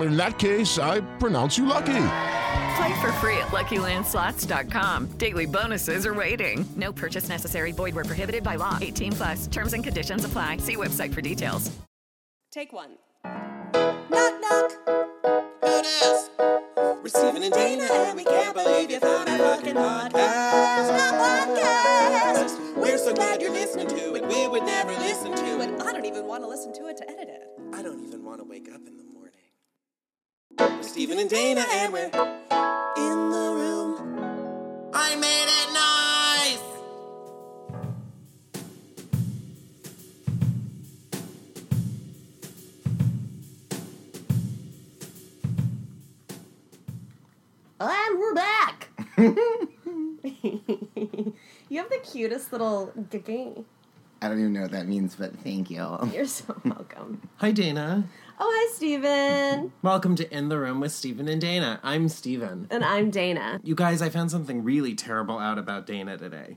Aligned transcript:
In 0.00 0.16
that 0.16 0.38
case, 0.38 0.78
I 0.78 1.00
pronounce 1.18 1.58
you 1.58 1.66
lucky. 1.66 1.86
Play 2.76 3.00
for 3.00 3.10
free 3.18 3.36
at 3.38 3.48
LuckyLandSlots.com. 3.48 5.06
Daily 5.18 5.46
bonuses 5.46 6.06
are 6.06 6.14
waiting. 6.14 6.64
No 6.76 6.92
purchase 6.92 7.28
necessary. 7.28 7.72
Void 7.72 7.94
where 7.94 8.04
prohibited 8.04 8.44
by 8.44 8.54
law. 8.56 8.78
18 8.80 9.12
plus. 9.12 9.46
Terms 9.48 9.72
and 9.72 9.82
conditions 9.82 10.24
apply. 10.24 10.58
See 10.58 10.76
website 10.76 11.12
for 11.12 11.20
details. 11.20 11.70
Take 12.52 12.72
one. 12.72 12.90
Knock, 13.24 14.40
knock. 14.40 14.72
Who 15.62 15.82
dis? 15.82 16.30
Receiving 17.02 17.44
and 17.44 17.52
Dana, 17.52 17.84
and 17.90 18.16
we 18.16 18.24
can't 18.24 18.54
believe 18.54 18.90
you 18.90 19.00
found 19.00 19.28
our 19.28 19.38
fucking 19.38 19.74
podcast. 19.74 20.90
podcast. 21.18 22.76
We're 22.76 22.98
so 22.98 23.12
glad 23.14 23.40
you're 23.42 23.50
listening 23.50 23.88
to 23.88 24.14
it. 24.14 24.26
We 24.26 24.48
would 24.48 24.62
never 24.64 24.92
listen 24.92 25.32
to 25.34 25.60
it. 25.60 25.80
I 25.82 25.92
don't 25.92 26.06
even 26.06 26.26
want 26.26 26.42
to 26.44 26.48
listen 26.48 26.72
to 26.74 26.86
it 26.86 26.96
to 26.98 27.10
edit 27.10 27.28
it. 27.28 27.48
I 27.74 27.82
don't 27.82 28.04
even 28.06 28.24
want 28.24 28.38
to 28.40 28.44
wake 28.44 28.68
up 28.68 28.80
in 28.86 28.96
the 28.96 29.02
morning. 29.04 29.17
We're 30.58 30.82
Stephen 30.82 31.18
and 31.18 31.30
Dana, 31.30 31.64
and 31.70 31.92
we're 31.92 32.04
in 32.04 32.10
the 32.10 33.52
room. 33.54 34.90
I 34.92 35.14
made 35.16 35.46
it 35.46 35.72
nice. 35.72 36.62
And 47.80 48.18
we're 48.18 48.34
back. 48.34 48.88
you 51.68 51.78
have 51.78 51.88
the 51.90 52.00
cutest 52.02 52.50
little 52.52 52.92
giggy. 53.10 53.64
I 54.20 54.28
don't 54.28 54.40
even 54.40 54.52
know 54.52 54.62
what 54.62 54.72
that 54.72 54.88
means, 54.88 55.14
but 55.14 55.38
thank 55.40 55.70
you. 55.70 55.98
You're 56.12 56.26
so 56.26 56.60
welcome. 56.64 57.22
Hi, 57.36 57.52
Dana. 57.52 58.08
Oh, 58.40 58.52
hi, 58.54 58.72
Steven. 58.72 59.72
Welcome 59.82 60.14
to 60.14 60.32
In 60.32 60.48
the 60.48 60.58
Room 60.58 60.78
with 60.78 60.92
Stephen 60.92 61.26
and 61.26 61.40
Dana. 61.40 61.80
I'm 61.82 62.08
Stephen. 62.08 62.68
And 62.70 62.84
I'm 62.84 63.10
Dana. 63.10 63.60
You 63.64 63.74
guys, 63.74 64.00
I 64.00 64.10
found 64.10 64.30
something 64.30 64.62
really 64.62 64.94
terrible 64.94 65.38
out 65.38 65.58
about 65.58 65.86
Dana 65.86 66.16
today. 66.16 66.56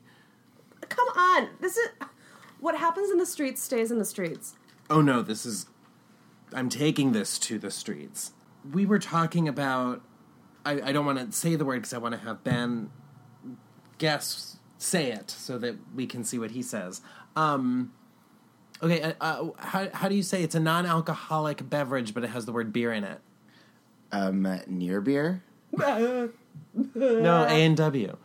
Come 0.90 1.08
on. 1.08 1.50
This 1.59 1.78
is 1.78 1.90
what 2.59 2.78
happens 2.78 3.09
in 3.09 3.18
the 3.18 3.26
streets 3.26 3.64
stays 3.64 3.90
in 3.90 3.98
the 3.98 4.06
streets. 4.06 4.56
Oh 4.92 5.02
no, 5.02 5.24
this 5.24 5.44
is. 5.46 5.66
I'm 6.54 6.70
taking 6.70 7.14
this 7.14 7.40
to 7.40 7.58
the 7.58 7.72
streets. 7.72 8.34
We 8.72 8.86
were 8.86 9.00
talking 9.00 9.47
about. 9.47 10.02
I, 10.64 10.81
I 10.81 10.91
don't 10.91 11.08
want 11.08 11.18
to 11.18 11.31
say 11.36 11.56
the 11.56 11.66
word 11.66 11.78
because 11.78 11.94
I 11.94 11.97
want 11.97 12.14
to 12.14 12.22
have 12.22 12.44
Ben 12.44 12.91
guess, 13.97 14.58
say 14.78 15.12
it 15.12 15.31
so 15.31 15.58
that 15.58 15.78
we 15.96 16.06
can 16.06 16.24
see 16.24 16.38
what 16.38 16.52
he 16.52 16.62
says. 16.62 17.02
Um, 17.36 17.94
okay, 18.81 19.02
uh, 19.02 19.14
uh, 19.22 19.50
how, 19.58 19.88
how 19.94 20.09
do 20.09 20.16
you 20.16 20.24
say 20.24 20.44
it's 20.44 20.56
a 20.56 20.59
non 20.59 20.86
alcoholic 20.86 21.69
beverage, 21.69 22.14
but 22.14 22.24
it 22.24 22.30
has 22.31 22.46
the 22.46 22.52
word 22.52 22.72
beer 22.74 22.92
in 22.92 23.03
it? 23.03 23.19
Um, 24.12 24.59
near 24.68 25.00
beer? 25.02 25.42
No, 25.74 26.30
A 26.96 27.47
and 27.66 27.78
W. 27.78 28.18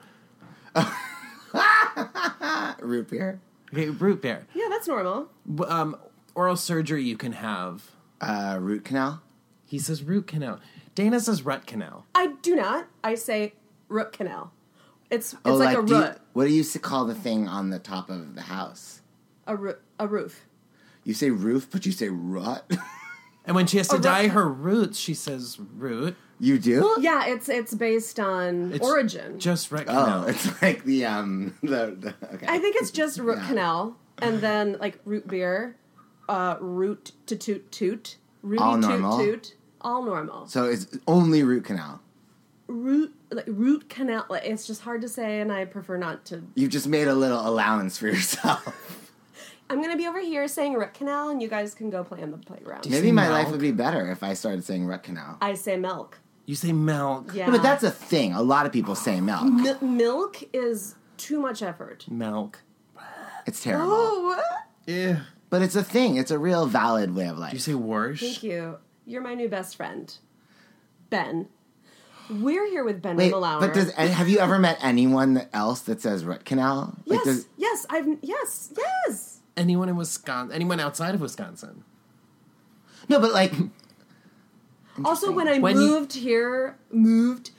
Root 2.80 3.08
beer? 3.10 3.40
Okay, 3.72 3.88
root 3.90 4.22
beer. 4.22 4.46
Yeah, 4.54 4.66
that's 4.68 4.86
normal. 4.88 5.28
Um, 5.66 5.96
oral 6.34 6.56
surgery 6.56 7.02
you 7.04 7.16
can 7.16 7.32
have. 7.32 7.90
Uh, 8.20 8.58
root 8.60 8.84
canal? 8.84 9.22
He 9.66 9.78
says 9.78 10.02
root 10.02 10.26
canal. 10.26 10.60
Dana 10.94 11.20
says 11.20 11.44
root 11.44 11.66
canal. 11.66 12.06
I 12.14 12.28
do 12.42 12.54
not. 12.56 12.86
I 13.02 13.14
say 13.16 13.54
root 13.88 14.12
canal. 14.12 14.52
It's 15.10 15.32
it's 15.34 15.42
oh, 15.44 15.54
like, 15.54 15.76
a 15.76 15.82
do 15.82 15.94
you- 15.94 16.00
root, 16.00 16.16
what 16.32 16.44
do 16.46 16.52
you 16.52 16.62
s- 16.62 16.76
call 16.78 17.04
the 17.04 17.14
thing 17.14 17.48
on 17.48 17.70
the 17.70 17.78
top 17.78 18.10
of 18.10 18.34
the 18.34 18.42
house? 18.42 19.02
a 19.46 19.56
roo- 19.56 19.76
a 20.00 20.08
roof. 20.08 20.45
You 21.06 21.14
say 21.14 21.30
roof, 21.30 21.68
but 21.70 21.86
you 21.86 21.92
say 21.92 22.08
rut? 22.10 22.70
And 23.46 23.54
when 23.54 23.68
she 23.68 23.76
has 23.76 23.86
to 23.88 23.98
dye 24.00 24.26
her 24.26 24.48
roots, 24.48 24.98
she 24.98 25.14
says 25.14 25.56
root. 25.76 26.16
you 26.40 26.58
do? 26.58 26.96
Yeah, 26.98 27.26
it's 27.26 27.48
it's 27.48 27.72
based 27.74 28.18
on 28.18 28.72
It's 28.72 28.84
origin. 28.84 29.38
Just 29.38 29.70
root 29.70 29.84
Oh, 29.86 29.92
canal. 30.04 30.24
it's 30.28 30.62
like 30.62 30.82
the, 30.84 31.04
um, 31.06 31.54
the, 31.62 31.96
the 31.96 32.14
okay. 32.34 32.46
I 32.48 32.58
think 32.58 32.74
it's 32.76 32.90
just 32.90 33.20
root 33.20 33.38
Yeah. 33.38 33.46
canal, 33.46 33.96
and 34.18 34.40
then 34.40 34.76
like 34.80 34.98
root 35.04 35.28
beer, 35.28 35.76
uh, 36.28 36.56
root 36.60 37.12
to 37.26 37.36
toot 37.36 37.70
toot, 37.70 38.16
rooty 38.42 38.60
All 38.60 38.74
toot 38.74 38.80
normal? 38.82 39.18
toot, 39.18 39.54
all 39.80 40.02
normal. 40.02 40.48
So 40.48 40.64
it's 40.64 40.98
only 41.06 41.44
root 41.44 41.64
canal. 41.64 42.00
Root 42.66 43.14
like 43.30 43.46
root 43.46 43.88
canal. 43.88 44.26
Like, 44.28 44.44
it's 44.44 44.66
just 44.66 44.80
hard 44.82 45.02
to 45.02 45.08
say, 45.08 45.40
and 45.40 45.52
I 45.52 45.66
prefer 45.66 45.96
not 45.98 46.24
to. 46.26 46.42
You've 46.56 46.72
just 46.72 46.88
made 46.88 47.06
a 47.06 47.14
little 47.14 47.46
allowance 47.46 47.96
for 47.96 48.08
yourself. 48.08 49.04
I'm 49.68 49.82
gonna 49.82 49.96
be 49.96 50.06
over 50.06 50.20
here 50.20 50.46
saying 50.48 50.74
root 50.74 50.94
canal, 50.94 51.28
and 51.28 51.42
you 51.42 51.48
guys 51.48 51.74
can 51.74 51.90
go 51.90 52.04
play 52.04 52.22
on 52.22 52.30
the 52.30 52.38
playground. 52.38 52.88
Maybe 52.88 53.10
my 53.10 53.28
milk? 53.28 53.32
life 53.32 53.50
would 53.50 53.60
be 53.60 53.72
better 53.72 54.10
if 54.10 54.22
I 54.22 54.34
started 54.34 54.64
saying 54.64 54.86
root 54.86 55.02
canal. 55.02 55.38
I 55.40 55.54
say 55.54 55.76
milk. 55.76 56.18
You 56.46 56.54
say 56.54 56.72
milk. 56.72 57.32
Yeah, 57.34 57.46
No, 57.46 57.52
but 57.52 57.62
that's 57.62 57.82
a 57.82 57.90
thing. 57.90 58.32
A 58.32 58.42
lot 58.42 58.66
of 58.66 58.72
people 58.72 58.94
say 58.94 59.20
milk. 59.20 59.44
Mi- 59.44 59.74
milk 59.80 60.44
is 60.52 60.94
too 61.16 61.40
much 61.40 61.62
effort. 61.62 62.06
Milk. 62.08 62.60
It's 63.46 63.62
terrible. 63.62 63.92
Oh, 63.92 64.42
Yeah. 64.86 65.20
But 65.50 65.62
it's 65.62 65.76
a 65.76 65.82
thing. 65.82 66.16
It's 66.16 66.30
a 66.30 66.38
real 66.38 66.66
valid 66.66 67.14
way 67.14 67.28
of 67.28 67.38
life. 67.38 67.50
Do 67.50 67.56
you 67.56 67.60
say 67.60 67.74
worse. 67.74 68.20
thank 68.20 68.42
you. 68.42 68.78
You're 69.06 69.22
my 69.22 69.34
new 69.34 69.48
best 69.48 69.76
friend, 69.76 70.16
Ben. 71.10 71.48
We're 72.28 72.66
here 72.68 72.84
with 72.84 73.00
Ben 73.00 73.16
Wait, 73.16 73.32
Rimalower. 73.32 73.60
but 73.60 73.72
does 73.72 73.90
and 73.90 74.10
have 74.10 74.28
you 74.28 74.38
ever 74.40 74.58
met 74.58 74.78
anyone 74.82 75.46
else 75.52 75.82
that 75.82 76.00
says 76.00 76.24
root 76.24 76.44
canal? 76.44 76.96
Like, 77.06 77.18
yes, 77.18 77.24
does, 77.24 77.46
yes, 77.56 77.86
I've 77.88 78.08
yes, 78.22 78.72
yes. 78.76 79.35
Anyone 79.56 79.88
in 79.88 79.96
Wisconsin? 79.96 80.54
Anyone 80.54 80.80
outside 80.80 81.14
of 81.14 81.20
Wisconsin? 81.20 81.84
no, 83.08 83.20
but 83.20 83.32
like, 83.32 83.52
Also, 85.04 85.30
when 85.30 85.46
I 85.48 85.58
When 85.58 85.76
you- 85.80 85.88
moved 85.90 86.14
here, 86.14 86.76
moved 86.90 87.50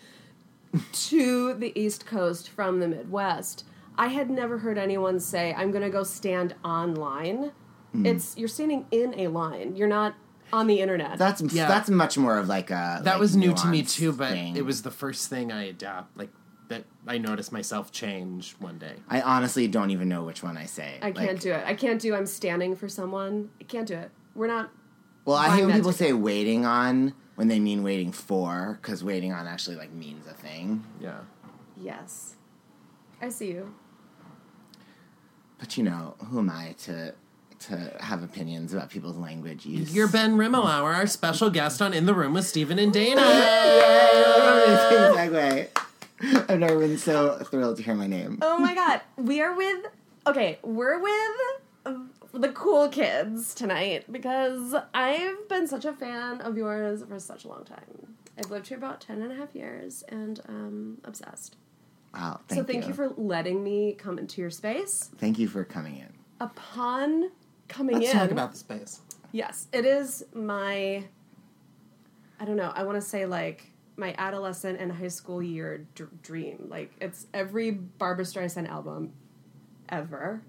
to 0.91 1.53
the 1.53 1.72
East 1.80 2.06
Coast 2.06 2.50
from 2.50 2.80
the 2.80 2.88
Midwest, 2.88 3.63
I 3.97 4.07
had 4.07 4.30
never 4.30 4.59
heard 4.59 4.78
anyone 4.78 5.19
say, 5.19 5.53
"I'm 5.56 5.72
going 5.72 5.84
to 5.84 5.90
go 5.90 6.03
stand 6.03 6.56
online." 6.63 7.52
Hmm. 7.94 8.06
It's 8.06 8.36
you're 8.38 8.47
standing 8.47 8.86
in 8.91 9.13
a 9.19 9.28
line. 9.28 9.75
You're 9.75 9.88
not 9.88 10.16
on 10.53 10.68
the 10.68 10.80
internet. 10.81 11.18
that's 11.18 11.41
Yeah. 11.41 11.68
that's 11.68 11.90
much 11.90 12.18
more 12.18 12.38
of 12.38 12.47
like 12.47 12.69
a 12.72 13.02
That 13.03 13.13
like, 13.13 13.19
was 13.19 13.36
new 13.36 13.53
to 13.53 13.68
me 13.68 13.84
too, 13.84 14.12
but 14.13 14.31
thing. 14.31 14.56
it 14.56 14.66
was 14.66 14.81
the 14.81 14.91
first 14.91 15.30
thing 15.30 15.52
I 15.52 15.63
adapt 15.63 16.16
like 16.18 16.31
that 16.69 16.83
I 17.05 17.17
noticed 17.17 17.51
myself 17.51 17.91
change 17.91 18.55
one 18.59 18.78
day. 18.78 18.95
I 19.09 19.22
honestly 19.22 19.67
don't 19.67 19.91
even 19.91 20.09
know 20.09 20.23
which 20.23 20.44
one 20.44 20.57
I 20.57 20.66
say. 20.66 20.97
I 21.01 21.12
can't 21.12 21.39
do 21.39 21.53
it. 21.53 21.63
I 21.65 21.74
can't 21.74 22.01
do. 22.01 22.13
I'm 22.15 22.25
standing 22.25 22.75
for 22.75 22.89
someone. 22.89 23.50
I 23.59 23.63
can't 23.63 23.88
do 23.88 23.95
it. 23.95 24.12
We're 24.36 24.47
not. 24.47 24.71
Well, 25.25 25.38
I 25.38 25.56
hate 25.56 25.65
when 25.65 25.75
people 25.75 25.92
say 25.92 26.13
waiting 26.13 26.65
on 26.65 27.13
when 27.36 27.47
they 27.47 27.59
mean 27.59 27.83
waiting 27.83 28.12
for, 28.12 28.80
because 28.81 29.03
waiting 29.03 29.31
on 29.31 29.47
actually 29.47 29.75
like 29.75 29.92
means 29.92 30.25
a 30.27 30.33
thing. 30.33 30.83
Yeah. 31.00 31.19
Yes, 31.75 32.36
I 33.21 33.30
see 33.30 33.47
you. 33.50 33.74
But 35.59 35.77
you 35.77 35.83
know, 35.83 36.15
who 36.30 36.39
am 36.39 36.50
I 36.50 36.75
to 36.83 37.13
to 37.59 37.97
have 38.00 38.24
opinions 38.24 38.74
about 38.74 38.89
people's 38.89 39.18
language 39.18 39.65
use? 39.65 39.94
You're 39.94 40.07
Ben 40.07 40.38
Rimalower, 40.38 40.95
our 40.95 41.07
special 41.07 41.50
guest 41.50 41.81
on 41.81 41.94
In 41.94 42.06
the 42.06 42.13
Room 42.13 42.33
with 42.33 42.45
Stephen 42.45 42.80
and 42.80 42.94
Dana. 42.94 43.21
segue. 45.27 45.68
I've 46.50 46.60
never 46.60 46.80
been 46.80 46.98
so 46.98 47.38
thrilled 47.44 47.78
to 47.78 47.84
hear 47.84 47.96
my 47.96 48.08
name. 48.08 48.40
Oh 48.42 48.58
my 48.58 48.74
god, 48.74 49.02
we 49.18 49.42
are 49.42 49.56
with. 49.56 49.86
Okay, 50.25 50.58
we're 50.64 51.00
with 51.00 51.62
uh, 51.86 51.94
the 52.34 52.50
cool 52.50 52.90
kids 52.90 53.54
tonight 53.54 54.12
because 54.12 54.75
I've 54.94 55.48
been 55.48 55.68
such 55.68 55.86
a 55.86 55.94
fan 55.94 56.42
of 56.42 56.58
yours 56.58 57.04
for 57.08 57.19
such 57.19 57.46
a 57.46 57.48
long 57.48 57.66
time. 57.66 58.16
I've 58.38 58.50
lived 58.50 58.68
here 58.68 58.78
about 58.78 59.02
10 59.02 59.22
and 59.22 59.31
a 59.31 59.36
half 59.36 59.56
years 59.56 60.04
and 60.10 60.40
um 60.48 60.98
obsessed. 61.04 61.56
Oh, 62.14 62.40
so 62.50 62.56
thank 62.56 62.68
thank 62.68 62.84
you. 62.84 62.90
you 62.90 62.94
for 62.94 63.10
letting 63.10 63.64
me 63.64 63.94
come 63.94 64.18
into 64.18 64.42
your 64.42 64.50
space. 64.50 65.12
Thank 65.18 65.38
you 65.38 65.48
for 65.48 65.64
coming 65.64 65.98
in. 65.98 66.14
Upon 66.40 67.30
coming 67.68 68.00
Let's 68.00 68.12
in, 68.12 68.18
talk 68.18 68.31
about 68.31 68.52
the 68.52 68.58
space. 68.58 69.02
Yes, 69.31 69.68
it 69.72 69.86
is 69.86 70.25
my. 70.34 71.04
I 72.40 72.46
don't 72.46 72.56
know. 72.56 72.72
I 72.75 72.84
want 72.84 72.96
to 72.96 73.08
say 73.08 73.25
like 73.25 73.72
my 73.97 74.13
adolescent 74.17 74.79
and 74.79 74.91
high 74.91 75.07
school 75.07 75.41
year 75.41 75.85
dr- 75.95 76.21
dream. 76.21 76.67
Like 76.69 76.94
it's 77.01 77.27
every 77.33 77.71
Barbra 77.71 78.23
Streisand 78.25 78.69
album 78.69 79.13
ever. 79.89 80.41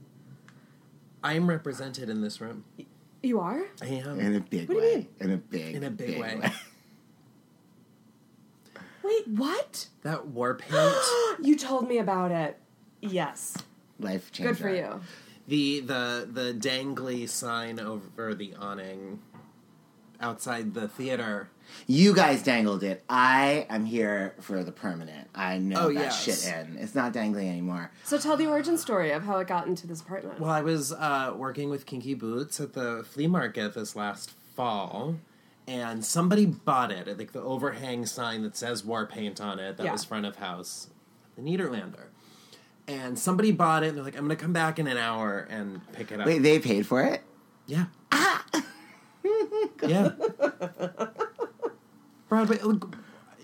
I'm 1.24 1.48
represented 1.48 2.08
in 2.08 2.20
this 2.20 2.40
room. 2.40 2.64
You 3.22 3.40
are? 3.40 3.62
I 3.82 3.86
am. 3.86 4.20
In 4.20 4.36
a 4.36 4.40
big 4.40 4.68
What 4.68 4.74
do 4.80 4.80
you 4.86 4.88
way. 4.90 4.94
mean? 4.96 5.08
In 5.20 5.30
a 5.32 5.36
big, 5.36 5.74
In 5.74 5.82
a 5.84 5.90
big 5.90 6.20
way. 6.20 6.40
Wait, 9.02 9.26
what? 9.28 9.88
That 10.02 10.26
war 10.28 10.54
paint. 10.58 10.94
You 11.42 11.56
told 11.56 11.88
me 11.88 11.98
about 11.98 12.30
it. 12.30 12.58
Yes. 13.00 13.56
Life 13.98 14.30
changer. 14.32 14.52
Good 14.52 14.58
for 14.60 14.68
you. 14.74 15.00
the 15.48 15.80
the 15.80 16.28
the 16.30 16.52
dangly 16.54 17.28
sign 17.28 17.80
over 17.80 18.34
the 18.34 18.54
awning 18.54 19.20
outside 20.20 20.74
the 20.74 20.86
theater. 20.88 21.48
You 21.86 22.14
guys 22.14 22.42
dangled 22.42 22.82
it. 22.82 23.02
I 23.08 23.66
am 23.70 23.84
here 23.84 24.34
for 24.40 24.62
the 24.62 24.72
permanent. 24.72 25.28
I 25.34 25.58
know 25.58 25.86
Oh, 25.86 25.88
that 25.88 25.94
yes. 25.94 26.22
shit 26.22 26.52
in. 26.54 26.76
It's 26.78 26.94
not 26.94 27.12
dangling 27.12 27.48
anymore. 27.48 27.90
So 28.04 28.18
tell 28.18 28.36
the 28.36 28.46
origin 28.46 28.76
story 28.76 29.10
of 29.12 29.22
how 29.24 29.38
it 29.38 29.46
got 29.48 29.66
into 29.66 29.86
this 29.86 30.00
apartment. 30.00 30.38
Well, 30.40 30.50
I 30.50 30.60
was 30.62 30.92
uh, 30.92 31.32
working 31.36 31.70
with 31.70 31.86
Kinky 31.86 32.14
Boots 32.14 32.60
at 32.60 32.74
the 32.74 33.04
flea 33.08 33.26
market 33.26 33.74
this 33.74 33.96
last 33.96 34.32
fall, 34.54 35.16
and 35.66 36.04
somebody 36.04 36.44
bought 36.46 36.90
it. 36.92 37.06
Like 37.18 37.32
the 37.32 37.42
overhang 37.42 38.04
sign 38.06 38.42
that 38.42 38.56
says 38.56 38.84
war 38.84 39.06
paint 39.06 39.40
on 39.40 39.58
it. 39.58 39.76
That 39.76 39.84
Yeah. 39.84 39.92
was 39.92 40.04
front 40.04 40.26
of 40.26 40.36
house, 40.36 40.88
the 41.36 41.42
Nederlander. 41.42 42.06
And 42.86 43.18
somebody 43.18 43.52
bought 43.52 43.82
it, 43.82 43.88
and 43.88 43.96
they're 43.98 44.04
like, 44.04 44.14
"I'm 44.16 44.26
going 44.26 44.36
to 44.36 44.42
come 44.42 44.52
back 44.54 44.78
in 44.78 44.86
an 44.86 44.96
hour 44.96 45.46
and 45.50 45.80
pick 45.92 46.10
it 46.10 46.20
up." 46.20 46.26
Wait, 46.26 46.38
they 46.38 46.58
paid 46.58 46.86
for 46.86 47.02
it? 47.02 47.22
Yeah. 47.66 47.86
yeah. 49.86 50.12
Broadway. 52.28 52.58
look, 52.62 52.96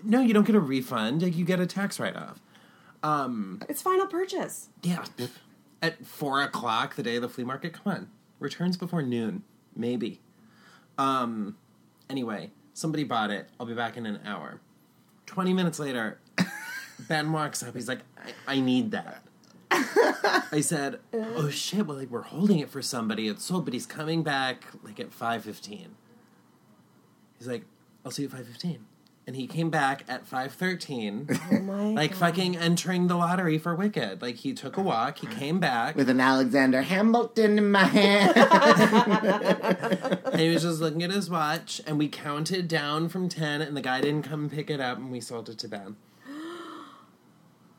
No, 0.03 0.21
you 0.21 0.33
don't 0.33 0.45
get 0.45 0.55
a 0.55 0.59
refund. 0.59 1.21
Like, 1.21 1.35
You 1.35 1.45
get 1.45 1.59
a 1.59 1.65
tax 1.65 1.99
write 1.99 2.15
off. 2.15 2.39
Um, 3.03 3.61
it's 3.69 3.81
final 3.81 4.07
purchase. 4.07 4.69
Yeah. 4.81 5.05
At 5.81 6.05
four 6.05 6.41
o'clock 6.41 6.95
the 6.95 7.03
day 7.03 7.17
of 7.17 7.21
the 7.21 7.29
flea 7.29 7.43
market. 7.43 7.73
Come 7.73 7.93
on. 7.93 8.09
Returns 8.39 8.77
before 8.77 9.01
noon. 9.01 9.43
Maybe. 9.75 10.21
Um. 10.97 11.57
Anyway, 12.09 12.51
somebody 12.73 13.03
bought 13.03 13.29
it. 13.31 13.49
I'll 13.59 13.65
be 13.65 13.73
back 13.73 13.97
in 13.97 14.05
an 14.05 14.19
hour. 14.25 14.59
Twenty 15.25 15.53
minutes 15.53 15.77
later, 15.79 16.19
Ben 17.07 17.31
walks 17.31 17.61
up. 17.63 17.73
He's 17.75 17.87
like, 17.87 17.99
I, 18.47 18.55
I 18.55 18.59
need 18.59 18.91
that. 18.91 19.21
I 19.71 20.61
said, 20.61 20.99
"Oh 21.13 21.49
shit! 21.49 21.85
Well, 21.85 21.97
like 21.97 22.09
we're 22.09 22.21
holding 22.21 22.59
it 22.59 22.69
for 22.69 22.81
somebody. 22.81 23.27
It's 23.27 23.43
sold, 23.43 23.65
but 23.65 23.73
he's 23.73 23.85
coming 23.85 24.23
back 24.23 24.63
like 24.83 24.99
at 24.99 25.11
five 25.11 25.43
fifteen. 25.43 25.95
He's 27.37 27.47
like, 27.47 27.65
I'll 28.05 28.11
see 28.11 28.21
you 28.21 28.27
at 28.29 28.33
five 28.35 28.47
fifteen, 28.47 28.85
and 29.25 29.35
he 29.35 29.47
came 29.47 29.69
back 29.71 30.03
at 30.07 30.27
five 30.27 30.53
thirteen, 30.53 31.27
Oh 31.51 31.59
my 31.59 31.87
like 31.93 32.11
God. 32.11 32.19
fucking 32.19 32.55
entering 32.57 33.07
the 33.07 33.15
lottery 33.15 33.57
for 33.57 33.73
Wicked. 33.75 34.21
Like 34.21 34.35
he 34.35 34.53
took 34.53 34.77
a 34.77 34.81
walk, 34.81 35.17
he 35.19 35.27
came 35.27 35.59
back, 35.59 35.95
With 35.95 36.09
an 36.09 36.19
Alexander 36.21 36.83
Hamilton 36.83 37.57
in 37.57 37.71
my 37.71 37.83
hand. 37.85 38.33
and 40.31 40.39
he 40.39 40.49
was 40.49 40.61
just 40.63 40.79
looking 40.81 41.01
at 41.03 41.11
his 41.11 41.29
watch, 41.29 41.81
and 41.87 41.97
we 41.97 42.07
counted 42.07 42.67
down 42.67 43.09
from 43.09 43.27
ten, 43.27 43.61
and 43.61 43.75
the 43.75 43.81
guy 43.81 44.01
didn't 44.01 44.23
come 44.23 44.49
pick 44.49 44.69
it 44.69 44.79
up, 44.79 44.97
and 44.99 45.11
we 45.11 45.19
sold 45.19 45.49
it 45.49 45.57
to 45.59 45.67
Ben. 45.67 45.95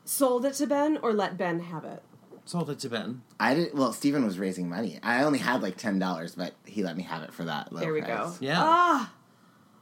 Sold 0.05 0.45
it 0.45 0.53
to 0.55 0.67
Ben 0.67 0.97
or 1.01 1.13
let 1.13 1.37
Ben 1.37 1.59
have 1.59 1.83
it? 1.83 2.01
Sold 2.45 2.69
it 2.69 2.79
to 2.79 2.89
Ben. 2.89 3.23
I 3.39 3.53
did. 3.55 3.77
Well, 3.77 3.91
Stephen 3.91 4.23
was 4.25 4.39
raising 4.39 4.69
money. 4.69 4.99
I 5.03 5.23
only 5.23 5.39
had 5.39 5.61
like 5.61 5.75
ten 5.75 5.99
dollars, 5.99 6.33
but 6.35 6.53
he 6.65 6.81
let 6.81 6.95
me 6.95 7.03
have 7.03 7.23
it 7.23 7.33
for 7.33 7.43
that. 7.43 7.73
Low 7.73 7.81
There 7.81 7.91
we 7.91 7.99
price. 8.01 8.09
go. 8.09 8.33
Yeah. 8.39 8.55
Ah, 8.57 9.11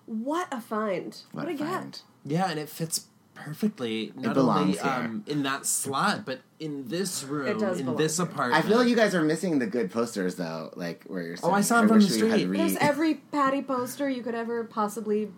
what 0.05 0.47
a 0.51 0.61
find. 0.61 1.17
What, 1.31 1.45
What 1.45 1.51
a 1.51 1.55
a 1.55 1.57
get. 1.57 1.67
find. 1.67 2.01
Yeah, 2.25 2.49
and 2.49 2.59
it 2.59 2.69
fits 2.69 3.07
perfectly. 3.33 4.13
Not 4.15 4.33
belongs 4.33 4.77
only 4.79 4.91
here. 4.95 5.05
um, 5.05 5.23
in 5.27 5.43
that 5.43 5.65
slot, 5.65 6.25
but 6.25 6.39
in 6.59 6.87
this 6.87 7.23
room, 7.23 7.59
does 7.59 7.79
in 7.79 7.85
belong 7.85 7.97
this 7.97 8.17
here. 8.17 8.25
apartment. 8.25 8.63
I 8.63 8.67
feel 8.67 8.77
like 8.77 8.87
you 8.87 8.95
guys 8.95 9.13
are 9.13 9.21
missing 9.23 9.59
the 9.59 9.67
good 9.67 9.91
posters 9.91 10.35
though, 10.35 10.71
like 10.75 11.03
where 11.05 11.21
you're. 11.23 11.37
Oh, 11.43 11.51
I 11.51 11.61
saw 11.61 11.75
saw 11.75 11.81
'em 11.81 11.87
from 11.89 11.99
the 11.99 12.05
we 12.05 12.11
street. 12.11 12.45
There's 12.57 12.77
every 12.77 13.15
Patti 13.15 13.61
poster 13.61 14.09
you 14.09 14.23
could 14.23 14.35
ever 14.35 14.63
possibly. 14.63 15.31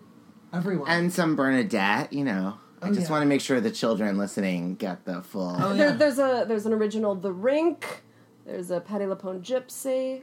everyone. 0.52 0.88
and 0.88 1.12
some 1.12 1.34
Bernadette. 1.36 2.12
You 2.12 2.24
know, 2.24 2.58
I 2.80 2.88
Oh, 2.88 2.92
just 2.94 3.06
yeah. 3.08 3.10
want 3.10 3.22
to 3.22 3.26
make 3.26 3.40
sure 3.40 3.60
the 3.60 3.70
children 3.70 4.16
listening 4.16 4.76
get 4.76 5.04
the 5.04 5.20
full. 5.22 5.56
Oh, 5.58 5.74
There, 5.74 5.88
yeah. 5.90 5.94
there's 5.96 6.18
a 6.18 6.44
there's 6.46 6.66
an 6.66 6.72
original 6.72 7.14
The 7.16 7.32
Rink. 7.32 8.02
There's 8.46 8.70
a 8.70 8.80
Patti 8.80 9.04
LuPone 9.04 9.42
Gypsy. 9.42 10.22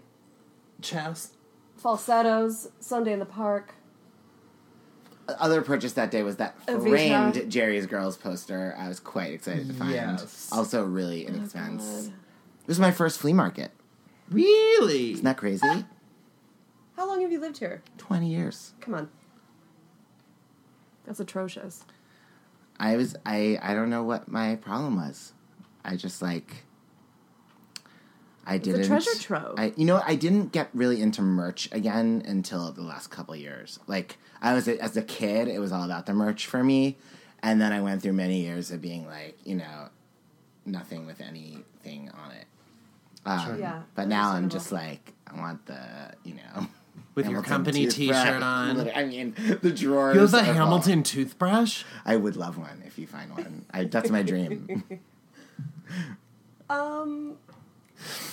Chess. 0.81 1.33
Falsettos. 1.77 2.69
Sunday 2.79 3.13
in 3.13 3.19
the 3.19 3.25
Park. 3.25 3.75
Other 5.27 5.61
purchase 5.61 5.93
that 5.93 6.11
day 6.11 6.21
was 6.23 6.35
that 6.37 6.55
Evita. 6.67 6.89
framed 6.89 7.51
Jerry's 7.51 7.85
Girls 7.87 8.15
poster. 8.17 8.75
I 8.77 8.87
was 8.87 8.99
quite 8.99 9.33
excited 9.33 9.67
to 9.67 9.73
find. 9.73 9.91
Yes. 9.91 10.49
Also, 10.51 10.81
Oh, 10.83 10.85
really 10.85 11.25
inexpensive. 11.25 12.13
This 12.67 12.67
was 12.67 12.79
my 12.79 12.91
first 12.91 13.19
flea 13.19 13.33
market. 13.33 13.71
Really? 14.29 15.11
Isn't 15.13 15.25
that 15.25 15.37
crazy? 15.37 15.61
Ah! 15.63 15.83
How 16.95 17.07
long 17.07 17.21
have 17.21 17.31
you 17.31 17.39
lived 17.39 17.57
here? 17.57 17.81
Twenty 17.97 18.29
years. 18.29 18.73
Come 18.81 18.93
on. 18.93 19.09
That's 21.05 21.19
atrocious. 21.19 21.85
I 22.79 22.95
was 22.95 23.15
I 23.25 23.59
I 23.61 23.73
don't 23.73 23.89
know 23.89 24.03
what 24.03 24.27
my 24.27 24.55
problem 24.55 24.95
was. 24.95 25.33
I 25.83 25.95
just 25.95 26.21
like 26.21 26.65
I 28.45 28.55
a 28.55 28.59
didn't 28.59 28.81
the 28.81 28.87
treasure 28.87 29.15
trove. 29.19 29.55
I 29.57 29.73
you 29.75 29.85
know 29.85 30.01
I 30.05 30.15
didn't 30.15 30.51
get 30.51 30.69
really 30.73 31.01
into 31.01 31.21
merch 31.21 31.69
again 31.71 32.23
until 32.25 32.71
the 32.71 32.81
last 32.81 33.07
couple 33.09 33.35
years. 33.35 33.79
Like 33.87 34.17
I 34.41 34.53
was 34.53 34.67
a, 34.67 34.79
as 34.81 34.95
a 34.97 35.01
kid, 35.01 35.47
it 35.47 35.59
was 35.59 35.71
all 35.71 35.83
about 35.83 36.05
the 36.05 36.13
merch 36.13 36.45
for 36.45 36.63
me, 36.63 36.97
and 37.41 37.59
then 37.59 37.71
I 37.73 37.81
went 37.81 38.01
through 38.01 38.13
many 38.13 38.41
years 38.41 38.71
of 38.71 38.81
being 38.81 39.05
like 39.07 39.37
you 39.43 39.55
know 39.55 39.89
nothing 40.65 41.05
with 41.05 41.21
anything 41.21 42.11
on 42.23 42.31
it. 42.31 42.45
Um, 43.25 43.59
Yeah, 43.59 43.81
but 43.95 44.07
now 44.07 44.31
I'm 44.31 44.49
just 44.49 44.71
like 44.71 45.13
I 45.27 45.39
want 45.39 45.65
the 45.65 46.13
you 46.23 46.35
know. 46.35 46.67
With 47.13 47.29
your 47.29 47.41
company. 47.41 47.87
T-shirt 47.87 48.43
on. 48.43 48.89
I 48.95 49.05
mean, 49.05 49.35
the 49.61 49.71
drawers. 49.71 50.15
You 50.15 50.21
have 50.21 50.31
the 50.31 50.37
are 50.39 50.45
full. 50.45 50.53
Hamilton 50.53 51.03
toothbrush? 51.03 51.83
I 52.05 52.17
would 52.17 52.35
love 52.35 52.57
one 52.57 52.83
if 52.85 52.97
you 52.99 53.07
find 53.07 53.31
one. 53.31 53.65
I, 53.71 53.85
that's 53.85 54.09
my 54.09 54.21
dream. 54.21 54.83
Um, 56.69 57.37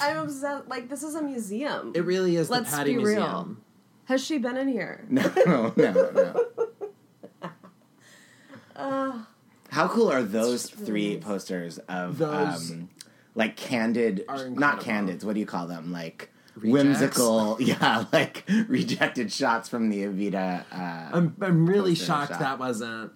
I'm 0.01 0.19
obsessed. 0.19 0.69
Like 0.69 0.89
this 0.89 1.03
is 1.03 1.15
a 1.15 1.23
museum. 1.23 1.93
It 1.95 2.05
really 2.05 2.37
is 2.37 2.51
Let's 2.51 2.71
the 2.71 2.77
Patti 2.77 2.97
be 2.97 3.05
real. 3.05 3.21
Museum. 3.21 3.63
Has 4.05 4.25
she 4.25 4.39
been 4.39 4.57
in 4.57 4.69
here? 4.69 5.05
No, 5.09 5.33
no, 5.47 5.73
no, 5.77 6.11
no. 6.11 6.47
How 9.73 9.89
cool 9.89 10.11
are 10.13 10.23
those 10.23 10.69
three 10.69 11.17
posters 11.19 11.79
of 11.89 12.19
Those 12.19 12.73
um, 12.73 12.91
like 13.35 13.57
candid, 13.57 14.25
not 14.29 14.47
incredible. 14.47 14.83
candids? 14.83 15.25
What 15.25 15.33
do 15.35 15.41
you 15.41 15.47
call 15.47 15.67
them? 15.67 15.93
Like 15.93 16.31
Rejects? 16.57 16.73
whimsical, 16.73 17.57
yeah, 17.61 18.05
like 18.13 18.45
rejected 18.69 19.33
shots 19.33 19.71
from 19.71 19.89
the 19.89 20.05
Evita. 20.05 20.65
Uh, 20.71 21.17
I'm, 21.17 21.35
I'm 21.41 21.67
really 21.67 21.95
shocked 21.95 22.33
shot. 22.33 22.41
that 22.41 22.59
wasn't 22.59 23.13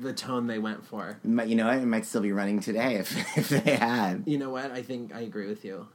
the 0.00 0.12
tone 0.12 0.46
they 0.46 0.58
went 0.58 0.84
for. 0.86 1.18
but 1.24 1.48
you 1.48 1.54
know 1.56 1.66
what? 1.66 1.78
It 1.78 1.86
might 1.86 2.04
still 2.06 2.22
be 2.22 2.32
running 2.32 2.60
today 2.60 2.94
if 2.96 3.12
if 3.36 3.48
they 3.50 3.76
had. 3.76 4.24
You 4.26 4.38
know 4.38 4.50
what? 4.50 4.70
I 4.70 4.82
think 4.82 5.14
I 5.14 5.20
agree 5.20 5.46
with 5.48 5.64
you. 5.64 5.86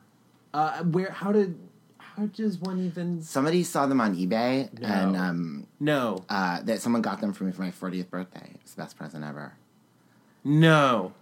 Uh, 0.53 0.83
where? 0.83 1.11
How 1.11 1.31
did? 1.31 1.57
How 1.99 2.25
does 2.27 2.57
one 2.57 2.79
even? 2.79 3.21
Somebody 3.21 3.63
saw 3.63 3.85
them 3.85 4.01
on 4.01 4.15
eBay, 4.15 4.71
No. 4.79 4.87
and 4.87 5.15
um, 5.15 5.67
No, 5.79 6.23
uh, 6.29 6.61
that 6.63 6.81
someone 6.81 7.01
got 7.03 7.21
them 7.21 7.31
for 7.33 7.43
me 7.43 7.51
for 7.51 7.61
my 7.61 7.69
40th 7.71 8.09
birthday. 8.09 8.51
It's 8.55 8.73
the 8.73 8.81
best 8.81 8.97
present 8.97 9.23
ever. 9.23 9.53
no, 10.43 11.13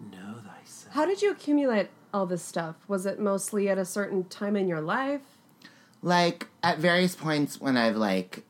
no. 0.00 0.34
Thyself. 0.44 0.94
How 0.94 1.06
did 1.06 1.22
you 1.22 1.30
accumulate 1.30 1.88
all 2.12 2.26
this 2.26 2.42
stuff? 2.42 2.76
Was 2.88 3.06
it 3.06 3.18
mostly 3.18 3.68
at 3.68 3.78
a 3.78 3.84
certain 3.84 4.24
time 4.24 4.56
in 4.56 4.68
your 4.68 4.80
life? 4.80 5.22
like 6.04 6.48
at 6.64 6.78
various 6.78 7.14
points 7.14 7.60
when 7.60 7.76
I've 7.76 7.94
like 7.94 8.42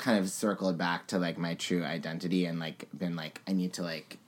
kind 0.00 0.18
of 0.18 0.28
circled 0.30 0.76
back 0.78 1.06
to 1.08 1.18
like 1.18 1.38
my 1.38 1.54
true 1.54 1.84
identity 1.84 2.46
and 2.46 2.58
like 2.58 2.88
been 2.96 3.14
like 3.14 3.40
I 3.46 3.52
need 3.52 3.74
to 3.74 3.82
like 3.82 4.18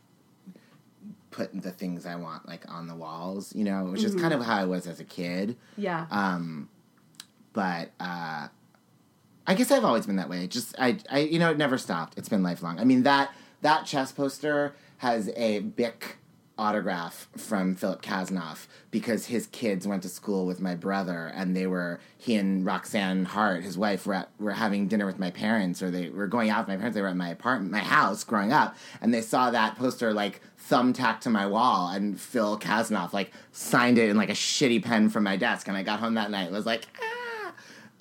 put 1.30 1.50
the 1.60 1.70
things 1.70 2.04
I 2.06 2.14
want 2.16 2.46
like 2.46 2.70
on 2.70 2.86
the 2.86 2.94
walls, 2.94 3.54
you 3.54 3.64
know, 3.64 3.84
which 3.86 4.04
is 4.04 4.14
kind 4.14 4.34
of 4.34 4.42
how 4.42 4.56
I 4.56 4.64
was 4.64 4.86
as 4.86 5.00
a 5.00 5.04
kid. 5.04 5.56
Yeah. 5.76 6.06
Um 6.10 6.68
but 7.52 7.90
uh 7.98 8.48
I 9.46 9.54
guess 9.54 9.72
I've 9.72 9.84
always 9.84 10.06
been 10.06 10.16
that 10.16 10.28
way. 10.28 10.46
Just 10.46 10.76
I 10.78 10.98
I 11.10 11.20
you 11.20 11.38
know, 11.38 11.50
it 11.50 11.58
never 11.58 11.78
stopped. 11.78 12.16
It's 12.18 12.28
been 12.28 12.42
lifelong. 12.42 12.78
I 12.78 12.84
mean 12.84 13.02
that 13.02 13.32
that 13.62 13.86
chess 13.86 14.12
poster 14.12 14.74
has 14.98 15.30
a 15.34 15.60
Bic 15.60 16.18
autograph 16.58 17.28
from 17.36 17.74
Philip 17.74 18.02
Casnoff 18.02 18.66
because 18.90 19.26
his 19.26 19.46
kids 19.46 19.86
went 19.86 20.02
to 20.02 20.08
school 20.08 20.46
with 20.46 20.60
my 20.60 20.74
brother 20.74 21.32
and 21.34 21.56
they 21.56 21.66
were 21.66 22.00
he 22.18 22.36
and 22.36 22.64
Roxanne 22.64 23.24
Hart, 23.24 23.62
his 23.62 23.76
wife, 23.76 24.06
were 24.06 24.14
at, 24.14 24.30
were 24.38 24.52
having 24.52 24.86
dinner 24.86 25.06
with 25.06 25.18
my 25.18 25.30
parents 25.30 25.82
or 25.82 25.90
they 25.90 26.10
were 26.10 26.26
going 26.26 26.50
out 26.50 26.66
with 26.66 26.68
my 26.68 26.76
parents. 26.76 26.94
They 26.94 27.02
were 27.02 27.08
at 27.08 27.16
my 27.16 27.30
apartment, 27.30 27.72
my 27.72 27.80
house 27.80 28.22
growing 28.24 28.52
up, 28.52 28.76
and 29.00 29.12
they 29.12 29.22
saw 29.22 29.50
that 29.50 29.76
poster 29.76 30.12
like 30.12 30.40
thumbtacked 30.68 31.20
to 31.20 31.30
my 31.30 31.46
wall 31.46 31.88
and 31.88 32.20
Phil 32.20 32.58
Casnoff 32.58 33.12
like 33.12 33.32
signed 33.52 33.98
it 33.98 34.08
in 34.08 34.16
like 34.16 34.30
a 34.30 34.34
shitty 34.34 34.82
pen 34.82 35.08
from 35.08 35.24
my 35.24 35.36
desk 35.36 35.68
and 35.68 35.76
I 35.76 35.82
got 35.82 36.00
home 36.00 36.14
that 36.14 36.30
night 36.30 36.44
and 36.46 36.54
was 36.54 36.66
like 36.66 36.86
ah. 37.00 37.21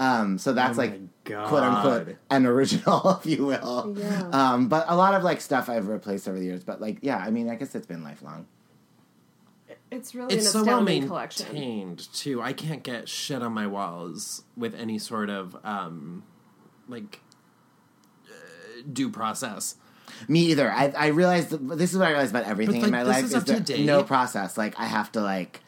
Um, 0.02 0.38
so 0.40 0.52
that's 0.54 0.78
Oh 0.78 0.82
like 0.82 1.00
my 1.30 1.48
quote 1.48 1.64
unquote 1.64 2.16
an 2.32 2.46
original, 2.48 3.20
if 3.24 3.26
you 3.28 3.46
will. 3.46 3.96
Yeah. 3.98 4.30
Um, 4.34 4.68
but 4.68 4.86
a 4.88 4.96
lot 4.96 5.14
of 5.14 5.24
like 5.24 5.40
stuff 5.42 5.70
I've 5.70 5.88
replaced 5.88 6.28
over 6.28 6.40
the 6.40 6.46
years. 6.46 6.64
But 6.64 6.82
like, 6.82 6.98
yeah, 7.02 7.18
I 7.18 7.30
mean, 7.30 7.50
I 7.50 7.56
guess 7.56 7.76
it's 7.76 7.86
been 7.86 8.04
lifelong. 8.04 8.48
It's 9.92 10.16
really 10.16 10.34
It's 10.36 10.46
an 10.48 10.52
so 10.52 10.64
well 10.64 10.76
astounding 10.80 11.08
collection. 11.08 11.54
maintained 11.54 12.14
too. 12.14 12.42
I 12.42 12.54
can't 12.54 12.82
get 12.82 13.10
shit 13.10 13.42
on 13.44 13.52
my 13.54 13.68
walls 13.68 14.44
with 14.58 14.74
any 14.74 14.98
sort 14.98 15.30
of 15.30 15.56
um, 15.66 16.24
like 16.88 17.20
uh, 18.28 18.82
due 18.92 19.10
process. 19.10 19.76
Me 20.28 20.40
either. 20.52 20.72
I 20.72 20.94
I 20.98 21.08
realized 21.08 21.52
this 21.78 21.92
is 21.92 21.98
what 22.00 22.08
I 22.08 22.12
realized 22.12 22.32
about 22.32 22.46
everything 22.46 22.80
But, 22.82 22.86
in 22.88 22.92
my 22.92 23.04
this 23.04 23.14
life 23.16 23.24
is 23.26 23.30
is, 23.32 23.36
up 23.36 23.46
to 23.46 23.54
that 23.54 23.66
date. 23.66 23.86
no 23.86 24.04
process. 24.04 24.58
Like 24.58 24.80
I 24.80 24.86
have 24.86 25.12
to 25.14 25.22
like. 25.22 25.62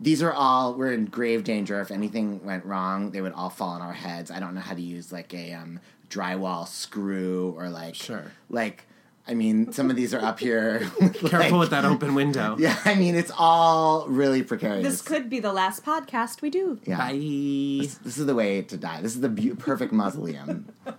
These 0.00 0.22
are 0.22 0.32
all 0.32 0.74
we're 0.74 0.92
in 0.92 1.06
grave 1.06 1.44
danger. 1.44 1.80
If 1.80 1.90
anything 1.90 2.44
went 2.44 2.64
wrong, 2.64 3.10
they 3.12 3.20
would 3.20 3.32
all 3.32 3.50
fall 3.50 3.70
on 3.70 3.80
our 3.82 3.92
heads. 3.94 4.30
I 4.30 4.40
don't 4.40 4.54
know 4.54 4.60
how 4.60 4.74
to 4.74 4.82
use 4.82 5.10
like 5.12 5.32
a 5.32 5.52
um, 5.54 5.80
drywall 6.10 6.68
screw 6.68 7.54
or 7.56 7.68
like 7.70 7.94
Sure. 7.94 8.32
like. 8.50 8.84
I 9.28 9.34
mean, 9.34 9.72
some 9.72 9.90
of 9.90 9.96
these 9.96 10.14
are 10.14 10.20
up 10.24 10.38
here. 10.38 10.88
with, 11.00 11.14
Careful 11.14 11.38
like- 11.38 11.52
with 11.52 11.70
that 11.70 11.84
open 11.84 12.14
window. 12.14 12.54
Yeah, 12.60 12.78
I 12.84 12.94
mean, 12.94 13.16
it's 13.16 13.32
all 13.36 14.06
really 14.06 14.44
precarious. 14.44 14.84
This 14.86 15.02
could 15.02 15.28
be 15.28 15.40
the 15.40 15.52
last 15.52 15.84
podcast 15.84 16.42
we 16.42 16.50
do. 16.50 16.78
yeah. 16.84 16.98
Bye. 16.98 17.14
This, 17.14 17.94
this 17.96 18.18
is 18.18 18.26
the 18.26 18.36
way 18.36 18.62
to 18.62 18.76
die. 18.76 19.00
This 19.00 19.16
is 19.16 19.20
the 19.22 19.28
bu- 19.28 19.56
perfect 19.56 19.92
mausoleum. 19.92 20.66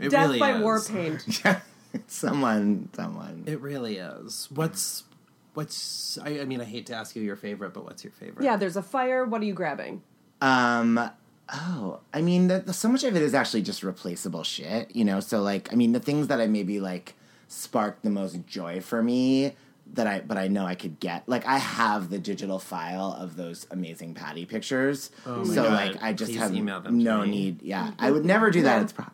It 0.00 0.08
Death 0.10 0.26
really 0.26 0.40
by 0.40 0.54
is. 0.56 0.60
war 0.62 0.80
paint. 0.82 1.44
yeah. 1.44 1.60
someone, 2.08 2.88
someone. 2.94 3.44
It 3.46 3.60
really 3.60 3.98
is. 3.98 4.48
What's 4.52 5.04
what's? 5.54 6.18
I, 6.18 6.40
I 6.40 6.44
mean, 6.44 6.60
I 6.60 6.64
hate 6.64 6.86
to 6.86 6.94
ask 6.94 7.14
you 7.16 7.22
your 7.22 7.36
favorite, 7.36 7.72
but 7.74 7.84
what's 7.84 8.04
your 8.04 8.12
favorite? 8.12 8.44
yeah, 8.44 8.56
there's 8.56 8.76
a 8.76 8.82
fire. 8.82 9.24
What 9.24 9.40
are 9.42 9.44
you 9.44 9.54
grabbing? 9.54 10.02
Um. 10.40 11.10
Oh, 11.54 12.00
I 12.14 12.22
mean, 12.22 12.48
the, 12.48 12.60
the- 12.60 12.72
so 12.72 12.88
much 12.88 13.04
of 13.04 13.14
it 13.14 13.20
is 13.22 13.34
actually 13.34 13.62
just 13.62 13.82
replaceable 13.82 14.42
shit, 14.44 14.94
you 14.96 15.04
know. 15.04 15.20
So 15.20 15.42
like, 15.42 15.70
I 15.72 15.76
mean, 15.76 15.92
the 15.92 16.00
things 16.00 16.28
that 16.28 16.40
I 16.40 16.46
maybe 16.46 16.80
like 16.80 17.14
sparked 17.48 18.02
the 18.04 18.10
most 18.10 18.46
joy 18.46 18.80
for 18.80 19.02
me 19.02 19.54
that 19.94 20.06
I, 20.06 20.20
but 20.20 20.38
I 20.38 20.48
know 20.48 20.64
I 20.64 20.74
could 20.74 20.98
get. 21.00 21.28
Like, 21.28 21.44
I 21.44 21.58
have 21.58 22.08
the 22.08 22.18
digital 22.18 22.58
file 22.58 23.14
of 23.18 23.36
those 23.36 23.66
amazing 23.70 24.14
Patti 24.14 24.46
pictures. 24.46 25.10
Oh 25.26 25.44
my 25.44 25.54
so 25.54 25.64
God. 25.64 25.72
like, 25.72 26.02
I 26.02 26.14
just 26.14 26.30
Please 26.32 26.38
have 26.38 26.54
email 26.54 26.80
them 26.80 26.98
no 27.02 27.24
need. 27.24 27.60
Yeah, 27.60 27.90
I 27.98 28.10
would 28.10 28.24
never 28.24 28.50
do 28.50 28.62
that. 28.62 28.80
It's 28.82 28.92
probably. 28.92 29.12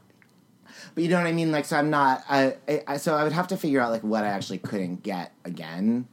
But 0.95 1.03
you 1.03 1.11
know 1.11 1.17
what 1.17 1.27
I 1.27 1.33
mean? 1.33 1.51
Like, 1.51 1.65
so 1.65 1.77
I'm 1.77 1.91
not. 1.91 2.23
I, 2.29 2.57
I, 2.69 2.83
I 2.87 2.97
so 2.99 3.17
I 3.17 3.25
would 3.25 3.33
have 3.33 3.49
to 3.49 3.57
figure 3.57 3.81
out 3.81 3.91
like 3.91 4.05
what 4.05 4.23
I 4.23 4.29
actually 4.29 4.59
couldn't 4.59 5.03
get 5.03 5.33
again. 5.45 6.07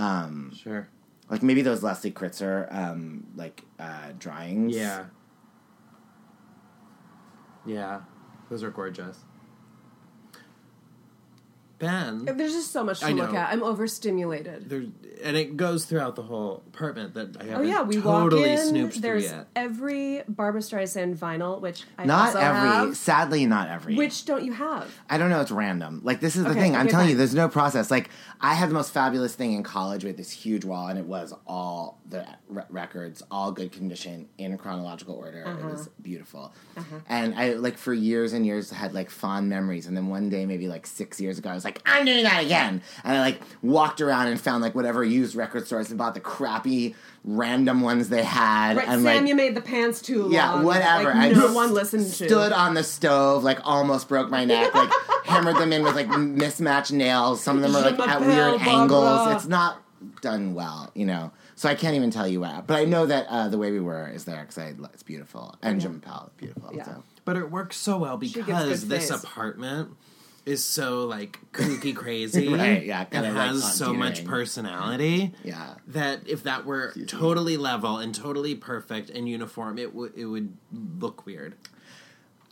Um, 0.00 0.52
Sure. 0.54 0.88
like 1.28 1.42
maybe 1.42 1.62
those 1.62 1.82
Leslie 1.82 2.10
Kritzer 2.10 2.72
um, 2.74 3.26
like 3.36 3.62
uh, 3.78 4.12
drawings. 4.18 4.74
Yeah. 4.74 5.04
Yeah. 7.66 8.00
Those 8.48 8.62
are 8.62 8.70
gorgeous. 8.70 9.18
Ben, 11.80 12.24
There's 12.26 12.52
just 12.52 12.70
so 12.70 12.84
much 12.84 13.00
to 13.00 13.06
I 13.06 13.10
look 13.12 13.32
know. 13.32 13.38
at. 13.38 13.50
I'm 13.52 13.62
overstimulated. 13.62 14.68
there, 14.68 14.84
and 15.24 15.36
it 15.36 15.56
goes 15.56 15.84
throughout 15.86 16.14
the 16.14 16.22
whole 16.22 16.62
apartment 16.68 17.14
that 17.14 17.36
I 17.40 17.44
haven't 17.44 17.66
Oh 17.66 17.68
yeah, 17.68 17.82
we 17.82 18.00
totally 18.00 18.42
walk 18.50 18.50
in. 18.60 18.66
snooped 18.66 19.02
There's 19.02 19.28
through 19.28 19.36
yet. 19.38 19.48
every 19.56 20.22
Barbra 20.28 20.60
Streisand 20.60 21.16
vinyl, 21.16 21.60
which 21.60 21.84
I 21.98 22.04
Not 22.04 22.26
also 22.28 22.38
every. 22.38 22.68
have. 22.68 22.96
Sadly, 22.96 23.46
not 23.46 23.68
every. 23.68 23.94
Which 23.96 24.24
don't 24.26 24.44
you 24.44 24.52
have? 24.52 24.92
I 25.08 25.18
don't 25.18 25.30
know. 25.30 25.40
It's 25.40 25.50
random. 25.50 26.00
Like 26.04 26.20
this 26.20 26.36
is 26.36 26.44
the 26.44 26.50
Okay, 26.50 26.60
thing. 26.60 26.74
I'm 26.76 26.82
okay, 26.82 26.90
telling 26.90 27.08
you, 27.10 27.16
there's 27.16 27.34
no 27.34 27.48
process. 27.48 27.90
Like 27.90 28.10
I 28.40 28.54
had 28.54 28.68
the 28.70 28.74
most 28.74 28.92
fabulous 28.92 29.34
thing 29.34 29.52
in 29.54 29.62
college 29.62 30.04
with 30.04 30.16
this 30.16 30.30
huge 30.30 30.64
wall, 30.64 30.88
and 30.88 30.98
it 30.98 31.06
was 31.06 31.32
all 31.46 31.98
the 32.08 32.26
re- 32.48 32.62
records, 32.70 33.22
all 33.30 33.52
good 33.52 33.72
condition 33.72 34.28
in 34.38 34.56
chronological 34.58 35.14
order. 35.14 35.42
It 35.42 35.64
was 35.64 35.80
Uh-huh. 35.82 35.90
beautiful, 36.02 36.52
and 37.08 37.34
I 37.34 37.54
like 37.54 37.78
for 37.78 37.94
years 37.94 38.32
and 38.32 38.44
years 38.44 38.70
had 38.70 38.92
like 38.92 39.10
fond 39.10 39.48
memories. 39.48 39.86
And 39.86 39.96
then 39.96 40.08
one 40.08 40.28
day, 40.28 40.44
maybe 40.46 40.68
like 40.68 40.86
six 40.86 41.20
years 41.20 41.38
ago, 41.38 41.50
I 41.50 41.54
was 41.54 41.64
like, 41.64 41.69
I'm 41.86 42.04
doing 42.04 42.24
that 42.24 42.44
again, 42.44 42.82
and 43.04 43.16
I 43.16 43.20
like 43.20 43.40
walked 43.62 44.00
around 44.00 44.28
and 44.28 44.40
found 44.40 44.62
like 44.62 44.74
whatever 44.74 45.04
used 45.04 45.34
record 45.34 45.66
stores 45.66 45.90
and 45.90 45.98
bought 45.98 46.14
the 46.14 46.20
crappy 46.20 46.94
random 47.24 47.82
ones 47.82 48.08
they 48.08 48.24
had, 48.24 48.76
Right, 48.76 48.88
and 48.88 49.02
Sam, 49.02 49.16
like 49.20 49.28
you 49.28 49.34
made 49.34 49.54
the 49.54 49.60
pants 49.60 50.00
too 50.00 50.22
long. 50.22 50.32
yeah, 50.32 50.62
whatever. 50.62 51.10
Like, 51.10 51.16
I 51.16 51.28
no 51.28 51.34
just 51.34 51.54
one 51.54 51.74
listened 51.74 52.06
to. 52.06 52.26
Stood 52.26 52.52
on 52.52 52.74
the 52.74 52.82
stove, 52.84 53.44
like 53.44 53.58
almost 53.64 54.08
broke 54.08 54.30
my 54.30 54.44
neck. 54.44 54.74
Like 54.74 54.90
hammered 55.24 55.56
them 55.56 55.72
in 55.72 55.82
with 55.82 55.94
like 55.94 56.08
mismatched 56.08 56.92
nails. 56.92 57.42
Some 57.42 57.56
of 57.56 57.62
them 57.62 57.76
are 57.76 57.90
like 57.90 57.98
at 58.08 58.20
weird 58.20 58.60
angles. 58.62 59.34
It's 59.34 59.46
not 59.46 59.82
done 60.22 60.54
well, 60.54 60.90
you 60.94 61.06
know. 61.06 61.32
So 61.56 61.68
I 61.68 61.74
can't 61.74 61.94
even 61.94 62.10
tell 62.10 62.26
you 62.26 62.40
what. 62.40 62.66
But 62.66 62.78
I 62.78 62.84
know 62.84 63.04
that 63.04 63.26
uh, 63.28 63.48
the 63.48 63.58
way 63.58 63.70
we 63.70 63.80
were 63.80 64.08
is 64.08 64.24
there 64.24 64.46
because 64.48 64.74
it's 64.94 65.02
beautiful 65.02 65.56
and 65.62 65.80
Jim 65.80 66.00
Powell, 66.00 66.32
beautiful. 66.38 66.70
Yeah. 66.74 66.84
So. 66.84 67.04
But 67.26 67.36
it 67.36 67.50
works 67.50 67.76
so 67.76 67.98
well 67.98 68.16
because 68.16 68.86
this 68.88 69.10
face. 69.10 69.22
apartment 69.22 69.94
is 70.46 70.64
so 70.64 71.04
like 71.06 71.38
kooky 71.52 71.94
crazy. 71.94 72.48
Right, 72.54 72.84
yeah, 72.84 73.00
and 73.00 73.10
kinda 73.10 73.32
like 73.32 73.48
has 73.48 73.74
so 73.76 73.92
much 73.92 74.24
personality. 74.24 75.32
Yeah. 75.44 75.74
That 75.88 76.26
if 76.28 76.42
that 76.44 76.64
were 76.64 76.92
totally 77.06 77.56
level 77.56 77.98
and 77.98 78.14
totally 78.14 78.54
perfect 78.54 79.10
and 79.10 79.28
uniform, 79.28 79.78
it 79.78 79.94
would 79.94 80.12
it 80.16 80.24
would 80.26 80.56
look 80.98 81.26
weird. 81.26 81.54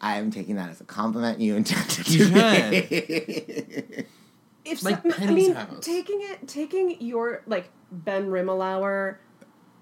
I'm 0.00 0.30
taking 0.30 0.57
that 0.57 0.71
as 0.71 0.80
a 0.80 0.85
compliment 0.85 1.40
you 1.40 1.57
intended 1.57 2.07
to 2.07 2.12
You 2.18 2.28
me. 2.28 4.04
if 4.64 4.83
Like 4.85 5.02
some- 5.02 5.12
I 5.18 5.33
mean, 5.33 5.54
house. 5.54 5.78
taking 5.85 6.21
it, 6.23 6.47
taking 6.47 7.00
your 7.00 7.42
like 7.47 7.71
Ben 7.90 8.28
Rimalower, 8.28 9.16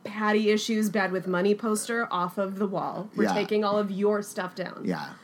Patti 0.04 0.50
issues, 0.50 0.88
bad 0.88 1.10
with 1.12 1.26
money 1.26 1.54
poster 1.54 2.06
off 2.10 2.38
of 2.38 2.56
the 2.58 2.66
wall. 2.66 3.10
We're 3.16 3.24
Yeah. 3.24 3.34
taking 3.34 3.64
all 3.64 3.76
of 3.78 3.90
your 3.90 4.22
stuff 4.22 4.54
down. 4.54 4.82
yeah. 4.84 5.14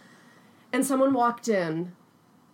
And 0.75 0.85
someone 0.87 1.13
walked 1.13 1.49
in. 1.49 1.93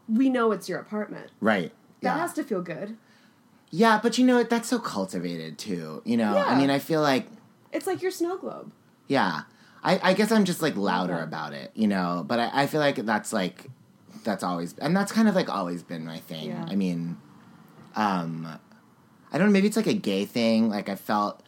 We 0.08 0.30
know 0.30 0.52
it's 0.52 0.68
your 0.68 0.78
apartment. 0.78 1.30
Right. 1.40 1.72
That 2.00 2.14
yeah. 2.14 2.18
has 2.18 2.32
to 2.34 2.44
feel 2.44 2.62
good. 2.62 2.96
yeah, 3.70 4.00
but 4.02 4.18
you 4.18 4.24
know 4.24 4.36
what? 4.36 4.48
That's 4.50 4.68
so 4.68 4.78
cultivated 4.78 5.58
too. 5.58 6.02
You 6.04 6.16
know, 6.16 6.36
I 6.36 6.56
mean, 6.58 6.70
I 6.70 6.78
feel 6.78 7.02
like 7.02 7.26
It's 7.72 7.86
like 7.86 8.00
your 8.02 8.10
snow 8.10 8.36
globe. 8.38 8.72
Yeah. 9.08 9.42
I, 9.82 10.00
I 10.10 10.14
guess 10.14 10.32
I'm 10.32 10.44
just 10.44 10.60
like 10.62 10.76
louder 10.76 11.14
that. 11.14 11.24
about 11.24 11.52
it, 11.52 11.70
you 11.74 11.86
know, 11.86 12.24
but 12.26 12.40
I, 12.40 12.50
I 12.62 12.66
feel 12.66 12.80
like 12.80 12.96
that's 12.96 13.32
like 13.32 13.66
that's 14.24 14.42
always 14.42 14.76
and 14.78 14.96
that's 14.96 15.12
kind 15.12 15.28
of 15.28 15.34
like 15.34 15.48
always 15.48 15.82
been 15.82 16.04
my 16.04 16.18
thing. 16.18 16.48
Yeah. 16.48 16.66
I 16.68 16.74
mean, 16.74 17.16
um 17.94 18.58
I 19.30 19.38
don't 19.38 19.48
know, 19.48 19.52
maybe 19.52 19.66
it's 19.68 19.76
like 19.76 19.86
a 19.86 19.94
gay 19.94 20.24
thing. 20.24 20.68
Like 20.68 20.88
I 20.88 20.94
felt 20.96 21.42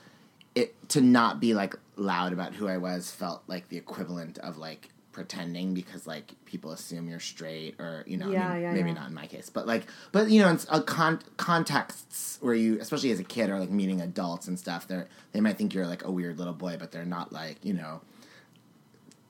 it 0.55 0.77
to 0.91 1.01
not 1.01 1.41
be 1.41 1.55
like 1.55 1.75
loud 1.97 2.33
about 2.33 2.55
who 2.55 2.69
I 2.69 2.77
was 2.77 3.11
felt 3.11 3.43
like 3.47 3.69
the 3.69 3.77
equivalent 3.77 4.39
of 4.39 4.59
like 4.59 4.91
pretending 5.21 5.75
because 5.75 6.07
like 6.07 6.35
people 6.47 6.73
assume 6.73 7.07
you're 7.07 7.21
straight 7.21 7.79
or 7.79 8.05
you 8.07 8.17
know 8.17 8.25
I 8.25 8.29
mean, 8.29 8.63
yeah, 8.63 8.73
maybe 8.73 8.89
yeah. 8.89 8.95
not 8.95 9.09
in 9.09 9.15
my 9.15 9.27
case 9.27 9.51
but 9.51 9.67
like 9.67 9.85
but 10.13 10.31
you 10.31 10.41
know 10.41 10.49
in 10.49 10.59
a 10.71 10.81
con- 10.81 11.21
contexts 11.37 12.39
where 12.41 12.55
you 12.55 12.81
especially 12.81 13.11
as 13.11 13.21
a 13.21 13.25
kid 13.25 13.51
or 13.51 13.59
like 13.59 13.69
meeting 13.69 14.01
adults 14.01 14.49
and 14.49 14.59
stuff 14.59 14.89
they 14.89 15.03
they 15.33 15.43
might 15.43 15.59
think 15.59 15.75
you're 15.75 15.87
like 15.87 16.07
a 16.07 16.11
weird 16.11 16.39
little 16.39 16.55
boy 16.55 16.79
but 16.79 16.91
they're 16.91 17.05
not 17.05 17.35
like 17.35 17.59
you 17.63 17.75
know 17.75 18.01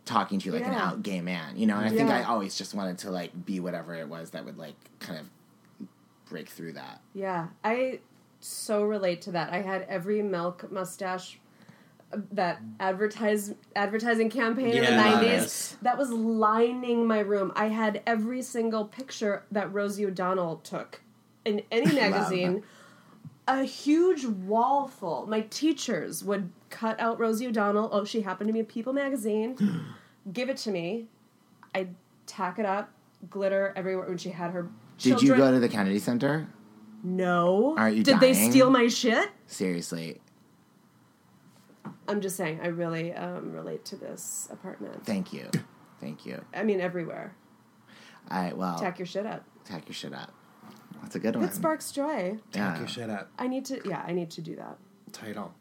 talking 0.04 0.38
to 0.38 0.47
you 0.47 0.52
like 0.52 0.64
an 0.64 0.75
out 0.75 1.02
gay 1.02 1.20
man 1.20 1.56
you 1.56 1.66
know 1.66 1.76
and 1.76 1.87
I 1.87 1.90
think 1.90 2.09
I 2.09 2.23
always 2.23 2.56
just 2.56 2.73
wanted 2.73 2.99
to 2.99 3.11
like 3.11 3.44
be 3.44 3.59
whatever 3.59 3.97
it 3.97 4.09
was 4.09 4.30
that 4.30 4.44
would 4.44 4.59
like 4.59 4.76
kind 5.00 5.18
of 5.18 5.88
break 6.28 6.49
through 6.49 6.75
that 6.75 7.00
Yeah, 7.14 7.49
I 7.64 7.99
so 8.38 8.85
relate 8.85 9.23
to 9.23 9.32
that. 9.32 9.52
I 9.52 9.62
had 9.62 9.87
every 9.88 10.23
milk 10.23 10.70
mustache 10.70 11.35
uh, 11.35 11.39
that 12.33 12.62
mm. 12.62 12.73
advertise 12.81 13.55
advertising 13.76 14.31
campaign 14.31 14.69
in 14.69 14.85
the 14.85 14.90
nineties 14.90 15.76
that 15.83 15.97
was 15.97 16.11
lining 16.11 17.07
my 17.07 17.21
room. 17.21 17.52
I 17.55 17.69
had 17.69 18.02
every 18.07 18.43
single 18.43 18.85
picture 18.85 19.45
that 19.50 19.73
Rosie 19.73 20.07
O'Donnell 20.07 20.57
took 20.57 21.00
in 21.45 21.62
any 21.71 21.95
magazine. 21.95 22.62
A 23.49 23.64
huge 23.64 24.25
wall 24.25 24.87
full. 24.87 25.26
My 25.26 25.40
teachers 25.40 26.23
would 26.23 26.50
cut 26.69 27.00
out 27.00 27.19
Rosie 27.19 27.49
O'Donnell. 27.49 27.88
Oh, 27.93 28.05
she 28.05 28.21
happened 28.21 28.49
to 28.49 28.52
be 28.52 28.61
a 28.61 28.64
People 28.64 28.93
magazine. 28.93 29.57
give 30.33 30.49
it 30.49 30.57
to 30.59 30.71
me. 30.71 31.07
I'd 31.75 31.95
tack 32.26 32.59
it 32.59 32.67
up, 32.67 32.90
glitter 33.29 33.73
everywhere 33.75 34.07
when 34.09 34.19
she 34.19 34.31
had 34.31 34.52
her. 34.52 34.69
did 34.99 35.23
you 35.23 35.37
go 35.37 35.50
to 35.50 35.59
the 35.59 35.69
Kennedy 35.69 35.99
Center 35.99 36.49
No. 37.02 37.75
Aren't 37.76 37.97
you 37.97 38.02
Did 38.05 38.21
they 38.21 38.35
steal 38.35 38.71
my 38.71 38.88
shit? 38.88 39.31
seriously 39.47 40.21
I'm 42.11 42.21
just 42.21 42.37
saying, 42.37 42.61
I 42.62 42.67
really 42.69 43.12
um, 43.14 43.52
relate 43.52 43.85
to 43.87 43.97
this 43.97 44.49
apartment. 44.50 45.05
thank 45.07 45.33
you 45.33 45.49
thank 46.00 46.25
you 46.26 46.43
I 46.55 46.62
mean, 46.62 46.81
everywhere. 46.81 47.35
I 48.29 48.52
well 48.52 48.79
Tack 48.79 48.99
your 48.99 49.07
shit 49.07 49.26
up. 49.26 49.45
tack 49.64 49.87
your 49.88 49.95
shit 49.95 50.12
up 50.14 50.33
That's 51.02 51.14
a 51.17 51.19
good 51.19 51.37
one. 51.37 51.45
It 51.47 51.55
sparks 51.55 51.93
joy. 51.93 52.38
Yeah. 52.55 52.71
Talk 52.71 52.79
your 52.79 52.88
shit 52.88 53.11
up. 53.11 53.31
I 53.38 53.47
need 53.49 53.64
to. 53.67 53.81
Yeah, 53.85 54.05
I 54.07 54.12
need 54.12 54.31
to 54.33 54.40
do 54.43 54.57
that. 54.57 54.76
Title. 55.12 55.55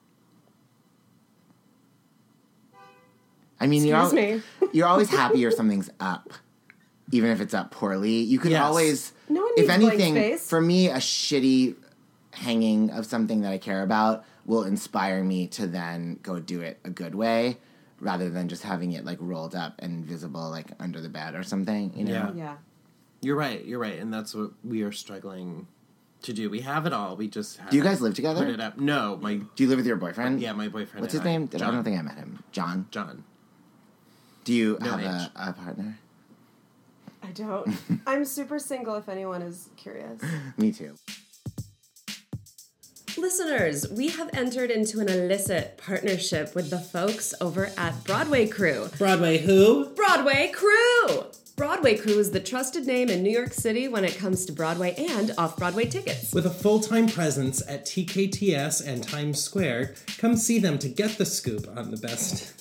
I 3.60 3.68
mean, 3.68 3.86
you're, 3.86 3.98
al- 3.98 4.06
Excuse 4.06 4.44
you're 4.74 4.88
always 4.88 5.10
happy 5.10 5.46
or 5.46 5.52
something's 5.52 5.90
up, 6.00 6.32
even 7.12 7.30
if 7.30 7.42
it's 7.42 7.54
up 7.54 7.72
poorly. 7.72 8.20
You 8.22 8.40
can 8.40 8.52
Yes. 8.52 8.62
always, 8.62 9.14
No 9.28 9.42
one 9.42 9.52
if 9.58 9.68
needs 9.68 9.80
blank 9.80 9.94
anything, 10.02 10.14
space. 10.16 10.50
for 10.50 10.62
me, 10.62 10.88
a 10.90 10.96
shitty 10.98 11.76
hanging 12.34 12.90
of 12.92 13.06
something 13.06 13.42
that 13.42 13.52
I 13.52 13.58
care 13.58 13.82
about 13.84 14.24
will 14.50 14.64
inspire 14.64 15.24
me 15.24 15.46
to 15.46 15.68
then 15.68 16.20
go 16.24 16.40
do 16.40 16.60
it 16.60 16.80
a 16.84 16.90
good 16.90 17.14
way, 17.14 17.60
rather 18.00 18.32
than 18.32 18.50
just 18.50 18.64
having 18.64 18.94
it 18.94 19.06
like 19.06 19.20
rolled 19.22 19.54
up 19.54 19.76
and 19.78 20.04
visible 20.04 20.50
like 20.50 20.72
under 20.80 21.00
the 21.00 21.08
bed 21.08 21.36
or 21.36 21.44
something. 21.44 21.94
You 21.96 22.06
know? 22.06 22.12
Yeah. 22.12 22.32
Yeah. 22.36 22.56
You're 23.22 23.36
right. 23.36 23.64
You're 23.64 23.80
right, 23.80 24.00
and 24.00 24.12
that's 24.12 24.34
what 24.34 24.52
we 24.64 24.82
are 24.82 24.92
struggling 24.92 25.68
to 26.24 26.34
do. 26.34 26.50
We 26.50 26.62
have 26.62 26.88
it 26.88 26.94
all. 26.94 27.16
We 27.16 27.28
just 27.28 27.58
have 27.58 27.70
Do 27.70 27.78
you 27.78 27.84
guys 27.84 28.02
live 28.02 28.16
together? 28.16 28.44
Put 28.44 28.54
it 28.56 28.60
up. 28.60 28.78
No, 28.80 29.18
my 29.22 29.36
Do 29.36 29.64
you 29.64 29.70
live 29.70 29.78
with 29.78 29.86
your 29.86 29.98
boyfriend? 29.98 30.42
yeah, 30.42 30.54
my 30.54 30.68
boyfriend. 30.68 31.02
What's 31.02 31.14
his 31.14 31.22
I. 31.22 31.26
name? 31.26 31.46
Did- 31.46 31.62
I 31.62 31.70
don't 31.70 31.84
think 31.84 32.00
I 32.00 32.02
met 32.02 32.16
him. 32.16 32.44
John. 32.52 32.88
John. 32.90 33.24
Do 34.46 34.54
you 34.54 34.78
No 34.82 34.98
have 34.98 35.02
a, 35.02 35.32
a 35.36 35.54
partner? 35.54 36.00
I 37.22 37.28
don't. 37.34 37.70
I'm 38.08 38.26
super 38.26 38.58
single. 38.58 38.96
If 38.96 39.10
anyone 39.10 39.44
is 39.44 39.70
curious. 39.78 40.22
Me 40.58 40.72
too. 40.72 40.96
Listeners, 43.20 43.86
we 43.92 44.08
have 44.10 44.30
entered 44.34 44.72
into 44.72 45.02
an 45.02 45.10
illicit 45.10 45.78
partnership 45.78 46.56
with 46.56 46.70
the 46.70 46.80
folks 46.80 47.34
over 47.42 47.70
at 47.78 48.04
Broadway 48.06 48.48
Crew. 48.48 48.90
Broadway 48.98 49.40
who? 49.40 49.90
Broadway 49.90 50.50
Crew! 50.54 51.26
Broadway 51.58 51.98
Crew 51.98 52.18
is 52.18 52.32
the 52.32 52.40
trusted 52.40 52.88
name 52.88 53.10
in 53.10 53.22
New 53.22 53.30
York 53.30 53.54
City 53.54 53.90
when 53.90 54.06
it 54.06 54.18
comes 54.18 54.46
to 54.46 54.54
Broadway 54.54 54.96
and 54.98 55.34
off 55.38 55.58
Broadway 55.58 55.86
tickets. 55.86 56.34
With 56.34 56.46
a 56.46 56.50
full 56.50 56.80
time 56.80 57.08
presence 57.08 57.62
at 57.68 57.86
TKTS 57.86 58.88
and 58.88 59.04
Times 59.04 59.44
Square, 59.44 59.96
come 60.18 60.38
see 60.38 60.58
them 60.58 60.80
to 60.80 60.88
get 60.88 61.18
the 61.18 61.26
scoop 61.26 61.68
on 61.76 61.92
the 61.92 61.98
best. 61.98 62.56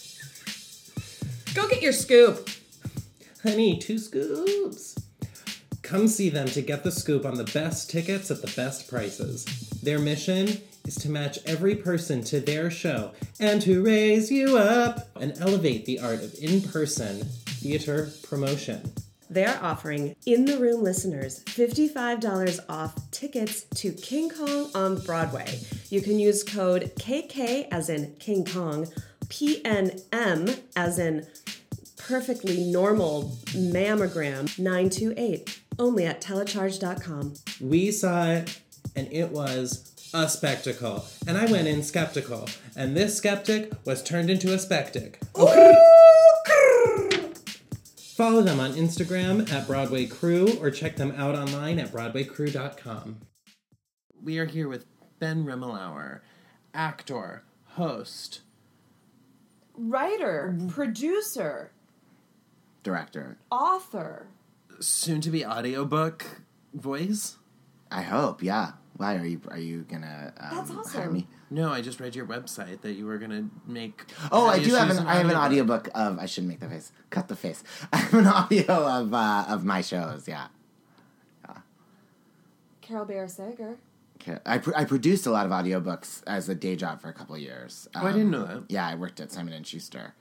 Go 1.54 1.68
get 1.68 1.82
your 1.82 1.92
scoop! 1.92 2.50
Honey, 3.44 3.78
two 3.78 3.98
scoops. 3.98 4.96
Come 5.88 6.06
see 6.06 6.28
them 6.28 6.48
to 6.48 6.60
get 6.60 6.84
the 6.84 6.92
scoop 6.92 7.24
on 7.24 7.36
the 7.36 7.44
best 7.44 7.88
tickets 7.88 8.30
at 8.30 8.42
the 8.42 8.52
best 8.54 8.90
prices. 8.90 9.46
Their 9.82 9.98
mission 9.98 10.60
is 10.84 10.96
to 10.96 11.08
match 11.08 11.38
every 11.46 11.74
person 11.76 12.22
to 12.24 12.40
their 12.40 12.70
show 12.70 13.12
and 13.40 13.62
to 13.62 13.82
raise 13.82 14.30
you 14.30 14.58
up 14.58 15.08
and 15.18 15.32
elevate 15.40 15.86
the 15.86 15.98
art 15.98 16.22
of 16.22 16.34
in 16.42 16.60
person 16.60 17.24
theater 17.46 18.10
promotion. 18.22 18.92
They're 19.30 19.58
offering 19.62 20.14
in 20.26 20.44
the 20.44 20.58
room 20.58 20.82
listeners 20.82 21.42
$55 21.44 22.60
off 22.68 23.10
tickets 23.10 23.62
to 23.76 23.90
King 23.92 24.28
Kong 24.28 24.70
on 24.74 25.00
Broadway. 25.00 25.58
You 25.88 26.02
can 26.02 26.18
use 26.18 26.44
code 26.44 26.92
KK 26.96 27.66
as 27.72 27.88
in 27.88 28.14
King 28.18 28.44
Kong, 28.44 28.88
PNM 29.28 30.60
as 30.76 30.98
in 30.98 31.26
perfectly 31.96 32.64
normal 32.64 33.38
mammogram 33.54 34.58
928 34.58 35.57
only 35.78 36.06
at 36.06 36.20
telecharge.com. 36.20 37.34
We 37.60 37.90
saw 37.90 38.30
it, 38.30 38.60
and 38.96 39.08
it 39.12 39.30
was 39.30 40.10
a 40.14 40.28
spectacle. 40.28 41.04
And 41.26 41.36
I 41.36 41.50
went 41.50 41.68
in 41.68 41.82
skeptical, 41.82 42.48
and 42.76 42.96
this 42.96 43.16
skeptic 43.16 43.72
was 43.84 44.02
turned 44.02 44.30
into 44.30 44.52
a 44.52 44.56
spectic. 44.56 45.16
Follow 48.18 48.42
them 48.42 48.58
on 48.58 48.72
Instagram 48.72 49.48
at 49.52 49.66
Broadway 49.68 50.06
Crew 50.06 50.58
or 50.60 50.72
check 50.72 50.96
them 50.96 51.12
out 51.16 51.36
online 51.36 51.78
at 51.78 51.92
BroadwayCrew.com. 51.92 53.20
We 54.20 54.38
are 54.38 54.46
here 54.46 54.68
with 54.68 54.86
Ben 55.20 55.44
Rimalower, 55.44 56.20
actor, 56.74 57.44
host, 57.64 58.40
Writer, 59.76 60.52
mm-hmm. 60.56 60.68
producer, 60.68 61.70
Director. 62.82 63.38
author. 63.52 64.26
Soon 64.80 65.20
to 65.22 65.30
be 65.30 65.44
audiobook 65.44 66.24
voice. 66.74 67.36
I 67.90 68.02
hope. 68.02 68.42
Yeah. 68.42 68.72
Why 68.96 69.16
are 69.16 69.24
you? 69.24 69.40
Are 69.48 69.58
you 69.58 69.82
gonna 69.88 70.32
um, 70.38 70.56
That's 70.56 70.70
hire 70.70 71.02
awesome. 71.02 71.12
me? 71.12 71.28
No, 71.50 71.70
I 71.70 71.80
just 71.80 72.00
read 72.00 72.16
your 72.16 72.26
website 72.26 72.80
that 72.80 72.92
you 72.92 73.06
were 73.06 73.18
gonna 73.18 73.48
make. 73.66 74.02
Oh, 74.32 74.48
I 74.48 74.58
do 74.58 74.74
have 74.74 74.88
shows 74.88 74.98
an. 74.98 75.06
I 75.06 75.14
have 75.14 75.30
an 75.30 75.36
audiobook. 75.36 75.88
audiobook 75.88 75.90
of. 75.94 76.18
I 76.18 76.26
shouldn't 76.26 76.48
make 76.48 76.60
the 76.60 76.68
face. 76.68 76.90
Cut 77.10 77.28
the 77.28 77.36
face. 77.36 77.62
I 77.92 77.98
have 77.98 78.14
an 78.14 78.26
audio 78.26 78.64
of 78.66 79.14
uh, 79.14 79.44
of 79.48 79.64
my 79.64 79.82
shows. 79.82 80.26
Yeah. 80.26 80.48
yeah. 81.48 81.58
Carole 82.80 83.04
Bayer 83.04 83.28
Sager. 83.28 83.78
Okay. 84.20 84.38
I, 84.44 84.58
pr- 84.58 84.74
I 84.74 84.84
produced 84.84 85.26
a 85.26 85.30
lot 85.30 85.46
of 85.46 85.52
audiobooks 85.52 86.22
as 86.26 86.48
a 86.48 86.54
day 86.54 86.74
job 86.74 87.00
for 87.00 87.08
a 87.08 87.12
couple 87.12 87.36
of 87.36 87.40
years. 87.40 87.88
Oh, 87.94 88.04
I 88.04 88.12
didn't 88.12 88.32
know 88.32 88.44
that. 88.46 88.64
Yeah, 88.68 88.86
I 88.86 88.96
worked 88.96 89.20
at 89.20 89.30
Simon 89.30 89.52
and 89.52 89.64
Schuster. 89.64 90.14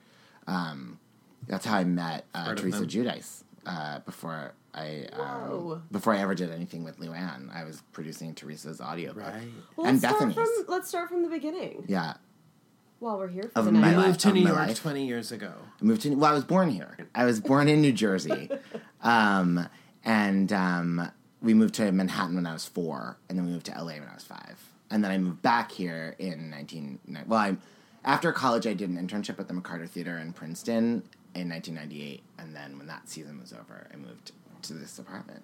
Um, 0.46 1.00
that's 1.46 1.66
how 1.66 1.78
I 1.78 1.84
met 1.84 2.24
uh, 2.32 2.54
Teresa. 2.54 2.84
Giudice. 2.86 3.42
Uh, 3.68 3.98
before 4.00 4.54
I 4.74 5.06
um, 5.12 5.82
before 5.92 6.14
I 6.14 6.20
ever 6.20 6.34
did 6.34 6.50
anything 6.50 6.84
with 6.84 6.98
Luann, 6.98 7.54
I 7.54 7.64
was 7.64 7.82
producing 7.92 8.34
Teresa's 8.34 8.80
audiobook. 8.80 9.24
Right. 9.24 9.42
Well, 9.76 9.86
and 9.86 10.00
let's 10.02 10.16
start 10.16 10.34
Bethany's. 10.34 10.34
from 10.56 10.64
let's 10.68 10.88
start 10.88 11.08
from 11.10 11.22
the 11.22 11.28
beginning. 11.28 11.84
Yeah. 11.86 12.14
While 13.00 13.18
we're 13.18 13.28
here 13.28 13.44
for 13.44 13.58
Of 13.58 13.66
the 13.66 13.72
my 13.72 13.80
night. 13.92 13.96
life. 13.96 14.06
Moved 14.06 14.20
to 14.20 14.32
New 14.32 14.40
York 14.40 14.56
life. 14.56 14.80
twenty 14.80 15.06
years 15.06 15.30
ago. 15.32 15.52
I 15.80 15.84
moved 15.84 16.02
to. 16.02 16.14
Well, 16.14 16.30
I 16.30 16.34
was 16.34 16.44
born 16.44 16.70
here. 16.70 16.96
I 17.14 17.24
was 17.26 17.40
born 17.40 17.68
in 17.68 17.80
New 17.82 17.92
Jersey, 17.92 18.50
um, 19.02 19.68
and 20.02 20.52
um, 20.52 21.10
we 21.42 21.52
moved 21.54 21.74
to 21.74 21.92
Manhattan 21.92 22.34
when 22.36 22.46
I 22.46 22.54
was 22.54 22.64
four, 22.64 23.18
and 23.28 23.36
then 23.38 23.44
we 23.46 23.52
moved 23.52 23.66
to 23.66 23.72
LA 23.72 23.92
when 23.98 24.08
I 24.10 24.14
was 24.14 24.24
five, 24.24 24.58
and 24.90 25.04
then 25.04 25.10
I 25.10 25.18
moved 25.18 25.42
back 25.42 25.70
here 25.72 26.16
in 26.18 26.48
nineteen. 26.50 26.98
Well, 27.26 27.38
I 27.38 27.56
after 28.04 28.32
college 28.32 28.66
I 28.66 28.72
did 28.72 28.88
an 28.88 28.96
internship 28.96 29.38
at 29.38 29.46
the 29.48 29.54
McCarter 29.54 29.88
Theater 29.88 30.16
in 30.18 30.32
Princeton 30.32 31.02
in 31.34 31.48
nineteen 31.48 31.74
ninety 31.74 32.02
eight, 32.02 32.22
and 32.38 32.54
then 32.54 32.78
when 32.78 32.86
that 32.86 33.08
season 33.08 33.40
was 33.40 33.52
over, 33.52 33.88
I 33.92 33.96
moved 33.96 34.32
to 34.62 34.74
this 34.74 34.98
apartment. 34.98 35.42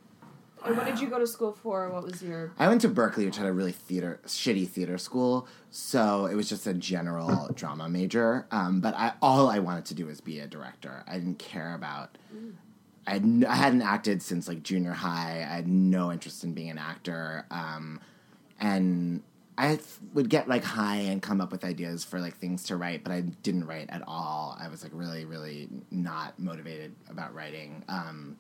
And 0.65 0.77
what 0.79 0.87
did 0.87 0.99
you 0.99 1.09
go 1.09 1.19
to 1.19 1.27
school 1.27 1.53
for? 1.53 1.91
What 1.91 2.05
was 2.05 2.23
your 2.23 2.53
I 2.59 2.69
went 2.69 2.81
to 2.83 2.89
Berkeley, 2.89 3.27
which 3.27 3.37
had 3.37 3.47
a 3.47 3.53
really 3.53 3.73
theater 3.73 4.21
shitty 4.27 4.67
theater 4.69 4.97
school, 4.97 5.47
so 5.71 6.27
it 6.27 6.35
was 6.35 6.49
just 6.49 6.67
a 6.67 6.73
general 6.73 7.51
drama 7.55 7.89
major. 7.89 8.47
Um, 8.51 8.81
but 8.81 8.95
I, 8.95 9.13
all 9.21 9.49
I 9.49 9.59
wanted 9.59 9.85
to 9.87 9.95
do 9.95 10.07
was 10.07 10.21
be 10.21 10.41
a 10.41 10.47
director. 10.47 11.05
I 11.07 11.15
didn't 11.15 11.39
care 11.39 11.75
about. 11.75 12.17
I, 13.07 13.13
had 13.13 13.45
I 13.47 13.55
hadn't 13.57 13.83
acted 13.83 14.23
since 14.23 14.49
like 14.49 14.63
junior 14.63 14.93
high. 14.93 15.47
I 15.49 15.57
had 15.57 15.69
no 15.69 16.11
interest 16.11 16.43
in 16.45 16.55
being 16.55 16.71
an 16.71 16.79
actor, 16.79 17.45
um, 17.51 18.01
and 18.59 19.23
I 19.57 19.79
would 20.13 20.29
get 20.29 20.49
like 20.49 20.65
high 20.65 20.97
and 20.97 21.23
come 21.23 21.41
up 21.41 21.53
with 21.53 21.65
ideas 21.65 22.03
for 22.03 22.19
like 22.19 22.37
things 22.39 22.65
to 22.65 22.77
write, 22.77 23.05
but 23.05 23.13
I 23.13 23.21
didn't 23.21 23.67
write 23.67 23.89
at 23.91 24.03
all. 24.07 24.57
I 24.61 24.69
was 24.69 24.83
like 24.83 24.93
really, 24.95 25.25
really 25.25 25.69
not 25.91 26.39
motivated 26.39 26.95
about 27.09 27.35
writing. 27.35 27.85
Um, 27.89 28.37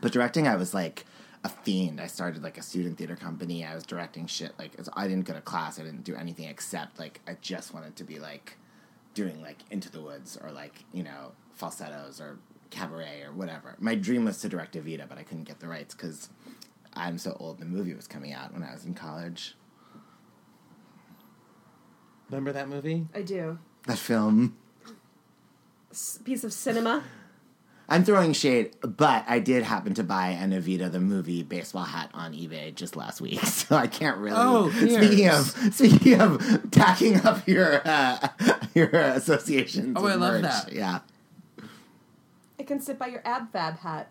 but 0.00 0.12
directing, 0.12 0.46
I 0.46 0.54
was 0.54 0.72
like 0.72 1.06
a 1.42 1.48
fiend. 1.48 2.00
I 2.00 2.06
started 2.06 2.42
like 2.42 2.56
a 2.56 2.62
student 2.62 2.98
theater 2.98 3.16
company. 3.16 3.64
I 3.64 3.74
was 3.74 3.84
directing 3.84 4.26
shit. 4.26 4.52
Like 4.58 4.72
I 4.94 5.08
didn't 5.08 5.26
go 5.26 5.34
to 5.34 5.40
class. 5.40 5.80
I 5.80 5.82
didn't 5.82 6.04
do 6.04 6.14
anything 6.14 6.46
except 6.46 6.98
like 7.00 7.20
I 7.26 7.36
just 7.40 7.74
wanted 7.74 7.96
to 7.96 8.04
be 8.04 8.20
like 8.20 8.56
doing 9.14 9.42
like 9.42 9.58
Into 9.70 9.90
the 9.90 10.00
Woods 10.00 10.38
or 10.42 10.50
like 10.52 10.84
you 10.92 11.02
know 11.02 11.32
falsettos 11.54 12.20
or 12.20 12.38
cabaret 12.70 13.22
or 13.22 13.32
whatever. 13.32 13.76
My 13.78 13.94
dream 13.94 14.24
was 14.24 14.38
to 14.40 14.48
direct 14.48 14.74
Evita, 14.74 15.08
but 15.08 15.18
I 15.18 15.22
couldn't 15.24 15.44
get 15.44 15.60
the 15.60 15.68
rights 15.68 15.94
because 15.94 16.28
I'm 16.94 17.18
so 17.18 17.36
old. 17.40 17.58
The 17.58 17.66
movie 17.66 17.94
was 17.94 18.06
coming 18.06 18.32
out 18.32 18.52
when 18.52 18.62
I 18.62 18.72
was 18.72 18.84
in 18.84 18.94
college. 18.94 19.56
Remember 22.30 22.52
that 22.52 22.68
movie? 22.68 23.06
I 23.14 23.22
do. 23.22 23.58
That 23.86 23.98
film. 23.98 24.56
S- 25.90 26.18
piece 26.24 26.44
of 26.44 26.52
cinema. 26.52 27.04
I'm 27.86 28.02
throwing 28.02 28.32
shade, 28.32 28.74
but 28.80 29.24
I 29.28 29.40
did 29.40 29.62
happen 29.62 29.92
to 29.94 30.02
buy 30.02 30.28
an 30.30 30.52
Evita 30.52 30.90
the 30.90 31.00
movie 31.00 31.42
baseball 31.42 31.84
hat 31.84 32.10
on 32.14 32.32
eBay 32.32 32.74
just 32.74 32.96
last 32.96 33.20
week, 33.20 33.40
so 33.44 33.76
I 33.76 33.86
can't 33.88 34.16
really. 34.16 34.36
Oh, 34.38 34.70
speaking 34.70 35.28
of 35.28 35.74
speaking 35.74 36.18
of 36.18 36.70
tacking 36.70 37.20
up 37.26 37.46
your 37.46 37.82
uh, 37.86 38.28
your 38.74 38.88
associations. 38.88 39.96
Oh, 40.00 40.06
I 40.06 40.12
with 40.12 40.16
love 40.16 40.42
that. 40.42 40.72
Yeah, 40.72 41.00
It 42.58 42.66
can 42.66 42.80
sit 42.80 42.98
by 42.98 43.08
your 43.08 43.20
ab 43.26 43.52
fab 43.52 43.78
hat. 43.80 44.08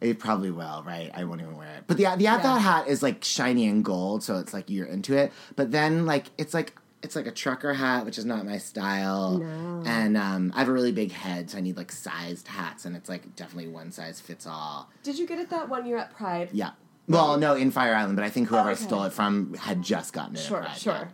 it 0.00 0.20
probably 0.20 0.52
will. 0.52 0.84
Right, 0.86 1.10
I 1.12 1.24
won't 1.24 1.40
even 1.40 1.56
wear 1.56 1.68
it. 1.78 1.84
But 1.88 1.96
the 1.96 2.04
the 2.16 2.22
Yeah. 2.22 2.38
that 2.38 2.60
hat 2.60 2.86
is 2.86 3.02
like 3.02 3.24
shiny 3.24 3.66
and 3.66 3.84
gold, 3.84 4.22
so 4.22 4.38
it's 4.38 4.54
like 4.54 4.70
you're 4.70 4.86
into 4.86 5.16
it. 5.18 5.32
But 5.56 5.72
then 5.72 6.06
like 6.06 6.26
it's 6.38 6.54
like. 6.54 6.76
It's 7.06 7.14
like 7.14 7.28
a 7.28 7.30
trucker 7.30 7.72
hat, 7.72 8.04
which 8.04 8.18
is 8.18 8.24
not 8.24 8.44
my 8.44 8.58
style. 8.58 9.38
No. 9.38 9.82
And 9.86 10.16
um, 10.16 10.52
I 10.56 10.58
have 10.58 10.68
a 10.68 10.72
really 10.72 10.90
big 10.90 11.12
head, 11.12 11.48
so 11.50 11.58
I 11.58 11.60
need 11.60 11.76
like 11.76 11.92
sized 11.92 12.48
hats, 12.48 12.84
and 12.84 12.96
it's 12.96 13.08
like 13.08 13.36
definitely 13.36 13.70
one 13.70 13.92
size 13.92 14.20
fits 14.20 14.44
all. 14.44 14.90
Did 15.04 15.16
you 15.16 15.24
get 15.24 15.38
it 15.38 15.48
that 15.50 15.68
one 15.68 15.86
year 15.86 15.98
at 15.98 16.12
Pride? 16.12 16.48
Yeah. 16.52 16.70
Well, 17.08 17.38
no, 17.38 17.54
in 17.54 17.70
Fire 17.70 17.94
Island, 17.94 18.16
but 18.16 18.24
I 18.24 18.30
think 18.30 18.48
whoever 18.48 18.66
Oh, 18.66 18.70
I 18.70 18.74
okay. 18.74 18.82
stole 18.82 19.04
it 19.04 19.12
from 19.12 19.54
had 19.54 19.82
just 19.82 20.12
gotten 20.12 20.34
it. 20.34 20.40
at 20.40 20.44
Sure, 20.46 20.58
Pride, 20.62 20.76
sure. 20.76 20.92
yeah. 20.94 21.04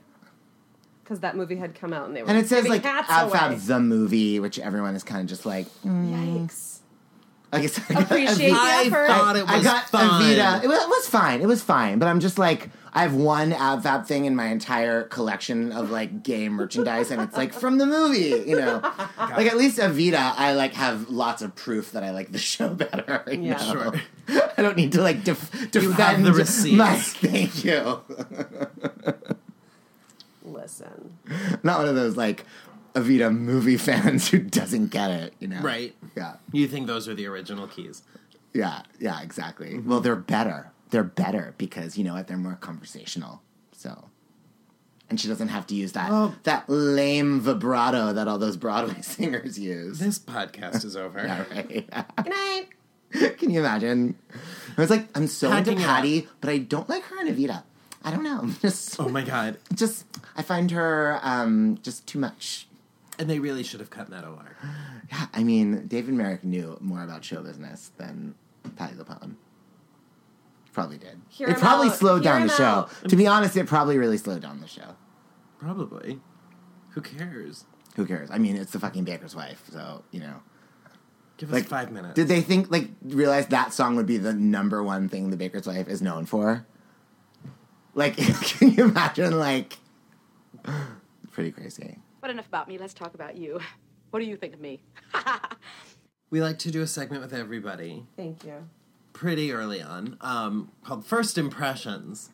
Because 1.04 1.20
that 1.20 1.36
movie 1.36 1.56
had 1.56 1.74
come 1.74 1.92
out 1.92 2.06
and 2.06 2.16
they 2.16 2.22
were 2.22 2.28
And 2.30 2.38
it 2.38 2.48
says 2.48 2.66
like 2.66 2.82
hats 2.84 3.10
Ab 3.10 3.28
away. 3.28 3.56
The 3.56 3.78
movie, 3.78 4.40
which 4.40 4.58
everyone 4.58 4.94
is 4.94 5.02
kind 5.04 5.20
of 5.20 5.26
just 5.26 5.44
like, 5.44 5.66
mm. 5.84 6.46
Yikes. 6.46 6.78
Like 7.52 7.64
it's, 7.64 7.78
I 7.90 7.92
got 7.92 8.02
Appreciate 8.04 8.50
the 8.50 8.56
effort. 8.56 9.10
I 9.10 9.18
thought 9.18 9.36
it 9.36 9.46
I 9.46 9.56
was 9.58 9.64
got 9.66 9.88
fun. 9.90 10.22
Evita. 10.22 10.64
It 10.64 10.68
was, 10.68 10.82
it 10.82 10.88
was 10.88 11.06
fine. 11.08 11.42
It 11.42 11.46
was 11.46 11.62
fine. 11.62 11.98
But 11.98 12.08
I'm 12.08 12.20
just 12.20 12.38
like, 12.38 12.70
I 12.94 13.02
have 13.02 13.14
one 13.14 13.52
AbFab 13.52 14.06
thing 14.06 14.26
in 14.26 14.36
my 14.36 14.48
entire 14.48 15.04
collection 15.04 15.72
of 15.72 15.90
like 15.90 16.22
gay 16.22 16.48
merchandise, 16.50 17.10
and 17.10 17.22
it's 17.22 17.36
like 17.36 17.54
from 17.54 17.78
the 17.78 17.86
movie, 17.86 18.44
you 18.46 18.54
know. 18.56 18.80
like 19.18 19.46
at 19.46 19.56
least 19.56 19.78
Evita, 19.78 20.34
I 20.36 20.52
like 20.54 20.74
have 20.74 21.08
lots 21.08 21.40
of 21.40 21.54
proof 21.56 21.92
that 21.92 22.04
I 22.04 22.10
like 22.10 22.32
the 22.32 22.38
show 22.38 22.68
better. 22.74 23.22
you 23.28 23.40
Yeah. 23.42 23.56
know? 23.56 23.72
Sure. 23.72 23.94
I 24.58 24.62
don't 24.62 24.76
need 24.76 24.92
to 24.92 25.00
like 25.02 25.24
def- 25.24 25.50
You 25.54 25.60
have 25.60 25.70
defend 25.96 26.26
the 26.26 26.32
receipts. 26.34 26.76
my. 26.76 26.96
Thank 26.96 27.64
you. 27.64 28.00
Listen. 30.44 31.16
Not 31.62 31.78
one 31.80 31.88
of 31.88 31.94
those 31.94 32.16
like 32.16 32.44
Evita 32.94 33.34
movie 33.34 33.76
fans 33.76 34.28
who 34.28 34.38
doesn't 34.38 34.88
get 34.88 35.10
it, 35.10 35.34
you 35.38 35.48
know. 35.48 35.60
Right. 35.60 35.94
Yeah. 36.16 36.34
You 36.52 36.68
think 36.68 36.86
those 36.86 37.08
are 37.08 37.14
the 37.14 37.26
original 37.26 37.66
keys? 37.68 38.02
Yeah, 38.52 38.82
yeah, 39.00 39.22
exactly. 39.22 39.78
Well, 39.78 40.00
they're 40.00 40.14
better. 40.16 40.71
They're 40.92 41.02
better 41.02 41.54
because 41.58 41.98
you 41.98 42.04
know 42.04 42.14
what? 42.14 42.28
They're 42.28 42.36
more 42.36 42.54
conversational. 42.60 43.42
So, 43.72 44.10
and 45.10 45.18
she 45.20 45.26
doesn't 45.26 45.48
have 45.48 45.66
to 45.68 45.74
use 45.74 45.92
that 45.92 46.10
Oh. 46.12 46.34
that 46.44 46.68
lame 46.68 47.40
vibrato 47.40 48.12
that 48.12 48.28
all 48.28 48.38
those 48.38 48.56
Broadway 48.56 49.00
singers 49.02 49.58
use. 49.58 49.98
This 49.98 50.18
podcast 50.20 50.84
is 50.84 50.96
over. 50.96 51.18
Yeah, 51.26 51.44
right. 51.50 51.68
Good 52.16 52.28
night. 52.28 52.68
Can 53.38 53.50
you 53.50 53.60
imagine? 53.60 54.14
I 54.78 54.80
was 54.80 54.88
like, 54.90 55.06
I'm 55.14 55.26
so 55.26 55.50
Packing 55.50 55.72
into 55.74 55.82
it 55.82 55.88
up. 55.88 55.96
Patti, 55.96 56.28
but 56.40 56.48
I 56.50 56.58
don't 56.58 56.88
like 56.88 57.02
her 57.04 57.18
and 57.20 57.28
Evita. 57.36 57.62
I 58.04 58.10
don't 58.10 58.22
know. 58.24 58.48
Just, 58.62 58.98
Oh 59.00 59.08
my 59.08 59.22
god. 59.22 59.58
just, 59.74 60.06
I 60.36 60.42
find 60.42 60.70
her 60.70 61.20
um, 61.22 61.78
just 61.82 62.06
too 62.06 62.18
much. 62.18 62.66
And 63.18 63.28
they 63.30 63.38
really 63.38 63.62
should 63.62 63.80
have 63.80 63.90
cut 63.90 64.08
that 64.10 64.16
Meadowlark. 64.24 64.56
Yeah, 65.10 65.26
I 65.34 65.42
mean, 65.44 65.86
David 65.86 66.14
Merrick 66.14 66.42
knew 66.44 66.78
more 66.80 67.02
about 67.04 67.22
show 67.24 67.42
business 67.42 67.90
than 67.98 68.34
Patti 68.76 68.94
LuPone. 68.94 69.34
Probably 70.72 70.98
did. 70.98 71.20
Hear 71.28 71.50
it 71.50 71.58
probably 71.58 71.88
out. 71.88 71.96
slowed 71.96 72.22
Hear 72.22 72.32
down 72.32 72.42
him 72.42 72.48
the 72.48 72.54
show. 72.54 72.88
To 73.08 73.16
be 73.16 73.26
honest, 73.26 73.56
it 73.56 73.66
probably 73.66 73.98
really 73.98 74.16
slowed 74.16 74.42
down 74.42 74.60
the 74.60 74.66
show. 74.66 74.96
Probably. 75.58 76.20
Who 76.90 77.00
cares? 77.00 77.66
Who 77.96 78.06
cares? 78.06 78.30
I 78.30 78.38
mean, 78.38 78.56
it's 78.56 78.72
the 78.72 78.80
fucking 78.80 79.04
baker's 79.04 79.34
wife, 79.36 79.62
so 79.70 80.04
you 80.10 80.20
know. 80.20 80.40
Give 81.36 81.48
us 81.50 81.54
Like, 81.54 81.66
five 81.66 81.92
minutes. 81.92 82.14
Did 82.14 82.28
they 82.28 82.40
think 82.40 82.70
like 82.70 82.88
realize 83.02 83.46
that 83.48 83.72
song 83.72 83.96
would 83.96 84.06
be 84.06 84.16
the 84.16 84.32
number 84.32 84.82
one 84.82 85.08
thing 85.08 85.30
the 85.30 85.36
baker's 85.36 85.66
wife 85.66 85.88
is 85.88 86.00
known 86.00 86.24
for? 86.26 86.66
Like, 87.94 88.16
can 88.42 88.70
you 88.70 88.84
imagine? 88.84 89.38
Like, 89.38 89.78
pretty 91.30 91.52
crazy. 91.52 91.98
But 92.20 92.30
enough 92.30 92.46
about 92.46 92.68
me. 92.68 92.78
Let's 92.78 92.94
talk 92.94 93.14
about 93.14 93.36
you. 93.36 93.60
What 94.10 94.20
do 94.20 94.26
you 94.26 94.36
think 94.36 94.54
of 94.54 94.60
me? 94.60 94.82
we 96.30 96.40
like 96.42 96.58
to 96.60 96.70
do 96.70 96.82
a 96.82 96.86
segment 96.86 97.22
with 97.22 97.32
everybody 97.34 98.04
Thank 98.16 98.44
you. 98.44 98.68
Pretty 99.22 99.52
early 99.52 99.80
on 99.80 100.16
um, 100.20 100.68
called 100.84 101.06
First 101.06 101.38
Impressions. 101.38 102.30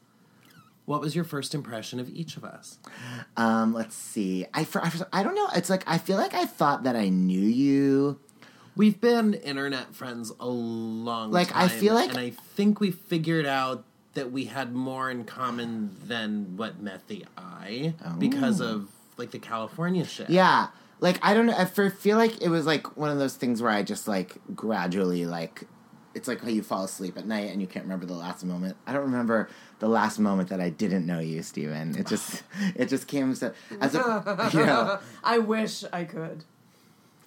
What 0.86 1.02
was 1.02 1.14
your 1.14 1.24
first 1.24 1.54
impression 1.54 2.00
of 2.00 2.08
each 2.08 2.38
of 2.38 2.44
us? 2.44 2.78
Um, 3.36 3.74
let's 3.74 3.94
see. 3.94 4.46
I, 4.54 4.64
for, 4.64 4.82
I, 4.82 4.90
I 5.12 5.22
don't 5.22 5.34
know. 5.34 5.48
It's 5.54 5.68
like 5.68 5.84
I 5.86 5.98
feel 5.98 6.16
like 6.16 6.32
I 6.32 6.46
thought 6.46 6.84
that 6.84 6.96
I 6.96 7.10
knew 7.10 7.42
you. 7.42 8.18
We've 8.74 8.98
been 8.98 9.34
internet 9.34 9.94
friends 9.94 10.32
a 10.40 10.46
long 10.46 11.30
Like, 11.30 11.48
time. 11.48 11.64
I 11.64 11.68
feel 11.68 11.92
like- 11.92 12.08
And 12.08 12.18
I 12.18 12.30
think 12.30 12.80
we 12.80 12.90
figured 12.90 13.44
out 13.44 13.84
that 14.14 14.32
we 14.32 14.46
had 14.46 14.74
more 14.74 15.10
in 15.10 15.24
common 15.24 15.94
than 16.06 16.56
what 16.56 16.80
met 16.80 17.06
the 17.08 17.26
eye 17.36 17.92
because 18.18 18.62
of 18.62 18.88
like 19.18 19.30
the 19.30 19.38
California 19.38 20.06
shit. 20.06 20.30
Yeah. 20.30 20.68
Like 21.00 21.18
I 21.20 21.34
don't 21.34 21.44
know. 21.46 21.54
I 21.56 21.66
feel 21.66 22.16
like 22.16 22.40
it 22.40 22.48
was 22.48 22.64
like 22.64 22.96
one 22.96 23.10
of 23.10 23.18
those 23.18 23.36
things 23.36 23.60
where 23.60 23.70
I 23.70 23.82
just 23.82 24.08
like 24.08 24.38
gradually 24.56 25.26
like 25.26 25.64
it's 26.18 26.28
like 26.28 26.40
how 26.42 26.48
you 26.48 26.62
fall 26.62 26.84
asleep 26.84 27.16
at 27.16 27.26
night 27.26 27.50
and 27.52 27.60
you 27.60 27.66
can't 27.66 27.84
remember 27.84 28.04
the 28.04 28.14
last 28.14 28.44
moment. 28.44 28.76
I 28.86 28.92
don't 28.92 29.02
remember 29.04 29.48
the 29.78 29.88
last 29.88 30.18
moment 30.18 30.48
that 30.50 30.60
I 30.60 30.68
didn't 30.68 31.06
know 31.06 31.20
you, 31.20 31.42
Steven. 31.42 31.96
It 31.96 32.06
just 32.06 32.42
it 32.74 32.86
just 32.90 33.06
came 33.06 33.34
so 33.34 33.52
as 33.80 33.94
a 33.94 34.50
you 34.52 34.66
know. 34.66 34.98
I 35.24 35.38
wish 35.38 35.84
I 35.92 36.04
could. 36.04 36.44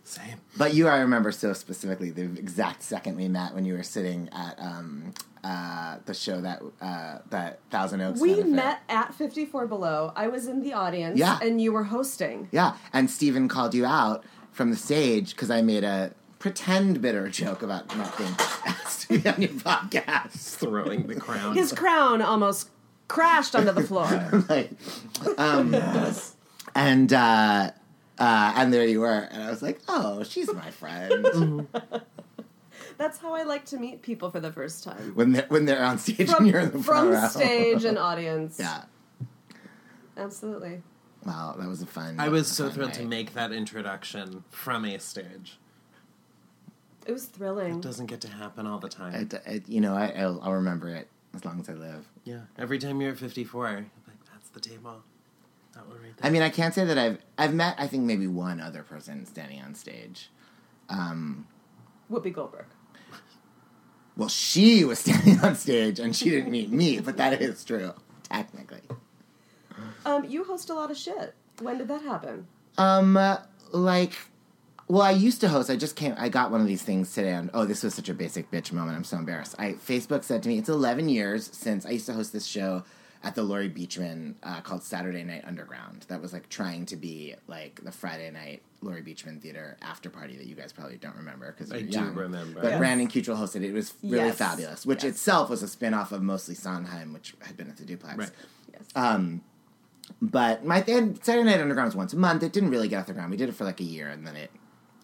Same. 0.04 0.40
But 0.58 0.74
you, 0.74 0.88
I 0.88 0.98
remember 1.00 1.32
so 1.32 1.54
specifically 1.54 2.10
the 2.10 2.24
exact 2.24 2.84
second 2.84 3.16
we 3.16 3.28
met 3.28 3.54
when 3.56 3.66
you 3.66 3.76
were 3.76 3.84
sitting 3.84 4.30
at 4.34 4.60
um, 4.60 5.14
uh, 5.44 5.98
the 6.06 6.14
show 6.14 6.42
that 6.42 6.62
uh, 6.82 7.20
that 7.30 7.60
Thousand 7.70 8.02
Oaks. 8.02 8.20
We 8.20 8.44
met 8.44 8.82
at 8.90 9.14
54 9.14 9.68
Below. 9.68 10.12
I 10.16 10.28
was 10.28 10.48
in 10.48 10.64
the 10.64 10.74
audience 10.74 11.18
Yeah. 11.18 11.40
and 11.42 11.62
you 11.62 11.72
were 11.72 11.86
hosting. 11.86 12.50
Yeah, 12.52 12.76
and 12.92 13.10
Steven 13.10 13.48
called 13.48 13.74
you 13.74 13.86
out 13.86 14.24
from 14.52 14.70
the 14.72 14.76
stage 14.76 15.32
because 15.32 15.50
I 15.50 15.62
made 15.62 15.84
a 15.86 16.14
pretend 16.42 17.02
bitter 17.04 17.30
joke 17.30 17.62
about 17.62 17.96
not 17.96 18.18
being 18.18 18.34
asked 18.66 19.04
to 19.08 19.20
be 19.20 19.30
on 19.30 19.40
your 19.42 19.52
podcast. 19.52 20.58
Throwing 20.58 21.06
the 21.06 21.16
crown. 21.16 21.56
His 21.56 21.72
crown 21.72 22.22
almost 22.22 22.70
crashed 23.08 23.56
onto 23.56 23.72
the 23.72 23.84
floor. 23.84 24.44
like, 24.50 24.72
um, 25.38 25.76
and 26.74 27.14
uh, 27.14 27.72
uh, 28.18 28.54
and 28.58 28.74
there 28.74 28.86
you 28.86 29.02
were, 29.02 29.28
and 29.32 29.44
I 29.44 29.52
was 29.52 29.62
like, 29.62 29.82
oh, 29.88 30.24
she's 30.24 30.52
my 30.52 30.72
friend. 30.72 31.68
That's 32.98 33.20
how 33.20 33.34
I 33.34 33.44
like 33.44 33.66
to 33.66 33.78
meet 33.78 34.02
people 34.02 34.32
for 34.32 34.40
the 34.40 34.52
first 34.52 34.84
time. 34.84 35.14
when 35.14 35.34
they're 35.34 35.46
when 35.48 35.66
they're 35.66 35.84
on 35.84 36.00
stage 36.00 36.28
From, 36.30 36.44
and 36.44 36.48
you're 36.52 36.62
in 36.62 36.72
the 36.72 36.80
front 36.80 37.14
from 37.14 37.22
row. 37.22 37.28
stage 37.28 37.86
and 37.86 37.98
audience. 38.00 38.58
yeah. 38.60 38.84
Absolutely. 40.18 40.82
Wow, 41.24 41.56
that 41.60 41.68
was 41.68 41.84
a 41.84 41.86
fun. 41.86 42.20
I 42.20 42.30
was 42.30 42.48
so 42.48 42.66
fun 42.66 42.74
thrilled 42.74 42.94
to 42.94 43.06
make 43.06 43.36
that 43.36 43.52
introduction 43.52 44.44
from 44.50 44.86
a 44.86 44.98
stage. 45.00 45.60
It 47.06 47.12
was 47.14 47.26
thrilling. 47.26 47.76
It 47.76 47.82
doesn't 47.82 48.06
get 48.08 48.22
to 48.22 48.28
happen 48.30 48.68
all 48.68 48.80
the 48.80 48.90
time. 48.90 49.14
It, 49.16 49.34
it, 49.46 49.70
you 49.70 49.82
know, 49.82 49.96
I, 49.96 50.08
I'll, 50.18 50.40
I'll 50.44 50.54
remember 50.54 50.90
it 50.90 51.08
as 51.34 51.44
long 51.46 51.60
as 51.60 51.70
I 51.70 51.74
live. 51.74 52.08
yeah. 52.26 52.42
Every 52.58 52.78
time 52.78 53.02
you're 53.02 53.12
at 53.12 53.18
54, 53.18 53.68
I'm 53.68 53.76
like, 54.08 54.18
that's 54.32 54.50
the 54.50 54.60
table. 54.60 55.02
That 55.74 55.88
one 55.88 55.98
right 56.02 56.16
there. 56.18 56.28
I 56.28 56.30
mean, 56.30 56.42
I 56.42 56.50
can't 56.50 56.74
say 56.74 56.86
that 56.86 56.98
I've 56.98 57.18
I've 57.38 57.54
met 57.54 57.76
I 57.80 57.88
think 57.88 58.04
maybe 58.04 58.28
one 58.28 58.60
other 58.60 58.84
person 58.84 59.26
standing 59.26 59.62
on 59.62 59.74
stage. 59.74 60.30
Um, 60.90 61.48
Whoopi 62.12 62.34
Goldberg. 62.34 62.66
well, 64.18 64.28
she 64.30 64.84
was 64.84 65.00
standing 65.06 65.40
on 65.40 65.56
stage 65.56 66.00
and 66.00 66.14
she 66.16 66.30
didn't 66.30 66.52
meet 66.52 66.70
me, 66.72 67.00
but 67.00 67.18
that 67.18 67.42
is 67.42 67.64
true 67.64 67.94
technically. 68.30 68.82
Um, 70.06 70.26
you 70.26 70.44
host 70.44 70.70
a 70.70 70.74
lot 70.74 70.92
of 70.92 70.98
shit. 70.98 71.34
When 71.60 71.78
did 71.78 71.88
that 71.88 72.02
happen? 72.02 72.48
Um, 72.78 73.18
uh, 73.18 73.38
like, 73.72 74.14
well, 74.92 75.02
I 75.04 75.12
used 75.12 75.40
to 75.42 75.48
host. 75.48 75.70
I 75.70 75.76
just 75.78 75.96
came. 75.96 76.14
I 76.18 76.28
got 76.28 76.52
one 76.52 76.60
of 76.60 76.68
these 76.68 76.84
things 76.84 77.14
today. 77.14 77.32
And 77.32 77.50
oh, 77.54 77.64
this 77.66 77.82
was 77.84 77.94
such 77.94 78.10
a 78.10 78.14
basic 78.14 78.52
bitch 78.52 78.74
moment. 78.74 78.98
I'm 78.98 79.04
so 79.06 79.18
embarrassed. 79.18 79.56
I 79.58 79.74
Facebook 79.74 80.24
said 80.24 80.44
to 80.44 80.50
me, 80.50 80.58
it's 80.58 80.70
11 80.70 81.08
years 81.08 81.50
since 81.54 81.86
I 81.86 81.92
used 81.92 82.06
to 82.08 82.14
host 82.14 82.34
this 82.34 82.46
show 82.46 82.84
at 83.24 83.36
the 83.36 83.44
Laurie 83.44 83.70
Beechman 83.70 84.34
uh, 84.44 84.60
called 84.62 84.84
Saturday 84.84 85.24
Night 85.24 85.44
Underground. 85.48 86.06
That 86.10 86.22
was 86.22 86.34
like 86.34 86.50
trying 86.50 86.86
to 86.88 86.96
be 86.98 87.36
like 87.48 87.80
the 87.84 87.92
Friday 87.92 88.32
night 88.32 88.64
Laurie 88.82 89.04
Beechman 89.04 89.40
Theater 89.42 89.78
after 89.82 90.10
party 90.10 90.36
that 90.38 90.48
you 90.48 90.56
guys 90.56 90.74
probably 90.74 90.98
don't 90.98 91.16
remember 91.16 91.52
because 91.56 91.72
I 91.72 91.78
you're 91.78 91.88
do 91.88 91.98
young. 92.00 92.14
remember. 92.16 92.62
But 92.62 92.70
Yes. 92.72 92.78
Brandon 92.80 93.08
Cutrell 93.08 93.38
hosted 93.38 93.58
it. 93.58 93.66
It 93.70 93.74
was 93.74 93.94
really 94.04 94.26
Yes. 94.26 94.38
fabulous, 94.38 94.86
which 94.86 95.04
Yes. 95.04 95.14
itself 95.14 95.50
was 95.50 95.64
a 95.64 95.68
spin 95.70 95.94
off 95.94 96.12
of 96.12 96.22
mostly 96.22 96.56
Sondheim, 96.56 97.14
which 97.14 97.36
had 97.42 97.56
been 97.56 97.70
at 97.70 97.78
the 97.78 97.86
Duplex. 97.86 98.18
Right. 98.18 98.30
Yes. 98.74 98.82
Um, 98.96 99.42
but 100.22 100.66
my 100.66 100.82
they 100.82 100.94
had 100.94 101.24
Saturday 101.24 101.46
Night 101.46 101.62
Underground 101.62 101.88
was 101.90 101.96
once 101.96 102.12
a 102.14 102.18
month. 102.18 102.44
It 102.44 102.52
didn't 102.52 102.72
really 102.72 102.88
get 102.90 103.00
off 103.02 103.06
the 103.08 103.14
ground. 103.14 103.32
We 103.32 103.38
did 103.38 103.48
it 103.48 103.56
for 103.56 103.64
like 103.64 103.80
a 103.80 103.84
year, 103.86 104.10
and 104.10 104.26
then 104.28 104.36
it 104.36 104.50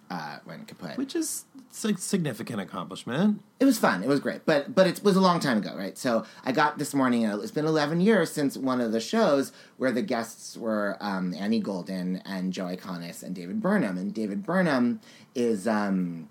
uh, 0.09 0.39
went 0.45 0.67
kaput. 0.67 0.97
Which 0.97 1.15
is 1.15 1.45
it's 1.69 1.83
a 1.83 1.95
significant 1.97 2.61
accomplishment. 2.61 3.41
It 3.59 3.65
was 3.65 3.77
fun. 3.77 4.03
It 4.03 4.07
was 4.07 4.19
great, 4.19 4.45
but 4.45 4.73
but 4.73 4.87
it 4.87 5.03
was 5.03 5.15
a 5.15 5.21
long 5.21 5.39
time 5.39 5.57
ago, 5.57 5.75
right? 5.75 5.97
So 5.97 6.25
I 6.45 6.51
got 6.51 6.77
this 6.77 6.93
morning. 6.93 7.25
and 7.25 7.41
It's 7.41 7.51
been 7.51 7.65
eleven 7.65 7.99
years 8.01 8.31
since 8.31 8.57
one 8.57 8.81
of 8.81 8.91
the 8.91 8.99
shows 8.99 9.51
where 9.77 9.91
the 9.91 10.01
guests 10.01 10.57
were 10.57 10.97
um, 11.01 11.33
Annie 11.33 11.59
Golden 11.59 12.17
and 12.25 12.53
Joe 12.53 12.65
Iconis 12.65 13.23
and 13.23 13.35
David 13.35 13.61
Burnham. 13.61 13.97
And 13.97 14.13
David 14.13 14.43
Burnham 14.43 15.01
is 15.35 15.67
um, 15.67 16.29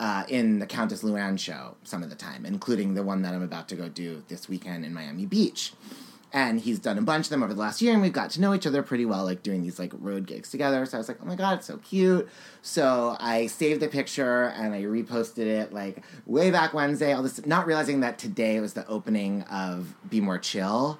uh, 0.00 0.24
in 0.28 0.58
the 0.58 0.66
Countess 0.66 1.02
Luann 1.02 1.38
show 1.38 1.76
some 1.84 2.02
of 2.02 2.10
the 2.10 2.16
time, 2.16 2.46
including 2.46 2.94
the 2.94 3.02
one 3.02 3.22
that 3.22 3.34
I'm 3.34 3.42
about 3.42 3.68
to 3.68 3.76
go 3.76 3.88
do 3.88 4.22
this 4.28 4.48
weekend 4.48 4.84
in 4.84 4.94
Miami 4.94 5.26
Beach. 5.26 5.72
And 6.30 6.60
he's 6.60 6.78
done 6.78 6.98
a 6.98 7.02
bunch 7.02 7.26
of 7.26 7.30
them 7.30 7.42
over 7.42 7.54
the 7.54 7.60
last 7.60 7.80
year, 7.80 7.94
and 7.94 8.02
we've 8.02 8.12
got 8.12 8.30
to 8.32 8.40
know 8.40 8.52
each 8.52 8.66
other 8.66 8.82
pretty 8.82 9.06
well, 9.06 9.24
like 9.24 9.42
doing 9.42 9.62
these 9.62 9.78
like 9.78 9.92
road 9.98 10.26
gigs 10.26 10.50
together. 10.50 10.84
So 10.84 10.98
I 10.98 11.00
was 11.00 11.08
like, 11.08 11.16
oh 11.22 11.24
my 11.24 11.36
god, 11.36 11.58
it's 11.58 11.66
so 11.66 11.78
cute. 11.78 12.28
So 12.60 13.16
I 13.18 13.46
saved 13.46 13.80
the 13.80 13.88
picture 13.88 14.44
and 14.44 14.74
I 14.74 14.82
reposted 14.82 15.46
it 15.46 15.72
like 15.72 16.02
way 16.26 16.50
back 16.50 16.74
Wednesday. 16.74 17.14
All 17.14 17.22
this, 17.22 17.44
not 17.46 17.66
realizing 17.66 18.00
that 18.00 18.18
today 18.18 18.60
was 18.60 18.74
the 18.74 18.86
opening 18.88 19.42
of 19.44 19.94
Be 20.10 20.20
More 20.20 20.38
Chill. 20.38 20.98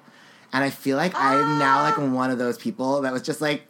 And 0.51 0.63
I 0.63 0.71
feel 0.71 0.97
like 0.97 1.13
I'm 1.15 1.59
now 1.59 1.83
like 1.83 1.97
one 1.97 2.31
of 2.31 2.39
those 2.39 2.57
people 2.57 3.01
that 3.01 3.13
was 3.13 3.21
just 3.21 3.39
like, 3.39 3.69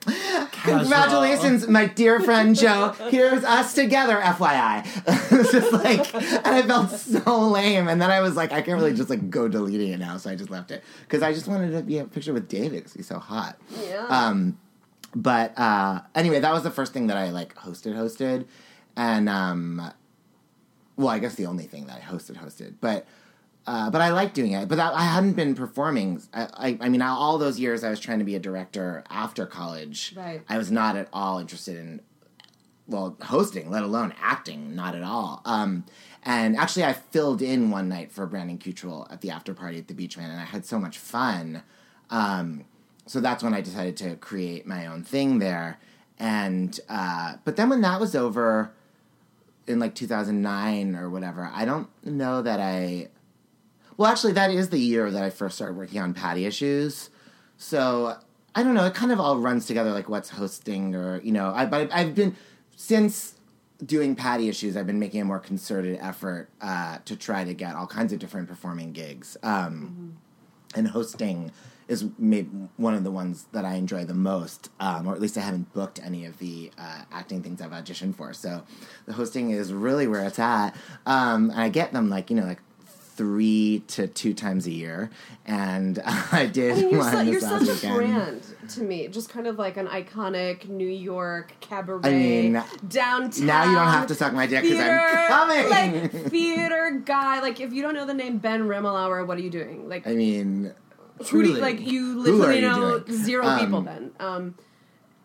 congratulations, 0.51 1.67
my 1.67 1.87
dear 1.87 2.21
friend 2.21 2.55
Joe. 2.55 2.95
Here's 3.09 3.43
us 3.43 3.73
together, 3.73 4.17
FYI. 4.17 4.85
it's 5.31 5.51
just 5.51 5.73
like, 5.73 6.13
and 6.15 6.47
I 6.47 6.61
felt 6.61 6.91
so 6.91 7.49
lame. 7.49 7.89
And 7.89 8.01
then 8.01 8.11
I 8.11 8.21
was 8.21 8.35
like, 8.35 8.53
I 8.53 8.61
can't 8.61 8.79
really 8.79 8.93
just 8.93 9.09
like 9.09 9.29
go 9.29 9.49
deleting 9.49 9.91
it 9.91 9.97
now, 9.97 10.15
so 10.17 10.29
I 10.29 10.35
just 10.35 10.49
left 10.49 10.71
it 10.71 10.83
because 11.01 11.21
I 11.21 11.33
just 11.33 11.47
wanted 11.47 11.71
to 11.71 11.81
be 11.81 11.97
a 11.97 12.05
picture 12.05 12.33
with 12.33 12.47
David 12.47 12.71
because 12.71 12.93
he's 12.93 13.07
so 13.07 13.19
hot. 13.19 13.57
Yeah. 13.83 14.05
Um, 14.09 14.57
but 15.13 15.57
uh, 15.59 16.01
anyway, 16.15 16.39
that 16.39 16.53
was 16.53 16.63
the 16.63 16.71
first 16.71 16.93
thing 16.93 17.07
that 17.07 17.17
I 17.17 17.29
like 17.31 17.55
hosted, 17.55 17.93
hosted, 17.93 18.45
and 18.95 19.27
um, 19.27 19.91
well, 20.95 21.09
I 21.09 21.19
guess 21.19 21.35
the 21.35 21.47
only 21.47 21.65
thing 21.65 21.87
that 21.87 21.97
I 21.97 22.01
hosted 22.01 22.37
hosted, 22.37 22.75
but. 22.79 23.05
Uh, 23.67 23.89
but 23.89 24.01
I 24.01 24.09
like 24.09 24.33
doing 24.33 24.53
it. 24.53 24.67
But 24.67 24.75
that, 24.75 24.93
I 24.93 25.03
hadn't 25.03 25.33
been 25.33 25.53
performing. 25.53 26.21
I, 26.33 26.47
I, 26.53 26.77
I 26.81 26.89
mean, 26.89 27.01
all 27.01 27.37
those 27.37 27.59
years 27.59 27.83
I 27.83 27.89
was 27.89 27.99
trying 27.99 28.19
to 28.19 28.25
be 28.25 28.35
a 28.35 28.39
director 28.39 29.03
after 29.09 29.45
college. 29.45 30.13
Right. 30.15 30.41
I 30.49 30.57
was 30.57 30.71
not 30.71 30.95
at 30.95 31.07
all 31.13 31.39
interested 31.39 31.77
in 31.77 32.01
well, 32.89 33.15
hosting, 33.21 33.69
let 33.69 33.83
alone 33.83 34.13
acting, 34.19 34.75
not 34.75 34.95
at 34.95 35.03
all. 35.03 35.41
Um, 35.45 35.85
and 36.23 36.57
actually, 36.57 36.83
I 36.83 36.93
filled 36.93 37.41
in 37.41 37.69
one 37.69 37.87
night 37.87 38.11
for 38.11 38.25
Brandon 38.25 38.57
Cutrell 38.57 39.07
at 39.11 39.21
the 39.21 39.29
after 39.29 39.53
party 39.53 39.77
at 39.77 39.87
the 39.87 39.93
Beechman, 39.93 40.25
and 40.25 40.39
I 40.39 40.45
had 40.45 40.65
so 40.65 40.79
much 40.79 40.97
fun. 40.97 41.63
Um, 42.09 42.65
so 43.05 43.19
that's 43.19 43.43
when 43.43 43.53
I 43.53 43.61
decided 43.61 43.95
to 43.97 44.15
create 44.15 44.65
my 44.65 44.87
own 44.87 45.03
thing 45.03 45.39
there. 45.39 45.79
And 46.17 46.77
uh, 46.89 47.35
but 47.45 47.55
then 47.55 47.69
when 47.69 47.81
that 47.81 47.99
was 47.99 48.15
over, 48.15 48.73
in 49.67 49.79
like 49.79 49.95
2009 49.95 50.95
or 50.95 51.09
whatever, 51.09 51.49
I 51.53 51.65
don't 51.65 51.87
know 52.03 52.41
that 52.41 52.59
I. 52.59 53.09
Well, 53.99 54.09
actually, 54.09 54.31
that 54.33 54.49
is 54.49 54.69
the 54.69 54.79
year 54.79 55.12
that 55.12 55.23
I 55.23 55.29
first 55.29 55.55
started 55.55 55.75
working 55.75 55.99
on 55.99 56.13
Patti 56.13 56.45
issues. 56.45 57.09
So 57.57 58.15
I 58.55 58.63
don't 58.63 58.73
know. 58.73 58.85
It 58.85 58.93
kind 58.93 59.12
of 59.12 59.19
all 59.19 59.38
runs 59.38 59.65
together, 59.65 59.91
like 59.91 60.07
what's 60.07 60.29
hosting, 60.29 60.95
or 60.95 61.19
you 61.21 61.33
know. 61.33 61.51
I 61.53 61.65
but 61.65 61.91
I've 61.91 62.15
been 62.15 62.38
since 62.77 63.35
doing 63.85 64.15
Patti 64.15 64.47
issues. 64.47 64.77
I've 64.77 64.88
been 64.88 64.99
making 64.99 65.19
a 65.19 65.25
more 65.25 65.38
concerted 65.39 65.99
effort 66.01 66.47
uh, 66.62 66.99
to 67.03 67.17
try 67.17 67.43
to 67.43 67.53
get 67.53 67.75
all 67.75 67.88
kinds 67.88 68.13
of 68.13 68.19
different 68.19 68.47
performing 68.47 68.93
gigs. 68.93 69.35
Um, 69.43 70.17
And 70.75 70.88
hosting 70.88 71.51
is 71.89 72.05
maybe 72.17 72.49
one 72.77 72.93
of 72.93 73.03
the 73.03 73.12
ones 73.12 73.47
that 73.51 73.65
I 73.65 73.73
enjoy 73.73 74.05
the 74.05 74.13
most, 74.13 74.69
um, 74.79 75.07
or 75.07 75.13
at 75.13 75.19
least 75.19 75.38
I 75.38 75.41
haven't 75.41 75.73
booked 75.73 75.99
any 76.01 76.25
of 76.25 76.38
the 76.38 76.71
uh, 76.77 77.01
acting 77.12 77.41
things 77.43 77.62
I've 77.62 77.71
auditioned 77.71 78.15
for. 78.15 78.31
So 78.31 78.63
the 79.07 79.13
hosting 79.13 79.49
is 79.49 79.73
really 79.73 80.07
where 80.07 80.23
it's 80.23 80.39
at, 80.39 80.69
um, 81.05 81.49
and 81.49 81.59
I 81.59 81.67
get 81.67 81.91
them 81.91 82.09
like 82.09 82.29
you 82.29 82.38
know 82.38 82.45
like 82.45 82.62
three 83.19 83.84
to 83.86 84.08
two 84.08 84.34
times 84.34 84.65
a 84.65 84.71
year, 84.71 85.10
and 85.45 85.99
I 86.05 86.45
did 86.45 86.71
I 86.71 86.75
mean, 86.75 86.89
you're, 86.91 86.99
one 86.99 87.12
su- 87.12 87.17
this 87.17 87.27
you're 87.27 87.65
such 87.65 87.84
a 87.84 87.93
brand 87.93 88.41
to 88.69 88.82
me, 88.82 89.10
just 89.10 89.29
kind 89.29 89.45
of 89.45 89.60
like 89.60 89.75
an 89.75 89.88
iconic 89.88 90.69
New 90.69 90.88
York 90.88 91.51
cabaret. 91.60 91.99
I 92.05 92.12
mean, 92.12 92.63
downtown. 92.88 93.45
now 93.45 93.65
you 93.65 93.75
don't 93.75 93.88
have 93.89 94.08
to 94.08 94.15
suck 94.15 94.32
my 94.32 94.47
dick 94.47 94.63
because 94.63 94.79
I'm 94.79 95.27
coming. 95.27 95.69
Like 95.69 96.12
theater 96.29 97.01
guy. 97.03 97.41
Like 97.41 97.60
if 97.60 97.73
you 97.73 97.82
don't 97.82 97.93
know 97.93 98.05
the 98.05 98.13
name 98.13 98.38
Ben 98.38 98.62
Rimalower, 98.62 99.27
what 99.27 99.38
are 99.38 99.41
you 99.41 99.49
doing? 99.49 99.89
Like 99.89 100.08
I 100.08 100.13
mean, 100.13 100.73
who 101.17 101.43
do 101.43 101.49
truly, 101.49 101.60
like 101.60 101.82
you 101.82 102.19
literally 102.21 102.55
you 102.55 102.62
know 102.62 103.03
zero 103.12 103.45
Um, 103.45 103.60
people 103.60 103.82
then 103.82 104.12
um 104.21 104.55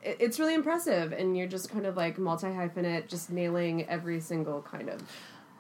it's 0.03 0.41
really 0.41 0.55
impressive 0.55 1.13
and 1.13 1.37
you're 1.37 1.47
just 1.47 1.71
kind 1.71 1.87
of 1.87 1.97
like 1.97 2.19
multi 2.19 2.49
hyphenate 2.49 3.07
just 3.07 3.31
nailing 3.31 3.89
every 3.89 4.21
single 4.21 4.61
kind 4.63 4.91
of 4.91 5.01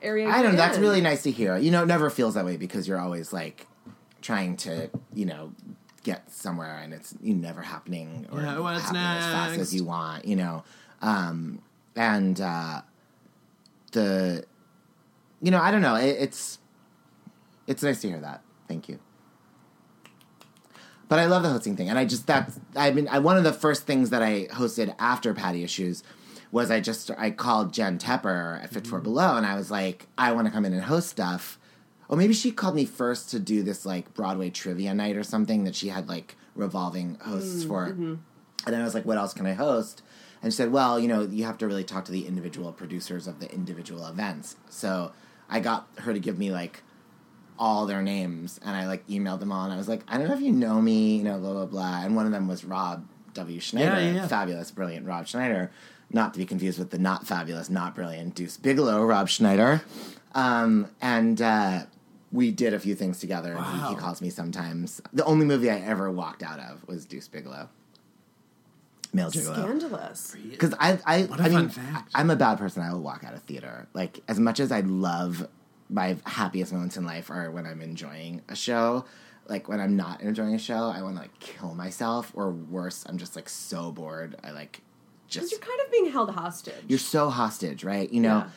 area 0.02 0.28
I 0.28 0.34
don't 0.34 0.42
know. 0.42 0.48
you're 0.50 0.56
That's 0.56 0.76
in. 0.76 0.82
really 0.82 1.00
nice 1.00 1.22
to 1.24 1.30
hear. 1.30 1.56
You 1.56 1.70
know, 1.70 1.82
it 1.82 1.86
never 1.86 2.10
feels 2.10 2.34
that 2.34 2.44
way 2.44 2.56
because 2.56 2.86
you're 2.88 3.00
always 3.00 3.32
like 3.32 3.66
trying 4.22 4.56
to, 4.58 4.90
you 5.12 5.26
know, 5.26 5.52
get 6.02 6.30
somewhere 6.30 6.78
and 6.82 6.92
it's 6.92 7.14
you 7.22 7.34
never 7.34 7.62
happening 7.62 8.26
or 8.30 8.40
Yeah, 8.40 8.58
what's 8.58 8.82
happening 8.82 9.02
as 9.02 9.24
fast 9.24 9.58
as 9.58 9.74
you 9.74 9.84
want. 9.84 10.24
You 10.26 10.36
know, 10.36 10.64
um, 11.02 11.60
and 11.96 12.40
uh, 12.40 12.82
the, 13.92 14.44
you 15.40 15.50
know, 15.50 15.60
I 15.60 15.70
don't 15.70 15.82
know. 15.82 15.96
It, 15.96 16.16
it's 16.20 16.58
it's 17.66 17.82
nice 17.82 18.00
to 18.02 18.08
hear 18.08 18.20
that. 18.20 18.42
Thank 18.68 18.88
you. 18.88 18.98
But 21.08 21.18
I 21.18 21.26
love 21.26 21.42
the 21.42 21.50
hosting 21.50 21.76
thing, 21.76 21.88
and 21.90 21.98
I 21.98 22.04
just 22.06 22.26
that's 22.26 22.58
I 22.74 22.90
mean 22.90 23.08
I, 23.08 23.18
one 23.18 23.36
of 23.36 23.44
the 23.44 23.52
first 23.52 23.86
things 23.86 24.10
that 24.10 24.22
I 24.22 24.46
hosted 24.46 24.94
after 24.98 25.34
Patti 25.34 25.62
Issues 25.62 26.02
was 26.54 26.70
I 26.70 26.78
just 26.80 27.10
I 27.18 27.30
called 27.32 27.72
Jen 27.74 27.98
Tepper 27.98 28.62
at 28.62 28.70
54 28.70 29.00
Below, 29.00 29.36
and 29.36 29.44
I 29.44 29.56
was 29.56 29.70
like, 29.72 30.06
I 30.16 30.30
want 30.32 30.46
to 30.46 30.52
come 30.52 30.64
in 30.64 30.72
and 30.72 30.82
host 30.84 31.08
stuff. 31.08 31.58
Or 32.08 32.16
maybe 32.16 32.32
she 32.32 32.52
called 32.52 32.76
me 32.76 32.84
first 32.84 33.30
to 33.30 33.40
do 33.40 33.62
this 33.64 33.84
like 33.84 34.14
Broadway 34.14 34.50
trivia 34.50 34.94
night 34.94 35.16
or 35.16 35.24
something 35.24 35.64
that 35.64 35.74
she 35.74 35.88
had 35.88 36.08
like 36.08 36.36
revolving 36.54 37.16
hosts 37.22 37.64
Mm, 37.64 37.68
for. 37.68 37.86
mhm. 37.88 38.18
And 38.66 38.72
then 38.72 38.80
I 38.80 38.84
was 38.84 38.94
like, 38.94 39.04
what 39.04 39.18
else 39.18 39.34
can 39.34 39.46
I 39.46 39.54
host? 39.54 40.02
And 40.42 40.52
she 40.52 40.56
said, 40.56 40.70
well, 40.70 41.00
you 41.00 41.08
know, 41.08 41.22
you 41.22 41.44
have 41.44 41.58
to 41.58 41.66
really 41.66 41.82
talk 41.82 42.04
to 42.04 42.12
the 42.12 42.26
individual 42.26 42.70
producers 42.72 43.26
of 43.26 43.40
the 43.40 43.52
individual 43.52 44.06
events. 44.06 44.56
So 44.70 45.10
I 45.50 45.58
got 45.60 45.88
her 45.98 46.12
to 46.12 46.20
give 46.20 46.38
me 46.38 46.52
like 46.52 46.82
all 47.58 47.86
their 47.86 48.02
names 48.02 48.60
and 48.64 48.76
I 48.76 48.86
like 48.86 49.06
emailed 49.08 49.40
them 49.40 49.50
all 49.52 49.64
and 49.64 49.72
I 49.72 49.76
was 49.76 49.88
like, 49.88 50.02
I 50.06 50.18
don't 50.18 50.28
know 50.28 50.34
if 50.34 50.40
you 50.40 50.52
know 50.52 50.80
me, 50.80 51.16
you 51.16 51.24
know, 51.24 51.38
blah, 51.40 51.52
blah, 51.52 51.66
blah. 51.66 52.02
And 52.04 52.14
one 52.14 52.26
of 52.26 52.32
them 52.32 52.46
was 52.46 52.64
Rob 52.64 53.06
W. 53.34 53.58
Schneider, 53.60 53.86
Yeah, 54.00 54.06
yeah, 54.06 54.12
yeah. 54.14 54.28
fabulous, 54.28 54.70
brilliant 54.70 55.06
Rob 55.06 55.26
Schneider. 55.26 55.70
Not 56.14 56.32
to 56.34 56.38
be 56.38 56.46
confused 56.46 56.78
with 56.78 56.90
the 56.90 56.98
not 56.98 57.26
fabulous, 57.26 57.68
not 57.68 57.96
brilliant 57.96 58.36
Deuce 58.36 58.56
Bigalow, 58.56 59.04
Rob 59.04 59.28
Schneider. 59.28 59.82
Um, 60.32 60.88
and 61.02 61.42
uh, 61.42 61.86
we 62.30 62.52
did 62.52 62.72
a 62.72 62.78
few 62.78 62.94
things 62.94 63.18
together. 63.18 63.52
And 63.52 63.66
he, 63.66 63.88
he 63.88 63.94
calls 63.96 64.22
me 64.22 64.30
sometimes. 64.30 65.02
The 65.12 65.24
only 65.24 65.44
movie 65.44 65.70
I 65.70 65.80
ever 65.80 66.10
walked 66.12 66.44
out 66.44 66.60
of 66.60 66.86
was 66.86 67.04
Deuce 67.04 67.26
Bigalow. 67.26 67.68
Male 69.12 69.30
Gigolo. 69.30 69.54
scandalous 69.54 70.36
Because 70.50 70.72
I, 70.78 70.98
I, 71.04 71.22
What 71.22 71.40
a 71.40 71.42
I 71.42 71.48
fun 71.48 71.66
mean, 71.66 72.04
I'm 72.14 72.30
a 72.30 72.36
bad 72.36 72.58
person. 72.58 72.82
I 72.82 72.92
will 72.92 73.02
walk 73.02 73.24
out 73.24 73.34
of 73.34 73.42
theater. 73.42 73.88
Like 73.92 74.20
as 74.28 74.38
much 74.38 74.60
as 74.60 74.70
I 74.70 74.80
love 74.80 75.48
my 75.88 76.16
happiest 76.26 76.72
moments 76.72 76.96
in 76.96 77.04
life 77.04 77.28
are 77.30 77.50
when 77.50 77.66
I'm 77.66 77.80
enjoying 77.82 78.42
a 78.48 78.54
show. 78.54 79.04
Like 79.48 79.68
when 79.68 79.80
I'm 79.80 79.96
not 79.96 80.20
enjoying 80.20 80.54
a 80.54 80.58
show, 80.58 80.92
I 80.94 81.02
want 81.02 81.16
to 81.16 81.22
like 81.22 81.38
kill 81.38 81.74
myself, 81.74 82.32
or 82.34 82.50
worse, 82.50 83.04
I'm 83.06 83.18
just 83.18 83.36
like 83.36 83.48
so 83.48 83.92
bored. 83.92 84.36
I 84.42 84.52
like 84.52 84.80
because 84.80 84.83
just 85.34 85.52
you're 85.52 85.60
kind 85.60 85.80
of 85.84 85.90
being 85.90 86.10
held 86.10 86.30
hostage 86.30 86.74
you're 86.88 86.98
so 86.98 87.30
hostage, 87.30 87.84
right? 87.84 88.10
You 88.12 88.20
know. 88.20 88.38
Yeah. 88.38 88.48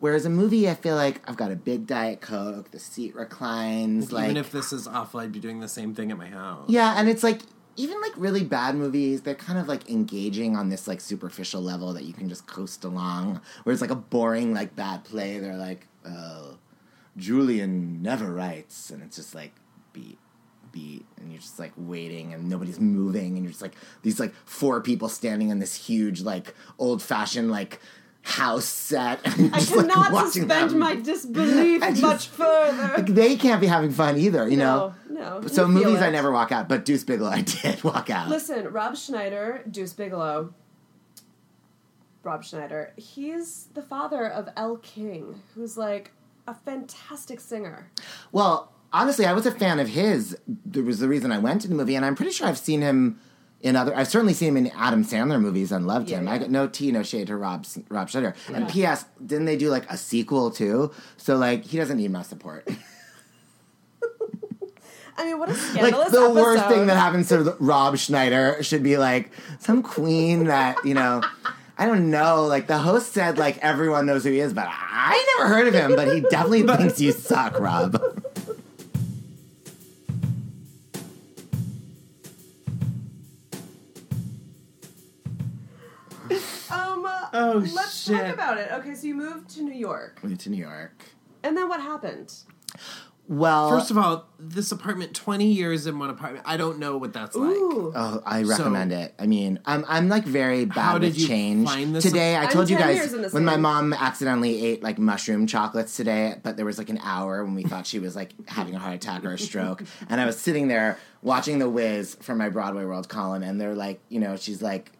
Whereas 0.00 0.26
a 0.26 0.30
movie, 0.30 0.68
I 0.68 0.74
feel 0.74 0.96
like 0.96 1.22
I've 1.26 1.36
got 1.38 1.50
a 1.50 1.56
big 1.56 1.86
diet 1.86 2.20
coke, 2.20 2.72
the 2.72 2.78
seat 2.78 3.14
reclines, 3.14 4.12
like 4.12 4.24
Even 4.24 4.36
if 4.36 4.52
this 4.52 4.70
is 4.70 4.86
awful, 4.86 5.20
I'd 5.20 5.32
be 5.32 5.38
doing 5.40 5.60
the 5.60 5.68
same 5.68 5.94
thing 5.94 6.10
at 6.10 6.18
my 6.18 6.26
house. 6.26 6.68
yeah, 6.68 6.94
and 6.98 7.08
it's 7.08 7.22
like 7.22 7.40
even 7.76 8.00
like 8.02 8.12
really 8.16 8.44
bad 8.44 8.74
movies, 8.74 9.22
they're 9.22 9.34
kind 9.34 9.58
of 9.58 9.66
like 9.66 9.88
engaging 9.88 10.56
on 10.56 10.68
this 10.68 10.86
like 10.86 11.00
superficial 11.00 11.62
level 11.62 11.92
that 11.94 12.04
you 12.04 12.12
can 12.12 12.28
just 12.28 12.46
coast 12.46 12.84
along. 12.84 13.40
Whereas 13.62 13.80
like 13.80 13.90
a 13.90 13.96
boring 13.96 14.52
like 14.52 14.76
bad 14.76 15.04
play, 15.04 15.38
they're 15.38 15.56
like, 15.56 15.86
oh, 16.06 16.58
Julian 17.16 18.02
never 18.02 18.32
writes, 18.32 18.90
and 18.90 19.02
it's 19.02 19.16
just 19.16 19.34
like 19.34 19.52
beat, 19.92 20.18
beat, 20.74 21.06
and 21.16 21.30
you're 21.32 21.40
just 21.40 21.58
like 21.58 21.72
waiting, 21.78 22.34
and 22.34 22.48
nobody's 22.50 22.78
moving, 22.80 23.36
and 23.36 23.44
you're 23.44 23.50
just 23.52 23.62
like 23.62 23.76
these 24.02 24.20
like 24.20 24.34
four 24.44 24.80
people 24.82 25.08
standing 25.08 25.48
in 25.48 25.60
this 25.60 25.74
huge 25.74 26.20
like 26.20 26.54
old 26.78 27.00
fashioned 27.00 27.50
like 27.50 27.80
house 28.22 28.64
set. 28.64 29.20
i 29.24 29.30
just, 29.30 29.74
like, 29.76 29.86
cannot 29.88 30.12
watching 30.12 30.30
suspend 30.48 30.70
them. 30.70 30.78
my 30.78 30.94
disbelief 30.96 31.80
just- 31.88 32.02
much 32.02 32.28
further 32.28 32.94
Like, 32.96 33.06
they 33.06 33.36
can't 33.36 33.60
be 33.60 33.66
having 33.66 33.90
fun 33.92 34.16
either, 34.18 34.48
you 34.48 34.56
know. 34.56 34.94
no 35.08 35.40
no 35.40 35.46
So 35.46 35.68
movies 35.68 36.00
I 36.02 36.10
never 36.10 36.32
walk 36.32 36.50
out, 36.50 36.68
but 36.68 36.84
Deuce 36.84 37.04
Bigalow 37.04 37.28
I 37.32 37.42
did 37.42 37.84
walk 37.84 38.10
out. 38.10 38.28
Listen, 38.28 38.68
Rob 38.72 38.96
Schneider, 38.96 39.62
Deuce 39.70 39.92
Bigalow. 39.92 40.52
Rob 42.22 42.42
Schneider, 42.42 42.94
he's 42.96 43.68
the 43.74 43.82
father 43.82 44.26
of 44.26 44.48
Elle 44.56 44.78
King, 44.78 45.42
who's 45.54 45.76
like 45.76 46.12
a 46.48 46.54
fantastic 46.54 47.40
singer. 47.40 47.90
Well, 48.32 48.72
honestly, 48.94 49.26
I 49.26 49.34
was 49.34 49.44
a 49.44 49.50
fan 49.50 49.80
of 49.80 49.88
his. 49.88 50.38
There 50.46 50.84
was 50.84 51.00
the 51.00 51.08
reason 51.08 51.32
I 51.32 51.38
went 51.38 51.60
to 51.62 51.68
the 51.68 51.74
movie, 51.74 51.96
and 51.96 52.04
I'm 52.04 52.14
pretty 52.14 52.30
sure 52.32 52.46
I've 52.46 52.56
seen 52.56 52.80
him 52.80 53.18
in 53.60 53.76
other. 53.76 53.94
I've 53.94 54.08
certainly 54.08 54.32
seen 54.32 54.56
him 54.56 54.56
in 54.56 54.68
Adam 54.68 55.04
Sandler 55.04 55.40
movies 55.40 55.72
and 55.72 55.86
loved 55.86 56.08
him. 56.08 56.28
I 56.28 56.38
got 56.38 56.50
no 56.50 56.68
tea, 56.68 56.92
no 56.92 57.02
shade 57.02 57.26
to 57.26 57.36
Rob 57.36 57.66
Rob 57.88 58.08
Schneider. 58.08 58.34
And 58.52 58.68
P.S. 58.68 59.04
Didn't 59.24 59.44
they 59.46 59.56
do 59.56 59.68
like 59.68 59.90
a 59.90 59.98
sequel 59.98 60.50
too? 60.50 60.92
So 61.16 61.36
like 61.36 61.64
he 61.64 61.76
doesn't 61.76 61.98
need 61.98 62.10
my 62.10 62.22
support. 62.22 62.68
I 65.16 65.26
mean, 65.26 65.38
what 65.38 65.48
a 65.48 65.52
like 65.52 65.60
scandalous 65.60 66.10
the 66.10 66.30
worst 66.30 66.66
thing 66.66 66.86
that 66.86 66.96
happens 66.96 67.28
to 67.28 67.56
Rob 67.60 67.96
Schneider 67.98 68.60
should 68.62 68.82
be 68.82 68.96
like 68.96 69.30
some 69.58 69.82
queen 69.82 70.44
that 70.44 70.84
you 70.84 70.94
know. 70.94 71.22
I 71.76 71.86
don't 71.86 72.08
know. 72.08 72.46
Like 72.46 72.68
the 72.68 72.78
host 72.78 73.12
said, 73.12 73.36
like 73.36 73.58
everyone 73.58 74.06
knows 74.06 74.22
who 74.22 74.30
he 74.30 74.38
is, 74.38 74.52
but 74.52 74.68
I 74.70 75.34
never 75.36 75.52
heard 75.52 75.66
of 75.66 75.74
him. 75.74 75.96
But 75.96 76.14
he 76.14 76.20
definitely 76.20 76.62
thinks 76.76 77.00
you 77.00 77.10
suck, 77.10 77.58
Rob. 77.58 78.00
Um, 86.74 87.04
uh, 87.06 87.28
Oh, 87.32 87.64
let's 87.74 88.04
shit. 88.04 88.16
talk 88.18 88.32
about 88.34 88.58
it. 88.58 88.70
Okay, 88.72 88.94
so 88.94 89.06
you 89.06 89.14
moved 89.14 89.50
to 89.50 89.62
New 89.62 89.74
York, 89.74 90.22
Moved 90.24 90.40
to 90.42 90.50
New 90.50 90.56
York. 90.62 91.04
and 91.42 91.56
then 91.56 91.68
what 91.68 91.80
happened? 91.80 92.32
Well, 93.26 93.70
First 93.70 93.90
of 93.90 93.96
all, 93.96 94.26
this 94.38 94.70
apartment, 94.70 95.14
20 95.14 95.46
years 95.50 95.86
in 95.86 95.98
one 95.98 96.10
apartment, 96.10 96.44
I 96.46 96.58
don't 96.58 96.78
know 96.78 96.98
what 96.98 97.14
that's 97.14 97.34
like. 97.34 97.56
Oh, 97.56 98.22
I 98.26 98.42
So- 98.42 98.50
recommend 98.50 98.92
it. 98.92 99.14
I 99.18 99.26
mean, 99.26 99.60
I'm 99.64 99.82
I'm 99.88 100.10
like 100.10 100.24
very 100.26 100.66
bad 100.66 100.74
How 100.74 100.98
did 100.98 101.12
with 101.14 101.18
you 101.20 101.26
change. 101.28 101.66
find 101.66 101.96
this- 101.96 102.04
Today, 102.04 102.36
I 102.36 102.42
I'm 102.42 102.50
told 102.50 102.68
you 102.68 102.76
10 102.76 102.86
guys 102.86 102.96
years 102.96 103.14
in 103.14 103.22
the 103.22 103.30
when 103.30 103.46
my 103.46 103.52
same. 103.54 103.62
mom 103.62 103.92
accidentally 103.94 104.62
ate 104.66 104.82
like 104.82 104.98
mushroom 104.98 105.46
chocolates 105.46 105.96
today, 105.96 106.38
but 106.42 106.58
there 106.58 106.66
was 106.66 106.76
like 106.76 106.90
an 106.90 106.98
hour 107.02 107.42
when 107.42 107.54
we 107.54 107.62
thought 107.62 107.86
she 107.86 107.98
was 107.98 108.14
like 108.14 108.34
having 108.46 108.74
a 108.74 108.78
heart 108.78 108.94
attack 108.96 109.24
or 109.24 109.32
a 109.32 109.38
stroke, 109.38 109.82
and 110.10 110.20
I 110.20 110.26
was 110.26 110.38
sitting 110.38 110.68
there 110.68 110.98
watching 111.22 111.60
The 111.60 111.70
Wiz 111.70 112.18
from 112.20 112.36
my 112.36 112.50
Broadway 112.50 112.84
World 112.84 113.08
column, 113.08 113.42
and 113.42 113.58
they're 113.58 113.74
like, 113.74 114.00
you 114.10 114.20
know, 114.20 114.36
she's 114.36 114.60
like. 114.60 114.92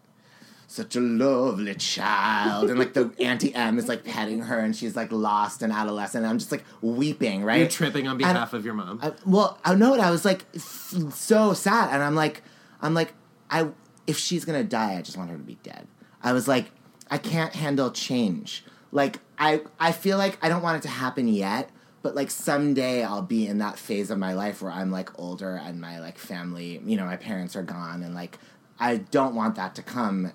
Such 0.75 0.97
a 0.97 1.01
lovely 1.01 1.75
child. 1.75 2.69
And 2.69 2.79
like 2.79 2.95
the 2.95 3.13
Auntie 3.21 3.55
M 3.55 3.79
is 3.79 3.89
like 3.89 4.05
petting 4.05 4.41
her 4.43 4.59
and 4.59 4.75
she's 4.75 4.97
like 4.97 5.13
lost 5.13 5.63
and 5.63 5.73
adolescent. 5.73 6.25
And 6.25 6.31
I'm 6.31 6.39
just 6.39 6.51
like 6.51 6.65
weeping, 6.83 7.45
right? 7.45 7.61
You're 7.61 7.69
tripping 7.69 8.07
on 8.07 8.13
And- 8.13 8.19
behalf 8.19 8.53
of 8.53 8.65
your 8.65 8.75
mom. 8.75 8.99
I, 9.03 9.13
well, 9.25 9.59
I 9.65 9.75
know 9.75 9.95
it. 9.95 10.01
I 10.01 10.11
was 10.11 10.25
like 10.25 10.45
so 10.57 11.53
sad, 11.53 11.93
and 11.93 12.03
I'm 12.03 12.15
like, 12.15 12.43
I'm 12.83 12.95
like, 12.95 13.15
I 13.51 13.69
if 14.07 14.19
she's 14.19 14.45
gonna 14.45 14.65
die, 14.65 14.97
I 14.97 15.03
just 15.03 15.17
want 15.17 15.31
her 15.31 15.37
to 15.37 15.43
be 15.43 15.59
dead. 15.63 15.87
I 16.23 16.33
was 16.33 16.49
like, 16.49 16.71
I 17.11 17.19
can't 17.19 17.55
handle 17.55 17.91
change. 17.91 18.65
Like 18.93 19.21
I, 19.39 19.61
I 19.81 19.93
feel 19.93 20.19
like 20.19 20.39
I 20.43 20.49
don't 20.49 20.63
want 20.63 20.79
it 20.79 20.83
to 20.83 20.89
happen 20.89 21.27
yet, 21.29 21.71
but 22.03 22.15
like 22.15 22.31
someday 22.31 23.03
I'll 23.03 23.23
be 23.23 23.47
in 23.47 23.59
that 23.59 23.79
phase 23.79 24.11
of 24.11 24.19
my 24.19 24.35
life 24.35 24.63
where 24.63 24.71
I'm 24.73 24.91
like 24.91 25.17
older 25.19 25.57
and 25.57 25.81
my 25.81 26.01
like 26.01 26.19
family, 26.19 26.81
you 26.85 26.97
know, 26.97 27.05
my 27.05 27.17
parents 27.17 27.55
are 27.57 27.63
gone, 27.63 28.03
and 28.03 28.15
like 28.15 28.39
I 28.79 28.97
don't 28.99 29.35
want 29.35 29.55
that 29.57 29.75
to 29.77 29.83
come 29.83 30.33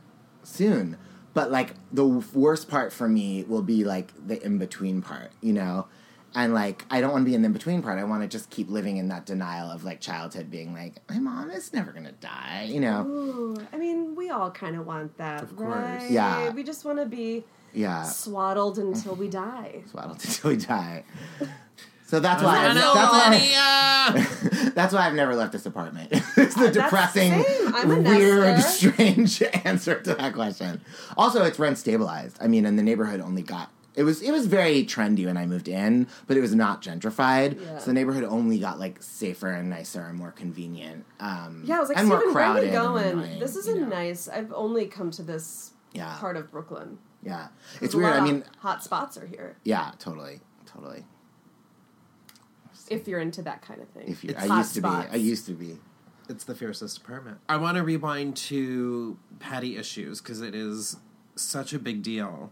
soon. 0.50 0.98
But 1.34 1.52
like 1.52 1.76
the 1.92 2.06
worst 2.06 2.68
part 2.70 2.92
for 2.92 3.08
me 3.08 3.44
will 3.48 3.62
be 3.62 3.84
like 3.84 4.12
the 4.28 4.44
in 4.44 4.58
between 4.58 5.02
part, 5.02 5.32
you 5.42 5.54
know? 5.54 5.88
And 6.36 6.54
like 6.54 6.86
I 6.92 7.02
don't 7.02 7.12
want 7.12 7.24
to 7.26 7.30
be 7.30 7.36
in 7.36 7.42
the 7.42 7.48
in 7.48 7.54
between 7.54 7.82
part. 7.82 7.98
I 8.00 8.04
want 8.04 8.24
to 8.24 8.28
just 8.28 8.50
keep 8.50 8.70
living 8.70 8.98
in 8.98 9.08
that 9.10 9.26
denial 9.26 9.70
of 9.72 9.84
like 9.84 10.00
childhood 10.02 10.50
being 10.52 10.74
like, 10.74 10.96
my 11.10 11.20
mom 11.20 11.50
is 11.52 11.72
never 11.74 11.92
gonna 11.92 12.12
die, 12.14 12.68
you 12.70 12.80
know? 12.80 13.06
Ooh, 13.08 13.58
I 13.72 13.78
mean, 13.78 14.16
we 14.16 14.30
all 14.30 14.52
kind 14.52 14.76
of 14.76 14.86
want 14.86 15.18
that, 15.18 15.42
of 15.44 15.56
course. 15.56 16.02
right? 16.02 16.10
Yeah. 16.10 16.50
We 16.52 16.64
just 16.64 16.84
want 16.86 17.00
to 17.00 17.06
be 17.06 17.46
Yeah. 17.74 18.04
swaddled 18.04 18.78
until 18.80 19.16
we 19.16 19.28
die. 19.28 19.84
Swaddled 19.90 20.22
until 20.26 20.50
we 20.52 20.58
die. 20.58 21.04
So 22.10 22.20
that's 22.20 22.42
why 22.42 22.64
don't 22.64 22.76
that's 22.76 22.96
why 23.12 24.72
that's 24.74 24.94
why 24.96 25.06
I've 25.06 25.14
never 25.14 25.36
left 25.36 25.52
this 25.52 25.68
apartment. 25.68 26.08
it's 26.12 26.56
the 26.56 26.72
depressing. 26.72 27.46
Weird, 27.88 28.60
strange 28.64 29.44
answer 29.64 30.00
to 30.02 30.16
that 30.16 30.34
question. 30.34 30.82
Also, 31.16 31.44
it's 31.44 31.60
rent 31.60 31.78
stabilized. 31.78 32.38
I 32.42 32.48
mean, 32.48 32.66
and 32.66 32.80
the 32.80 32.84
neighborhood 32.84 33.22
only 33.22 33.44
got 33.44 33.70
it 33.94 34.02
was 34.02 34.24
it 34.24 34.32
was 34.32 34.48
very 34.48 34.84
trendy 34.86 35.28
when 35.28 35.38
I 35.38 35.46
moved 35.46 35.68
in, 35.68 36.08
but 36.26 36.36
it 36.36 36.42
was 36.42 36.56
not 36.56 36.82
gentrified. 36.82 37.62
Yeah. 37.62 37.78
So 37.78 37.86
the 37.86 37.94
neighborhood 37.94 38.24
only 38.24 38.58
got 38.58 38.80
like 38.80 39.04
safer 39.04 39.52
and 39.52 39.70
nicer 39.70 40.02
and 40.02 40.18
more 40.18 40.32
convenient. 40.32 41.06
Um, 41.20 41.62
Yeah, 41.64 41.78
I 41.78 41.80
was 41.80 41.90
like, 41.90 42.00
and 42.00 42.08
more 42.08 42.18
Stephen, 42.18 42.34
where 42.34 42.44
are 42.44 42.54
crowded. 42.54 42.66
you 42.68 42.72
going? 42.72 43.06
annoying, 43.20 43.40
This 43.40 43.56
is 43.56 43.68
a 43.68 43.76
know. 43.76 43.86
nice. 43.86 44.28
I've 44.28 44.52
only 44.54 44.88
come 44.88 45.12
to 45.12 45.22
this 45.22 45.74
Yeah. 45.94 46.16
part 46.18 46.38
of 46.38 46.50
Brooklyn. 46.50 46.98
Yeah, 47.22 47.50
it's 47.82 47.94
weird. 47.94 48.14
I 48.14 48.22
mean, 48.22 48.46
hot 48.62 48.84
spots 48.84 49.16
are 49.16 49.28
here. 49.28 49.58
yeah, 49.64 49.92
totally, 50.00 50.40
totally. 50.66 51.04
If 52.90 53.08
you're 53.08 53.20
into 53.20 53.42
that 53.44 53.62
kind 53.62 53.82
of 53.82 53.90
thing. 53.90 54.06
If 54.08 54.24
you, 54.24 54.32
It's 54.32 54.44
I 54.44 54.48
hot 54.48 54.58
used 54.60 54.76
to 54.76 54.82
be, 54.82 54.88
spots. 54.88 55.10
I 55.12 55.16
used 55.16 55.46
to 55.48 55.54
be. 55.54 55.78
It's 56.28 56.44
the 56.44 56.56
fiercest 56.56 56.98
apartment. 56.98 57.40
I 57.48 57.58
want 57.58 57.78
to 57.78 57.84
rewind 57.84 58.38
to 58.38 59.18
Patti 59.40 59.78
issues 59.78 60.22
because 60.22 60.42
it 60.42 60.54
is 60.54 60.98
such 61.36 61.74
a 61.74 61.80
big 61.80 62.04
deal, 62.04 62.52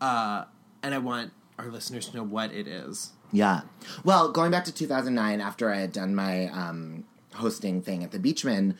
uh, 0.00 0.44
and 0.82 0.94
I 0.94 0.98
want 0.98 1.32
our 1.58 1.68
listeners 1.68 2.08
to 2.08 2.16
know 2.16 2.24
what 2.24 2.52
it 2.52 2.66
is. 2.66 3.12
Yeah. 3.32 3.62
Well, 4.04 4.30
going 4.32 4.50
back 4.50 4.64
to 4.64 4.72
2009, 4.72 5.40
after 5.40 5.70
I 5.70 5.76
had 5.76 5.92
done 5.92 6.14
my 6.14 6.48
um, 6.48 7.04
hosting 7.34 7.82
thing 7.82 8.02
at 8.04 8.10
the 8.10 8.18
Beechman, 8.18 8.76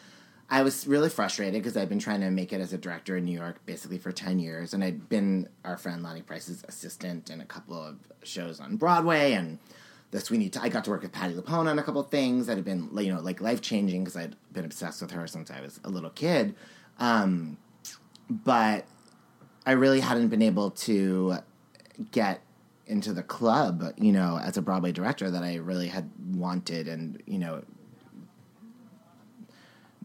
I 0.49 0.63
was 0.63 0.87
really 0.87 1.09
frustrated 1.09 1.63
because 1.63 1.77
I'd 1.77 1.89
been 1.89 1.99
trying 1.99 2.21
to 2.21 2.31
make 2.31 2.53
it 2.53 2.61
as 2.61 2.73
a 2.73 2.79
director 2.79 3.17
in 3.17 3.25
New 3.25 3.37
York 3.37 3.65
basically 3.67 3.99
for 3.99 4.13
10 4.13 4.39
years. 4.39 4.73
And 4.73 4.85
I'd 4.85 5.09
been 5.09 5.49
our 5.65 5.77
friend 5.77 6.03
Lonnie 6.03 6.23
Price's 6.23 6.65
assistant 6.69 7.31
in 7.31 7.41
a 7.41 7.45
couple 7.45 7.81
of 7.83 7.97
shows 8.23 8.61
on 8.61 8.77
Broadway. 8.77 9.33
And 9.33 9.59
the 10.17 10.25
Sweeney, 10.25 10.51
I 10.61 10.71
got 10.71 10.85
to 10.85 10.91
work 10.91 11.03
with 11.03 11.13
Patti 11.13 11.35
LuPone 11.35 11.69
on 11.69 11.79
a 11.79 11.83
couple 11.83 12.03
things 12.03 12.47
that 12.47 12.57
had 12.57 12.65
been, 12.65 12.89
you 12.97 13.13
know, 13.13 13.21
like 13.21 13.43
life 13.43 13.61
changing 13.61 14.03
because 14.03 14.17
I'd 14.17 14.35
been 14.51 14.65
obsessed 14.65 15.03
with 15.03 15.11
her 15.11 15.27
since 15.27 15.51
I 15.51 15.61
was 15.61 15.79
a 15.85 15.91
little 15.91 16.11
kid. 16.11 16.55
Um, 16.99 17.59
but 18.31 18.87
I 19.67 19.73
really 19.73 20.01
hadn't 20.01 20.29
been 20.29 20.41
able 20.41 20.71
to 20.71 21.39
get 22.13 22.41
into 22.87 23.13
the 23.13 23.23
club, 23.23 23.93
you 23.99 24.11
know, 24.11 24.39
as 24.43 24.57
a 24.57 24.63
Broadway 24.63 24.91
director 24.91 25.31
that 25.31 25.43
I 25.43 25.57
really 25.57 25.89
had 25.89 26.11
wanted 26.35 26.89
and, 26.89 27.23
you 27.27 27.39
know, 27.39 27.63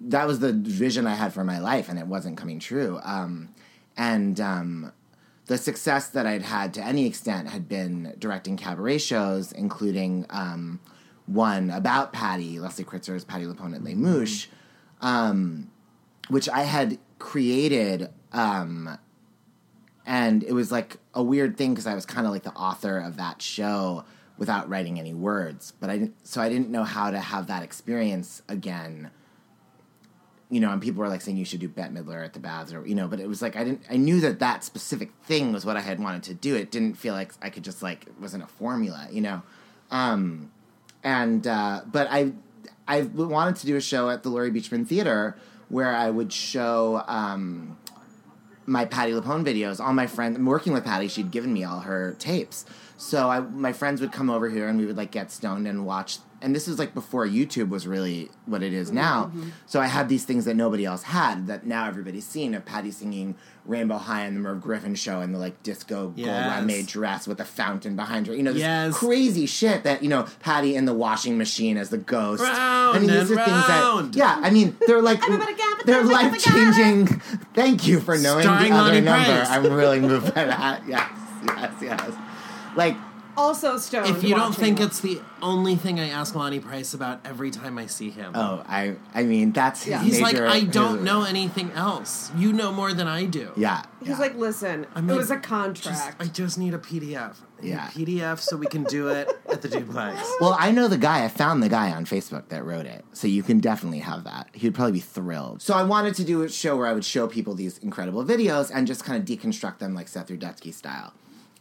that 0.01 0.27
was 0.27 0.39
the 0.39 0.51
vision 0.51 1.07
I 1.07 1.13
had 1.13 1.31
for 1.31 1.45
my 1.45 1.59
life 1.59 1.87
and 1.87 1.97
it 1.97 2.07
wasn't 2.07 2.37
coming 2.37 2.59
true. 2.59 2.99
Um, 3.03 3.49
and 3.95 4.41
um, 4.41 4.91
the 5.51 5.57
success 5.57 6.07
that 6.07 6.25
I'd 6.25 6.43
had 6.43 6.73
to 6.75 6.81
any 6.81 7.05
extent 7.05 7.49
had 7.49 7.67
been 7.67 8.15
directing 8.17 8.55
cabaret 8.55 8.99
shows, 8.99 9.51
including 9.51 10.25
um, 10.29 10.79
one 11.25 11.69
about 11.69 12.13
Patti, 12.13 12.57
Leslie 12.57 12.85
Kritzer's 12.85 13.25
Patti 13.25 13.43
LuPone 13.43 13.75
at 13.75 13.83
Les 13.83 13.93
Mouches, 13.93 14.47
um, 15.01 15.69
which 16.29 16.47
I 16.47 16.61
had 16.61 16.99
created 17.19 18.11
um, 18.31 18.97
and 20.05 20.41
it 20.41 20.53
was 20.53 20.71
like 20.71 20.95
a 21.13 21.21
weird 21.21 21.57
thing 21.57 21.73
because 21.73 21.85
I 21.85 21.95
was 21.95 22.05
kind 22.05 22.25
of 22.25 22.31
like 22.31 22.43
the 22.43 22.53
author 22.53 22.99
of 22.99 23.17
that 23.17 23.41
show 23.41 24.05
without 24.37 24.69
writing 24.69 24.99
any 24.99 25.13
words. 25.13 25.73
But 25.81 25.89
I 25.89 25.97
didn't, 25.97 26.25
so 26.25 26.39
I 26.41 26.47
didn't 26.47 26.69
know 26.69 26.85
how 26.85 27.11
to 27.11 27.19
have 27.19 27.47
that 27.47 27.61
experience 27.61 28.41
again. 28.47 29.11
You 30.51 30.59
know, 30.59 30.71
and 30.71 30.79
people 30.81 30.99
were 30.99 31.07
like 31.07 31.21
saying 31.21 31.37
you 31.37 31.45
should 31.45 31.61
do 31.61 31.67
Bette 31.67 31.93
Midler 31.93 32.23
at 32.23 32.33
the 32.33 32.39
Baths, 32.39 32.73
or 32.73 32.85
you 32.85 32.93
know, 32.93 33.07
but 33.07 33.19
it 33.19 33.27
was 33.27 33.41
like 33.41 33.55
I 33.55 33.63
didn't. 33.63 33.81
I 33.89 33.97
knew 33.97 34.19
that 34.19 34.39
that 34.39 34.63
specific 34.63 35.11
thing 35.23 35.51
was 35.53 35.65
what 35.65 35.77
I 35.77 35.81
had 35.81 35.99
wanted 35.99 36.23
to 36.23 36.33
do. 36.33 36.55
It 36.55 36.69
didn't 36.71 36.95
feel 36.95 37.13
like 37.13 37.31
I 37.41 37.49
could 37.49 37.63
just 37.63 37.81
like 37.81 38.03
it 38.05 38.13
wasn't 38.19 38.43
a 38.43 38.47
formula, 38.47 39.07
you 39.11 39.21
know. 39.21 39.41
Um, 39.89 40.51
and 41.03 41.47
uh, 41.47 41.81
but 41.89 42.07
I 42.11 42.33
I 42.87 43.01
wanted 43.01 43.55
to 43.57 43.65
do 43.65 43.75
a 43.77 43.81
show 43.81 44.09
at 44.09 44.23
the 44.23 44.29
Laurie 44.29 44.51
Beechman 44.51 44.85
Theater 44.85 45.37
where 45.69 45.95
I 45.95 46.09
would 46.09 46.31
show. 46.31 47.03
Um, 47.07 47.77
my 48.65 48.85
Patti 48.85 49.11
LuPone 49.11 49.45
videos. 49.45 49.79
All 49.79 49.93
my 49.93 50.07
friends, 50.07 50.39
working 50.39 50.73
with 50.73 50.85
Patti, 50.85 51.07
she'd 51.07 51.31
given 51.31 51.53
me 51.53 51.63
all 51.63 51.81
her 51.81 52.15
tapes. 52.19 52.65
So 52.97 53.29
I, 53.29 53.39
my 53.39 53.73
friends 53.73 54.01
would 54.01 54.11
come 54.11 54.29
over 54.29 54.49
here 54.49 54.67
and 54.67 54.79
we 54.79 54.85
would 54.85 54.97
like 54.97 55.11
get 55.11 55.31
stoned 55.31 55.67
and 55.67 55.85
watch. 55.85 56.19
And 56.41 56.55
this 56.55 56.67
was 56.67 56.79
like 56.79 56.93
before 56.93 57.27
YouTube 57.27 57.69
was 57.69 57.85
really 57.85 58.29
what 58.45 58.63
it 58.63 58.73
is 58.73 58.87
mm-hmm. 58.87 58.95
now. 58.97 59.25
Mm-hmm. 59.25 59.49
So 59.65 59.79
I 59.79 59.87
had 59.87 60.09
these 60.09 60.25
things 60.25 60.45
that 60.45 60.55
nobody 60.55 60.85
else 60.85 61.03
had 61.03 61.47
that 61.47 61.65
now 61.65 61.87
everybody's 61.87 62.25
seen 62.25 62.53
of 62.53 62.65
Patti 62.65 62.91
singing 62.91 63.35
Rainbow 63.65 63.97
High 63.97 64.25
on 64.25 64.33
the 64.33 64.39
Merv 64.39 64.61
Griffin 64.61 64.95
show 64.95 65.21
and 65.21 65.33
the 65.33 65.37
like 65.39 65.61
disco 65.63 66.07
gold 66.07 66.17
Yes. 66.17 66.65
lame 66.65 66.85
dress 66.85 67.27
with 67.27 67.39
a 67.39 67.45
fountain 67.45 67.95
behind 67.95 68.27
her. 68.27 68.35
You 68.35 68.43
know, 68.43 68.53
this 68.53 68.61
Yes. 68.61 68.97
crazy 68.97 69.45
shit 69.45 69.83
that, 69.83 70.01
you 70.01 70.09
know, 70.09 70.25
Patti 70.39 70.75
in 70.75 70.85
the 70.85 70.93
washing 70.93 71.37
machine 71.37 71.77
as 71.77 71.89
the 71.89 71.97
ghost. 71.97 72.43
I 72.43 72.93
mean, 72.93 73.09
these 73.09 73.29
and 73.29 73.39
are 73.39 73.45
things 73.45 73.67
that, 73.67 74.09
yeah, 74.13 74.39
I 74.41 74.49
mean, 74.49 74.75
they're 74.87 75.01
like, 75.01 75.21
they're 75.85 76.03
life 76.03 76.37
changing. 76.39 77.07
Thank 77.53 77.87
you 77.87 77.99
for 77.99 78.17
knowing 78.17 78.43
Starring 78.43 78.71
the 78.71 78.77
other 78.77 78.89
Lonnie 78.89 79.01
number. 79.01 79.25
Price. 79.25 79.49
I'm 79.49 79.71
really 79.71 79.99
moved 79.99 80.33
by 80.33 80.45
that. 80.45 80.81
Yes, 80.87 81.09
yes, 81.45 81.73
yes. 81.81 82.11
Like, 82.75 82.95
Also 83.37 83.77
stoned. 83.77 84.07
If 84.15 84.23
you 84.23 84.35
don't 84.35 84.55
think 84.55 84.79
it. 84.79 84.83
it's 84.85 84.99
the 84.99 85.21
only 85.41 85.75
thing 85.75 85.99
I 85.99 86.09
ask 86.09 86.35
Lonnie 86.35 86.59
Price 86.59 86.93
about 86.93 87.25
every 87.25 87.49
time 87.51 87.77
I 87.77 87.85
see 87.87 88.09
him. 88.09 88.33
oh, 88.35 88.63
I, 88.67 88.95
I 89.13 89.23
mean, 89.23 89.51
that's 89.51 89.83
his 89.83 90.01
He's 90.01 90.21
like, 90.21 90.35
I 90.37 90.61
don't 90.61 90.97
his- 90.97 91.05
know 91.05 91.23
anything 91.23 91.71
else. 91.71 92.31
You 92.35 92.53
know 92.53 92.71
more 92.71 92.93
than 92.93 93.07
I 93.07 93.25
do. 93.25 93.51
Yeah, 93.55 93.83
He's 94.03 94.19
like, 94.19 94.35
listen, 94.35 94.85
I'm 94.95 95.09
it 95.09 95.15
was 95.15 95.31
a 95.31 95.35
Just, 95.35 95.43
contract. 95.47 96.15
I 96.21 96.25
just 96.25 96.57
need 96.57 96.73
a 96.73 96.77
PDF. 96.79 97.35
I 97.61 97.65
Yeah. 97.65 97.87
a 97.87 97.91
PDF 97.91 98.39
so 98.39 98.57
we 98.57 98.65
can 98.65 98.83
do 98.85 99.09
it 99.09 99.29
at 99.49 99.61
the 99.61 99.69
duplex. 99.69 100.19
Well, 100.41 100.55
I 100.59 100.71
know 100.71 100.87
the 100.87 100.97
guy. 100.97 101.23
I 101.23 101.27
found 101.27 101.61
the 101.61 101.69
guy 101.69 101.91
on 101.91 102.05
Facebook 102.05 102.49
that 102.49 102.65
wrote 102.65 102.85
it, 102.87 103.05
so 103.13 103.27
you 103.27 103.43
can 103.43 103.59
definitely 103.59 103.99
have 103.99 104.23
that. 104.23 104.49
He'd 104.53 104.73
probably 104.73 104.93
be 104.93 104.99
thrilled. 104.99 105.61
So 105.61 105.73
I 105.75 105.83
wanted 105.83 106.15
to 106.15 106.23
do 106.23 106.41
a 106.41 106.49
show 106.49 106.75
where 106.75 106.87
I 106.87 106.93
would 106.93 107.05
show 107.05 107.27
people 107.27 107.53
these 107.53 107.77
incredible 107.77 108.23
videos 108.25 108.71
and 108.73 108.87
just 108.87 109.03
kind 109.05 109.17
of 109.21 109.25
deconstruct 109.27 109.77
them 109.79 109.93
like 109.93 110.07
Seth 110.07 110.27
Rudetsky 110.29 110.73
style. 110.73 111.13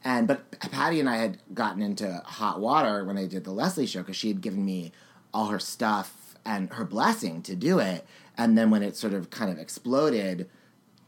And 0.03 0.27
but 0.27 0.59
Patti 0.61 1.01
and 1.01 1.09
I 1.09 1.17
had 1.17 1.39
gotten 1.53 1.83
into 1.83 2.23
hot 2.25 2.61
water 2.61 3.05
when 3.05 3.19
I 3.19 3.27
did 3.27 3.45
the 3.45 3.51
Leslie 3.51 3.87
show 3.87 4.01
because 4.01 4.17
she 4.17 4.29
had 4.29 4.41
given 4.41 4.65
me 4.65 4.93
all 5.33 5.47
her 5.47 5.59
stuff 5.59 6.35
and 6.45 6.73
her 6.73 6.85
blessing 6.85 7.43
to 7.43 7.55
do 7.55 7.79
it. 7.79 8.07
And 8.37 8.57
then 8.57 8.71
when 8.71 8.83
it 8.83 8.97
sort 8.97 9.13
of 9.13 9.31
kind 9.31 9.51
of 9.51 9.59
exploded, 9.59 10.49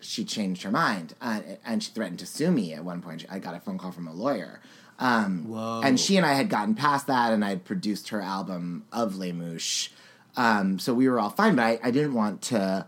she 0.00 0.24
changed 0.24 0.62
her 0.62 0.70
mind 0.70 1.14
uh, 1.20 1.40
and 1.64 1.82
she 1.82 1.90
threatened 1.92 2.18
to 2.18 2.26
sue 2.26 2.50
me 2.50 2.74
at 2.74 2.84
one 2.84 3.00
point. 3.00 3.24
I 3.30 3.38
got 3.38 3.54
a 3.54 3.60
phone 3.60 3.78
call 3.78 3.92
from 3.92 4.06
a 4.06 4.12
lawyer. 4.12 4.60
Um, 4.98 5.48
Whoa. 5.48 5.80
And 5.82 5.98
she 5.98 6.16
and 6.16 6.26
I 6.26 6.34
had 6.34 6.48
gotten 6.48 6.74
past 6.74 7.06
that, 7.08 7.32
and 7.32 7.44
I 7.44 7.50
had 7.50 7.64
produced 7.64 8.10
her 8.10 8.20
album 8.20 8.84
of 8.92 9.16
Les 9.16 9.32
Mouches. 9.32 9.88
Um, 10.36 10.78
so 10.78 10.94
we 10.94 11.08
were 11.08 11.18
all 11.18 11.30
fine, 11.30 11.56
but 11.56 11.62
I, 11.62 11.80
I 11.82 11.90
didn't 11.90 12.14
want 12.14 12.42
to 12.42 12.86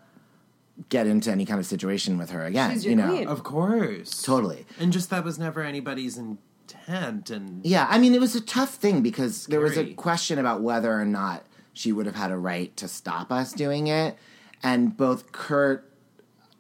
get 0.89 1.07
into 1.07 1.31
any 1.31 1.45
kind 1.45 1.61
of 1.61 1.67
situation 1.67 2.19
with 2.19 2.31
her 2.31 2.45
again. 2.45 2.73
She's 2.73 2.85
your 2.85 2.91
you 2.91 2.97
know, 2.97 3.09
queen. 3.09 3.29
Of 3.29 3.45
course. 3.45 4.23
totally. 4.23 4.67
And 4.79 4.93
just 4.93 5.11
that 5.11 5.25
was 5.25 5.39
never 5.39 5.63
anybody's 5.63 6.19
intent. 6.19 7.31
And 7.31 7.65
Yeah, 7.65 7.87
I 7.89 7.99
mean, 7.99 8.15
it 8.15 8.21
was 8.21 8.35
a 8.35 8.41
tough 8.41 8.75
thing 8.75 9.03
because 9.03 9.47
there 9.47 9.61
was 9.61 9.77
a 9.77 9.93
question 9.95 10.39
about 10.39 10.63
whether 10.63 10.93
or 10.93 11.05
not 11.05 11.45
she 11.73 11.93
would 11.93 12.07
have 12.07 12.15
had 12.15 12.31
a 12.31 12.37
right 12.37 12.77
to 12.77 12.89
stop 12.89 13.33
us 13.33 13.53
doing 13.53 13.89
it, 13.89 14.17
and 14.63 14.97
both 14.97 15.33
Kurt, 15.33 15.91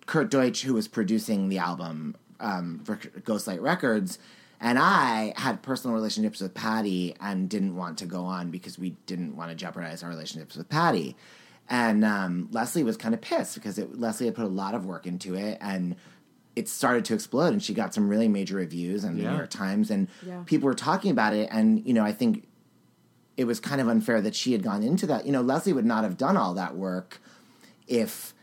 Kurt 0.07 0.31
Deutsch, 0.31 0.63
who 0.63 0.75
was 0.75 0.89
producing 0.89 1.49
the 1.49 1.59
album 1.59 2.17
um, 2.41 2.81
for 2.85 2.97
Ghostlight 2.97 3.63
Records, 3.63 4.19
and 4.61 4.79
I 4.79 5.35
had 5.37 5.63
personal 5.63 5.95
relationships 5.95 6.41
with 6.41 6.55
Patti 6.55 7.15
and 7.21 7.49
didn't 7.49 7.77
want 7.77 7.99
to 7.99 8.07
go 8.07 8.25
on 8.25 8.51
because 8.51 8.79
we 8.79 8.97
didn't 9.07 9.37
want 9.37 9.51
to 9.51 9.55
jeopardize 9.55 10.03
our 10.03 10.09
relationships 10.09 10.57
with 10.57 10.69
Patti. 10.69 11.17
And 11.69 12.05
um, 12.05 12.49
Leslie 12.53 12.83
was 12.85 12.97
kind 12.97 13.15
of 13.15 13.21
pissed 13.21 13.55
because 13.55 13.79
it, 13.79 13.99
Leslie 13.99 14.27
had 14.27 14.35
put 14.35 14.45
a 14.45 14.49
lot 14.49 14.75
of 14.75 14.85
work 14.85 15.07
into 15.07 15.35
it 15.35 15.57
and 15.61 15.97
it 16.55 16.69
started 16.69 17.05
to 17.07 17.15
explode 17.15 17.53
and 17.53 17.63
she 17.63 17.73
got 17.75 17.95
some 17.95 18.09
really 18.09 18.29
major 18.29 18.57
reviews 18.57 19.03
in 19.03 19.17
the 19.17 19.23
New 19.25 19.37
York 19.37 19.51
Times 19.51 19.91
and 19.91 20.09
Yeah. 20.27 20.43
people 20.47 20.67
were 20.67 20.75
talking 20.75 21.11
about 21.11 21.33
it 21.35 21.49
and 21.51 21.85
you 21.87 21.93
know 21.95 22.05
I 22.05 22.13
think 22.13 22.47
it 23.37 23.45
was 23.47 23.59
kind 23.61 23.81
of 23.81 23.89
unfair 23.89 24.21
that 24.21 24.35
she 24.37 24.53
had 24.53 24.63
gone 24.63 24.83
into 24.83 25.07
that. 25.07 25.27
You 25.27 25.33
know 25.33 25.41
Leslie 25.41 25.73
would 25.73 25.87
not 25.87 26.05
have 26.05 26.17
done 26.17 26.37
all 26.37 26.55
that 26.55 26.77
work 26.77 27.19
if 27.89 28.35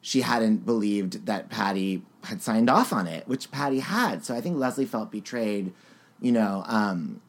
she 0.00 0.22
hadn't 0.22 0.64
believed 0.64 1.26
that 1.26 1.48
Patti 1.50 2.02
had 2.24 2.40
signed 2.42 2.70
off 2.70 2.92
on 2.92 3.06
it 3.06 3.28
which 3.28 3.50
Patti 3.50 3.80
had. 3.80 4.24
So 4.24 4.34
I 4.34 4.40
think 4.40 4.56
Leslie 4.56 4.86
felt 4.86 5.10
betrayed 5.12 5.72
you 6.20 6.32
know 6.32 6.64
um, 6.66 7.20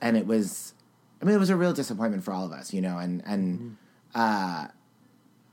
and 0.00 0.16
it 0.16 0.26
was 0.26 0.74
I 1.20 1.24
mean 1.24 1.34
it 1.34 1.38
was 1.38 1.50
a 1.50 1.56
real 1.56 1.72
disappointment 1.72 2.22
for 2.24 2.32
all 2.32 2.46
of 2.46 2.52
us 2.52 2.72
you 2.72 2.80
know 2.80 2.98
and 2.98 3.20
and 3.26 3.76
uh 4.14 4.68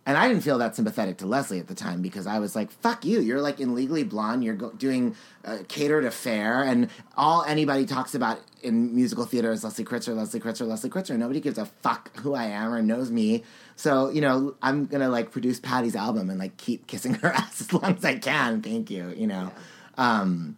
and 0.09 0.17
I 0.17 0.27
didn't 0.27 0.41
feel 0.41 0.57
that 0.57 0.75
sympathetic 0.75 1.19
to 1.19 1.27
Leslie 1.27 1.59
at 1.59 1.67
the 1.67 1.75
time 1.75 2.01
because 2.01 2.25
I 2.25 2.39
was 2.39 2.55
like, 2.55 2.71
"Fuck 2.71 3.05
you! 3.05 3.19
You're 3.19 3.41
like 3.41 3.59
in 3.59 3.75
Legally 3.75 4.03
Blonde. 4.03 4.43
You're 4.43 4.55
go- 4.55 4.71
doing 4.71 5.15
a 5.43 5.59
catered 5.65 6.03
affair, 6.03 6.63
and 6.63 6.89
all 7.15 7.43
anybody 7.43 7.85
talks 7.85 8.15
about 8.15 8.39
in 8.63 8.95
musical 8.95 9.25
theater 9.25 9.51
is 9.51 9.63
Leslie 9.63 9.85
Kritzer, 9.85 10.15
Leslie 10.15 10.39
Kritzer, 10.39 10.65
Leslie 10.65 10.89
Kritzer. 10.89 11.15
Nobody 11.15 11.39
gives 11.39 11.59
a 11.59 11.65
fuck 11.67 12.17
who 12.17 12.33
I 12.33 12.45
am 12.45 12.73
or 12.73 12.81
knows 12.81 13.11
me. 13.11 13.43
So 13.75 14.09
you 14.09 14.19
know, 14.19 14.55
I'm 14.63 14.87
gonna 14.87 15.09
like 15.09 15.29
produce 15.29 15.59
Patti's 15.59 15.95
album 15.95 16.31
and 16.31 16.39
like 16.39 16.57
keep 16.57 16.87
kissing 16.87 17.13
her 17.13 17.27
ass 17.33 17.61
as 17.61 17.71
long 17.71 17.95
as 17.95 18.03
I 18.03 18.17
can. 18.17 18.63
Thank 18.63 18.89
you. 18.89 19.13
You 19.15 19.27
know, 19.27 19.51
um, 19.95 20.57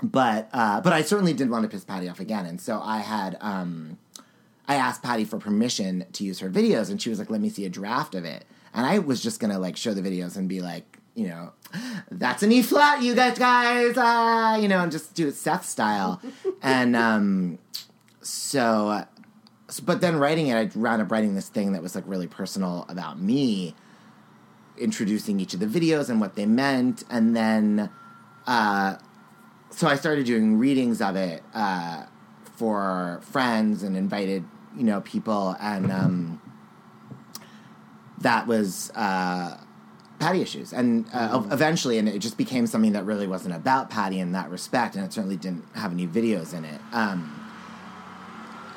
but 0.00 0.48
uh, 0.52 0.80
but 0.80 0.92
I 0.92 1.02
certainly 1.02 1.32
didn't 1.32 1.50
want 1.50 1.64
to 1.64 1.68
piss 1.68 1.84
Patti 1.84 2.08
off 2.08 2.20
again, 2.20 2.46
and 2.46 2.60
so 2.60 2.80
I 2.80 2.98
had. 2.98 3.36
Um, 3.40 3.98
I 4.68 4.76
asked 4.76 5.02
Patti 5.02 5.24
for 5.24 5.38
permission 5.38 6.06
to 6.12 6.24
use 6.24 6.38
her 6.38 6.48
videos, 6.48 6.88
and 6.88 7.02
she 7.02 7.10
was 7.10 7.18
like, 7.18 7.30
"Let 7.30 7.40
me 7.40 7.48
see 7.48 7.64
a 7.64 7.68
draft 7.68 8.14
of 8.14 8.24
it." 8.24 8.44
And 8.76 8.86
I 8.86 8.98
was 9.00 9.20
just 9.22 9.40
gonna 9.40 9.58
like 9.58 9.76
show 9.76 9.92
the 9.94 10.02
videos 10.02 10.36
and 10.36 10.48
be 10.48 10.60
like, 10.60 10.98
you 11.14 11.26
know, 11.28 11.52
that's 12.10 12.42
an 12.42 12.52
E 12.52 12.60
flat, 12.62 13.02
you 13.02 13.14
guys, 13.14 13.38
guys, 13.38 13.94
ah, 13.96 14.56
you 14.56 14.68
know, 14.68 14.80
and 14.82 14.92
just 14.92 15.14
do 15.14 15.26
it 15.28 15.34
Seth 15.34 15.64
style. 15.64 16.20
and 16.62 16.94
um, 16.94 17.58
so, 18.20 18.88
uh, 18.90 19.04
s- 19.70 19.80
but 19.80 20.02
then 20.02 20.16
writing 20.18 20.48
it, 20.48 20.54
I 20.54 20.78
wound 20.78 21.00
up 21.00 21.10
writing 21.10 21.34
this 21.34 21.48
thing 21.48 21.72
that 21.72 21.82
was 21.82 21.94
like 21.94 22.04
really 22.06 22.26
personal 22.26 22.84
about 22.90 23.18
me, 23.18 23.74
introducing 24.76 25.40
each 25.40 25.54
of 25.54 25.60
the 25.60 25.66
videos 25.66 26.10
and 26.10 26.20
what 26.20 26.34
they 26.34 26.44
meant, 26.46 27.02
and 27.08 27.34
then, 27.34 27.88
uh, 28.46 28.96
so 29.70 29.88
I 29.88 29.96
started 29.96 30.26
doing 30.26 30.58
readings 30.58 31.00
of 31.00 31.16
it 31.16 31.42
uh, 31.54 32.04
for 32.56 33.20
friends 33.22 33.82
and 33.82 33.96
invited, 33.96 34.44
you 34.76 34.84
know, 34.84 35.00
people, 35.00 35.56
and 35.60 35.90
um, 35.90 36.40
that 38.26 38.46
was 38.48 38.90
uh, 38.96 39.56
Patti 40.18 40.40
issues, 40.42 40.72
and 40.72 41.06
uh, 41.12 41.38
Mm-hmm. 41.38 41.52
eventually, 41.52 41.98
and 41.98 42.08
it 42.08 42.18
just 42.18 42.36
became 42.36 42.66
something 42.66 42.92
that 42.92 43.04
really 43.04 43.26
wasn't 43.28 43.54
about 43.54 43.88
Patti 43.90 44.18
in 44.18 44.32
that 44.32 44.50
respect, 44.50 44.96
and 44.96 45.04
it 45.04 45.12
certainly 45.12 45.36
didn't 45.36 45.64
have 45.76 45.92
any 45.92 46.06
videos 46.08 46.52
in 46.52 46.64
it. 46.64 46.80
Um, 46.92 47.20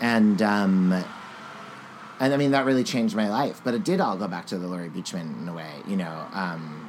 and 0.02 0.40
um, 0.42 1.04
and 2.20 2.34
I 2.34 2.38
mean 2.38 2.52
that 2.52 2.66
really 2.66 2.84
changed 2.84 3.16
my 3.16 3.28
life, 3.30 3.62
but 3.64 3.74
it 3.74 3.84
did 3.84 4.00
all 4.00 4.18
go 4.18 4.28
back 4.28 4.46
to 4.48 4.58
the 4.60 4.68
Laurie 4.68 4.90
Beechman 4.90 5.42
in 5.42 5.48
a 5.50 5.54
way, 5.54 5.72
you 5.88 5.96
know. 5.98 6.28
Um, 6.32 6.88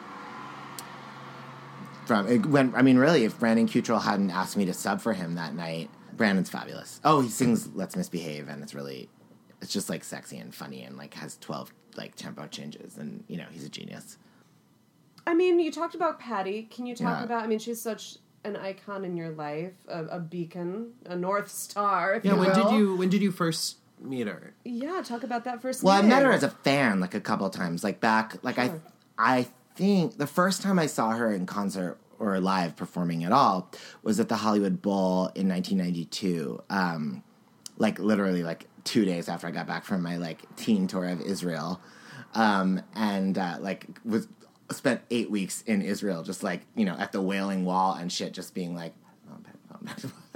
from 2.06 2.26
it, 2.28 2.44
when 2.46 2.74
I 2.74 2.82
mean, 2.82 2.98
really, 2.98 3.24
if 3.24 3.38
Brandon 3.38 3.66
Cutrell 3.68 4.02
hadn't 4.02 4.30
asked 4.30 4.56
me 4.56 4.64
to 4.66 4.74
sub 4.74 5.00
for 5.00 5.12
him 5.14 5.36
that 5.36 5.54
night, 5.54 5.88
Brandon's 6.12 6.50
fabulous. 6.50 7.00
Oh, 7.04 7.20
he 7.22 7.28
sings 7.30 7.68
"Let's 7.74 7.96
Misbehave," 7.96 8.48
and 8.48 8.62
it's 8.62 8.74
really, 8.74 9.08
it's 9.62 9.72
just 9.72 9.88
like 9.88 10.04
sexy 10.04 10.36
and 10.38 10.54
funny, 10.54 10.82
and 10.82 10.96
like 10.98 11.14
has 11.14 11.36
twelve 11.38 11.72
like 12.00 12.16
tempo 12.16 12.46
changes, 12.48 12.98
and 12.98 13.22
you 13.28 13.36
know 13.36 13.46
he's 13.52 13.64
a 13.64 13.68
genius. 13.68 14.18
I 15.26 15.34
mean, 15.34 15.60
you 15.60 15.70
talked 15.70 15.94
about 15.94 16.18
Patti. 16.18 16.62
Can 16.70 16.86
you 16.86 16.96
talk 16.96 17.18
Yeah. 17.18 17.24
about? 17.24 17.44
I 17.44 17.46
mean, 17.46 17.58
she's 17.58 17.80
such 17.80 18.16
an 18.42 18.56
icon 18.56 19.04
in 19.04 19.16
your 19.16 19.30
life, 19.30 19.74
a, 19.86 20.04
a 20.06 20.18
beacon, 20.18 20.94
a 21.06 21.14
north 21.14 21.50
star. 21.50 22.14
If 22.14 22.24
Yeah, 22.24 22.34
when 22.34 22.52
did 22.54 22.70
you 22.70 22.96
when 22.96 23.08
did 23.10 23.22
you 23.22 23.30
first 23.30 23.76
meet 24.00 24.26
her? 24.26 24.54
Yeah, 24.64 25.02
talk 25.04 25.22
about 25.22 25.44
that 25.44 25.60
first. 25.60 25.82
Well, 25.84 25.94
I 25.94 26.02
met 26.02 26.22
her 26.22 26.32
as 26.32 26.42
a 26.42 26.48
fan 26.48 27.00
like 27.00 27.14
a 27.14 27.20
couple 27.20 27.46
of 27.46 27.52
times, 27.52 27.84
like 27.84 28.00
back, 28.00 28.36
like 28.42 28.56
Sure. 28.56 28.80
I, 29.18 29.36
I 29.38 29.46
think 29.76 30.16
the 30.16 30.26
first 30.26 30.62
time 30.62 30.78
I 30.78 30.86
saw 30.86 31.10
her 31.10 31.32
in 31.32 31.44
concert 31.46 31.98
or 32.18 32.40
live 32.40 32.76
performing 32.76 33.24
at 33.24 33.32
all 33.32 33.70
was 34.02 34.18
at 34.18 34.28
the 34.30 34.36
Hollywood 34.36 34.80
Bowl 34.82 35.26
in 35.34 35.48
1992. 35.48 36.62
Um, 36.70 37.22
like 37.76 37.98
literally 37.98 38.42
like 38.42 38.66
two 38.84 39.04
days 39.04 39.28
after 39.28 39.46
I 39.46 39.50
got 39.50 39.66
back 39.66 39.84
from 39.84 40.02
my 40.02 40.16
like 40.16 40.54
teen 40.56 40.86
tour 40.86 41.06
of 41.06 41.20
Israel, 41.20 41.80
um, 42.34 42.82
and 42.94 43.36
uh, 43.36 43.56
like 43.60 43.86
was 44.04 44.28
spent 44.70 45.00
eight 45.10 45.30
weeks 45.30 45.62
in 45.62 45.82
Israel, 45.82 46.22
just 46.22 46.42
like 46.42 46.62
you 46.74 46.84
know 46.84 46.94
at 46.94 47.12
the 47.12 47.20
Wailing 47.20 47.64
Wall 47.64 47.94
and 47.94 48.10
shit, 48.12 48.32
just 48.32 48.54
being 48.54 48.74
like. 48.74 48.94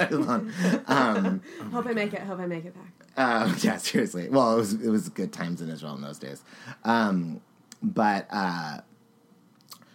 um, 0.86 1.42
Hope 1.70 1.86
I 1.86 1.92
make 1.92 2.14
it. 2.14 2.20
Hope 2.22 2.40
I 2.40 2.46
make 2.46 2.64
it 2.64 2.74
back. 2.74 2.92
uh, 3.16 3.54
yeah, 3.60 3.76
seriously. 3.76 4.28
Well, 4.30 4.54
it 4.54 4.56
was 4.56 4.72
it 4.74 4.88
was 4.88 5.08
good 5.10 5.32
times 5.32 5.60
in 5.60 5.68
Israel 5.68 5.94
in 5.94 6.00
those 6.00 6.18
days, 6.18 6.42
um, 6.84 7.42
but 7.82 8.26
uh, 8.30 8.78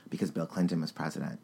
because 0.10 0.30
Bill 0.30 0.46
Clinton 0.46 0.82
was 0.82 0.92
president, 0.92 1.40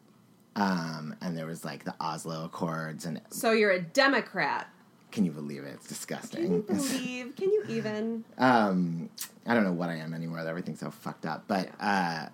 um, 0.54 1.16
and 1.20 1.36
there 1.36 1.46
was 1.46 1.64
like 1.64 1.84
the 1.84 1.94
Oslo 2.00 2.44
Accords, 2.44 3.04
and 3.06 3.20
So 3.30 3.52
you're 3.52 3.72
a 3.72 3.80
Democrat. 3.80 4.68
Can 5.16 5.24
you 5.24 5.32
believe 5.32 5.64
it? 5.64 5.72
It's 5.72 5.88
disgusting. 5.88 6.42
Can 6.42 6.52
you 6.52 6.62
believe? 6.68 7.36
Can 7.36 7.50
you 7.50 7.64
even? 7.70 8.22
um, 8.36 9.08
I 9.46 9.54
don't 9.54 9.64
know 9.64 9.72
what 9.72 9.88
I 9.88 9.94
am 9.94 10.12
anymore. 10.12 10.40
Everything's 10.40 10.80
so 10.80 10.90
fucked 10.90 11.24
up. 11.24 11.44
But 11.48 11.70
uh, 11.80 12.26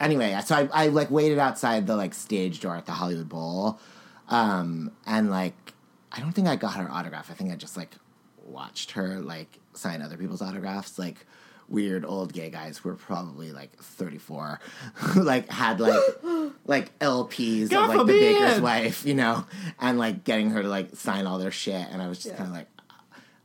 anyway, 0.00 0.36
so 0.44 0.56
I, 0.56 0.68
I 0.72 0.88
like 0.88 1.12
waited 1.12 1.38
outside 1.38 1.86
the 1.86 1.94
like 1.94 2.12
stage 2.12 2.58
door 2.58 2.74
at 2.74 2.86
the 2.86 2.92
Hollywood 2.92 3.28
Bowl, 3.28 3.78
um, 4.28 4.90
and 5.06 5.30
like 5.30 5.54
I 6.10 6.18
don't 6.18 6.32
think 6.32 6.48
I 6.48 6.56
got 6.56 6.74
her 6.74 6.90
autograph. 6.90 7.30
I 7.30 7.34
think 7.34 7.52
I 7.52 7.54
just 7.54 7.76
like 7.76 7.92
watched 8.44 8.90
her 8.92 9.20
like 9.20 9.60
sign 9.74 10.02
other 10.02 10.16
people's 10.16 10.42
autographs, 10.42 10.98
like 10.98 11.24
weird 11.68 12.04
old 12.04 12.32
gay 12.32 12.50
guys 12.50 12.78
who 12.78 12.88
were 12.90 12.94
probably 12.94 13.52
like 13.52 13.74
34 13.78 14.60
who 14.94 15.22
like 15.24 15.48
had 15.50 15.80
like 15.80 16.00
like 16.66 16.98
LPs 16.98 17.70
God 17.70 17.90
of 17.90 17.96
like 17.96 18.06
the 18.06 18.12
baker's 18.12 18.60
wife, 18.60 19.04
you 19.06 19.14
know, 19.14 19.44
and 19.80 19.98
like 19.98 20.24
getting 20.24 20.50
her 20.50 20.62
to 20.62 20.68
like 20.68 20.94
sign 20.96 21.26
all 21.26 21.38
their 21.38 21.50
shit 21.50 21.86
and 21.90 22.00
I 22.02 22.08
was 22.08 22.18
just 22.18 22.30
Yeah. 22.30 22.36
kind 22.36 22.48
of 22.50 22.54
like 22.54 22.68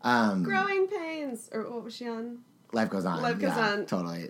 um 0.02 0.44
Growing 0.44 0.88
pains, 0.88 1.50
or 1.52 1.64
what 1.70 1.84
was 1.84 1.96
she 1.96 2.08
on? 2.08 2.40
Life 2.72 2.90
goes 2.90 3.06
on. 3.06 3.22
Life 3.22 3.40
goes 3.40 3.56
yeah, 3.56 3.70
on. 3.72 3.86
Totally. 3.86 4.30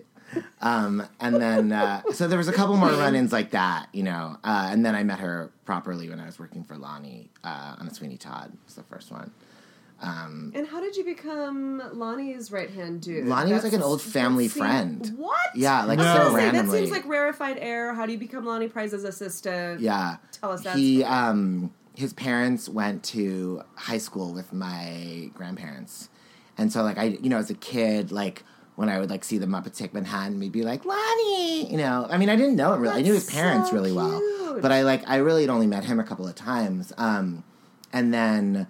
Um, 0.60 1.02
and 1.18 1.36
then, 1.36 1.72
uh, 1.72 2.02
so 2.12 2.28
there 2.28 2.38
was 2.38 2.48
a 2.48 2.52
couple 2.52 2.76
more 2.76 2.90
run-ins 2.90 3.32
like 3.32 3.50
that, 3.50 3.88
you 3.92 4.02
know. 4.04 4.36
Uh, 4.44 4.68
and 4.70 4.86
then 4.86 4.94
I 4.94 5.02
met 5.02 5.18
her 5.18 5.50
properly 5.64 6.08
when 6.08 6.20
I 6.20 6.26
was 6.26 6.38
working 6.38 6.62
for 6.64 6.76
Lonnie 6.76 7.30
uh, 7.42 7.74
on 7.78 7.86
the 7.88 7.94
Sweeney 7.94 8.16
Todd. 8.16 8.56
Was 8.64 8.76
the 8.76 8.84
first 8.84 9.10
one. 9.10 9.32
Um, 10.02 10.52
And 10.54 10.66
how 10.66 10.80
did 10.80 10.96
you 10.96 11.04
become 11.04 11.82
Lonnie's 11.92 12.50
right 12.50 12.70
hand 12.70 13.02
dude? 13.02 13.26
Lonnie 13.26 13.52
was 13.52 13.64
like 13.64 13.74
an 13.74 13.82
old 13.82 14.00
family 14.00 14.46
that 14.46 14.58
friend. 14.58 15.12
What? 15.16 15.36
Yeah, 15.54 15.84
like 15.84 15.98
I 15.98 16.02
was 16.02 16.12
so 16.12 16.24
gonna 16.30 16.36
randomly. 16.36 16.80
That 16.80 16.86
seems 16.86 16.90
like 16.90 17.06
rarefied 17.06 17.58
air. 17.58 17.92
How 17.94 18.06
do 18.06 18.12
you 18.12 18.18
become 18.18 18.46
Lonnie 18.46 18.68
Price's 18.68 19.04
assistant? 19.04 19.80
Yeah. 19.80 20.16
Tell 20.32 20.52
us 20.52 20.62
that. 20.62 20.76
He, 20.76 21.04
um, 21.04 21.72
his 21.94 22.14
parents 22.14 22.66
went 22.68 23.04
to 23.04 23.62
high 23.74 23.98
school 23.98 24.32
with 24.32 24.52
my 24.54 25.30
grandparents. 25.34 26.08
And 26.56 26.72
so, 26.72 26.82
like, 26.82 26.96
I, 26.96 27.04
you 27.04 27.28
know, 27.28 27.38
as 27.38 27.50
a 27.50 27.54
kid, 27.54 28.10
like, 28.10 28.42
when 28.76 28.88
I 28.88 28.98
would, 28.98 29.10
like, 29.10 29.22
see 29.24 29.36
the 29.36 29.46
Muppets 29.46 29.76
Take 29.76 29.92
Manhattan, 29.92 30.40
we'd 30.40 30.52
be 30.52 30.62
like, 30.62 30.86
Lonnie! 30.86 31.70
You 31.70 31.76
know, 31.76 32.06
I 32.08 32.16
mean, 32.16 32.30
I 32.30 32.36
didn't 32.36 32.56
know 32.56 32.72
him 32.72 32.80
really. 32.80 32.96
I 32.96 33.02
knew 33.02 33.12
his 33.12 33.30
parents 33.30 33.68
so 33.68 33.74
really 33.74 33.92
well. 33.92 34.22
But 34.62 34.72
I, 34.72 34.82
like, 34.82 35.06
I 35.06 35.16
really 35.16 35.42
had 35.42 35.50
only 35.50 35.66
met 35.66 35.84
him 35.84 36.00
a 36.00 36.04
couple 36.04 36.26
of 36.26 36.34
times. 36.34 36.92
Um, 36.96 37.44
and 37.92 38.14
then 38.14 38.66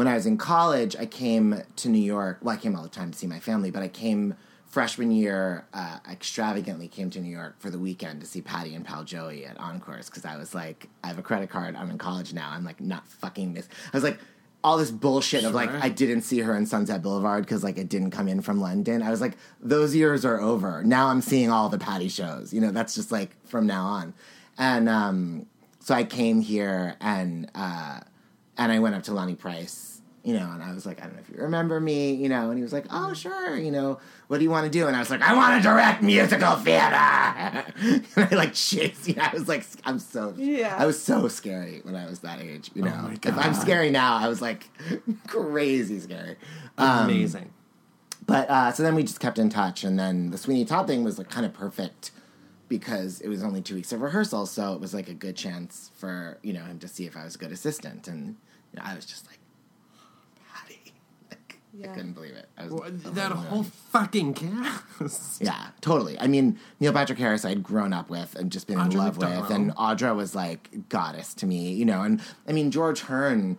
when 0.00 0.08
I 0.08 0.14
was 0.14 0.24
in 0.24 0.38
college, 0.38 0.96
I 0.96 1.04
came 1.04 1.62
to 1.76 1.88
New 1.90 2.00
York. 2.00 2.38
Well, 2.40 2.54
I 2.54 2.58
came 2.58 2.74
all 2.74 2.82
the 2.82 2.88
time 2.88 3.10
to 3.10 3.18
see 3.18 3.26
my 3.26 3.38
family, 3.38 3.70
but 3.70 3.82
I 3.82 3.88
came 3.88 4.34
freshman 4.64 5.10
year, 5.10 5.66
uh, 5.74 5.98
extravagantly 6.10 6.88
came 6.88 7.10
to 7.10 7.20
New 7.20 7.28
York 7.28 7.56
for 7.58 7.68
the 7.68 7.78
weekend 7.78 8.22
to 8.22 8.26
see 8.26 8.40
Patti 8.40 8.74
and 8.74 8.82
Pal 8.82 9.04
Joey 9.04 9.44
at 9.44 9.60
Encores 9.60 10.08
because 10.08 10.24
I 10.24 10.38
was 10.38 10.54
like, 10.54 10.88
I 11.04 11.08
have 11.08 11.18
a 11.18 11.22
credit 11.22 11.50
card. 11.50 11.76
I'm 11.76 11.90
in 11.90 11.98
college 11.98 12.32
now. 12.32 12.48
I'm 12.50 12.64
like 12.64 12.80
not 12.80 13.06
fucking 13.06 13.52
this. 13.52 13.68
I 13.92 13.96
was 13.96 14.02
like. 14.02 14.18
All 14.62 14.76
this 14.76 14.90
bullshit 14.90 15.44
of 15.44 15.54
like 15.54 15.70
I 15.70 15.88
didn't 15.88 16.20
see 16.20 16.40
her 16.40 16.54
in 16.54 16.66
Sunset 16.66 17.00
Boulevard 17.00 17.44
because 17.46 17.64
like 17.64 17.78
it 17.78 17.88
didn't 17.88 18.10
come 18.10 18.28
in 18.28 18.42
from 18.42 18.60
London. 18.60 19.02
I 19.02 19.08
was 19.08 19.22
like, 19.22 19.38
those 19.58 19.96
years 19.96 20.22
are 20.26 20.38
over. 20.38 20.84
Now 20.84 21.06
I'm 21.06 21.22
seeing 21.22 21.50
all 21.50 21.70
the 21.70 21.78
Patti 21.78 22.08
shows. 22.08 22.52
You 22.52 22.60
know, 22.60 22.70
that's 22.70 22.94
just 22.94 23.10
like 23.10 23.30
from 23.46 23.66
now 23.66 23.86
on. 23.86 24.12
And 24.58 24.86
um, 24.86 25.46
so 25.78 25.94
I 25.94 26.04
came 26.04 26.42
here 26.42 26.96
and 27.00 27.50
uh, 27.54 28.00
and 28.60 28.70
I 28.70 28.78
went 28.78 28.94
up 28.94 29.02
to 29.04 29.14
Lonnie 29.14 29.34
Price, 29.34 29.89
you 30.22 30.34
know, 30.34 30.50
and 30.52 30.62
I 30.62 30.74
was 30.74 30.84
like, 30.84 31.00
I 31.00 31.04
don't 31.04 31.14
know 31.14 31.20
if 31.20 31.28
you 31.34 31.42
remember 31.42 31.80
me, 31.80 32.12
you 32.12 32.28
know, 32.28 32.50
and 32.50 32.58
he 32.58 32.62
was 32.62 32.72
like, 32.72 32.84
oh, 32.90 33.14
sure, 33.14 33.56
you 33.56 33.70
know, 33.70 33.98
what 34.28 34.38
do 34.38 34.44
you 34.44 34.50
want 34.50 34.64
to 34.64 34.70
do? 34.70 34.86
And 34.86 34.94
I 34.94 34.98
was 34.98 35.08
like, 35.10 35.22
I 35.22 35.34
want 35.34 35.62
to 35.62 35.68
direct 35.68 36.02
musical 36.02 36.56
theater. 36.56 36.94
and 37.80 38.04
I 38.16 38.28
like 38.32 38.52
chased, 38.52 39.08
you 39.08 39.14
know, 39.14 39.22
I 39.22 39.32
was 39.32 39.48
like, 39.48 39.64
I'm 39.84 39.98
so, 39.98 40.34
Yeah. 40.36 40.76
I 40.78 40.84
was 40.84 41.02
so 41.02 41.26
scary 41.28 41.80
when 41.84 41.96
I 41.96 42.06
was 42.06 42.20
that 42.20 42.40
age, 42.40 42.70
you 42.74 42.82
know. 42.82 42.90
my 42.94 43.16
If 43.22 43.38
I'm 43.38 43.54
scary 43.54 43.90
now, 43.90 44.16
I 44.16 44.28
was 44.28 44.42
like 44.42 44.68
crazy 45.26 45.98
scary. 46.00 46.36
Um, 46.76 47.04
Amazing. 47.06 47.50
but 48.26 48.48
uh, 48.50 48.72
so 48.72 48.82
then 48.82 48.94
we 48.94 49.02
just 49.02 49.20
kept 49.20 49.38
in 49.38 49.48
touch, 49.48 49.84
and 49.84 49.98
then 49.98 50.30
the 50.30 50.38
Sweeney 50.38 50.64
Todd 50.64 50.86
thing 50.86 51.02
was 51.02 51.18
like 51.18 51.30
kind 51.30 51.44
of 51.46 51.52
perfect 51.52 52.10
because 52.68 53.20
it 53.20 53.28
was 53.28 53.42
only 53.42 53.60
two 53.60 53.74
weeks 53.74 53.90
of 53.92 54.00
rehearsal, 54.00 54.46
so 54.46 54.74
it 54.74 54.80
was 54.80 54.94
like 54.94 55.08
a 55.08 55.14
good 55.14 55.36
chance 55.36 55.90
for 55.96 56.38
you 56.42 56.52
know 56.52 56.62
him 56.64 56.78
to 56.78 56.88
see 56.88 57.04
if 57.06 57.16
I 57.16 57.24
was 57.24 57.34
a 57.34 57.38
good 57.38 57.52
assistant, 57.52 58.06
and 58.06 58.36
you 58.72 58.76
know, 58.78 58.82
I 58.84 58.94
was 58.94 59.04
just 59.04 59.26
like, 59.26 59.39
Patti, 59.39 59.39
like 61.80 61.90
I 61.90 61.94
couldn't 61.94 62.12
believe 62.12 62.34
it. 62.34 62.48
I 62.58 62.64
was 62.64 62.72
Well, 62.72 62.90
that 62.90 63.32
whole 63.32 63.62
moon. 63.62 63.64
fucking 63.92 64.34
cast. 64.34 65.40
Yeah, 65.42 65.68
totally. 65.80 66.18
I 66.20 66.26
mean, 66.26 66.58
Neil 66.78 66.92
Patrick 66.92 67.18
Harris 67.18 67.44
I'd 67.44 67.62
grown 67.62 67.92
up 67.92 68.10
with 68.10 68.34
and 68.34 68.52
just 68.52 68.66
been 68.66 68.78
in 68.78 68.90
love 68.90 69.18
McDowell. 69.18 69.42
with, 69.42 69.50
and 69.50 69.74
Audra 69.76 70.14
was 70.14 70.34
like 70.34 70.88
goddess 70.88 71.32
to 71.34 71.46
me, 71.46 71.72
you 71.72 71.84
know. 71.84 72.02
And 72.02 72.20
I 72.48 72.52
mean, 72.52 72.70
George 72.70 73.00
Hearn. 73.02 73.56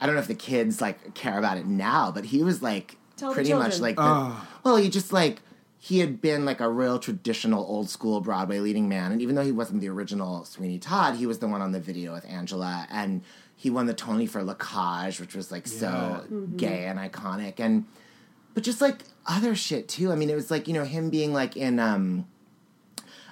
I 0.00 0.06
don't 0.06 0.14
know 0.16 0.20
if 0.20 0.26
the 0.28 0.34
kids 0.34 0.80
like 0.80 1.14
care 1.14 1.38
about 1.38 1.58
it 1.58 1.66
now, 1.66 2.10
but 2.10 2.24
he 2.26 2.42
was 2.42 2.60
like 2.62 2.96
Tell 3.16 3.28
the 3.30 3.34
pretty 3.34 3.52
much 3.54 3.78
like 3.78 3.96
the, 3.96 4.02
Oh. 4.02 4.46
well, 4.64 4.76
he 4.76 4.88
just 4.88 5.12
like 5.12 5.42
he 5.78 5.98
had 6.00 6.20
been 6.20 6.44
like 6.44 6.60
a 6.60 6.68
real 6.70 6.98
traditional 6.98 7.64
old 7.64 7.88
school 7.90 8.20
Broadway 8.20 8.58
leading 8.60 8.88
man, 8.88 9.12
and 9.12 9.20
even 9.22 9.34
though 9.36 9.44
he 9.44 9.52
wasn't 9.52 9.80
the 9.80 9.88
original 9.88 10.44
Sweeney 10.44 10.78
Todd, 10.78 11.16
he 11.16 11.26
was 11.26 11.38
the 11.40 11.46
one 11.48 11.60
on 11.62 11.72
the 11.72 11.80
video 11.80 12.12
with 12.12 12.24
Angela, 12.26 12.86
and 12.90 13.22
he 13.62 13.70
won 13.70 13.86
the 13.86 13.94
Tony 13.94 14.26
for 14.26 14.42
La 14.42 14.54
Cage, 14.54 15.20
which 15.20 15.36
was 15.36 15.52
like 15.52 15.68
so 15.68 15.86
Yeah. 15.86 16.20
Mhm. 16.36 16.56
gay 16.56 16.86
and 16.86 16.98
iconic, 16.98 17.60
and 17.60 17.84
but 18.54 18.64
just 18.64 18.80
like 18.80 19.04
other 19.24 19.54
shit 19.54 19.88
too. 19.88 20.10
I 20.10 20.16
mean, 20.16 20.28
it 20.30 20.34
was 20.34 20.50
like 20.50 20.66
you 20.66 20.74
know 20.74 20.82
him 20.84 21.10
being 21.10 21.32
like 21.32 21.56
in 21.56 21.78
um 21.78 22.26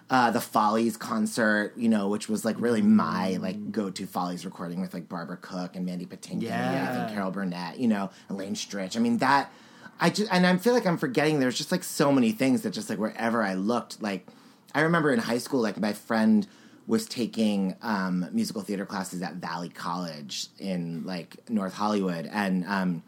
uh 0.09 0.31
the 0.31 0.41
Follies 0.41 0.97
concert, 0.97 1.72
you 1.76 1.89
know, 1.89 2.07
which 2.09 2.28
was 2.28 2.45
like 2.45 2.61
really 2.61 2.81
my 2.83 3.39
like 3.39 3.72
go 3.72 3.91
to 3.91 4.07
Follies 4.07 4.45
recording 4.45 4.81
with 4.81 4.95
like 4.95 5.09
Barbara 5.09 5.37
Cook 5.37 5.74
and 5.74 5.85
Mandy 5.85 6.07
Patinkin 6.07 6.45
and 6.51 6.53
I 6.53 6.72
Yeah. 6.74 7.07
think 7.07 7.14
Carol 7.14 7.31
Burnett, 7.33 7.78
you 7.81 7.89
know, 7.89 8.11
Elaine 8.28 8.55
Stritch. 8.55 8.97
I 8.97 9.01
mean 9.01 9.18
that 9.18 9.51
I 10.01 10.11
just 10.11 10.33
and 10.33 10.47
I 10.47 10.57
feel 10.59 10.74
like 10.74 10.87
I'm 10.87 10.97
forgetting 10.97 11.41
there's 11.41 11.59
just 11.59 11.72
like 11.72 11.83
so 11.85 12.12
many 12.12 12.31
things 12.33 12.62
that 12.62 12.70
just 12.70 12.89
like 12.89 12.99
wherever 13.01 13.43
I 13.43 13.55
looked, 13.55 14.01
like 14.01 14.26
I 14.74 14.83
remember 14.83 15.12
in 15.12 15.18
high 15.18 15.39
school, 15.39 15.61
like 15.61 15.78
my 15.81 15.93
friend 15.93 16.47
was 16.91 17.07
taking 17.07 17.76
um, 17.82 18.26
musical 18.32 18.62
theater 18.62 18.84
classes 18.84 19.22
at 19.22 19.34
Valley 19.34 19.68
College 19.68 20.49
in 20.59 21.07
like 21.07 21.36
North 21.49 21.72
Hollywood, 21.72 22.28
and 22.32 22.64
um, 22.66 23.05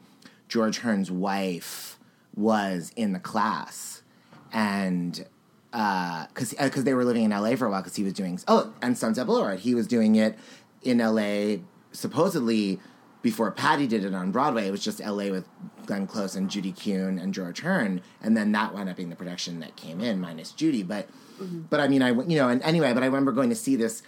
George 0.47 0.78
Hearn's 0.78 1.11
wife 1.11 1.99
was 2.37 2.93
in 2.95 3.12
the 3.12 3.18
class, 3.18 4.05
and 4.53 5.26
because 5.72 6.55
because 6.57 6.85
they 6.85 6.95
were 6.95 7.05
living 7.05 7.24
in 7.24 7.33
LA 7.33 7.57
for 7.57 7.66
a 7.66 7.70
while 7.70 7.80
because 7.83 7.97
he 7.97 8.05
was 8.05 8.12
doing 8.12 8.39
oh 8.47 8.72
and 8.80 8.97
Sunset 8.97 9.26
Boulevard. 9.26 9.59
He 9.59 9.74
was 9.74 9.89
doing 9.89 10.14
it 10.14 10.39
in 10.83 10.99
LA 10.99 11.57
supposedly 11.91 12.78
before 13.20 13.51
Patty 13.51 13.89
did 13.89 14.05
it 14.05 14.14
on 14.14 14.30
Broadway. 14.30 14.68
It 14.68 14.70
was 14.70 14.85
just 14.85 15.01
LA 15.01 15.30
with 15.30 15.49
Glenn 15.87 16.07
Close 16.07 16.35
and 16.35 16.51
Judy 16.51 16.72
Kuhn 16.72 17.18
and 17.18 17.35
George 17.35 17.61
Hearn 17.61 18.03
and 18.22 18.37
then 18.37 18.53
that 18.53 18.74
wound 18.74 18.89
up 18.89 18.97
being 18.97 19.11
the 19.11 19.16
production 19.16 19.61
that 19.61 19.76
came 19.76 20.01
in 20.01 20.20
minus 20.20 20.53
Judy 20.53 20.83
but 20.83 21.09
but 21.41 21.80
I 21.80 21.89
mean 21.89 22.03
I 22.03 22.11
you 22.11 22.37
know 22.37 22.49
and 22.49 22.62
anyway 22.62 22.93
but 22.93 23.03
I 23.03 23.07
remember 23.07 23.33
going 23.33 23.51
to 23.51 23.57
see 23.57 23.76
this 23.76 24.03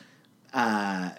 uh, 0.53 1.11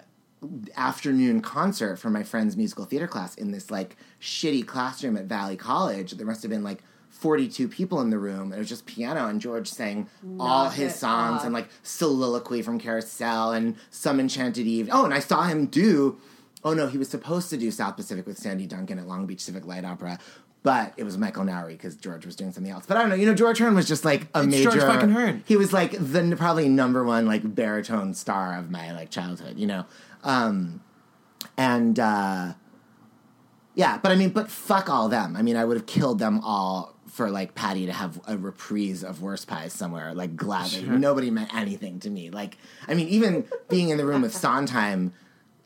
afternoon 0.76 1.40
concert 1.40 1.96
for 1.96 2.10
my 2.10 2.22
friend's 2.22 2.56
musical 2.56 2.84
theater 2.84 3.06
class 3.06 3.34
in 3.34 3.50
this 3.50 3.70
like 3.70 3.96
shitty 4.20 4.66
classroom 4.66 5.16
at 5.16 5.24
Valley 5.24 5.56
College. 5.56 6.12
There 6.12 6.26
must 6.26 6.42
have 6.42 6.50
been 6.50 6.64
like 6.64 6.82
42 7.10 7.68
people 7.68 8.00
in 8.00 8.10
the 8.10 8.18
room. 8.18 8.52
And 8.52 8.54
it 8.54 8.58
was 8.58 8.68
just 8.68 8.86
piano 8.86 9.26
and 9.26 9.40
George 9.40 9.68
sang 9.68 10.08
all 10.38 10.68
his 10.68 10.94
songs 10.94 11.44
and 11.44 11.52
like 11.52 11.68
soliloquy 11.82 12.62
from 12.62 12.78
Carousel 12.78 13.52
and 13.52 13.76
Some 13.90 14.20
Enchanted 14.20 14.66
Eve. 14.66 14.88
Oh, 14.92 15.04
and 15.04 15.14
I 15.14 15.20
saw 15.20 15.44
him 15.44 15.66
do. 15.66 16.18
Oh 16.64 16.74
no, 16.74 16.88
he 16.88 16.98
was 16.98 17.08
supposed 17.08 17.48
to 17.50 17.56
do 17.56 17.70
South 17.70 17.96
Pacific 17.96 18.26
with 18.26 18.38
Sandy 18.38 18.66
Duncan 18.66 18.98
at 18.98 19.06
Long 19.06 19.26
Beach 19.26 19.40
Civic 19.40 19.66
Light 19.66 19.84
Opera. 19.84 20.18
But 20.66 20.94
it 20.96 21.04
was 21.04 21.16
Michael 21.16 21.44
Nowery 21.44 21.74
because 21.74 21.94
George 21.94 22.26
was 22.26 22.34
doing 22.34 22.50
something 22.50 22.72
else. 22.72 22.86
But 22.86 22.96
I 22.96 23.00
don't 23.00 23.10
know. 23.10 23.14
You 23.14 23.26
know, 23.26 23.34
George 23.36 23.58
Hearn 23.60 23.76
was 23.76 23.86
just 23.86 24.04
like 24.04 24.22
a 24.34 24.40
It's 24.40 24.48
major. 24.48 24.70
George 24.72 24.82
fucking 24.82 25.10
Hearn. 25.10 25.44
He 25.46 25.54
was 25.54 25.72
like 25.72 25.92
the 25.92 26.34
probably 26.36 26.68
number 26.68 27.04
one 27.04 27.24
like 27.24 27.54
baritone 27.54 28.14
star 28.14 28.58
of 28.58 28.68
my 28.68 28.90
like 28.92 29.08
childhood. 29.10 29.60
You 29.60 29.68
know, 29.68 29.86
um, 30.24 30.80
and 31.56 32.00
uh, 32.00 32.54
yeah. 33.76 33.98
But 33.98 34.10
I 34.10 34.16
mean, 34.16 34.30
but 34.30 34.50
fuck 34.50 34.90
all 34.90 35.08
them. 35.08 35.36
I 35.36 35.42
mean, 35.42 35.54
I 35.56 35.64
would 35.64 35.76
have 35.76 35.86
killed 35.86 36.18
them 36.18 36.40
all 36.40 36.96
for 37.12 37.30
like 37.30 37.54
Patti 37.54 37.86
to 37.86 37.92
have 37.92 38.20
a 38.26 38.36
reprise 38.36 39.04
of 39.04 39.22
Worst 39.22 39.46
Pies 39.46 39.72
somewhere. 39.72 40.14
Like 40.14 40.34
gladly, 40.34 40.84
Sure. 40.84 40.98
nobody 40.98 41.30
meant 41.30 41.54
anything 41.54 42.00
to 42.00 42.10
me. 42.10 42.30
Like, 42.30 42.58
I 42.88 42.94
mean, 42.94 43.06
even 43.06 43.44
being 43.68 43.90
in 43.90 43.98
the 43.98 44.04
room 44.04 44.22
with 44.22 44.34
Sondheim, 44.34 45.12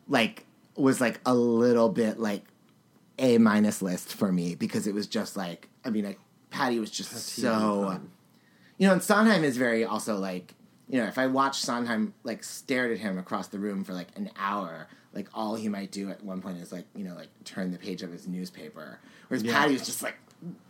like 0.07 0.45
was 0.75 1.01
like 1.01 1.19
a 1.25 1.33
little 1.33 1.89
bit 1.89 2.19
like 2.19 2.43
a 3.19 3.37
minus 3.37 3.81
list 3.81 4.13
for 4.13 4.31
me 4.31 4.55
because 4.55 4.87
it 4.87 4.93
was 4.93 5.07
just 5.07 5.35
like 5.37 5.69
I 5.85 5.89
mean, 5.89 6.05
like 6.05 6.19
Patti 6.49 6.79
was 6.79 6.91
just 6.91 7.11
so 7.11 7.99
you 8.77 8.87
know, 8.87 8.93
and 8.93 9.03
Sondheim 9.03 9.43
is 9.43 9.57
very 9.57 9.85
also 9.85 10.17
like, 10.17 10.55
you 10.89 10.97
know, 10.99 11.05
if 11.07 11.17
I 11.19 11.27
watch 11.27 11.59
Sondheim 11.61 12.13
like 12.23 12.43
stared 12.43 12.91
at 12.91 12.97
him 12.97 13.17
across 13.17 13.47
the 13.47 13.59
room 13.59 13.83
for 13.83 13.93
like 13.93 14.07
an 14.15 14.31
hour, 14.37 14.87
like 15.13 15.27
all 15.33 15.55
he 15.55 15.69
might 15.69 15.91
do 15.91 16.09
at 16.09 16.23
one 16.23 16.41
point 16.41 16.57
is 16.57 16.71
like, 16.71 16.85
you 16.95 17.03
know, 17.03 17.13
like 17.13 17.29
turn 17.45 17.71
the 17.71 17.77
page 17.77 18.01
of 18.01 18.11
his 18.11 18.27
newspaper. 18.27 18.99
Whereas 19.27 19.43
Yeah. 19.43 19.53
Patti 19.59 19.73
was 19.73 19.85
just 19.85 20.01
like 20.01 20.15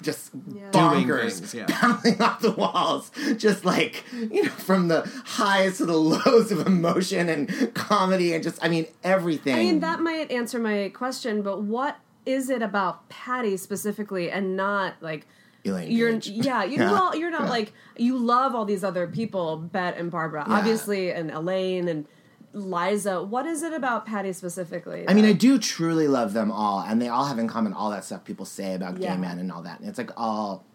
just 0.02 0.32
Doing 0.34 0.70
bonkers, 0.72 1.40
things, 1.40 1.54
yeah. 1.54 1.66
bouncing 1.82 2.22
off 2.22 2.42
the 2.42 2.52
walls, 2.52 3.10
just 3.38 3.64
like 3.64 4.04
you 4.12 4.44
know, 4.44 4.50
from 4.50 4.90
the 4.90 5.10
highs 5.26 5.78
to 5.78 5.86
the 5.86 5.96
lows 5.96 6.52
of 6.52 6.68
emotion 6.68 7.30
and 7.30 7.74
comedy 7.74 8.34
and 8.34 8.44
just, 8.44 8.62
I 8.62 8.68
mean, 8.68 8.88
everything. 9.04 9.56
I 9.56 9.60
mean, 9.60 9.80
that 9.80 10.02
might 10.02 10.30
answer 10.30 10.60
my 10.60 10.90
question, 10.94 11.42
but 11.42 11.62
what 11.62 11.98
is 12.26 12.50
it 12.50 12.62
about 12.62 13.10
Patti 13.10 13.58
specifically, 13.58 14.30
and 14.32 14.56
not 14.56 14.96
like 15.02 15.28
Elaine 15.66 15.92
you're? 15.92 16.14
Page. 16.14 16.30
Yeah, 16.30 16.64
you 16.64 16.78
Yeah. 16.80 16.92
well, 16.92 17.16
you're 17.16 17.32
not 17.32 17.44
Yeah. 17.44 17.50
like 17.50 17.74
you 17.98 18.18
love 18.18 18.56
all 18.56 18.66
these 18.66 18.84
other 18.84 19.08
people, 19.08 19.58
Bette 19.58 19.98
and 20.00 20.10
Barbra, 20.12 20.46
Yeah. 20.48 20.56
obviously, 20.56 21.12
and 21.12 21.32
Elaine 21.32 21.88
and 21.88 22.06
Liza. 22.54 23.24
What 23.24 23.46
is 23.46 23.64
it 23.64 23.72
about 23.74 24.06
Patti 24.06 24.34
specifically? 24.34 25.06
I 25.08 25.14
mean, 25.14 25.26
I 25.26 25.32
do 25.34 25.58
truly 25.58 26.08
love 26.08 26.34
them 26.34 26.52
all, 26.52 26.82
and 26.82 27.02
they 27.02 27.08
all 27.08 27.26
have 27.26 27.40
in 27.40 27.48
common 27.48 27.74
all 27.74 27.90
that 27.92 28.04
stuff 28.04 28.24
people 28.26 28.46
say 28.46 28.76
about 28.76 29.00
gay 29.00 29.16
men 29.18 29.40
and 29.40 29.52
all 29.52 29.62
that. 29.64 29.80
And 29.80 29.88
it's 29.90 29.98
like 29.98 30.12
all. 30.18 30.66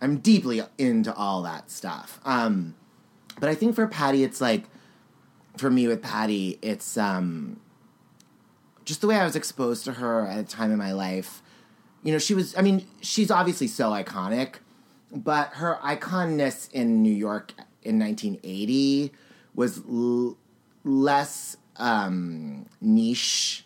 I'm 0.00 0.18
deeply 0.18 0.60
into 0.76 1.14
all 1.14 1.42
that 1.42 1.70
stuff. 1.70 2.20
Um, 2.24 2.74
but 3.40 3.48
I 3.48 3.54
think 3.54 3.74
for 3.74 3.86
Patti, 3.86 4.22
it's 4.24 4.40
like, 4.40 4.64
for 5.56 5.70
me 5.70 5.86
with 5.86 6.02
Patti, 6.02 6.58
it's 6.62 6.98
um, 6.98 7.58
just 8.84 9.00
the 9.00 9.06
way 9.06 9.16
I 9.16 9.24
was 9.24 9.36
exposed 9.36 9.84
to 9.86 9.92
her 9.92 10.26
at 10.26 10.38
a 10.38 10.44
time 10.44 10.70
in 10.70 10.78
my 10.78 10.92
life. 10.92 11.42
You 12.02 12.12
know, 12.12 12.18
she 12.18 12.34
was, 12.34 12.56
I 12.56 12.62
mean, 12.62 12.86
she's 13.00 13.30
obviously 13.30 13.66
so 13.66 13.90
iconic, 13.90 14.56
but 15.10 15.54
her 15.54 15.78
iconness 15.82 16.70
in 16.72 17.02
New 17.02 17.12
York 17.12 17.52
in 17.82 17.98
1980 17.98 19.12
was 19.54 19.80
l- 19.88 20.36
less 20.84 21.56
um, 21.76 22.66
niche 22.80 23.64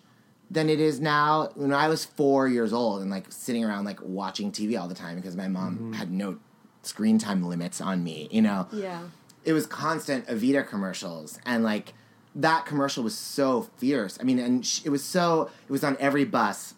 than 0.50 0.68
it 0.68 0.80
is 0.80 1.00
now. 1.00 1.50
When 1.54 1.72
I 1.72 1.88
was 1.88 2.04
four 2.04 2.48
years 2.48 2.72
old 2.72 3.02
and 3.02 3.10
like 3.10 3.26
sitting 3.30 3.64
around 3.64 3.84
like 3.84 4.00
watching 4.02 4.52
TV 4.52 4.80
all 4.80 4.88
the 4.88 4.94
time 4.94 5.16
because 5.16 5.36
my 5.36 5.48
mom 5.48 5.92
had 5.92 6.10
no 6.10 6.38
screen 6.82 7.18
time 7.18 7.42
limits 7.42 7.80
on 7.80 8.02
me, 8.02 8.28
you 8.30 8.40
know 8.40 8.66
yeah. 8.72 9.02
it 9.44 9.52
was 9.52 9.66
constant 9.66 10.26
Evita 10.26 10.66
commercials, 10.66 11.38
and 11.44 11.64
like 11.64 11.92
that 12.38 12.66
commercial 12.66 13.02
was 13.02 13.18
so 13.18 13.62
fierce. 13.76 14.16
I 14.20 14.24
mean, 14.24 14.38
and 14.38 14.64
sh- 14.64 14.82
it 14.84 14.90
was 14.90 15.04
so 15.04 15.50
it 15.68 15.72
was 15.72 15.82
on 15.82 15.96
every 15.98 16.24
bus, 16.24 16.74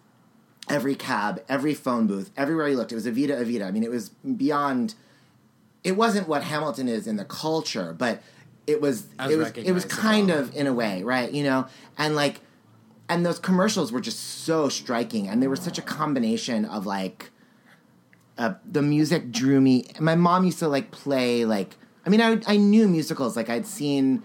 every 0.68 0.94
cab, 0.94 1.42
every 1.48 1.74
phone 1.74 2.06
booth, 2.06 2.30
everywhere 2.36 2.68
you 2.68 2.76
looked. 2.76 2.92
It 2.92 2.96
was 2.96 3.06
Evita, 3.06 3.40
Evita. 3.40 3.66
I 3.66 3.70
mean, 3.70 3.84
it 3.84 3.90
was 3.90 4.08
beyond. 4.08 4.94
It 5.84 5.92
wasn't 5.92 6.28
what 6.28 6.42
Hamilton 6.44 6.88
is 6.88 7.06
in 7.06 7.16
the 7.16 7.24
culture, 7.24 7.94
but 7.96 8.22
it 8.66 8.80
was 8.80 9.06
As 9.18 9.30
it 9.30 9.36
was 9.36 9.50
it 9.50 9.72
was 9.72 9.84
kind 9.84 10.30
of 10.30 10.54
in 10.56 10.66
a 10.66 10.72
way, 10.72 11.02
right? 11.02 11.30
You 11.30 11.44
know, 11.44 11.66
and 11.98 12.16
like, 12.16 12.40
and 13.08 13.24
those 13.24 13.38
commercials 13.38 13.92
were 13.92 14.00
just 14.00 14.18
so 14.44 14.68
striking, 14.70 15.28
and 15.28 15.42
they 15.42 15.46
were 15.46 15.56
such 15.56 15.78
a 15.78 15.82
combination 15.82 16.64
of 16.64 16.86
like 16.86 17.30
uh, 18.38 18.54
the 18.64 18.80
music 18.80 19.30
drew 19.30 19.60
me. 19.60 19.84
My 20.00 20.14
mom 20.14 20.44
used 20.44 20.58
to 20.60 20.68
like 20.68 20.90
play 20.90 21.44
like 21.44 21.76
I 22.06 22.08
mean 22.08 22.22
I 22.22 22.40
I 22.46 22.56
knew 22.56 22.88
musicals 22.88 23.36
like 23.36 23.50
I'd 23.50 23.66
seen 23.66 24.22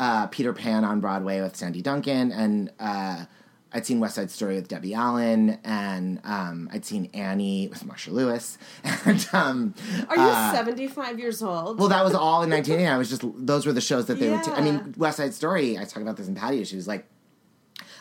uh, 0.00 0.26
Peter 0.28 0.52
Pan 0.52 0.82
on 0.84 0.98
Broadway 1.00 1.40
with 1.42 1.54
Sandy 1.54 1.82
Duncan 1.82 2.32
and 2.32 2.72
uh, 2.80 3.24
I'd 3.72 3.84
seen 3.86 4.00
West 4.00 4.14
Side 4.16 4.30
Story 4.30 4.54
with 4.56 4.66
Debbie 4.66 4.94
Allen 4.94 5.58
and 5.62 6.20
um, 6.24 6.68
I'd 6.72 6.84
seen 6.84 7.10
Annie 7.14 7.68
with 7.68 7.84
Marcia 7.84 8.10
Lewis 8.10 8.56
and 9.04 9.28
um, 9.32 9.74
Are 10.08 10.16
you 10.16 10.22
uh, 10.22 10.52
75 10.52 11.18
years 11.20 11.42
old? 11.42 11.78
well, 11.78 11.88
that 11.88 12.02
was 12.02 12.14
all 12.14 12.42
in 12.42 12.50
1980. 12.50 12.86
I 12.88 12.96
was 12.98 13.10
just 13.10 13.22
those 13.46 13.66
were 13.66 13.72
the 13.74 13.80
shows 13.80 14.06
that 14.06 14.18
they 14.18 14.30
would. 14.30 14.42
T- 14.42 14.50
I 14.50 14.58
Yeah. 14.58 14.64
mean, 14.64 14.94
West 14.96 15.18
Side 15.18 15.34
Story. 15.34 15.78
I 15.78 15.84
talk 15.84 16.02
about 16.02 16.16
this 16.16 16.26
in 16.28 16.34
Patti. 16.34 16.64
She 16.64 16.76
was 16.76 16.88
like, 16.88 17.06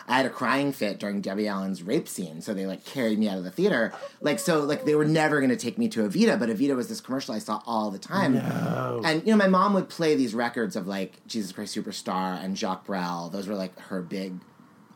I 0.10 0.18
had 0.18 0.26
a 0.26 0.30
crying 0.30 0.72
fit 0.72 1.00
during 1.00 1.22
Debbie 1.22 1.48
Allen's 1.48 1.84
rape 1.84 2.08
scene, 2.08 2.42
so 2.42 2.56
they 2.56 2.66
like 2.66 2.84
carried 2.84 3.20
me 3.20 3.30
out 3.30 3.38
of 3.38 3.44
the 3.44 3.52
theater. 3.52 3.94
Like 4.22 4.40
so, 4.40 4.62
like 4.62 4.84
they 4.84 4.96
were 4.96 5.06
never 5.06 5.40
going 5.40 5.52
to 5.52 5.56
take 5.56 5.78
me 5.78 5.88
to 5.90 6.02
Evita, 6.02 6.40
but 6.40 6.50
Evita 6.50 6.76
was 6.76 6.90
this 6.90 7.00
commercial 7.00 7.36
I 7.36 7.40
saw 7.40 7.62
all 7.68 7.92
the 7.92 8.00
time. 8.00 8.34
No. 8.34 9.02
And 9.06 9.22
you 9.26 9.32
know, 9.32 9.38
my 9.38 9.48
mom 9.48 9.76
would 9.76 9.88
play 9.88 10.16
these 10.16 10.34
records 10.34 10.76
of 10.76 10.88
like 10.88 11.26
Jesus 11.28 11.52
Christ 11.52 11.78
Superstar 11.78 12.44
and 12.44 12.58
Jacques 12.58 12.88
Brel. 12.88 13.30
Those 13.30 13.48
were 13.48 13.54
like 13.54 13.80
her 13.82 14.02
big, 14.02 14.40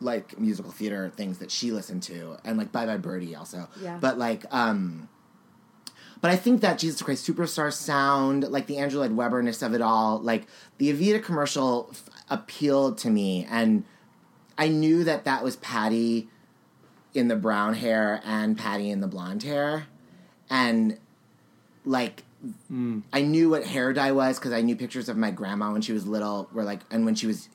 like 0.00 0.36
musical 0.36 0.72
theater 0.72 1.12
things 1.16 1.38
that 1.38 1.52
she 1.52 1.70
listened 1.70 2.02
to, 2.04 2.36
and 2.44 2.58
like 2.58 2.72
Bye 2.72 2.86
Bye 2.86 2.96
Birdie 2.96 3.36
also. 3.36 3.68
Yeah. 3.80 3.98
But 4.00 4.18
like, 4.18 4.44
um, 4.50 5.08
but 6.20 6.32
I 6.32 6.36
think 6.36 6.60
that 6.62 6.78
Jesus 6.78 7.02
Christ 7.02 7.24
Superstar 7.24 7.72
sound, 7.72 8.50
like 8.50 8.66
the 8.66 8.78
Andrew 8.78 8.98
Lloyd 8.98 9.12
Webberness 9.12 9.64
of 9.64 9.74
it 9.74 9.80
all, 9.80 10.18
like 10.18 10.48
the 10.78 10.92
Evita 10.92 11.22
commercial 11.22 11.88
f- 11.92 12.10
appealed 12.30 12.98
to 12.98 13.10
me, 13.10 13.46
and 13.48 13.84
I 14.56 14.68
knew 14.68 15.04
that 15.04 15.24
that 15.24 15.42
was 15.42 15.56
Patti 15.56 16.28
in 17.12 17.28
the 17.28 17.36
brown 17.36 17.74
hair 17.74 18.20
and 18.24 18.58
Patti 18.58 18.90
in 18.90 19.00
the 19.00 19.06
blonde 19.06 19.42
hair, 19.42 19.86
and 20.50 20.98
like 21.84 22.22
mm. 22.70 23.02
I 23.12 23.22
knew 23.22 23.50
what 23.50 23.64
hair 23.64 23.92
dye 23.92 24.12
was 24.12 24.38
because 24.38 24.52
I 24.52 24.60
knew 24.60 24.76
pictures 24.76 25.08
of 25.08 25.16
my 25.16 25.30
grandma 25.30 25.72
when 25.72 25.82
she 25.82 25.92
was 25.92 26.06
little. 26.06 26.48
Were 26.52 26.64
like, 26.64 26.80
and 26.90 27.04
when 27.04 27.14
she 27.14 27.26
was 27.26 27.48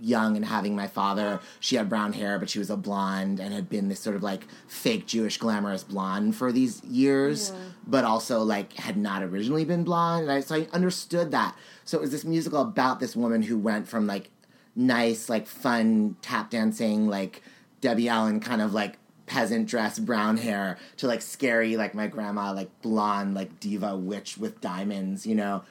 young 0.00 0.36
and 0.36 0.44
having 0.44 0.76
my 0.76 0.86
father, 0.86 1.40
she 1.60 1.76
had 1.76 1.88
brown 1.88 2.12
hair, 2.12 2.38
but 2.38 2.50
she 2.50 2.58
was 2.58 2.70
a 2.70 2.76
blonde 2.76 3.40
and 3.40 3.54
had 3.54 3.68
been 3.68 3.88
this 3.88 4.00
sort 4.00 4.14
of 4.14 4.22
like 4.22 4.42
fake 4.68 5.06
Jewish 5.06 5.38
glamorous 5.38 5.82
blonde 5.82 6.36
for 6.36 6.52
these 6.52 6.84
years, 6.84 7.52
but 7.86 8.04
also 8.04 8.42
like 8.42 8.74
had 8.74 8.96
not 8.96 9.22
originally 9.22 9.64
been 9.64 9.82
blonde. 9.84 10.24
And 10.24 10.32
I, 10.32 10.40
so 10.40 10.56
I 10.56 10.68
understood 10.72 11.30
that. 11.30 11.56
So 11.84 11.98
it 11.98 12.02
was 12.02 12.10
this 12.10 12.24
musical 12.24 12.60
about 12.60 13.00
this 13.00 13.16
woman 13.16 13.42
who 13.42 13.58
went 13.58 13.88
from 13.88 14.06
like 14.06 14.30
nice, 14.76 15.28
like 15.28 15.46
fun 15.46 16.16
tap 16.22 16.50
dancing, 16.50 17.08
like 17.08 17.42
Debbie 17.80 18.08
Allen 18.08 18.40
kind 18.40 18.60
of 18.62 18.72
like 18.74 18.98
peasant 19.26 19.66
dress, 19.66 19.98
brown 19.98 20.36
hair, 20.36 20.78
to 20.98 21.06
like 21.06 21.22
scary, 21.22 21.76
like 21.76 21.94
my 21.94 22.06
grandma, 22.06 22.52
like 22.52 22.70
blonde, 22.82 23.34
like 23.34 23.60
diva 23.60 23.96
witch 23.96 24.36
with 24.38 24.60
diamonds, 24.60 25.26
you 25.26 25.34
know. 25.34 25.62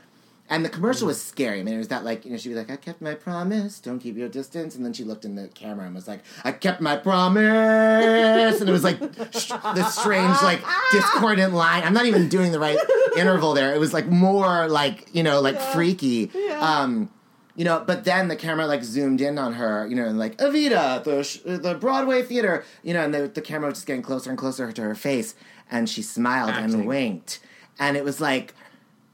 And 0.49 0.64
the 0.66 0.70
commercial 0.70 1.08
was 1.08 1.22
scary. 1.22 1.62
I 1.62 1.64
mean, 1.64 1.76
it 1.76 1.78
was 1.78 1.88
that 1.88 2.04
like 2.04 2.26
you 2.26 2.32
know 2.32 2.38
she'd 2.38 2.49
be 2.49 2.56
like, 2.56 2.70
"I 2.70 2.76
kept 2.76 3.01
my 3.01 3.14
promise, 3.16 3.80
don't 3.80 3.99
keep 3.99 4.18
your 4.18 4.28
distance," 4.28 4.76
and 4.76 4.84
then 4.86 4.91
she 4.91 5.04
looked 5.06 5.24
in 5.24 5.36
the 5.36 5.47
camera 5.47 5.86
and 5.86 5.95
was 5.95 6.08
like, 6.08 6.20
"I 6.43 6.51
kept 6.51 6.82
my 6.82 6.97
promise," 6.97 8.60
and 8.60 8.70
it 8.70 8.72
was 8.72 8.84
like 8.84 8.97
sh- 9.32 9.51
this 9.74 9.95
strange 9.95 10.41
like 10.43 10.60
discordant 10.91 11.54
line. 11.54 11.84
I'm 11.84 11.93
not 11.93 12.06
even 12.08 12.28
doing 12.28 12.51
the 12.51 12.60
right 12.60 12.78
interval 13.18 13.54
there. 13.54 13.74
It 13.74 13.80
was 13.80 13.93
like 13.93 14.08
more 14.08 14.68
like 14.68 15.08
you 15.14 15.24
know 15.24 15.39
like 15.39 15.60
freaky. 15.60 16.30
Um, 16.60 17.10
you 17.56 17.64
know, 17.66 17.84
but 17.86 18.04
then 18.04 18.28
the 18.30 18.36
camera 18.36 18.66
like 18.66 18.84
zoomed 18.84 19.22
in 19.22 19.38
on 19.38 19.54
her, 19.54 19.86
you 19.88 19.95
know, 19.95 20.06
and 20.06 20.18
like 20.18 20.38
Evita, 20.38 21.04
the 21.04 21.24
sh- 21.24 21.39
the 21.45 21.76
Broadway 21.80 22.24
theater, 22.24 22.64
you 22.84 22.93
know, 22.93 23.04
and 23.04 23.14
the, 23.14 23.28
the 23.28 23.41
camera 23.41 23.70
was 23.70 23.78
just 23.78 23.88
getting 23.88 24.01
closer 24.01 24.30
and 24.30 24.39
closer 24.39 24.72
to 24.72 24.82
her 24.82 24.95
face, 24.95 25.36
and 25.70 25.88
she 25.89 26.01
smiled 26.01 26.51
and 26.51 26.88
winked, 26.88 27.39
and 27.80 27.95
it 27.95 28.04
was 28.04 28.20
like, 28.20 28.54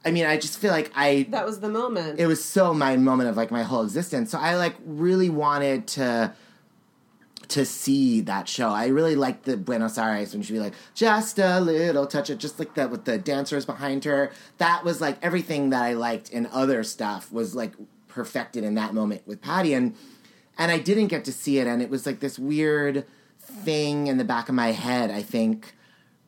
I 0.05 0.11
mean, 0.11 0.25
I 0.25 0.37
just 0.37 0.57
feel 0.57 0.71
like 0.71 0.91
I 0.95 1.27
That 1.29 1.45
was 1.45 1.59
the 1.59 1.69
moment. 1.69 2.19
it 2.19 2.27
was 2.27 2.43
so 2.43 2.73
my 2.73 2.95
moment 2.95 3.29
of 3.29 3.35
like 3.35 3.51
my 3.51 3.63
whole 3.63 3.83
existence. 3.83 4.31
So 4.31 4.37
I 4.39 4.55
like 4.55 4.75
really 4.85 5.29
wanted 5.29 5.87
to 5.87 6.33
to 7.49 7.65
see 7.65 8.21
that 8.21 8.47
show. 8.47 8.69
I 8.69 8.87
really 8.87 9.15
liked 9.15 9.45
the 9.45 9.57
Buenos 9.57 9.97
Aires 9.97 10.33
when 10.33 10.43
she'd 10.43 10.53
be 10.53 10.59
like, 10.59 10.75
just 10.93 11.39
a 11.39 11.59
little 11.59 12.05
touch 12.05 12.29
it, 12.29 12.37
just 12.37 12.59
like 12.59 12.75
that 12.75 12.91
with 12.91 13.05
the 13.05 13.17
dancers 13.17 13.65
behind 13.65 14.05
her. 14.05 14.31
That 14.59 14.83
was 14.85 15.01
like 15.01 15.17
everything 15.23 15.71
that 15.71 15.81
I 15.83 15.93
liked 15.93 16.29
in 16.29 16.45
other 16.45 16.83
stuff 16.83 17.31
was 17.31 17.55
like 17.55 17.73
perfected 18.09 18.63
in 18.63 18.75
that 18.75 18.93
moment 18.93 19.25
with 19.25 19.41
Patty 19.41 19.73
and 19.73 19.95
and 20.57 20.71
I 20.71 20.77
didn't 20.77 21.07
get 21.07 21.23
to 21.25 21.31
see 21.31 21.59
it 21.59 21.67
and 21.67 21.81
it 21.81 21.89
was 21.89 22.05
like 22.05 22.19
this 22.19 22.37
weird 22.37 23.05
thing 23.39 24.07
in 24.07 24.17
the 24.17 24.23
back 24.25 24.49
of 24.49 24.55
my 24.55 24.71
head, 24.71 25.09
I 25.09 25.21
think 25.21 25.75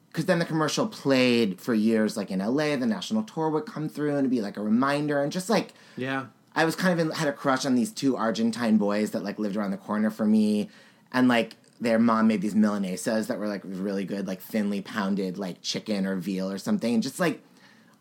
because 0.07 0.25
then 0.25 0.39
the 0.39 0.45
commercial 0.45 0.87
played 0.87 1.61
for 1.61 1.73
years, 1.73 2.17
like 2.17 2.31
in 2.31 2.39
LA, 2.39 2.75
the 2.75 2.85
national 2.85 3.23
tour 3.23 3.49
would 3.49 3.65
come 3.65 3.87
through 3.87 4.09
and 4.09 4.19
it'd 4.19 4.31
be 4.31 4.41
like 4.41 4.57
a 4.57 4.61
reminder, 4.61 5.21
and 5.21 5.31
just 5.31 5.49
like 5.49 5.73
Yeah. 5.95 6.25
I 6.53 6.65
was 6.65 6.75
kind 6.75 6.91
of 6.91 6.99
in, 6.99 7.11
had 7.13 7.29
a 7.29 7.33
crush 7.33 7.65
on 7.65 7.75
these 7.75 7.91
two 7.93 8.17
Argentine 8.17 8.77
boys 8.77 9.11
that 9.11 9.23
like 9.23 9.39
lived 9.39 9.55
around 9.55 9.71
the 9.71 9.77
corner 9.77 10.09
for 10.09 10.25
me, 10.25 10.69
and 11.13 11.27
like 11.27 11.55
their 11.79 11.97
mom 11.97 12.27
made 12.27 12.41
these 12.41 12.53
milanesas 12.53 13.27
that 13.27 13.39
were 13.39 13.47
like 13.47 13.61
really 13.63 14.03
good, 14.03 14.27
like 14.27 14.41
thinly 14.41 14.81
pounded 14.81 15.37
like 15.37 15.61
chicken 15.61 16.05
or 16.05 16.17
veal 16.17 16.51
or 16.51 16.57
something, 16.57 16.93
and 16.93 17.03
just 17.03 17.19
like 17.19 17.41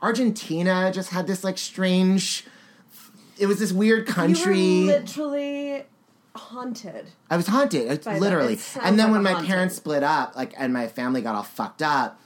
Argentina 0.03 0.91
just 0.93 1.11
had 1.11 1.27
this 1.27 1.45
like 1.45 1.59
strange. 1.59 2.45
It 3.41 3.47
was 3.47 3.59
this 3.59 3.73
weird 3.73 4.07
country. 4.07 4.61
You 4.61 4.87
were 4.87 4.93
literally 4.93 5.85
haunted. 6.37 7.07
I 7.31 7.37
was 7.37 7.47
haunted, 7.47 7.91
it's 7.91 8.07
literally. 8.07 8.55
It 8.55 8.77
And 8.83 8.99
then 8.99 9.07
like 9.07 9.13
when 9.13 9.23
my 9.23 9.33
haunting. 9.33 9.51
parents 9.51 9.77
split 9.77 10.03
up, 10.03 10.37
like, 10.37 10.53
and 10.57 10.73
my 10.73 10.87
family 10.87 11.23
got 11.23 11.35
all 11.35 11.43
fucked 11.43 11.83
up, 11.83 12.21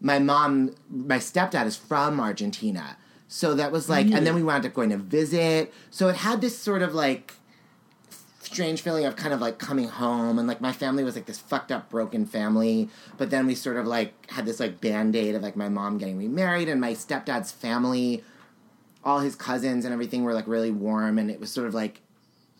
my 0.00 0.18
mom, 0.18 0.74
my 0.88 1.18
stepdad 1.18 1.66
is 1.66 1.76
from 1.76 2.18
Argentina, 2.20 2.96
so 3.28 3.54
that 3.54 3.72
was 3.72 3.88
like, 3.88 4.06
and 4.10 4.26
then 4.26 4.34
we 4.34 4.42
wound 4.42 4.66
up 4.66 4.74
going 4.74 4.90
to 4.90 4.96
visit. 4.96 5.72
So 5.90 6.08
it 6.08 6.16
had 6.16 6.40
this 6.40 6.58
sort 6.58 6.82
of 6.82 6.94
like 6.94 7.34
strange 8.40 8.82
feeling 8.82 9.06
of 9.06 9.16
kind 9.16 9.32
of 9.32 9.40
like 9.40 9.58
coming 9.58 9.88
home, 9.88 10.38
and 10.38 10.46
like 10.46 10.60
my 10.60 10.72
family 10.72 11.04
was 11.04 11.14
like 11.14 11.26
this 11.26 11.38
fucked 11.38 11.72
up, 11.72 11.88
broken 11.88 12.26
family. 12.26 12.88
But 13.16 13.30
then 13.30 13.46
we 13.46 13.54
sort 13.54 13.76
of 13.76 13.86
like 13.86 14.30
had 14.30 14.44
this 14.44 14.60
like 14.60 14.80
band 14.80 15.16
aid 15.16 15.34
of 15.34 15.42
like 15.42 15.56
my 15.56 15.68
mom 15.68 15.98
getting 15.98 16.18
remarried, 16.18 16.68
and 16.68 16.80
my 16.80 16.92
stepdad's 16.92 17.52
family 17.52 18.22
all 19.04 19.20
his 19.20 19.34
cousins 19.34 19.84
and 19.84 19.92
everything 19.92 20.22
were 20.22 20.34
like 20.34 20.46
really 20.46 20.70
warm 20.70 21.18
and 21.18 21.30
it 21.30 21.40
was 21.40 21.50
sort 21.50 21.66
of 21.66 21.74
like 21.74 22.00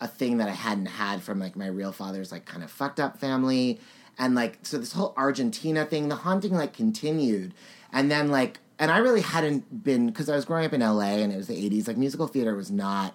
a 0.01 0.09
thing 0.09 0.39
that 0.39 0.49
I 0.49 0.53
hadn't 0.53 0.87
had 0.87 1.23
from 1.23 1.39
like 1.39 1.57
my 1.57 1.67
real 1.67 1.93
father's 1.93 2.33
like 2.33 2.45
kind 2.45 2.65
of 2.65 2.71
fucked 2.71 2.99
up 2.99 3.19
family 3.19 3.79
and 4.19 4.35
like 4.35 4.59
so 4.63 4.79
this 4.79 4.93
whole 4.93 5.15
Argentina 5.17 5.85
thing 5.85 6.09
the 6.09 6.17
haunting 6.17 6.53
like 6.53 6.73
continued 6.73 7.55
and 7.93 8.11
then 8.11 8.31
like 8.31 8.59
and 8.79 8.91
I 8.91 8.99
really 8.99 9.21
hadn't 9.21 9.85
been 9.85 10.07
because 10.07 10.29
I 10.29 10.35
was 10.35 10.45
growing 10.45 10.65
up 10.65 10.73
in 10.73 10.81
LA 10.81 11.19
and 11.19 11.33
it 11.33 11.37
was 11.37 11.47
the 11.47 11.71
80s 11.71 11.87
like 11.87 11.97
musical 11.97 12.27
theater 12.27 12.55
was 12.57 12.71
not 12.71 13.15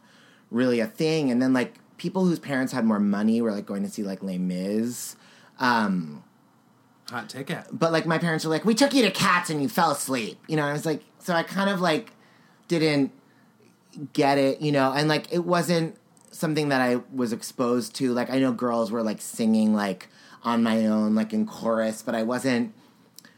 really 0.50 0.80
a 0.80 0.88
thing 0.88 1.30
and 1.30 1.42
then 1.42 1.52
like 1.52 1.76
people 1.98 2.26
whose 2.26 2.40
parents 2.40 2.72
had 2.72 2.86
more 2.86 3.00
money 3.00 3.42
were 3.42 3.52
like 3.52 3.66
going 3.66 3.84
to 3.84 3.90
see 3.90 4.04
like 4.04 4.24
Les 4.24 4.38
Mis 4.38 5.16
um 5.60 6.24
Hot 7.10 7.30
ticket. 7.30 7.64
but 7.72 7.94
like 7.94 8.06
my 8.06 8.18
parents 8.18 8.44
were 8.44 8.52
like, 8.52 8.66
"We 8.66 8.76
took 8.76 8.94
you 8.94 9.02
to 9.04 9.12
Cats 9.12 9.50
and 9.50 9.62
you 9.62 9.70
fell 9.70 9.92
asleep," 9.92 10.38
you 10.48 10.58
know. 10.58 10.64
And 10.64 10.72
I 10.72 10.74
was 10.74 10.86
like, 10.86 11.04
so 11.20 11.34
I 11.34 11.44
kind 11.44 11.70
of 11.70 11.80
like 11.80 12.12
didn't 12.68 13.12
get 14.14 14.38
it, 14.38 14.62
you 14.62 14.72
know, 14.72 14.94
and 14.94 15.08
like 15.08 15.32
it 15.32 15.46
wasn't 15.46 15.98
something 16.32 16.70
that 16.70 16.82
I 16.82 17.02
was 17.14 17.34
exposed 17.34 17.96
to. 17.96 18.14
Like 18.14 18.30
I 18.30 18.40
know 18.40 18.52
girls 18.52 18.92
were 18.92 19.04
like 19.04 19.22
singing 19.22 19.74
like 19.74 20.08
on 20.44 20.64
my 20.64 20.86
own, 20.86 21.16
like 21.16 21.34
in 21.34 21.46
chorus, 21.46 22.02
but 22.02 22.16
I 22.16 22.24
wasn't. 22.24 22.74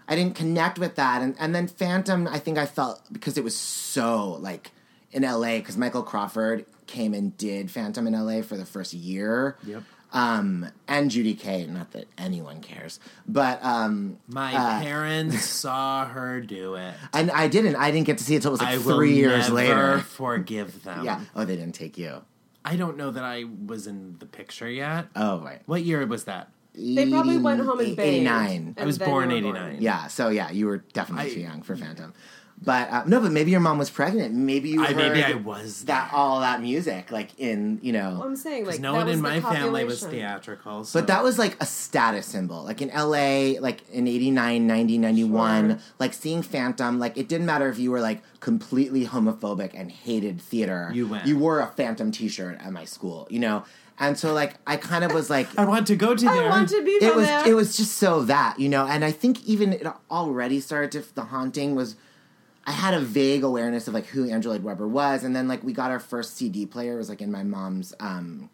I 0.08 0.16
didn't 0.16 0.36
connect 0.36 0.80
with 0.80 0.96
that, 0.96 1.22
and 1.22 1.36
and 1.40 1.54
then 1.54 1.68
Phantom, 1.68 2.28
I 2.28 2.40
think 2.40 2.58
I 2.58 2.66
felt 2.66 3.02
because 3.12 3.38
it 3.38 3.44
was 3.44 3.56
so 3.56 4.38
like 4.40 4.72
in 5.12 5.24
L.A. 5.24 5.60
because 5.60 5.78
Michael 5.78 6.04
Crawford 6.04 6.66
came 6.88 7.14
and 7.14 7.38
did 7.38 7.70
Phantom 7.70 8.08
in 8.08 8.16
L.A. 8.16 8.42
for 8.42 8.58
the 8.58 8.66
first 8.66 8.94
year. 8.94 9.58
Yep. 9.64 9.84
Um, 10.12 10.68
and 10.88 11.12
Judy 11.12 11.36
Kaye, 11.36 11.68
not 11.68 11.92
that 11.92 12.08
anyone 12.18 12.62
cares, 12.62 13.00
but 13.28 13.64
um, 13.64 14.18
My 14.28 14.54
uh, 14.56 14.82
parents 14.82 15.44
saw 15.46 16.06
her 16.06 16.42
do 16.42 16.76
it. 16.76 16.96
and 17.14 17.30
I 17.30 17.48
didn't. 17.48 17.76
I 17.76 17.92
didn't 17.92 18.08
get 18.08 18.18
to 18.18 18.24
see 18.24 18.34
it 18.34 18.38
until 18.38 18.52
it 18.52 18.54
was 18.54 18.62
like 18.62 18.70
I 18.70 18.78
will 18.78 18.96
three 18.98 19.14
years 19.14 19.44
never 19.50 19.54
later. 19.56 20.00
forgive 20.00 20.84
them. 20.84 21.06
Yeah. 21.06 21.22
Oh, 21.36 21.46
they 21.46 21.56
didn't 21.56 21.76
take 21.76 21.98
you. 21.98 22.24
I 22.66 22.76
don't 22.76 22.98
know 22.98 23.12
that 23.12 23.24
I 23.24 23.46
was 23.68 23.86
in 23.88 24.16
the 24.20 24.26
picture 24.26 24.70
yet. 24.70 25.08
Oh, 25.16 25.40
right. 25.42 25.62
What 25.68 25.84
year 25.84 26.06
was 26.08 26.24
that? 26.26 26.50
They 26.74 27.10
probably 27.10 27.38
went 27.38 27.62
home 27.62 27.80
and 27.80 27.96
bathed. 27.96 28.00
89. 28.00 28.76
I 28.80 28.86
was 28.86 28.96
and 28.98 29.02
then 29.02 29.10
born 29.10 29.30
you 29.32 29.44
were 29.48 29.58
89. 29.58 29.78
Yeah. 29.82 30.08
So 30.08 30.30
yeah, 30.30 30.50
you 30.52 30.66
were 30.68 30.78
definitely 30.94 31.32
I- 31.32 31.34
too 31.34 31.40
young 31.42 31.62
for 31.62 31.76
Phantom. 31.76 32.14
But 32.62 32.92
uh, 32.92 33.04
no, 33.06 33.22
but 33.22 33.32
maybe 33.32 33.52
your 33.52 33.62
mom 33.62 33.78
was 33.78 33.90
pregnant. 33.90 34.36
Maybe 34.36 34.70
you 34.70 34.84
I- 34.84 34.88
heard 34.88 34.96
maybe 34.98 35.24
I 35.24 35.34
was 35.36 35.86
that 35.86 36.12
all 36.14 36.42
that 36.42 36.62
music 36.62 37.10
like 37.10 37.30
in 37.40 37.80
you 37.82 37.94
know. 37.94 38.18
Well, 38.20 38.24
I'm 38.24 38.36
saying 38.36 38.66
like 38.66 38.82
no 38.82 38.92
that 38.92 38.98
one 38.98 39.06
was 39.08 39.16
in 39.18 39.24
the 39.24 39.30
my 39.30 39.40
family 39.40 39.86
was 39.86 40.04
theatrical. 40.04 40.84
So. 40.84 41.00
But 41.00 41.08
that 41.08 41.24
was 41.24 41.40
like 41.40 41.56
a 41.62 41.66
status 41.66 42.26
symbol. 42.26 42.64
Like 42.64 42.82
in 42.82 42.90
LA, 42.90 43.60
like 43.62 43.88
in 43.90 44.08
89, 44.08 44.68
90, 44.68 44.98
91, 44.98 45.70
Sure. 45.70 45.80
like 46.00 46.14
seeing 46.14 46.42
Phantom, 46.42 47.00
like 47.00 47.18
it 47.18 47.30
didn't 47.30 47.46
matter 47.46 47.70
if 47.70 47.80
you 47.80 47.92
were 47.92 48.02
like 48.02 48.22
completely 48.42 49.06
homophobic 49.06 49.72
and 49.74 49.90
hated 49.90 50.42
theater. 50.42 50.92
You 50.94 51.08
went. 51.08 51.26
You 51.28 51.38
wore 51.38 51.62
a 51.62 51.68
Phantom 51.68 52.12
t 52.12 52.28
shirt 52.28 52.58
at 52.60 52.74
my 52.74 52.84
school, 52.84 53.26
you 53.30 53.40
know? 53.40 53.64
And 54.02 54.18
so 54.18 54.34
like 54.34 54.56
I 54.68 54.76
kind 54.76 55.06
of 55.06 55.14
was 55.14 55.30
like 55.30 55.48
I 55.58 55.64
want 55.64 55.88
to 55.88 55.96
go 55.96 56.14
to 56.14 56.26
there. 56.26 56.44
I 56.46 56.50
want 56.50 56.70
to 56.70 56.84
be 56.84 56.92
it 56.92 57.16
was 57.16 57.28
there. 57.28 57.48
it 57.48 57.54
was 57.54 57.78
just 57.78 57.94
so 57.98 58.24
that, 58.24 58.60
you 58.60 58.68
know, 58.68 58.86
and 58.86 59.06
I 59.06 59.12
think 59.12 59.46
even 59.46 59.72
it 59.72 59.88
already 60.12 60.60
started 60.60 60.92
to 61.04 61.16
the 61.16 61.24
haunting 61.24 61.74
was 61.76 61.96
I 62.66 62.72
had 62.72 62.94
a 62.94 63.00
vague 63.00 63.44
awareness 63.44 63.88
of 63.88 63.94
like 63.94 64.06
who 64.08 64.30
Andrew 64.30 64.52
Lloyd 64.52 64.64
Webber 64.64 64.88
was, 64.88 65.24
and 65.24 65.36
then 65.36 65.48
like 65.48 65.64
we 65.64 65.74
got 65.74 65.92
our 65.92 66.00
first 66.00 66.38
CD 66.38 66.66
player. 66.66 66.94
It 66.94 66.98
was 66.98 67.10
like 67.10 67.22
in 67.22 67.32
my 67.32 67.44
mom's 67.44 67.94
um, 68.00 68.50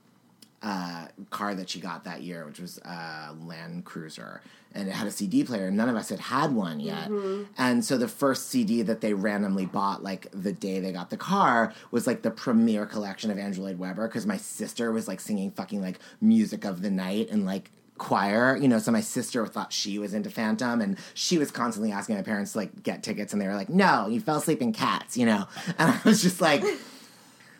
uh, 0.61 1.07
car 1.29 1.53
that 1.55 1.69
she 1.69 1.79
got 1.79 2.03
that 2.05 2.21
year, 2.21 2.45
which 2.45 2.59
was 2.59 2.77
a 2.79 3.35
Land 3.43 3.85
Cruiser, 3.85 4.41
and 4.73 4.87
it 4.87 4.91
had 4.93 5.05
a 5.07 5.11
CD 5.11 5.43
player. 5.43 5.67
and 5.67 5.77
None 5.77 5.89
of 5.89 5.95
us 5.95 6.09
had 6.09 6.19
had 6.19 6.53
one 6.53 6.79
yet, 6.79 7.09
and 7.57 7.83
so 7.83 7.97
the 7.97 8.07
first 8.07 8.47
CD 8.49 8.81
that 8.83 9.01
they 9.01 9.13
randomly 9.13 9.65
bought, 9.65 10.01
like 10.01 10.27
the 10.31 10.53
day 10.53 10.79
they 10.79 10.91
got 10.91 11.09
the 11.09 11.17
car, 11.17 11.73
was 11.91 12.07
like 12.07 12.21
the 12.21 12.31
premiere 12.31 12.85
collection 12.85 13.31
of 13.31 13.37
Andrew 13.37 13.63
Lloyd 13.65 13.79
Webber 13.79 14.07
because 14.07 14.25
my 14.25 14.37
sister 14.37 14.91
was 14.91 15.07
like 15.07 15.19
singing 15.19 15.51
fucking 15.51 15.81
like 15.81 15.99
music 16.21 16.63
of 16.63 16.81
the 16.81 16.89
night 16.91 17.29
and 17.29 17.45
like 17.45 17.71
choir, 17.97 18.57
you 18.57 18.67
know, 18.67 18.77
so 18.79 18.91
my 18.91 18.99
sister 19.01 19.45
thought 19.47 19.71
she 19.71 19.97
was 19.99 20.13
into 20.13 20.29
Phantom 20.29 20.81
and 20.81 20.97
she 21.13 21.37
was 21.37 21.49
constantly 21.51 21.91
asking 21.91 22.15
my 22.17 22.21
parents 22.21 22.51
to 22.53 22.57
like 22.59 22.83
get 22.83 23.03
tickets 23.03 23.31
and 23.33 23.41
they 23.41 23.47
were 23.47 23.55
like, 23.55 23.69
No, 23.69 24.07
you 24.07 24.19
fell 24.19 24.37
asleep 24.37 24.61
in 24.61 24.73
cats, 24.73 25.15
you 25.17 25.25
know? 25.25 25.47
And 25.77 25.91
I 25.91 25.99
was 26.03 26.21
just 26.21 26.41
like 26.41 26.63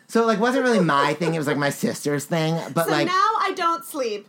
So 0.08 0.26
like 0.26 0.38
wasn't 0.38 0.64
really 0.64 0.80
my 0.80 1.14
thing, 1.14 1.34
it 1.34 1.38
was 1.38 1.46
like 1.46 1.56
my 1.56 1.70
sister's 1.70 2.24
thing. 2.26 2.54
But 2.74 2.86
So 2.86 2.92
like 2.92 3.06
now 3.06 3.12
I 3.40 3.52
don't 3.56 3.84
sleep. 3.84 4.26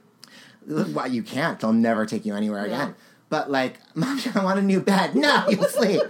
well, 0.66 1.08
you 1.08 1.24
can't. 1.24 1.60
They'll 1.60 1.74
never 1.74 2.06
take 2.06 2.26
you 2.26 2.36
anywhere 2.36 2.66
again. 2.66 2.96
But 3.30 3.52
like, 3.52 3.76
mom, 3.96 4.22
I 4.36 4.44
want 4.44 4.58
a 4.60 4.62
new 4.62 4.80
bed. 4.80 5.14
No, 5.14 5.46
you 5.50 5.62
sleep. 5.68 6.02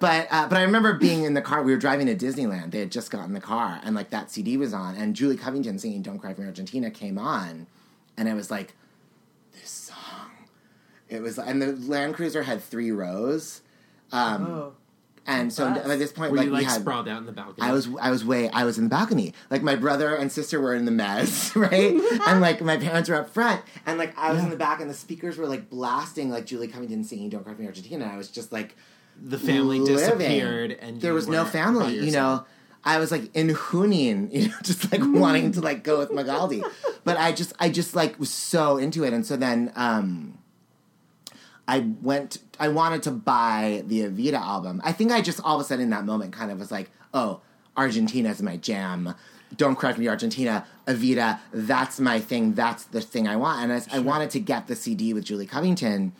but 0.00 0.26
uh, 0.30 0.48
but 0.48 0.56
I 0.56 0.62
remember 0.62 0.94
being 0.94 1.24
in 1.24 1.34
the 1.34 1.42
car. 1.42 1.62
We 1.62 1.72
were 1.72 1.78
driving 1.78 2.06
to 2.06 2.16
Disneyland. 2.16 2.70
They 2.70 2.78
had 2.80 2.90
just 2.90 3.10
gotten 3.10 3.34
the 3.34 3.40
car, 3.40 3.80
and 3.84 3.94
like 3.94 4.08
that 4.10 4.30
CD 4.30 4.56
was 4.56 4.72
on, 4.72 4.94
and 4.94 5.14
Julie 5.14 5.36
Covington 5.36 5.78
singing 5.78 6.00
"Don't 6.02 6.18
Cry 6.18 6.32
for 6.32 6.42
Argentina" 6.44 6.90
came 6.90 7.18
on, 7.18 7.66
and 8.16 8.28
I 8.28 8.34
was 8.34 8.50
like. 8.50 8.74
It 11.14 11.22
was, 11.22 11.38
and 11.38 11.62
the 11.62 11.72
Land 11.72 12.14
Cruiser 12.14 12.42
had 12.42 12.62
three 12.62 12.90
rows. 12.90 13.62
Um, 14.12 14.46
Oh. 14.46 14.72
And 15.26 15.50
so 15.50 15.64
That's- 15.64 15.88
at 15.88 15.98
this 15.98 16.12
point, 16.12 16.32
Were 16.32 16.36
like, 16.36 16.44
you 16.44 16.50
we 16.52 16.58
like 16.58 16.66
had, 16.66 16.82
sprawled 16.82 17.08
out 17.08 17.16
in 17.18 17.24
the 17.24 17.32
balcony? 17.32 17.66
I 17.66 17.72
was 17.72 17.88
I 17.98 18.10
was 18.10 18.26
way 18.26 18.50
I 18.50 18.64
was 18.64 18.76
in 18.76 18.84
the 18.84 18.90
balcony. 18.90 19.32
Like 19.48 19.62
my 19.62 19.74
brother 19.74 20.14
and 20.14 20.30
sister 20.30 20.60
were 20.60 20.74
in 20.74 20.84
the 20.84 20.90
mess, 20.90 21.56
right? 21.56 21.94
and 22.26 22.42
like 22.42 22.60
my 22.60 22.76
parents 22.76 23.08
were 23.08 23.14
up 23.16 23.30
front, 23.30 23.62
and 23.86 23.96
like 23.96 24.12
I 24.18 24.32
was 24.34 24.42
in 24.42 24.50
the 24.50 24.56
back, 24.56 24.82
and 24.82 24.90
the 24.90 24.94
speakers 24.94 25.38
were 25.38 25.46
like 25.46 25.70
blasting 25.70 26.28
like 26.28 26.44
Julie 26.44 26.68
Covington 26.68 27.04
singing 27.04 27.30
"Don't 27.30 27.42
Cry 27.42 27.54
for 27.54 27.60
Me, 27.62 27.66
Argentina." 27.66 28.04
And 28.04 28.12
I 28.12 28.18
was 28.18 28.30
just 28.30 28.52
like, 28.52 28.76
The 29.18 29.38
family 29.38 29.80
living. 29.80 29.96
disappeared 29.96 30.72
and 30.72 31.00
there 31.00 31.12
you 31.12 31.14
was 31.14 31.26
no 31.26 31.46
family. 31.46 31.98
You 32.00 32.12
know, 32.12 32.44
I 32.84 32.98
was 32.98 33.10
like 33.10 33.34
in 33.34 33.48
Junín, 33.48 34.30
you 34.30 34.48
know, 34.48 34.54
just 34.62 34.92
like 34.92 35.00
wanting 35.02 35.52
to 35.52 35.62
like 35.62 35.82
go 35.84 36.00
with 36.00 36.10
Magaldi, 36.10 36.62
but 37.04 37.16
I 37.16 37.32
just 37.32 37.54
I 37.58 37.70
just 37.70 37.96
like 37.96 38.18
was 38.20 38.28
so 38.28 38.76
into 38.76 39.04
it, 39.04 39.14
and 39.14 39.24
so 39.24 39.36
then. 39.38 39.72
um 39.74 40.36
I 41.66 41.80
went. 42.02 42.38
I 42.60 42.68
wanted 42.68 43.02
to 43.04 43.10
buy 43.10 43.82
the 43.86 44.00
Evita 44.02 44.34
album. 44.40 44.80
I 44.84 44.92
think 44.92 45.12
I 45.12 45.20
just 45.22 45.40
all 45.42 45.56
of 45.56 45.60
a 45.60 45.64
sudden 45.64 45.84
in 45.84 45.90
that 45.90 46.04
moment 46.04 46.32
kind 46.32 46.50
of 46.50 46.58
was 46.58 46.70
like, 46.70 46.90
"Oh, 47.12 47.40
Argentina 47.76 48.28
is 48.30 48.42
my 48.42 48.56
jam. 48.56 49.14
Don't 49.56 49.76
correct 49.78 49.98
me, 49.98 50.08
Argentina. 50.08 50.66
Evita, 50.86 51.38
that's 51.52 52.00
my 52.00 52.18
thing. 52.20 52.54
That's 52.54 52.84
the 52.84 53.00
thing 53.00 53.26
I 53.28 53.36
want." 53.36 53.62
And 53.62 53.72
I, 53.72 53.96
I 53.96 53.98
wanted 54.00 54.30
to 54.30 54.40
get 54.40 54.66
the 54.66 54.76
CD 54.76 55.14
with 55.14 55.24
Julie 55.24 55.46
Covington, 55.46 56.12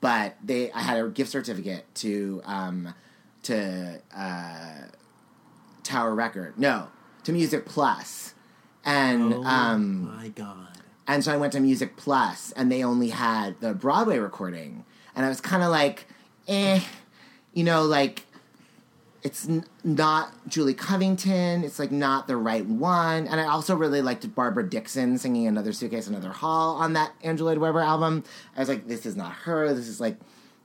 but 0.00 0.36
they. 0.44 0.70
I 0.72 0.80
had 0.82 1.02
a 1.04 1.08
gift 1.08 1.30
certificate 1.30 1.84
to 1.96 2.40
um, 2.44 2.94
to 3.44 4.00
uh, 4.16 4.82
Tower 5.82 6.14
Record. 6.14 6.58
No, 6.58 6.88
to 7.24 7.32
Music 7.32 7.64
Plus. 7.64 7.72
Plus, 7.74 8.34
and 8.84 9.32
Oh 9.34 9.44
um, 9.44 10.16
my 10.16 10.28
god. 10.28 10.68
and 11.06 11.22
so 11.24 11.32
I 11.32 11.36
went 11.36 11.52
to 11.54 11.60
Music 11.60 11.96
Plus, 11.96 12.52
and 12.52 12.70
they 12.70 12.82
only 12.84 13.08
had 13.08 13.60
the 13.60 13.74
Broadway 13.74 14.18
recording, 14.18 14.84
and 15.14 15.24
I 15.24 15.28
was 15.28 15.40
kind 15.40 15.62
of 15.62 15.70
like, 15.70 16.06
eh, 16.48 16.80
you 17.52 17.64
know, 17.64 17.82
like 17.82 18.24
it's 19.22 19.48
n- 19.48 19.64
not 19.84 20.32
Julie 20.48 20.74
Covington. 20.74 21.62
It's 21.64 21.78
like 21.78 21.92
not 21.92 22.26
the 22.26 22.36
right 22.36 22.66
one. 22.66 23.28
And 23.28 23.40
I 23.40 23.44
also 23.44 23.76
really 23.76 24.02
liked 24.02 24.32
Barbara 24.34 24.68
Dickson 24.68 25.16
singing 25.18 25.46
"Another 25.46 25.72
Suitcase, 25.72 26.08
Another 26.08 26.30
Hall" 26.30 26.76
on 26.76 26.94
that 26.94 27.12
Angela 27.22 27.50
Lloyd 27.50 27.58
Webber 27.58 27.80
album. 27.80 28.24
I 28.56 28.60
was 28.60 28.68
like, 28.68 28.88
this 28.88 29.06
is 29.06 29.16
not 29.16 29.32
her. 29.32 29.72
This 29.74 29.88
is 29.88 30.00
like 30.00 30.16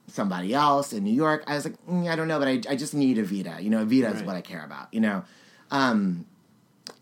somebody 0.08 0.54
else 0.54 0.93
in 0.93 1.04
New 1.04 1.14
York. 1.14 1.43
I 1.48 1.56
was 1.56 1.66
like, 1.66 1.86
mm, 1.86 2.10
I 2.10 2.16
don't 2.16 2.28
know, 2.28 2.39
but 2.39 2.48
I, 2.48 2.62
I 2.70 2.76
just 2.76 2.93
need 2.93 3.18
Evita. 3.18 3.62
You 3.62 3.70
know, 3.70 3.86
Evita 3.86 4.16
is 4.16 4.24
what 4.24 4.36
I 4.36 4.41
care 4.41 4.64
about. 4.64 4.93
You 4.93 5.02
know. 5.02 5.24
Um, 5.70 6.26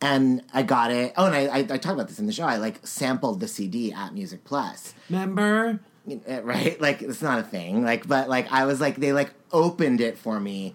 and 0.01 0.43
I 0.53 0.63
got 0.63 0.91
it. 0.91 1.13
Oh, 1.15 1.27
and 1.27 1.35
I, 1.35 1.45
I, 1.45 1.57
I 1.59 1.77
talked 1.77 1.87
about 1.87 2.07
this 2.07 2.19
in 2.19 2.25
the 2.25 2.33
show. 2.33 2.43
I 2.45 2.57
like 2.57 2.85
sampled 2.85 3.39
the 3.39 3.47
CD 3.47 3.93
at 3.93 4.13
Music 4.13 4.43
Plus. 4.43 4.93
Remember? 5.09 5.79
Right? 6.07 6.79
Like 6.85 7.01
it's 7.01 7.21
not 7.21 7.39
a 7.39 7.43
thing. 7.43 7.83
Like, 7.83 8.07
but 8.07 8.29
like 8.29 8.51
I 8.51 8.65
was 8.65 8.79
like 8.79 8.97
they 8.97 9.13
like 9.13 9.31
opened 9.51 10.01
it 10.01 10.17
for 10.17 10.39
me, 10.39 10.73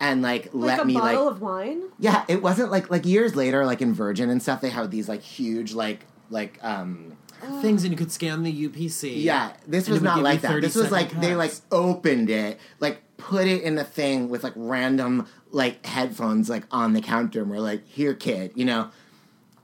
and 0.00 0.22
like, 0.22 0.50
let 0.52 0.54
me, 0.54 0.60
Like 0.60 0.76
let 0.76 0.80
a 0.80 0.84
me 0.86 0.94
bottle 0.94 1.24
like 1.26 1.32
of 1.34 1.40
wine. 1.40 1.82
yeah. 1.98 2.24
It 2.28 2.42
wasn't 2.42 2.70
like 2.70 2.90
like 2.90 3.06
years 3.06 3.34
later, 3.34 3.64
like 3.64 3.80
in 3.80 3.94
Virgin 3.94 4.28
and 4.30 4.42
stuff. 4.42 4.60
They 4.60 4.70
had 4.70 4.90
these 4.90 5.08
like 5.08 5.22
huge 5.22 5.72
like 5.72 6.00
like 6.30 6.58
um 6.62 7.16
Things 7.60 7.84
and 7.84 7.92
you 7.92 7.98
could 7.98 8.10
scan 8.10 8.42
the 8.42 8.68
UPC. 8.68 9.22
yeah. 9.22 9.52
This 9.66 9.88
was 9.88 10.00
not 10.02 10.22
like 10.22 10.40
that. 10.40 10.60
This 10.62 10.74
was 10.74 10.88
second 10.88 11.12
like 11.12 11.20
they 11.20 11.34
like 11.36 11.52
opened 11.70 12.30
it, 12.30 12.58
like 12.80 13.02
put 13.18 13.46
it 13.46 13.62
in 13.62 13.76
a 13.78 13.84
thing 13.84 14.28
with 14.30 14.42
like 14.42 14.54
random 14.56 15.26
like 15.50 15.84
headphones 15.86 16.48
like 16.50 16.64
on 16.70 16.92
the 16.94 17.00
counter, 17.00 17.42
and 17.42 17.50
we're 17.50 17.58
like, 17.60 17.86
here, 17.86 18.14
kid, 18.14 18.52
you 18.54 18.64
know. 18.64 18.88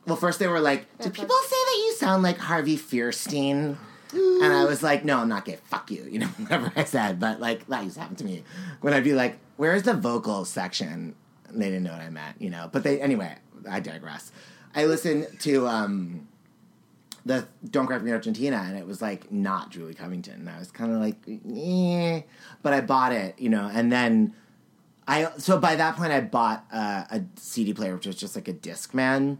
Well, 0.07 0.17
first 0.17 0.39
they 0.39 0.49
were 0.49 0.61
like, 0.61 0.87
"Do 0.99 1.09
people 1.11 1.35
say 1.49 1.57
that 1.57 1.77
you 1.87 1.95
sound 1.95 2.23
like 2.23 2.39
Harvey 2.39 2.77
Fierstein?" 2.77 3.77
And 4.13 4.53
I 4.53 4.65
was 4.65 4.83
like, 4.83 5.05
"No, 5.05 5.19
I'm 5.19 5.29
not 5.29 5.45
gay. 5.45 5.59
Fuck 5.65 5.91
you," 5.91 6.05
you 6.11 6.19
know, 6.19 6.27
whatever 6.27 6.73
I 6.77 6.85
said. 6.85 7.19
But 7.19 7.41
like 7.41 7.67
that 7.69 7.85
used 7.85 7.97
to 7.97 8.03
happen 8.03 8.17
to 8.17 8.25
me 8.25 8.45
when 8.81 8.93
I'd 8.93 9.05
be 9.05 9.15
like, 9.15 9.39
"Where's 9.57 9.83
the 9.85 9.95
vocal 9.95 10.45
section?" 10.45 11.15
And 11.49 11.61
they 11.61 11.67
didn't 11.67 11.83
know 11.83 11.93
what 11.93 12.01
I 12.01 12.11
meant, 12.11 12.41
you 12.41 12.51
know. 12.51 12.69
But 12.73 12.83
they 12.83 13.01
anyway. 13.01 13.37
I 13.69 13.81
digress. 13.81 14.33
I 14.75 14.87
listened 14.87 15.29
to 15.41 15.67
um, 15.67 16.27
the 17.25 17.47
"Don't 17.71 17.87
Cry 17.87 17.99
for 17.99 18.05
Me, 18.05 18.13
Argentina," 18.13 18.65
and 18.67 18.77
it 18.77 18.87
was 18.87 19.01
like 19.03 19.31
not 19.31 19.71
Julie 19.71 19.95
Covington. 19.95 20.35
And 20.35 20.51
I 20.51 20.59
was 20.59 20.71
kind 20.71 20.93
of 20.93 21.01
like, 21.01 21.17
eh. 21.29 22.23
but 22.63 22.73
I 22.73 22.81
bought 22.81 23.13
it, 23.13 23.39
you 23.39 23.49
know, 23.49 23.71
and 23.73 23.91
then. 23.93 24.35
I 25.09 25.33
so 25.37 25.59
by 25.59 25.75
that 25.75 25.97
point 25.97 26.13
I 26.13 26.21
bought 26.21 26.65
uh, 26.73 27.05
a 27.11 27.23
CD 27.35 27.75
player 27.75 27.93
which 27.97 28.07
was 28.07 28.15
just 28.15 28.37
like 28.37 28.47
a 28.47 28.53
Discman, 28.53 29.39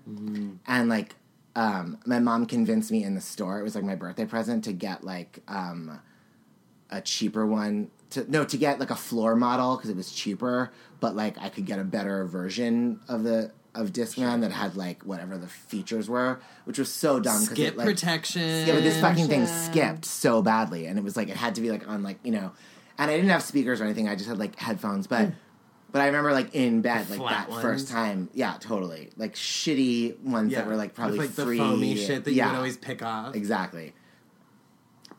and 0.67 0.89
like 0.89 1.15
um, 1.55 1.99
my 2.07 2.19
mom 2.19 2.47
convinced 2.47 2.91
me 2.91 3.05
in 3.05 3.15
the 3.15 3.21
store 3.21 3.61
it 3.61 3.63
was 3.63 3.75
like 3.75 3.85
my 3.85 3.95
birthday 3.95 4.25
present 4.25 4.65
to 4.65 4.73
get 4.73 5.05
like 5.05 5.41
um, 5.49 6.01
a 6.91 7.01
cheaper 7.01 7.47
one 7.47 7.91
to 8.11 8.31
no 8.31 8.45
to 8.45 8.57
get 8.57 8.79
like 8.81 8.91
a 8.91 8.97
floor 8.97 9.35
model 9.37 9.77
because 9.77 9.91
it 9.91 9.97
was 9.97 10.13
cheaper, 10.13 10.71
but 11.01 11.17
like 11.17 11.37
I 11.39 11.49
could 11.49 11.67
get 11.67 11.79
a 11.79 11.85
better 11.85 12.25
version 12.27 13.01
of 13.09 13.23
the 13.25 13.51
of 13.75 13.91
Discman 13.93 14.43
that 14.43 14.53
had 14.53 14.77
like 14.77 15.03
whatever 15.03 15.39
the 15.39 15.47
features 15.49 16.07
were, 16.09 16.41
which 16.65 16.79
was 16.79 16.93
so 16.93 17.19
dumb. 17.21 17.39
'cause 17.39 17.47
Skip 17.57 17.73
it, 17.73 17.77
like, 17.79 17.87
protection. 17.87 18.67
yeah, 18.67 18.75
but 18.75 18.83
this 18.83 19.01
fucking 19.01 19.29
thing 19.29 19.47
skipped 19.47 20.05
so 20.05 20.43
badly, 20.43 20.85
and 20.87 20.99
it 20.99 21.05
was 21.05 21.17
like 21.17 21.31
it 21.31 21.37
had 21.39 21.55
to 21.55 21.63
be 21.63 21.71
like 21.71 21.89
on 21.89 22.03
like 22.03 22.19
you 22.23 22.33
know, 22.33 22.53
and 22.99 23.11
I 23.11 23.15
didn't 23.17 23.31
have 23.31 23.43
speakers 23.43 23.81
or 23.81 23.85
anything. 23.85 24.09
I 24.11 24.15
just 24.15 24.29
had 24.29 24.39
like 24.39 24.57
headphones, 24.59 25.07
but. 25.07 25.33
But 25.93 26.01
I 26.01 26.07
remember 26.07 26.33
like 26.33 26.55
in 26.55 26.81
bed, 26.81 27.11
like 27.11 27.19
Flat 27.19 27.31
that 27.31 27.51
ones? 27.51 27.63
first 27.63 27.89
time, 27.89 28.31
yeah, 28.33 28.57
totally, 28.59 29.11
like 29.19 29.35
shitty 29.35 30.19
ones 30.21 30.55
that 30.55 30.67
were 30.67 30.77
like 30.77 30.95
probably 30.95 31.19
with, 31.19 31.29
like, 31.29 31.37
the 31.37 31.45
free, 31.45 31.59
foamy 31.59 31.97
shit 31.97 32.25
that 32.25 32.33
you 32.33 32.43
would 32.43 32.55
always 32.55 32.79
pick 32.79 33.03
off. 33.03 33.37
Exactly. 33.37 33.93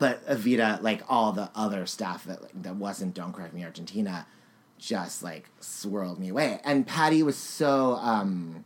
But 0.00 0.26
Evita, 0.26 0.82
like 0.82 1.02
all 1.08 1.32
the 1.32 1.50
other 1.54 1.86
stuff 1.86 2.24
that 2.24 2.42
like, 2.42 2.62
that 2.62 2.74
wasn't 2.74 3.14
"Don't 3.14 3.32
Cry 3.32 3.48
for 3.48 3.54
Me, 3.54 3.64
Argentina," 3.64 4.26
just 4.76 5.22
like 5.22 5.48
swirled 5.60 6.18
me 6.18 6.30
away. 6.30 6.60
And 6.64 6.84
Patti 6.86 7.22
was 7.22 7.36
so. 7.36 7.94
um 7.94 8.64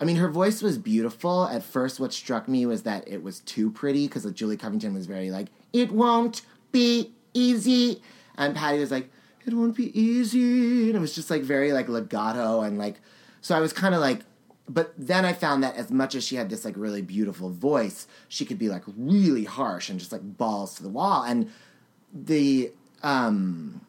I 0.00 0.04
mean, 0.04 0.16
her 0.16 0.28
voice 0.28 0.62
was 0.62 0.78
beautiful. 0.78 1.46
At 1.46 1.62
first, 1.62 2.00
what 2.00 2.12
struck 2.12 2.48
me 2.48 2.66
was 2.66 2.82
that 2.82 3.06
it 3.06 3.22
was 3.22 3.38
too 3.38 3.70
pretty 3.70 4.08
because 4.08 4.28
Julie 4.32 4.56
Covington 4.56 4.94
was 4.94 5.06
very 5.06 5.30
like, 5.30 5.46
"It 5.72 5.92
won't 5.92 6.42
be 6.72 7.12
easy," 7.32 8.02
and 8.36 8.56
Patti 8.56 8.80
was 8.80 8.90
like, 8.90 9.08
"It 9.46 9.54
won't 9.54 9.76
be 9.76 9.98
easy," 9.98 10.88
and 10.88 10.96
it 10.96 11.00
was 11.00 11.14
just 11.14 11.30
like 11.30 11.42
very 11.42 11.72
like 11.72 11.88
legato 11.88 12.60
and 12.60 12.78
like. 12.78 13.00
So 13.40 13.56
I 13.56 13.60
was 13.60 13.72
kind 13.72 13.94
of 13.94 14.00
like, 14.00 14.20
but 14.68 14.94
then 14.96 15.24
I 15.24 15.32
found 15.32 15.64
that 15.64 15.76
as 15.76 15.90
much 15.90 16.14
as 16.14 16.24
she 16.24 16.36
had 16.36 16.48
this 16.48 16.64
like 16.64 16.76
really 16.76 17.02
beautiful 17.02 17.50
voice, 17.50 18.06
she 18.28 18.44
could 18.44 18.58
be 18.58 18.68
like 18.68 18.84
really 18.96 19.44
harsh 19.44 19.88
and 19.90 19.98
just 19.98 20.12
like 20.12 20.22
balls 20.36 20.76
to 20.76 20.82
the 20.82 20.88
wall. 20.88 21.24
And 21.24 21.50
the 22.12 22.72
um 23.02 23.80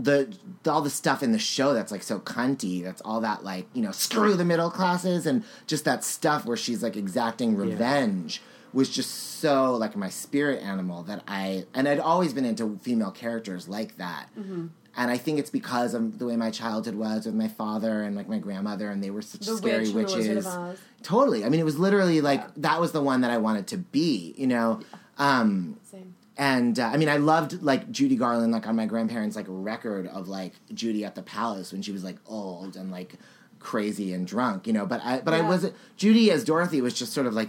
the 0.00 0.36
all 0.66 0.82
the 0.82 0.90
stuff 0.90 1.22
in 1.22 1.32
the 1.32 1.38
show 1.38 1.74
that's 1.74 1.92
like 1.92 2.02
so 2.02 2.18
cunty, 2.18 2.82
that's 2.82 3.00
all 3.02 3.20
that 3.20 3.44
like, 3.44 3.66
you 3.72 3.82
know, 3.82 3.92
screw 3.92 4.34
the 4.34 4.44
middle 4.44 4.70
classes 4.70 5.26
and 5.26 5.44
just 5.66 5.84
that 5.84 6.02
stuff 6.02 6.44
where 6.44 6.56
she's 6.56 6.82
like 6.82 6.96
exacting 6.96 7.56
revenge 7.56 8.42
was 8.72 8.88
just 8.88 9.38
so 9.40 9.74
like 9.76 9.96
my 9.96 10.08
spirit 10.08 10.62
animal 10.62 11.02
that 11.04 11.22
I 11.28 11.64
and 11.74 11.88
I'd 11.88 11.98
always 12.00 12.32
been 12.32 12.44
into 12.44 12.78
female 12.82 13.10
characters 13.10 13.68
like 13.68 13.96
that. 13.98 14.28
Mhm. 14.38 14.70
And 14.94 15.10
I 15.10 15.16
think 15.16 15.38
it's 15.38 15.48
because 15.50 15.94
of 15.94 16.18
the 16.18 16.26
way 16.26 16.36
my 16.36 16.50
childhood 16.50 16.94
was 16.96 17.24
with 17.24 17.34
my 17.34 17.48
father 17.48 18.02
and 18.02 18.14
like 18.14 18.28
my 18.28 18.38
grandmother, 18.38 18.90
and 18.90 19.02
they 19.02 19.08
were 19.10 19.22
such 19.22 19.46
The 19.46 19.56
scary 19.56 19.88
witch 19.90 20.12
from 20.12 20.22
The 20.22 20.30
of 20.38 20.44
witches. 20.44 20.78
Totally. 21.02 21.44
I 21.46 21.48
mean, 21.48 21.60
it 21.60 21.64
was 21.64 21.78
literally 21.78 22.20
like 22.20 22.42
that 22.56 22.78
was 22.80 22.92
the 22.92 23.00
one 23.02 23.22
that 23.22 23.30
I 23.30 23.38
wanted 23.38 23.66
to 23.68 23.78
be. 23.78 24.34
You 24.36 24.46
know. 24.48 24.80
Um, 25.18 25.78
Same. 25.90 26.14
and 26.36 26.78
uh, 26.78 26.86
I 26.88 26.96
mean, 26.98 27.08
I 27.08 27.16
loved 27.18 27.62
like 27.62 27.90
Judy 27.90 28.16
Garland, 28.16 28.52
like 28.52 28.66
on 28.66 28.76
my 28.76 28.86
grandparents' 28.86 29.34
like 29.36 29.46
record 29.48 30.06
of 30.08 30.28
like 30.28 30.52
Judy 30.74 31.04
at 31.04 31.14
the 31.14 31.22
Palace 31.22 31.72
when 31.72 31.80
she 31.82 31.92
was 31.92 32.04
like 32.04 32.16
old 32.26 32.76
and 32.76 32.90
like 32.90 33.14
crazy 33.60 34.12
and 34.12 34.26
drunk, 34.26 34.66
you 34.66 34.72
know. 34.74 34.84
But 34.84 35.00
I, 35.04 35.20
but 35.20 35.32
I 35.34 35.40
wasn't. 35.40 35.74
Judy 35.96 36.30
as 36.30 36.44
Dorothy 36.44 36.80
was 36.82 36.92
just 36.94 37.12
sort 37.14 37.26
of 37.26 37.32
like 37.34 37.48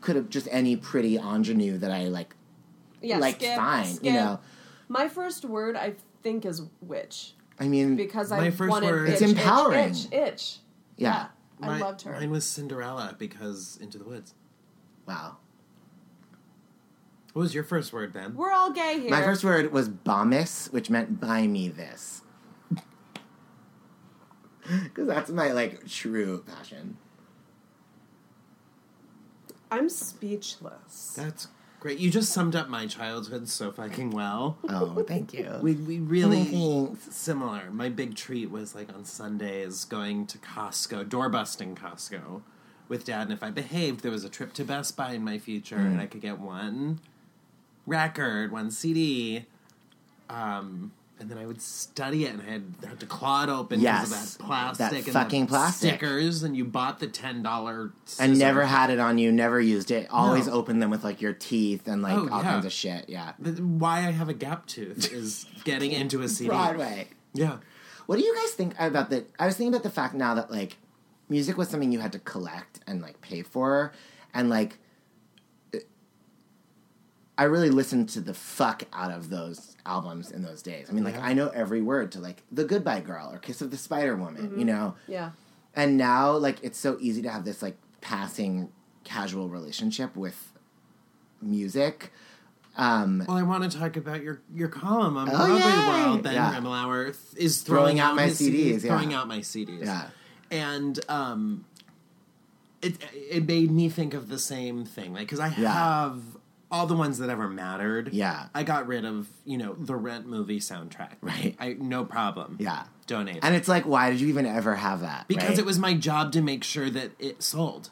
could 0.00 0.16
have 0.16 0.28
just 0.28 0.48
any 0.50 0.76
pretty 0.76 1.16
ingenue 1.18 1.78
that 1.78 1.90
I 1.90 2.04
like 2.08 2.34
Yeah, 3.02 3.18
liked 3.18 3.42
skip, 3.42 3.56
fine, 3.56 3.84
skip. 3.86 4.04
you 4.04 4.12
know. 4.12 4.40
My 4.88 5.08
first 5.08 5.44
word 5.44 5.76
I 5.76 5.94
think 6.22 6.44
is 6.44 6.62
witch 6.82 7.34
I 7.58 7.68
mean, 7.68 7.94
because 7.96 8.30
My 8.30 8.38
I 8.46 8.50
first 8.50 8.70
wanted 8.70 8.90
word- 8.90 9.08
itch, 9.10 9.20
It's 9.20 9.32
empowering. 9.32 9.90
Itch, 9.90 10.06
itch, 10.06 10.12
itch. 10.12 10.58
yeah. 10.96 11.26
I 11.62 11.66
My- 11.66 11.78
loved 11.80 12.02
her. 12.02 12.12
Mine 12.12 12.30
was 12.30 12.46
Cinderella 12.46 13.14
because 13.18 13.78
Into 13.82 13.98
the 13.98 14.04
Woods. 14.04 14.32
Wow. 15.06 15.36
What 17.34 17.42
was 17.42 17.54
your 17.54 17.64
first 17.64 17.92
word, 17.92 18.12
Ben? 18.14 18.34
We're 18.34 18.50
all 18.50 18.70
gay 18.72 18.98
here. 19.00 19.10
My 19.10 19.22
first 19.22 19.44
word 19.44 19.70
was 19.72 19.88
bombus, 19.88 20.68
which 20.72 20.88
meant 20.90 21.20
buy 21.20 21.46
me 21.46 21.68
this. 21.68 22.22
Because 24.84 25.06
that's 25.08 25.30
my 25.30 25.52
like 25.52 25.86
true 25.88 26.44
passion. 26.46 26.96
I'm 29.70 29.88
speechless. 29.88 31.14
That's 31.16 31.48
Great. 31.80 31.98
You 31.98 32.10
just 32.10 32.30
summed 32.30 32.54
up 32.54 32.68
my 32.68 32.86
childhood 32.86 33.48
so 33.48 33.72
fucking 33.72 34.10
well. 34.10 34.58
Oh, 34.68 35.02
thank 35.08 35.32
you. 35.32 35.50
We 35.62 35.72
we 35.76 35.98
really 35.98 36.44
Thanks. 36.44 37.16
similar. 37.16 37.70
My 37.70 37.88
big 37.88 38.16
treat 38.16 38.50
was 38.50 38.74
like 38.74 38.92
on 38.94 39.06
Sundays 39.06 39.86
going 39.86 40.26
to 40.26 40.36
Costco, 40.38 41.08
door 41.08 41.30
busting 41.30 41.76
Costco 41.76 42.42
with 42.88 43.06
dad 43.06 43.22
and 43.22 43.32
if 43.32 43.42
I 43.42 43.50
behaved 43.50 44.00
there 44.02 44.10
was 44.10 44.24
a 44.24 44.28
trip 44.28 44.52
to 44.54 44.64
Best 44.64 44.94
Buy 44.96 45.12
in 45.12 45.24
my 45.24 45.38
future 45.38 45.76
Mm. 45.78 45.86
and 45.86 46.00
I 46.02 46.06
could 46.06 46.20
get 46.20 46.38
one 46.38 47.00
record, 47.86 48.52
one 48.52 48.70
CD. 48.70 49.46
Um 50.28 50.92
and 51.20 51.30
then 51.30 51.38
I 51.38 51.46
would 51.46 51.60
study 51.60 52.24
it 52.24 52.32
and 52.32 52.42
I 52.42 52.46
had, 52.52 52.64
had 52.88 53.00
to 53.00 53.06
claw 53.06 53.44
it 53.44 53.48
open 53.50 53.80
because 53.80 54.10
Yes. 54.10 54.32
of 54.34 54.38
that 54.38 54.44
plastic 54.46 54.90
That 54.90 54.94
and 55.04 55.06
fucking 55.12 55.46
plastic. 55.46 55.90
stickers 55.90 56.42
and 56.42 56.56
you 56.56 56.64
bought 56.64 56.98
the 56.98 57.06
ten 57.06 57.42
dollar 57.42 57.92
And 58.18 58.38
never 58.38 58.64
had 58.64 58.90
it 58.90 58.98
on 58.98 59.18
you, 59.18 59.30
never 59.30 59.60
used 59.60 59.90
it. 59.90 60.08
Always 60.10 60.46
No. 60.46 60.54
opened 60.54 60.80
them 60.82 60.90
with 60.90 61.04
like 61.04 61.20
your 61.20 61.32
teeth 61.34 61.86
and 61.86 62.02
like 62.02 62.14
Oh, 62.16 62.28
all 62.30 62.42
yeah. 62.42 62.50
kinds 62.52 62.64
of 62.66 62.72
shit. 62.72 63.08
Yeah. 63.08 63.32
Why 63.38 63.98
I 63.98 64.10
have 64.12 64.28
a 64.28 64.34
gap 64.34 64.66
tooth 64.66 65.12
is 65.12 65.46
getting 65.64 65.92
into 65.92 66.22
a 66.22 66.28
CD. 66.28 66.48
Broadway. 66.48 67.08
Yeah. 67.34 67.58
What 68.06 68.18
do 68.18 68.24
you 68.24 68.34
guys 68.34 68.50
think 68.52 68.74
about 68.78 69.10
the? 69.10 69.24
I 69.38 69.46
was 69.46 69.56
thinking 69.56 69.72
about 69.72 69.84
the 69.84 69.90
fact 69.90 70.14
now 70.14 70.34
that 70.34 70.50
like 70.50 70.78
music 71.28 71.56
was 71.56 71.68
something 71.68 71.92
you 71.92 72.00
had 72.00 72.12
to 72.12 72.18
collect 72.18 72.80
and 72.88 73.00
like 73.02 73.20
pay 73.20 73.42
for, 73.42 73.92
and 74.34 74.50
like 74.50 74.78
I 77.40 77.44
really 77.44 77.70
listened 77.70 78.10
to 78.10 78.20
the 78.20 78.34
fuck 78.34 78.82
out 78.92 79.10
of 79.10 79.30
those 79.30 79.74
albums 79.86 80.30
in 80.30 80.42
those 80.42 80.60
days. 80.60 80.88
I 80.90 80.92
mean, 80.92 81.04
like 81.04 81.14
Yeah. 81.14 81.24
I 81.24 81.32
know 81.32 81.48
every 81.48 81.80
word 81.80 82.12
to 82.12 82.20
like 82.20 82.42
"The 82.52 82.64
Goodbye 82.64 83.00
Girl" 83.00 83.30
or 83.32 83.38
"Kiss 83.38 83.62
of 83.62 83.70
the 83.70 83.78
Spider 83.78 84.14
Woman," 84.14 84.52
you 84.58 84.64
Mhm. 84.64 84.66
know. 84.66 84.94
Yeah. 85.08 85.30
And 85.74 85.96
now, 85.96 86.32
like, 86.36 86.58
it's 86.62 86.78
so 86.78 86.98
easy 87.00 87.22
to 87.22 87.30
have 87.30 87.44
this 87.46 87.62
like 87.62 87.78
passing 88.02 88.70
casual 89.04 89.48
relationship 89.48 90.14
with 90.16 90.52
music. 91.40 92.12
Um, 92.76 93.24
Well, 93.26 93.36
I 93.36 93.42
want 93.42 93.70
to 93.70 93.78
talk 93.78 93.96
about 93.96 94.22
your 94.22 94.40
your 94.54 94.68
column 94.68 95.16
on 95.16 95.28
Oh, 95.28 95.32
Broadway 95.36 95.58
yay! 95.60 96.04
World. 96.04 96.22
Ben 96.22 96.34
Yeah. 96.34 96.54
Rimalower 96.60 97.04
th- 97.06 97.16
is 97.42 97.62
Throwing 97.62 97.96
throwing, 97.96 98.00
out 98.00 98.16
my 98.16 98.26
his 98.26 98.38
CDs, 98.38 98.84
yeah. 98.84 98.90
throwing 98.90 99.14
out 99.14 99.26
my 99.28 99.38
CDs. 99.40 99.84
Yeah. 99.86 100.08
and 100.50 100.98
um, 101.08 101.64
it 102.82 102.98
it 103.14 103.46
made 103.46 103.70
me 103.70 103.88
think 103.88 104.12
of 104.14 104.28
the 104.28 104.38
same 104.38 104.84
thing, 104.84 105.12
like 105.14 105.22
because 105.22 105.40
I 105.40 105.48
Yeah. 105.56 105.72
have 105.72 106.20
all 106.70 106.86
the 106.86 106.94
ones 106.94 107.18
that 107.18 107.28
ever 107.28 107.48
mattered. 107.48 108.12
Yeah. 108.12 108.46
I 108.54 108.62
got 108.62 108.86
rid 108.86 109.04
of 109.04 109.28
you 109.44 109.58
know 109.58 109.74
the 109.74 109.96
Rent 109.96 110.26
movie 110.26 110.60
soundtrack. 110.60 111.16
Right. 111.20 111.56
I 111.58 111.74
no 111.74 112.04
problem. 112.04 112.56
Yeah. 112.60 112.84
donate. 113.06 113.40
and 113.42 113.54
it's 113.54 113.68
like, 113.68 113.84
why 113.86 114.10
did 114.10 114.20
you 114.20 114.28
even 114.28 114.46
ever 114.46 114.76
have 114.76 115.00
that? 115.00 115.28
because 115.28 115.50
right? 115.50 115.58
it 115.58 115.64
was 115.64 115.78
my 115.78 115.94
job 115.94 116.32
to 116.32 116.42
make 116.42 116.64
sure 116.64 116.90
that 116.90 117.12
it 117.18 117.42
sold. 117.42 117.90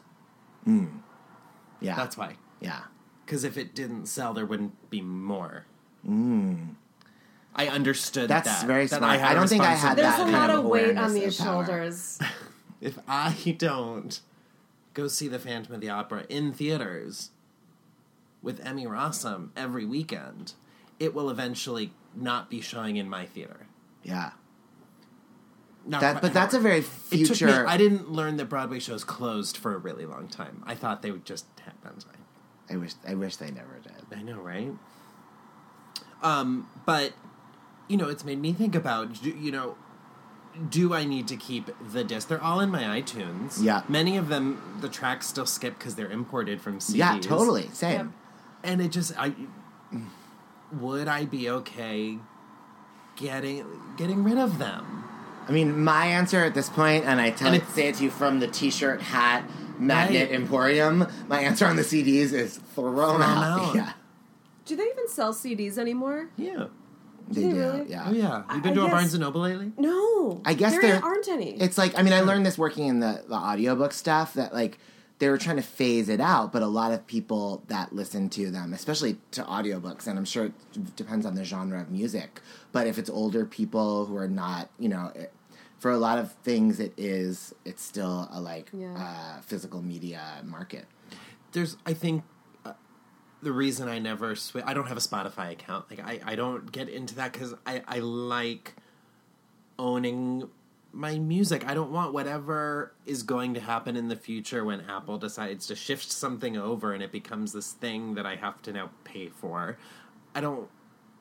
Mm. 0.67 1.01
Yeah. 1.81 1.95
That's 1.95 2.17
why. 2.17 2.35
Yeah. 2.59 2.81
Because 3.25 3.43
if 3.43 3.57
it 3.57 3.75
didn't 3.75 4.07
sell, 4.07 4.33
there 4.33 4.45
wouldn't 4.45 4.89
be 4.89 5.01
more. 5.01 5.65
Mm. 6.07 6.75
I 7.55 7.67
understood 7.67 8.29
that 8.29 8.43
That's 8.43 8.61
that. 8.61 8.67
very 8.67 8.85
that 8.87 8.97
smart. 8.97 9.19
I, 9.19 9.29
I 9.29 9.31
a 9.31 9.35
don't 9.35 9.47
think 9.47 9.63
I 9.63 9.75
had 9.75 9.97
There's 9.97 10.15
that 10.15 10.19
a 10.21 10.23
kind 10.23 10.33
lot 10.33 10.49
of 10.49 10.59
of 10.59 10.65
weight 10.65 10.97
on 10.97 11.13
these 11.13 11.35
shoulders. 11.35 12.19
If 12.81 12.97
I 13.09 13.57
don't 13.57 14.21
go 14.93 15.09
see 15.09 15.27
the 15.27 15.37
Phantom 15.37 15.75
of 15.75 15.81
the 15.81 15.89
Opera 15.89 16.23
in 16.29 16.53
theaters 16.53 17.31
with 18.41 18.59
Emmy 18.65 18.85
Rossum 18.85 19.49
every 19.55 19.85
weekend, 19.85 20.53
it 20.99 21.13
will 21.13 21.29
eventually 21.29 21.91
not 22.15 22.49
be 22.49 22.61
showing 22.61 22.95
in 22.97 23.09
my 23.09 23.25
theater. 23.25 23.67
Yeah. 24.03 24.31
Not 25.85 26.01
That- 26.01 26.11
quite- 26.13 26.21
but 26.21 26.33
that's 26.33 26.53
a 26.53 26.59
very 26.59 26.79
It 26.79 26.83
took 26.83 27.11
me- 27.11 27.25
future- 27.25 27.67
I 27.67 27.77
didn't 27.77 28.11
learn 28.11 28.37
that 28.37 28.45
Broadway 28.45 28.79
shows 28.79 29.03
closed 29.03 29.57
for 29.57 29.73
a 29.73 29.77
really 29.77 30.05
long 30.05 30.27
time. 30.27 30.63
I 30.65 30.75
thought 30.75 31.01
they 31.01 31.11
would 31.11 31.25
just 31.25 31.45
happen. 31.65 31.93
I 32.71 32.75
wish. 32.75 32.93
I 33.07 33.15
wish 33.15 33.37
they 33.37 33.49
never 33.49 33.79
did. 33.81 34.17
I 34.17 34.21
know, 34.21 34.39
right? 34.39 34.73
Um, 36.21 36.67
but 36.85 37.13
you 37.87 37.97
know, 37.97 38.07
it's 38.09 38.23
made 38.23 38.39
me 38.39 38.53
think 38.53 38.75
about 38.75 39.21
do- 39.21 39.29
you 39.31 39.51
know, 39.51 39.75
do 40.69 40.93
I 40.93 41.05
need 41.05 41.27
to 41.29 41.35
keep 41.37 41.69
the 41.91 42.03
disc? 42.03 42.27
They're 42.27 42.43
all 42.43 42.59
in 42.59 42.69
my 42.69 42.83
iTunes. 42.83 43.57
Yeah. 43.63 43.81
many 43.87 44.17
of 44.17 44.27
them 44.27 44.77
the 44.81 44.89
tracks 44.89 45.27
still 45.27 45.45
skip 45.47 45.79
because 45.79 45.95
they're 45.95 46.11
imported 46.11 46.61
from 46.61 46.79
CDs. 46.79 46.95
Yeah, 46.97 47.19
totally. 47.19 47.69
Same. 47.73 48.13
And 48.63 48.81
it 48.81 48.89
just 48.91 49.13
I 49.17 49.33
would 50.79 51.07
I 51.07 51.25
be 51.25 51.49
okay 51.49 52.17
getting 53.15 53.65
getting 53.97 54.23
rid 54.23 54.37
of 54.37 54.59
them? 54.59 55.03
I 55.47 55.51
mean, 55.51 55.83
my 55.83 56.05
answer 56.05 56.43
at 56.43 56.53
this 56.53 56.69
point, 56.69 57.05
and 57.05 57.19
I 57.19 57.31
tell 57.31 57.47
And 57.51 57.55
it, 57.61 57.67
say 57.69 57.87
it 57.87 57.95
to 57.95 58.03
you 58.03 58.11
from 58.11 58.39
the 58.39 58.47
T-shirt, 58.47 59.01
hat, 59.01 59.49
magnet 59.79 60.29
Right. 60.29 60.35
emporium. 60.39 61.07
My 61.27 61.39
answer 61.39 61.65
on 61.65 61.75
the 61.75 61.81
CDs 61.81 62.33
is 62.33 62.57
thrown, 62.75 62.95
Thrown 62.95 63.21
out. 63.23 63.59
out. 63.69 63.75
Yeah, 63.75 63.93
Do 64.65 64.75
they 64.75 64.83
even 64.83 65.07
sell 65.07 65.33
CDs 65.33 65.79
anymore? 65.79 66.29
Yeah. 66.37 66.65
they 67.29 67.41
they 67.41 67.49
do. 67.49 67.55
really? 67.57 67.89
Yeah. 67.89 68.05
Oh 68.07 68.11
yeah. 68.11 68.43
You've 68.53 68.61
been 68.61 68.73
I 68.73 68.75
to 68.75 68.85
a 68.85 68.89
Barnes 68.89 69.15
and 69.15 69.21
Noble 69.21 69.41
lately? 69.41 69.71
No. 69.77 70.39
I 70.45 70.53
guess 70.53 70.73
there 70.73 70.81
there 70.83 71.03
aren't 71.03 71.27
any. 71.27 71.51
It's 71.59 71.79
like 71.79 71.97
I 71.97 72.03
mean, 72.03 72.13
I 72.13 72.21
learned 72.21 72.45
this 72.45 72.57
working 72.59 72.87
in 72.87 72.99
the 72.99 73.23
the 73.27 73.33
audiobook 73.35 73.91
stuff 73.93 74.35
that 74.35 74.53
like 74.53 74.77
they 75.19 75.29
were 75.29 75.37
trying 75.37 75.57
to 75.57 75.61
phase 75.61 76.07
it 76.09 76.21
out, 76.21 76.51
but 76.53 76.61
a 76.61 76.67
lot 76.67 76.91
of 76.93 77.05
people 77.05 77.61
that 77.67 77.93
listen 77.93 78.29
to 78.31 78.49
them, 78.51 78.73
especially 78.73 79.17
to 79.31 79.43
audiobooks, 79.43 80.07
and 80.07 80.17
I'm 80.17 80.25
sure 80.25 80.45
it 80.45 80.95
depends 80.95 81.25
on 81.25 81.35
the 81.35 81.43
genre 81.43 81.79
of 81.81 81.91
music, 81.91 82.39
but 82.71 82.87
if 82.87 82.97
it's 82.97 83.09
older 83.09 83.45
people 83.45 84.05
who 84.05 84.15
are 84.15 84.27
not, 84.29 84.69
you 84.79 84.87
know, 84.89 85.11
it, 85.15 85.31
for 85.77 85.91
a 85.91 85.97
lot 85.97 86.19
of 86.19 86.31
things, 86.43 86.79
it 86.79 86.93
is 86.97 87.53
it's 87.65 87.81
still 87.83 88.27
a 88.31 88.39
like 88.41 88.69
Yeah. 88.73 88.95
uh, 88.97 89.41
physical 89.41 89.81
media 89.81 90.21
market. 90.43 90.85
there's 91.53 91.77
I 91.85 91.93
think 91.93 92.23
uh, 92.65 92.73
the 93.41 93.51
reason 93.51 93.87
I 93.89 93.99
never 93.99 94.35
switch 94.35 94.63
I 94.67 94.73
don't 94.73 94.87
have 94.87 94.97
a 94.97 95.01
Spotify 95.01 95.51
account. 95.51 95.89
Like 95.89 95.99
I, 96.01 96.19
I 96.31 96.35
don't 96.35 96.71
get 96.71 96.89
into 96.89 97.15
that 97.15 97.31
because 97.33 97.53
I, 97.65 97.81
I 97.87 97.99
like 97.99 98.75
owning 99.77 100.49
my 100.91 101.19
music. 101.19 101.67
I 101.67 101.73
don't 101.73 101.91
want 101.91 102.13
whatever 102.13 102.93
is 103.05 103.23
going 103.23 103.53
to 103.53 103.59
happen 103.59 103.95
in 103.95 104.07
the 104.07 104.15
future 104.15 104.65
when 104.65 104.81
Apple 104.81 105.17
decides 105.17 105.67
to 105.67 105.75
shift 105.75 106.11
something 106.11 106.57
over 106.57 106.93
and 106.93 107.03
it 107.03 107.11
becomes 107.11 107.53
this 107.53 107.71
thing 107.73 108.15
that 108.15 108.25
I 108.25 108.35
have 108.35 108.61
to 108.63 108.73
now 108.73 108.89
pay 109.03 109.27
for. 109.29 109.77
I 110.33 110.41
don't 110.41 110.67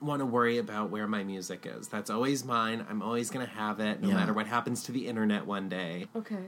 want 0.01 0.21
to 0.21 0.27
worry 0.27 0.59
about 0.59 0.91
where 0.91 1.07
my 1.07 1.23
music 1.25 1.67
is. 1.67 1.89
That's 1.89 2.09
always 2.09 2.45
mine. 2.45 2.87
I'm 2.89 3.03
always 3.03 3.31
going 3.31 3.45
to 3.47 3.53
have 3.53 3.81
it 3.81 4.01
no 4.01 4.09
Yeah. 4.09 4.15
matter 4.15 4.33
what 4.33 4.47
happens 4.47 4.83
to 4.85 4.93
the 4.93 5.07
internet 5.07 5.47
one 5.47 5.69
day. 5.69 6.07
okay. 6.17 6.45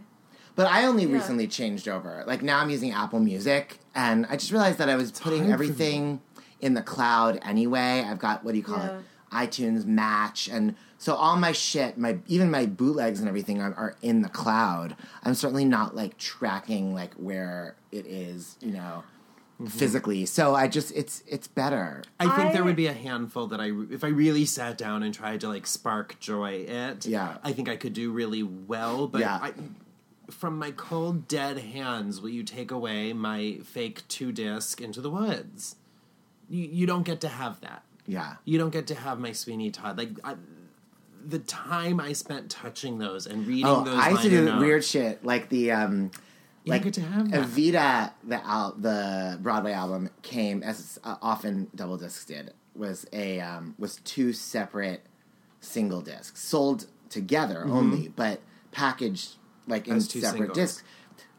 But 0.56 0.66
I 0.66 0.84
only 0.84 1.04
Yeah. 1.04 1.14
recently 1.14 1.46
changed 1.46 1.88
over. 1.88 2.24
Like 2.26 2.42
now 2.42 2.58
I'm 2.58 2.70
using 2.70 2.90
Apple 2.90 3.20
Music, 3.20 3.78
and 3.94 4.26
I 4.28 4.36
just 4.36 4.50
realized 4.50 4.78
that 4.78 4.88
I 4.88 4.96
was 4.96 5.12
putting 5.12 5.50
everything 5.52 6.20
in 6.60 6.74
the 6.74 6.82
cloud 6.82 7.38
anyway. 7.42 8.04
I've 8.06 8.18
got 8.18 8.44
what 8.44 8.52
do 8.52 8.58
you 8.58 8.64
call 8.64 8.82
it? 8.82 8.92
iTunes 9.32 9.84
Match, 9.84 10.48
and 10.48 10.74
so 10.98 11.14
all 11.14 11.36
my 11.36 11.52
shit, 11.52 11.96
my 11.96 12.18
even 12.26 12.50
my 12.50 12.66
bootlegs 12.66 13.20
and 13.20 13.28
everything 13.28 13.62
are, 13.62 13.74
are 13.74 13.96
in 14.02 14.20
the 14.20 14.28
cloud. 14.28 14.96
I'm 15.22 15.34
certainly 15.34 15.64
not 15.64 15.96
like 15.96 16.18
tracking 16.18 16.94
like 16.94 17.14
where 17.14 17.76
it 17.90 18.06
is, 18.06 18.56
you 18.60 18.72
know, 18.72 19.02
mm-hmm. 19.54 19.66
physically. 19.66 20.26
So 20.26 20.54
I 20.54 20.68
just 20.68 20.92
it's 20.94 21.22
it's 21.26 21.48
better. 21.48 22.02
I 22.18 22.28
think 22.36 22.52
there 22.52 22.64
would 22.64 22.76
be 22.76 22.86
a 22.86 22.92
handful 22.92 23.46
that 23.46 23.60
I, 23.60 23.70
if 23.90 24.04
I 24.04 24.08
really 24.08 24.44
sat 24.44 24.76
down 24.76 25.02
and 25.02 25.14
tried 25.14 25.40
to 25.40 25.48
like 25.48 25.66
spark 25.66 26.18
joy 26.20 26.66
it. 26.68 27.06
Yeah. 27.06 27.38
I 27.42 27.52
think 27.52 27.68
I 27.68 27.76
could 27.76 27.94
do 27.94 28.12
really 28.12 28.42
well. 28.42 29.06
But 29.06 29.22
Yeah. 29.22 29.38
I, 29.40 29.54
from 30.30 30.58
my 30.58 30.70
cold 30.70 31.26
dead 31.26 31.58
hands, 31.58 32.20
will 32.20 32.28
you 32.28 32.42
take 32.42 32.70
away 32.70 33.12
my 33.12 33.58
fake 33.64 34.06
two 34.08 34.32
disc 34.32 34.80
into 34.80 35.00
the 35.00 35.10
woods? 35.10 35.76
You 36.48 36.68
you 36.70 36.86
don't 36.86 37.04
get 37.04 37.20
to 37.22 37.28
have 37.28 37.60
that. 37.62 37.84
Yeah. 38.07 38.36
You 38.44 38.59
don't 38.59 38.70
get 38.70 38.86
to 38.88 38.94
have 38.94 39.18
my 39.18 39.32
Sweeney 39.32 39.70
Todd. 39.70 39.98
Like 39.98 40.11
I, 40.24 40.34
the 41.24 41.38
time 41.40 42.01
I 42.01 42.12
spent 42.14 42.51
touching 42.51 42.98
those 42.98 43.26
and 43.26 43.46
reading 43.46 43.66
Oh, 43.66 43.84
those. 43.84 43.94
I 43.98 44.11
used 44.11 44.22
to 44.22 44.30
do 44.30 44.44
notes- 44.44 44.61
weird 44.61 44.84
shit 44.84 45.24
like 45.24 45.48
the 45.51 45.72
um 45.72 46.11
You 46.64 46.72
like 46.72 46.82
get 46.84 46.94
to 46.94 47.03
have 47.03 47.30
that. 47.30 47.46
Evita, 47.48 48.12
the 48.24 48.44
al- 48.46 48.74
the 48.78 49.38
Broadway 49.40 49.72
album 49.72 50.11
came 50.22 50.62
as 50.62 50.98
uh, 51.05 51.16
often 51.22 51.68
double 51.74 51.96
discs 51.98 52.24
did 52.24 52.53
was 52.74 53.07
a 53.12 53.40
um, 53.40 53.74
was 53.78 53.96
two 54.05 54.32
separate 54.32 55.03
single 55.61 56.01
discs 56.01 56.40
sold 56.42 56.86
together 57.11 57.64
Mhm. 57.66 57.70
only, 57.70 58.09
but 58.16 58.40
packaged 58.72 59.36
like 59.66 59.86
in 59.88 60.01
two 60.03 60.20
separate 60.20 60.38
singles. 60.38 60.57
discs, 60.57 60.82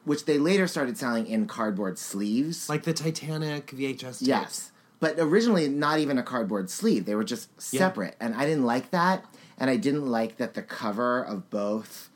which 0.06 0.26
they 0.26 0.38
later 0.38 0.68
started 0.68 0.98
selling 0.98 1.26
in 1.26 1.48
cardboard 1.48 1.98
sleeves. 1.98 2.70
like 2.70 2.84
the 2.84 2.94
Titanic 2.94 3.68
VHS. 3.72 4.20
Tapes. 4.20 4.22
Yes. 4.22 4.71
But 5.02 5.16
originally, 5.20 5.68
not 5.68 6.00
even 6.00 6.18
a 6.18 6.24
cardboard 6.24 6.70
sleeve. 6.70 7.06
They 7.06 7.16
were 7.16 7.26
just 7.26 7.50
Yeah. 7.74 7.80
separate. 7.80 8.16
And 8.22 8.34
I 8.36 8.46
didn't 8.46 8.66
like 8.66 8.92
that. 8.92 9.26
And 9.58 9.70
I 9.70 9.76
didn't 9.76 10.06
like 10.08 10.38
that 10.38 10.54
the 10.54 10.62
cover 10.62 11.22
of 11.22 11.50
both 11.50 12.10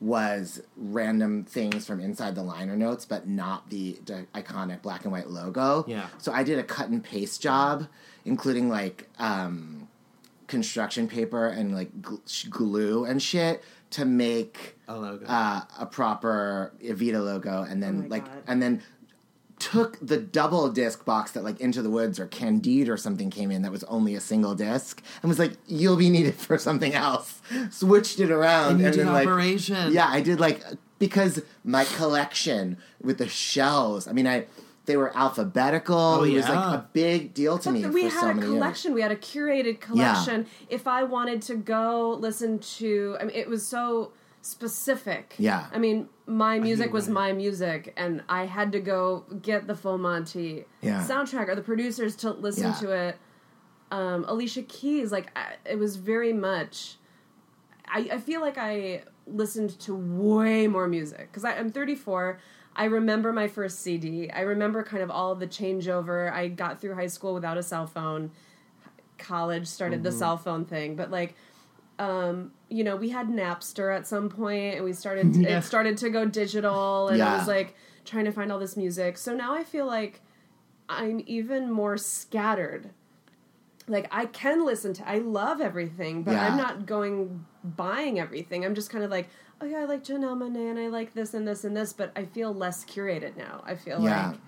was 0.00 0.60
random 0.76 1.42
things 1.44 1.84
from 1.84 1.98
inside 2.00 2.34
the 2.36 2.42
liner 2.42 2.76
notes, 2.76 3.04
but 3.04 3.26
not 3.26 3.68
the, 3.70 3.98
the 4.06 4.26
iconic 4.34 4.80
black 4.82 5.02
and 5.04 5.10
white 5.12 5.28
logo. 5.28 5.84
Yeah. 5.88 6.06
So 6.18 6.30
I 6.32 6.44
did 6.44 6.58
a 6.58 6.62
cut 6.62 6.88
and 6.88 7.02
paste 7.02 7.42
job, 7.42 7.88
including 8.24 8.68
like 8.68 9.08
um, 9.18 9.88
construction 10.46 11.08
paper 11.08 11.46
and 11.48 11.74
like 11.74 11.90
glue 12.48 13.04
and 13.06 13.20
shit 13.22 13.64
to 13.90 14.04
make 14.04 14.76
A 14.86 14.96
logo. 14.96 15.26
uh, 15.26 15.62
a 15.78 15.86
proper 15.86 16.72
Evita 16.84 17.24
logo, 17.24 17.62
and 17.62 17.82
then 17.82 18.02
my 18.02 18.06
like 18.06 18.24
God. 18.26 18.42
and 18.46 18.62
then 18.62 18.82
took 19.58 19.98
the 20.00 20.16
double 20.16 20.68
disc 20.70 21.04
box 21.04 21.32
that 21.32 21.44
like 21.44 21.60
Into 21.60 21.82
the 21.82 21.90
Woods 21.90 22.18
or 22.18 22.26
Candide 22.26 22.88
or 22.88 22.96
something 22.96 23.30
came 23.30 23.50
in 23.50 23.62
that 23.62 23.72
was 23.72 23.84
only 23.84 24.14
a 24.14 24.20
single 24.20 24.54
disc 24.54 25.02
and 25.22 25.28
was 25.28 25.38
like, 25.38 25.52
"You'll 25.66 25.96
be 25.96 26.10
needed 26.10 26.34
for 26.34 26.58
something 26.58 26.94
else." 26.94 27.40
Switched 27.70 28.20
it 28.20 28.30
around 28.30 28.72
And 28.72 28.80
you 28.80 28.90
did 28.90 29.06
then 29.06 29.12
like 29.12 29.68
yeah, 29.92 30.08
I 30.08 30.20
did 30.20 30.40
like 30.40 30.62
because 30.98 31.42
my 31.64 31.84
collection 31.84 32.78
with 33.02 33.18
the 33.18 33.28
shells. 33.28 34.08
I 34.08 34.12
mean, 34.12 34.26
I 34.26 34.46
they 34.86 34.96
were 34.96 35.16
alphabetical. 35.16 35.96
Oh, 35.96 36.22
it 36.24 36.34
was 36.34 36.48
like 36.48 36.56
a 36.56 36.88
big 36.92 37.34
deal 37.34 37.58
to 37.58 37.70
me 37.70 37.84
we 37.86 38.08
for 38.08 38.14
had 38.14 38.20
so 38.20 38.30
a 38.30 38.34
many 38.34 38.46
years. 38.46 38.58
collection. 38.58 38.94
We 38.94 39.02
had 39.02 39.12
a 39.12 39.16
curated 39.16 39.80
collection. 39.80 40.46
If 40.68 40.88
I 40.88 41.04
wanted 41.04 41.42
to 41.42 41.56
go 41.56 42.16
listen 42.18 42.58
to, 42.58 43.16
I 43.20 43.24
mean, 43.24 43.36
it 43.36 43.48
was 43.48 43.66
so 43.66 44.12
specific. 44.48 45.34
Yeah. 45.38 45.66
I 45.72 45.78
mean, 45.78 46.08
my 46.26 46.58
music 46.58 46.92
was 46.92 47.08
my 47.08 47.32
music, 47.32 47.92
and 47.96 48.22
I 48.28 48.46
had 48.46 48.72
to 48.72 48.80
go 48.80 49.24
get 49.42 49.66
the 49.66 49.74
Full 49.74 49.98
Monty 49.98 50.64
Yeah. 50.80 51.04
soundtrack 51.06 51.48
or 51.48 51.54
the 51.54 51.62
producers 51.62 52.16
to 52.16 52.30
listen 52.30 52.64
Yeah. 52.68 52.72
to 52.74 52.90
it. 52.92 53.16
Um, 53.90 54.24
Alicia 54.28 54.62
Keys, 54.62 55.12
like 55.12 55.30
I, 55.36 55.54
it 55.64 55.78
was 55.78 55.96
very 55.96 56.32
much. 56.32 56.96
I, 57.86 58.08
I 58.12 58.18
feel 58.18 58.40
like 58.40 58.58
I 58.58 59.02
listened 59.26 59.78
to 59.80 59.94
way 59.94 60.66
more 60.66 60.86
music 60.88 61.28
because 61.30 61.44
I'm 61.44 61.70
34. 61.70 62.38
I 62.76 62.84
remember 62.84 63.32
my 63.32 63.48
first 63.48 63.80
CD. 63.80 64.30
I 64.30 64.40
remember 64.42 64.82
kind 64.82 65.02
of 65.02 65.10
all 65.10 65.32
of 65.32 65.40
the 65.40 65.46
changeover. 65.46 66.30
I 66.32 66.48
got 66.48 66.80
through 66.80 66.94
high 66.94 67.06
school 67.06 67.34
without 67.34 67.56
a 67.58 67.62
cell 67.62 67.86
phone. 67.86 68.30
College 69.16 69.66
started 69.66 70.02
the 70.02 70.10
Mhm. 70.10 70.18
cell 70.18 70.36
phone 70.36 70.64
thing, 70.64 70.94
but 70.94 71.10
like, 71.10 71.34
um, 71.98 72.52
you 72.70 72.84
know, 72.84 72.96
we 72.96 73.08
had 73.08 73.28
Napster 73.28 73.94
at 73.96 74.06
some 74.06 74.28
point, 74.28 74.76
and 74.76 74.84
we 74.84 74.92
started. 74.92 75.34
Yeah. 75.36 75.58
It 75.58 75.62
started 75.62 75.96
to 75.98 76.10
go 76.10 76.24
digital, 76.26 77.08
and 77.08 77.22
I 77.22 77.36
was 77.38 77.48
like 77.48 77.74
trying 78.04 78.24
to 78.26 78.32
find 78.32 78.50
all 78.52 78.58
this 78.58 78.76
music. 78.76 79.18
So 79.18 79.34
now 79.34 79.54
I 79.54 79.64
feel 79.64 79.86
like 79.86 80.20
I'm 80.88 81.22
even 81.26 81.70
more 81.70 81.96
scattered. 81.96 82.90
Like 83.86 84.06
I 84.10 84.26
can 84.26 84.64
listen 84.66 84.92
to, 84.94 85.08
I 85.08 85.18
love 85.18 85.60
everything, 85.60 86.22
but 86.22 86.32
Yeah. 86.32 86.46
I'm 86.46 86.56
not 86.56 86.84
going 86.86 87.46
buying 87.64 88.20
everything. 88.20 88.64
I'm 88.64 88.74
just 88.74 88.90
kind 88.90 89.02
of 89.04 89.10
like, 89.10 89.28
oh 89.60 89.66
yeah, 89.66 89.78
I 89.78 89.84
like 89.84 90.04
Janelle 90.04 90.36
Monáe 90.36 90.70
and 90.70 90.78
I 90.78 90.88
like 90.88 91.14
this 91.14 91.32
and 91.34 91.48
this 91.48 91.64
and 91.64 91.74
this, 91.76 91.92
but 91.94 92.12
I 92.16 92.24
feel 92.26 92.52
less 92.54 92.84
curated 92.84 93.36
now. 93.36 93.62
I 93.66 93.74
feel 93.76 94.00
Yeah. 94.02 94.28
like 94.30 94.38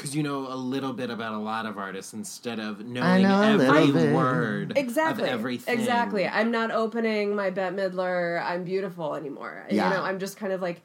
Because 0.00 0.16
you 0.16 0.22
know 0.22 0.46
a 0.50 0.56
little 0.56 0.94
bit 0.94 1.10
about 1.10 1.34
a 1.34 1.38
lot 1.38 1.66
of 1.66 1.76
artists 1.76 2.14
instead 2.14 2.58
of 2.58 2.84
knowing 2.86 3.22
know 3.22 3.42
every 3.42 4.12
word 4.14 4.72
exactly, 4.74 5.24
of 5.24 5.28
everything. 5.30 5.78
exactly. 5.78 6.26
I'm 6.26 6.50
not 6.50 6.70
opening 6.70 7.36
my 7.36 7.50
Bette 7.50 7.76
Midler. 7.76 8.42
I'm 8.42 8.64
beautiful 8.64 9.14
anymore. 9.14 9.66
Yeah. 9.70 9.88
You 9.90 9.94
know, 9.96 10.02
I'm 10.02 10.18
just 10.18 10.38
kind 10.38 10.52
of 10.54 10.62
like, 10.62 10.80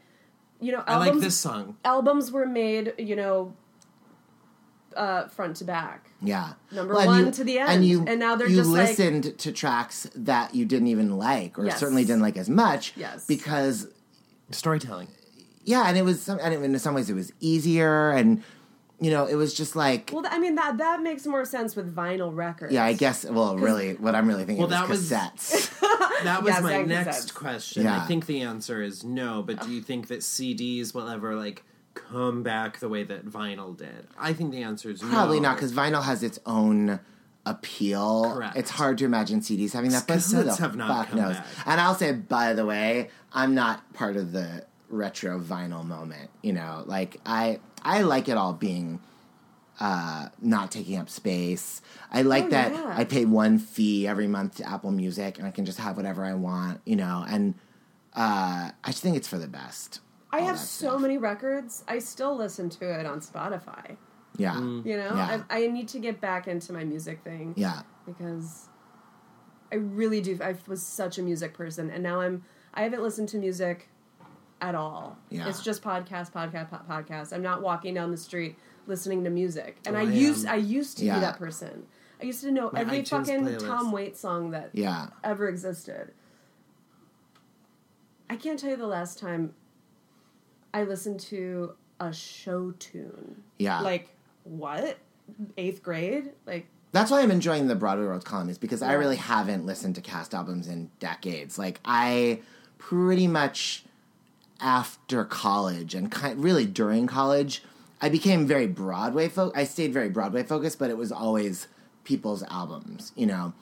you 0.60 0.74
know, 0.74 0.84
I 0.86 0.98
like 0.98 1.08
albums, 1.08 1.24
this 1.24 1.38
song. 1.38 1.78
Albums 1.86 2.32
were 2.34 2.46
made, 2.46 2.94
you 2.98 3.16
know, 3.16 3.54
uh, 4.98 5.28
front 5.28 5.58
to 5.58 5.64
back. 5.64 6.10
Yeah. 6.22 6.54
Number 6.72 6.94
Well, 6.94 7.02
and 7.04 7.10
one 7.10 7.26
you- 7.28 7.32
to 7.32 7.44
the 7.44 7.60
end, 7.60 7.70
And 7.72 7.86
you 7.86 8.04
and 8.08 8.20
now 8.20 8.36
they're 8.36 8.48
you 8.50 8.56
just 8.58 8.70
like- 8.70 8.90
listened 8.90 9.38
to 9.40 9.52
tracks 9.52 10.08
that 10.16 10.56
you 10.56 10.66
didn't 10.66 10.88
even 10.88 11.18
like, 11.18 11.58
or 11.60 11.66
Yes. 11.66 11.80
certainly 11.80 12.04
didn't 12.04 12.22
like 12.22 12.38
as 12.38 12.50
much. 12.50 12.94
Yes. 12.96 13.26
Because 13.26 13.88
storytelling. 14.52 15.08
Yeah, 15.64 15.84
and 15.88 15.98
it 15.98 16.04
was 16.04 16.22
some, 16.22 16.38
and 16.42 16.54
in 16.54 16.78
some 16.80 16.94
ways 16.94 17.10
it 17.10 17.14
was 17.16 17.32
easier, 17.40 18.12
and 18.12 18.44
you 19.00 19.12
know 19.12 19.26
it 19.26 19.36
was 19.36 19.54
just 19.54 19.76
like 19.76 20.12
Well, 20.14 20.26
I 20.30 20.40
mean 20.40 20.56
that 20.56 20.78
that 20.78 21.02
makes 21.02 21.26
more 21.28 21.46
sense 21.46 21.76
with 21.76 21.94
vinyl 21.96 22.34
records. 22.36 22.74
yeah, 22.74 22.86
I 22.86 22.94
guess. 22.94 23.26
Well, 23.26 23.58
really, 23.58 23.96
what 23.96 24.16
I'm 24.16 24.28
really 24.28 24.46
thinking 24.46 24.60
Well, 24.60 24.70
that 24.70 24.88
was 24.90 25.00
was- 25.02 25.12
cassettes. 25.12 25.72
That 26.24 26.44
was 26.44 26.54
Yes, 26.54 26.64
my 26.64 26.74
and 26.74 26.88
next 26.88 27.08
cassettes. 27.32 27.34
question. 27.34 27.84
Yeah. 27.84 28.02
I 28.02 28.06
think 28.08 28.26
the 28.26 28.42
answer 28.42 28.82
is 28.82 29.04
no, 29.04 29.44
but 29.44 29.62
do 29.62 29.70
you 29.70 29.82
think 29.82 30.08
that 30.08 30.20
CDs 30.20 30.94
will 30.94 31.10
ever 31.10 31.36
like 31.36 31.64
come 31.94 32.42
back 32.42 32.80
the 32.80 32.88
way 32.90 33.04
that 33.04 33.26
vinyl 33.26 33.76
did? 33.78 34.08
I 34.18 34.32
think 34.34 34.52
the 34.52 34.64
answer 34.64 34.90
is 34.90 35.02
Probably 35.02 35.40
no. 35.40 35.50
not 35.50 35.56
because 35.58 35.74
vinyl 35.74 36.04
has 36.04 36.24
its 36.24 36.40
own 36.46 37.00
appeal. 37.46 38.32
Correct. 38.34 38.58
It's 38.58 38.72
hard 38.72 38.98
to 39.00 39.06
imagine 39.06 39.42
CDs 39.42 39.74
having 39.74 39.92
that, 39.92 40.08
but 40.08 40.22
who 40.22 40.44
the 40.44 40.52
Cassettes 40.52 40.58
have 40.60 40.76
not 40.76 40.88
fuck 40.88 41.10
come 41.10 41.20
knows? 41.20 41.36
back. 41.38 41.46
And 41.66 41.80
I'll 41.82 41.96
say, 41.96 42.12
by 42.14 42.54
the 42.54 42.66
way, 42.66 43.10
I'm 43.34 43.54
not 43.56 43.94
part 43.94 44.16
of 44.18 44.32
the 44.32 44.66
retro 44.90 45.40
vinyl 45.40 45.86
moment. 45.86 46.30
You 46.42 46.54
know, 46.54 46.84
like 46.86 47.18
I 47.26 47.60
I 47.86 48.02
like 48.02 48.28
it 48.28 48.36
all 48.38 48.52
being 48.54 49.00
uh, 49.80 50.30
not 50.42 50.72
taking 50.72 50.98
up 50.98 51.10
space. 51.10 51.82
I 52.12 52.22
like 52.24 52.46
Oh, 52.46 52.50
that 52.50 52.72
yeah. 52.74 52.94
I 52.98 53.04
pay 53.04 53.26
one 53.26 53.60
fee 53.60 54.08
every 54.08 54.28
month 54.28 54.58
to 54.58 54.70
Apple 54.70 54.92
Music 54.92 55.38
and 55.38 55.46
I 55.48 55.52
can 55.52 55.66
just 55.66 55.80
have 55.80 55.96
whatever 55.96 56.26
I 56.26 56.34
want. 56.34 56.82
You 56.86 56.96
know, 56.96 57.26
and 57.28 57.54
uh, 58.14 58.72
I 58.84 58.88
just 58.88 59.04
think 59.04 59.16
it's 59.18 59.28
for 59.28 59.38
the 59.38 59.48
best. 59.48 60.00
I 60.32 60.42
have 60.42 60.60
so 60.60 60.98
many 61.00 61.18
records. 61.18 61.84
I 61.88 62.00
still 62.00 62.36
listen 62.36 62.70
to 62.72 63.00
it 63.00 63.06
on 63.06 63.22
Spotify. 63.22 63.96
Yeah. 64.38 64.60
You 64.60 64.98
know, 64.98 65.16
Yeah. 65.16 65.44
I, 65.50 65.64
I 65.64 65.68
need 65.68 65.88
to 65.90 66.00
get 66.00 66.20
back 66.20 66.48
into 66.48 66.74
my 66.74 66.84
music 66.84 67.22
thing. 67.24 67.54
Yeah. 67.56 67.84
Because 68.06 68.68
I 69.72 69.76
really 69.76 70.20
do. 70.22 70.38
I 70.44 70.56
was 70.68 70.82
such 70.84 71.18
a 71.18 71.22
music 71.22 71.54
person, 71.54 71.90
and 71.90 72.04
now 72.04 72.20
I'm. 72.22 72.44
I 72.74 72.82
haven't 72.84 73.02
listened 73.02 73.30
to 73.30 73.38
music 73.38 73.88
at 74.62 74.76
all. 74.76 75.18
Yeah. 75.30 75.48
It's 75.50 75.62
just 75.62 75.82
podcast, 75.84 76.32
podcast, 76.32 76.70
po- 76.70 76.82
podcast. 76.90 77.34
I'm 77.34 77.42
not 77.42 77.62
walking 77.62 77.94
down 77.94 78.12
the 78.12 78.18
street 78.18 78.56
listening 78.88 79.24
to 79.24 79.30
music, 79.30 79.78
and 79.86 79.96
Oh, 79.96 80.00
I 80.00 80.04
I 80.04 80.06
used. 80.06 80.46
I 80.48 80.56
used 80.56 80.98
to 81.00 81.06
Yeah. 81.06 81.16
be 81.16 81.22
that 81.22 81.38
person. 81.38 81.86
I 82.22 82.26
used 82.26 82.42
to 82.42 82.52
know 82.52 82.70
My 82.72 82.82
every 82.82 83.00
iTunes 83.00 83.10
fucking 83.10 83.42
playlist. 83.46 83.68
Tom 83.68 83.92
Waits 83.92 84.20
song 84.20 84.52
that 84.52 84.70
Yeah. 84.74 85.08
ever 85.24 85.48
existed. 85.50 86.14
I 88.30 88.36
can't 88.38 88.58
tell 88.60 88.72
you 88.72 88.78
the 88.78 88.88
last 88.88 89.20
time 89.20 89.54
I 90.74 90.84
listened 90.84 91.20
to 91.22 91.76
a 92.00 92.12
show 92.14 92.72
tune. 92.72 93.44
Yeah. 93.58 93.82
Like 93.82 94.10
what? 94.44 94.98
Eighth 95.58 95.82
grade? 95.84 96.32
Like 96.46 96.68
That's 96.92 97.12
why 97.12 97.22
I'm 97.22 97.32
enjoying 97.32 97.68
the 97.68 97.76
Broadway 97.76 98.06
World 98.06 98.26
column 98.26 98.50
is 98.50 98.58
because 98.58 98.82
I 98.82 98.94
really 98.94 99.16
haven't 99.18 99.66
listened 99.66 99.96
to 99.96 100.02
cast 100.02 100.34
albums 100.34 100.68
in 100.68 100.90
decades. 101.00 101.58
Like 101.60 101.80
I 101.86 102.42
pretty 102.78 103.28
much 103.28 103.86
after 104.60 105.26
college 105.26 105.94
and 105.96 106.12
kind 106.12 106.42
really 106.44 106.66
during 106.66 107.08
college, 107.08 107.64
I 108.02 108.10
became 108.10 108.46
very 108.48 108.68
Broadway 108.68 109.28
fo- 109.30 109.52
I 109.56 109.64
stayed 109.64 109.94
very 109.94 110.10
Broadway 110.10 110.44
focused, 110.44 110.80
but 110.80 110.90
it 110.90 110.98
was 110.98 111.12
always 111.12 111.68
people's 112.04 112.44
albums, 112.44 113.12
you 113.16 113.26
know. 113.26 113.54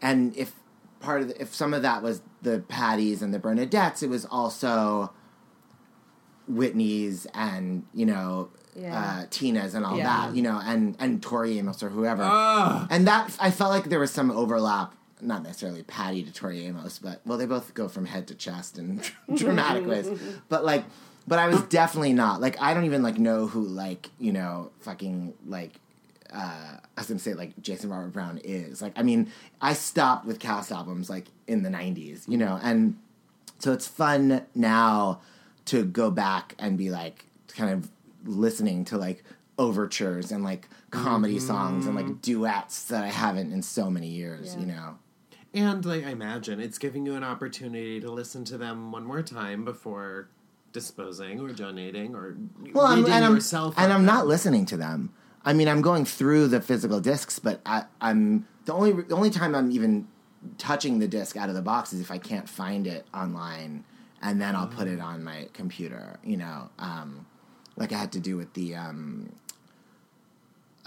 And 0.00 0.36
if 0.36 0.54
part 1.00 1.22
of 1.22 1.28
the, 1.28 1.40
if 1.40 1.54
some 1.54 1.72
of 1.74 1.82
that 1.82 2.02
was 2.02 2.22
the 2.42 2.60
Pattis 2.68 3.22
and 3.22 3.32
the 3.34 3.38
Bernadettes, 3.38 4.02
it 4.02 4.08
was 4.08 4.24
also 4.26 5.12
Whitney's 6.48 7.26
and 7.34 7.84
you 7.94 8.06
know 8.06 8.48
Yeah. 8.74 8.98
uh, 9.22 9.26
Tina's 9.30 9.74
and 9.74 9.84
all 9.84 9.96
Yeah. 9.96 10.04
that, 10.26 10.34
you 10.36 10.42
know, 10.42 10.60
and 10.64 10.96
and 10.98 11.22
Tori 11.22 11.58
Amos 11.58 11.82
or 11.82 11.90
whoever. 11.90 12.22
Ugh. 12.24 12.86
And 12.90 13.06
that 13.06 13.36
I 13.40 13.50
felt 13.50 13.70
like 13.70 13.84
there 13.84 14.00
was 14.00 14.10
some 14.10 14.30
overlap. 14.30 14.94
Not 15.22 15.42
necessarily 15.42 15.82
Patti 15.82 16.22
to 16.22 16.32
Tori 16.32 16.64
Amos, 16.66 16.98
but 16.98 17.20
well, 17.24 17.38
they 17.38 17.46
both 17.46 17.74
go 17.74 17.88
from 17.88 18.06
head 18.06 18.26
to 18.28 18.34
chest 18.34 18.78
in 18.78 19.02
dramatic 19.34 19.86
ways. 19.86 20.08
But 20.48 20.64
like, 20.64 20.84
but 21.26 21.38
I 21.38 21.48
was 21.48 21.62
definitely 21.62 22.12
not 22.12 22.40
like 22.40 22.60
I 22.60 22.74
don't 22.74 22.84
even 22.84 23.02
like 23.02 23.18
know 23.18 23.46
who 23.46 23.62
like 23.62 24.10
you 24.18 24.32
know 24.32 24.70
fucking 24.80 25.34
like 25.46 25.74
uh, 26.32 26.76
I 26.96 27.00
was 27.00 27.08
gonna 27.08 27.20
say 27.20 27.34
like 27.34 27.60
Jason 27.60 27.90
Robert 27.90 28.12
Brown 28.12 28.38
is. 28.42 28.82
Like, 28.82 28.92
I 28.96 29.02
mean, 29.02 29.30
I 29.60 29.72
stopped 29.72 30.26
with 30.26 30.38
cast 30.38 30.72
albums 30.72 31.10
like 31.10 31.26
in 31.46 31.62
the 31.62 31.70
'90s, 31.70 32.28
you 32.28 32.36
know, 32.36 32.58
and 32.62 32.96
so 33.58 33.72
it's 33.72 33.86
fun 33.86 34.42
now 34.54 35.20
to 35.66 35.84
go 35.84 36.10
back 36.10 36.54
and 36.58 36.78
be 36.78 36.90
like 36.90 37.26
kind 37.48 37.70
of 37.70 37.90
listening 38.24 38.84
to 38.86 38.98
like 38.98 39.22
overtures 39.58 40.32
and 40.32 40.42
like 40.42 40.68
comedy 40.90 41.38
songs 41.38 41.86
and 41.86 41.94
like 41.94 42.22
duets 42.22 42.84
that 42.84 43.04
I 43.04 43.08
haven't 43.08 43.52
in 43.52 43.62
so 43.62 43.90
many 43.90 44.08
years, 44.08 44.56
you 44.56 44.66
know. 44.66 44.98
And 45.52 45.84
like 45.84 46.04
I 46.04 46.10
imagine 46.10 46.60
it's 46.60 46.78
giving 46.78 47.04
you 47.06 47.14
an 47.14 47.24
opportunity 47.24 48.00
to 48.00 48.10
listen 48.10 48.44
to 48.46 48.58
them 48.58 48.92
one 48.92 49.04
more 49.04 49.22
time 49.22 49.64
before 49.64 50.28
disposing 50.72 51.40
or 51.40 51.52
donating 51.52 52.14
or 52.14 52.36
Well, 52.72 52.86
I'm, 52.86 53.04
and 53.06 53.24
I'm 53.24 53.34
yourself. 53.34 53.74
and. 53.76 53.92
I'm 53.92 54.04
not 54.04 54.26
listening 54.28 54.64
to 54.66 54.76
them. 54.76 55.12
I 55.44 55.52
mean, 55.52 55.66
I'm 55.68 55.82
going 55.82 56.04
through 56.04 56.48
the 56.48 56.60
physical 56.60 57.00
discs, 57.00 57.38
but 57.38 57.60
I, 57.66 57.84
I'm 58.00 58.46
the 58.66 58.72
only 58.74 58.92
the 58.92 59.16
only 59.16 59.30
time 59.30 59.54
I'm 59.54 59.72
even 59.72 60.06
touching 60.58 60.98
the 61.00 61.08
disc 61.08 61.36
out 61.36 61.48
of 61.48 61.54
the 61.54 61.62
box 61.62 61.92
is 61.92 62.00
if 62.00 62.10
I 62.10 62.18
can't 62.18 62.48
find 62.48 62.86
it 62.86 63.06
online, 63.12 63.84
and 64.22 64.40
then 64.40 64.54
I'll 64.54 64.68
put 64.68 64.86
it 64.86 65.00
on 65.00 65.24
my 65.24 65.48
computer. 65.52 66.18
You 66.22 66.36
know, 66.36 66.70
um, 66.78 67.26
like 67.76 67.92
I 67.92 67.96
had 67.98 68.12
to 68.12 68.20
do 68.20 68.36
with 68.36 68.52
the 68.52 68.76
um, 68.76 69.32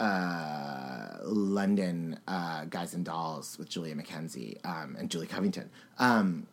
uh, 0.03 1.19
London 1.23 2.19
uh, 2.27 2.65
Guys 2.65 2.93
and 2.93 3.05
Dolls 3.05 3.57
with 3.57 3.69
Julia 3.69 3.95
McKenzie 3.95 4.57
um, 4.65 4.97
and 4.99 5.09
Julie 5.09 5.27
Covington. 5.27 5.69
Um, 5.97 6.47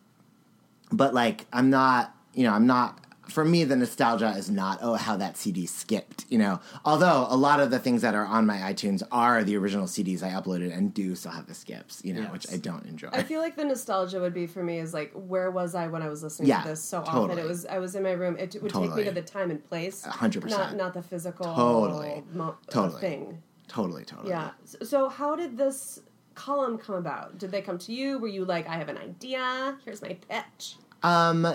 but 0.91 1.13
like, 1.13 1.45
I'm 1.51 1.69
not, 1.69 2.15
you 2.33 2.43
know, 2.43 2.53
I'm 2.53 2.65
not. 2.65 2.97
For 3.29 3.45
me, 3.45 3.63
the 3.63 3.75
nostalgia 3.75 4.29
is 4.37 4.49
not 4.49 4.79
oh 4.81 4.95
how 4.95 5.15
that 5.17 5.37
CD 5.37 5.65
skipped, 5.65 6.25
you 6.29 6.37
know. 6.37 6.59
Although 6.83 7.27
a 7.29 7.35
lot 7.37 7.59
of 7.59 7.69
the 7.71 7.79
things 7.79 8.01
that 8.01 8.15
are 8.15 8.25
on 8.25 8.45
my 8.45 8.57
iTunes 8.57 9.03
are 9.11 9.43
the 9.43 9.55
original 9.57 9.85
CDs 9.85 10.23
I 10.23 10.29
uploaded 10.31 10.75
and 10.75 10.93
do 10.93 11.15
still 11.15 11.31
have 11.31 11.45
the 11.47 11.53
skips, 11.53 12.01
you 12.03 12.13
know, 12.13 12.21
Yes. 12.21 12.31
which 12.31 12.51
I 12.51 12.57
don't 12.57 12.85
enjoy. 12.85 13.09
I 13.13 13.23
feel 13.23 13.39
like 13.39 13.55
the 13.55 13.63
nostalgia 13.65 14.19
would 14.19 14.33
be 14.33 14.47
for 14.47 14.63
me 14.63 14.79
is 14.79 14.93
like 14.93 15.11
where 15.13 15.51
was 15.51 15.75
I 15.75 15.87
when 15.87 16.01
I 16.01 16.09
was 16.09 16.23
listening 16.23 16.49
Yeah, 16.49 16.61
to 16.63 16.69
this 16.69 16.83
so 16.83 16.99
often? 17.05 17.37
It 17.37 17.45
was 17.45 17.65
I 17.65 17.77
was 17.79 17.95
in 17.95 18.03
my 18.03 18.11
room. 18.11 18.35
It 18.37 18.55
would 18.61 18.73
take 18.73 18.95
me 18.95 19.03
to 19.05 19.11
the 19.11 19.21
time 19.21 19.51
and 19.51 19.63
place, 19.63 20.03
hundred 20.03 20.43
not 20.49 20.59
percent. 20.59 20.77
not 20.77 20.93
the 20.93 21.01
physical 21.03 21.45
Totally. 21.53 22.23
mo- 22.33 22.55
Totally. 22.69 23.01
thing. 23.01 23.43
Totally, 23.67 24.03
totally. 24.03 24.29
Yeah. 24.29 24.51
So 24.83 25.07
how 25.07 25.35
did 25.35 25.57
this 25.57 26.01
column 26.35 26.77
come 26.77 26.95
about? 26.95 27.37
Did 27.37 27.51
they 27.51 27.61
come 27.61 27.77
to 27.79 27.93
you? 27.93 28.17
Were 28.19 28.27
you 28.27 28.43
like, 28.45 28.67
I 28.67 28.75
have 28.77 28.89
an 28.89 28.97
idea. 28.97 29.77
Here's 29.85 30.01
my 30.01 30.17
pitch. 30.27 30.75
Um, 31.03 31.47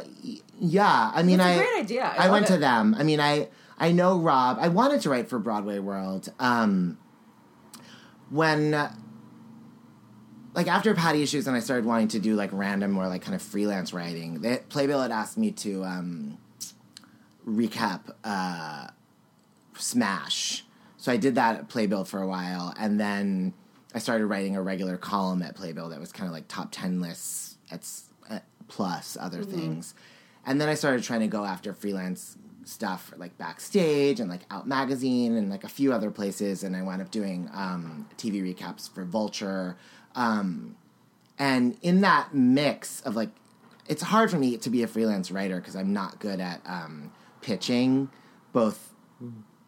yeah. 0.58 1.10
I 1.14 1.22
mean, 1.22 1.40
It's 1.40 1.44
I 1.48 1.56
great 1.56 1.80
idea. 1.80 2.04
I 2.04 2.26
I, 2.26 2.30
went 2.30 2.46
it. 2.46 2.54
to 2.54 2.58
them. 2.58 2.94
I 2.98 3.02
mean, 3.02 3.20
I 3.20 3.48
I 3.78 3.92
know 3.92 4.18
Rob. 4.18 4.58
I 4.60 4.68
wanted 4.68 5.00
to 5.02 5.10
write 5.10 5.28
for 5.28 5.38
Broadway 5.38 5.78
World. 5.78 6.32
Um, 6.38 6.98
when 8.30 8.70
like 10.54 10.66
after 10.68 10.94
Patti 10.94 11.22
issues, 11.22 11.46
and 11.46 11.56
I 11.56 11.60
started 11.60 11.84
wanting 11.84 12.08
to 12.08 12.18
do 12.18 12.34
like 12.34 12.50
random, 12.52 12.96
or 12.98 13.06
like 13.08 13.22
kind 13.22 13.34
of 13.34 13.42
freelance 13.42 13.92
writing. 13.92 14.40
They, 14.40 14.58
Playbill 14.68 15.00
had 15.02 15.10
asked 15.12 15.36
me 15.36 15.52
to 15.52 15.84
um, 15.84 16.38
recap 17.46 18.00
uh, 18.24 18.88
Smash, 19.76 20.64
so 20.96 21.12
I 21.12 21.18
did 21.18 21.34
that 21.34 21.56
at 21.56 21.68
Playbill 21.68 22.04
for 22.06 22.22
a 22.22 22.26
while, 22.26 22.74
and 22.78 22.98
then 22.98 23.52
I 23.94 23.98
started 23.98 24.26
writing 24.26 24.56
a 24.56 24.62
regular 24.62 24.96
column 24.96 25.42
at 25.42 25.54
Playbill 25.54 25.90
that 25.90 26.00
was 26.00 26.10
kind 26.10 26.26
of 26.26 26.32
like 26.32 26.48
top 26.48 26.68
ten 26.72 27.00
lists 27.00 27.58
at, 27.70 27.80
s- 27.80 28.04
at 28.14 28.15
plus 28.68 29.16
other 29.20 29.42
Mhm. 29.42 29.50
things, 29.50 29.94
and 30.44 30.60
then 30.60 30.68
I 30.68 30.74
started 30.74 31.02
trying 31.02 31.20
to 31.20 31.28
go 31.28 31.44
after 31.44 31.72
freelance 31.72 32.36
stuff 32.64 33.12
like 33.16 33.38
backstage 33.38 34.18
and 34.18 34.28
like 34.28 34.40
Out 34.50 34.66
Magazine 34.66 35.36
and 35.36 35.48
like 35.50 35.62
a 35.64 35.68
few 35.68 35.92
other 35.92 36.10
places, 36.10 36.64
and 36.64 36.74
I 36.74 36.82
wound 36.82 37.00
up 37.00 37.10
doing 37.10 37.48
um, 37.52 38.08
TV 38.16 38.42
recaps 38.42 38.92
for 38.92 39.04
Vulture, 39.04 39.76
um, 40.14 40.76
and 41.38 41.76
in 41.82 42.00
that 42.00 42.34
mix 42.34 43.00
of 43.02 43.14
like, 43.14 43.30
it's 43.88 44.02
hard 44.02 44.30
for 44.30 44.38
me 44.38 44.56
to 44.56 44.70
be 44.70 44.82
a 44.82 44.86
freelance 44.88 45.30
writer 45.30 45.56
because 45.56 45.76
I'm 45.76 45.92
not 45.92 46.18
good 46.18 46.40
at 46.40 46.60
um, 46.66 47.12
pitching, 47.40 48.08
both. 48.52 48.92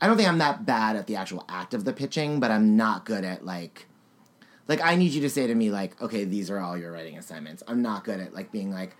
I 0.00 0.06
don't 0.06 0.16
think 0.16 0.28
I'm 0.28 0.38
that 0.38 0.64
bad 0.64 0.94
at 0.94 1.08
the 1.08 1.16
actual 1.16 1.44
act 1.48 1.74
of 1.74 1.84
the 1.84 1.92
pitching, 1.92 2.38
but 2.38 2.50
I'm 2.52 2.76
not 2.76 3.04
good 3.04 3.24
at 3.24 3.44
like 3.44 3.87
like 4.68 4.80
I 4.82 4.94
need 4.94 5.12
you 5.12 5.22
to 5.22 5.30
say 5.30 5.46
to 5.46 5.54
me 5.54 5.70
like, 5.70 6.00
okay, 6.00 6.24
these 6.24 6.50
are 6.50 6.58
all 6.58 6.76
your 6.78 6.92
writing 6.92 7.18
assignments. 7.18 7.62
I'm 7.66 7.82
not 7.82 8.04
good 8.04 8.20
at 8.20 8.32
like 8.34 8.52
being 8.52 8.70
like 8.70 8.96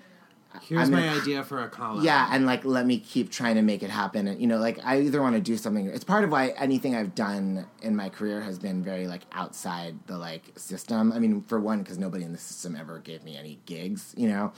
Here's 0.63 0.89
I'm 0.89 0.93
my 0.95 1.01
gonna- 1.05 1.21
idea 1.21 1.45
for 1.45 1.63
a 1.63 1.69
column. 1.69 2.03
Yeah, 2.03 2.27
and 2.33 2.47
like 2.47 2.65
let 2.65 2.87
me 2.87 2.99
keep 2.99 3.31
trying 3.31 3.57
to 3.57 3.63
make 3.63 3.83
it 3.83 3.91
happen. 3.91 4.27
And 4.27 4.41
you 4.41 4.47
know, 4.47 4.57
like 4.59 4.79
I 4.83 5.03
either 5.03 5.21
want 5.21 5.37
to 5.37 5.43
do 5.43 5.59
something. 5.59 5.87
It's 5.89 6.05
part 6.05 6.25
of 6.25 6.31
why 6.33 6.49
anything 6.57 6.97
I've 6.97 7.15
done 7.15 7.67
in 7.83 7.95
my 7.95 8.09
career 8.09 8.41
has 8.41 8.59
been 8.59 8.83
very 8.83 9.07
like 9.07 9.23
outside 9.33 9.99
the 10.07 10.17
like 10.17 10.59
system. 10.59 11.13
I 11.13 11.19
mean, 11.19 11.43
for 11.43 11.61
one, 11.61 11.81
because 11.83 11.99
nobody 11.99 12.25
in 12.25 12.33
the 12.33 12.39
system 12.39 12.75
ever 12.77 12.99
gave 12.99 13.23
me 13.25 13.37
any 13.37 13.61
gigs, 13.67 14.15
you 14.17 14.27
know. 14.29 14.53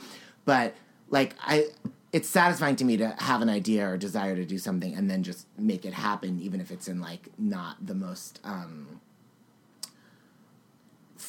But 0.45 0.75
like 1.09 1.35
I, 1.41 1.65
it's 2.13 2.29
satisfying 2.29 2.77
to 2.77 2.85
me 2.85 2.95
to 2.97 3.09
have 3.19 3.41
an 3.41 3.49
idea 3.49 3.85
or 3.89 3.97
desire 3.97 4.35
to 4.37 4.45
do 4.45 4.57
something 4.57 4.95
and 4.95 5.09
then 5.11 5.23
just 5.23 5.45
make 5.57 5.83
it 5.85 5.93
happen, 5.93 6.39
even 6.39 6.61
if 6.61 6.71
it's 6.71 6.87
in 6.87 7.01
like 7.01 7.27
not 7.37 7.85
the 7.85 7.93
most. 7.95 8.39
um 8.45 9.01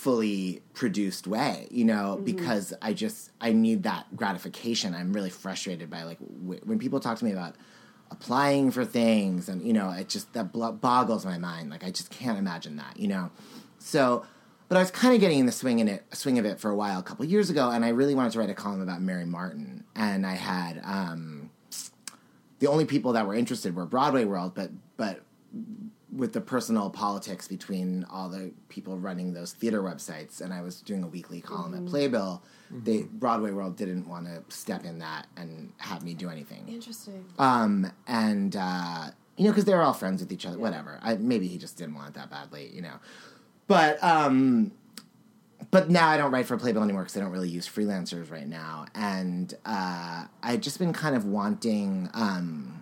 fully 0.02 0.60
produced 0.74 1.28
way, 1.28 1.68
you 1.70 1.84
know, 1.84 2.18
Mhm. 2.20 2.24
because 2.24 2.74
I 2.82 2.92
just 2.92 3.30
I 3.40 3.52
need 3.52 3.84
that 3.84 4.04
gratification. 4.16 4.94
I'm 4.94 5.12
really 5.12 5.30
frustrated 5.30 5.88
by 5.88 6.02
like 6.02 6.18
w- 6.18 6.60
when 6.64 6.78
people 6.80 6.98
talk 6.98 7.18
to 7.18 7.24
me 7.24 7.30
about 7.30 7.54
applying 8.10 8.72
for 8.72 8.84
things 8.84 9.48
and 9.48 9.62
you 9.62 9.72
know, 9.72 9.90
it 9.90 10.08
just 10.08 10.32
that 10.32 10.52
boggles 10.80 11.24
my 11.24 11.38
mind. 11.38 11.70
Like 11.70 11.84
I 11.84 11.90
just 11.92 12.10
can't 12.10 12.36
imagine 12.36 12.74
that, 12.76 12.96
you 12.98 13.06
know. 13.06 13.30
So, 13.78 14.24
but 14.68 14.76
I 14.76 14.80
was 14.80 14.90
kind 14.90 15.14
of 15.14 15.20
getting 15.20 15.38
in 15.38 15.46
the 15.46 15.52
swing 15.52 15.78
in 15.78 15.86
it 15.86 16.02
swing 16.12 16.36
of 16.40 16.44
it 16.44 16.58
for 16.58 16.70
a 16.70 16.74
while 16.74 16.98
a 16.98 17.02
couple 17.04 17.24
years 17.24 17.48
ago 17.48 17.70
and 17.70 17.84
I 17.84 17.90
really 17.90 18.16
wanted 18.16 18.32
to 18.32 18.40
write 18.40 18.50
a 18.50 18.54
column 18.54 18.80
about 18.80 19.00
Mary 19.02 19.24
Martin 19.26 19.84
and 19.94 20.26
I 20.26 20.34
had 20.34 20.80
um 20.84 21.50
the 22.58 22.66
only 22.66 22.86
people 22.86 23.12
that 23.12 23.24
were 23.26 23.34
interested 23.36 23.76
were 23.76 23.86
Broadway 23.86 24.24
World, 24.24 24.52
but 24.56 24.70
but 24.96 25.22
with 26.14 26.34
the 26.34 26.40
personal 26.40 26.90
politics 26.90 27.48
between 27.48 28.04
all 28.10 28.28
the 28.28 28.52
people 28.68 28.98
running 28.98 29.32
those 29.32 29.52
theater 29.52 29.82
websites, 29.82 30.40
and 30.42 30.52
I 30.52 30.60
was 30.60 30.80
doing 30.82 31.02
a 31.02 31.06
weekly 31.08 31.40
column 31.40 31.72
Mhm. 31.72 31.78
at 31.78 31.86
Playbill. 31.86 32.42
They 32.70 33.02
Broadway 33.04 33.50
World 33.50 33.76
didn't 33.76 34.06
want 34.08 34.26
to 34.26 34.42
step 34.54 34.84
in 34.84 34.98
that 34.98 35.26
and 35.36 35.72
have 35.78 36.02
me 36.04 36.12
do 36.14 36.28
anything. 36.28 36.68
Interesting. 36.68 37.24
Um, 37.38 37.90
and 38.06 38.54
uh, 38.56 39.10
you 39.36 39.44
know, 39.44 39.50
because 39.50 39.64
they 39.64 39.74
were 39.74 39.80
all 39.82 39.94
friends 39.94 40.20
with 40.20 40.30
each 40.32 40.44
other. 40.44 40.58
Whatever. 40.58 40.98
I, 41.02 41.16
maybe 41.16 41.48
he 41.48 41.56
just 41.58 41.76
didn't 41.78 41.94
want 41.94 42.08
it 42.08 42.14
that 42.14 42.30
badly, 42.30 42.70
you 42.74 42.82
know. 42.82 42.96
But 43.66 44.02
um, 44.04 44.72
but 45.70 45.88
now 45.88 46.08
I 46.08 46.18
don't 46.18 46.30
write 46.30 46.44
for 46.46 46.58
Playbill 46.58 46.82
anymore 46.82 47.02
because 47.02 47.14
they 47.14 47.20
don't 47.20 47.30
really 47.30 47.48
use 47.48 47.66
freelancers 47.66 48.30
right 48.30 48.46
now. 48.48 48.84
And 48.94 49.54
uh, 49.64 50.26
I've 50.42 50.60
just 50.60 50.78
been 50.78 50.92
kind 50.92 51.16
of 51.16 51.24
wanting. 51.24 52.10
Um, 52.12 52.81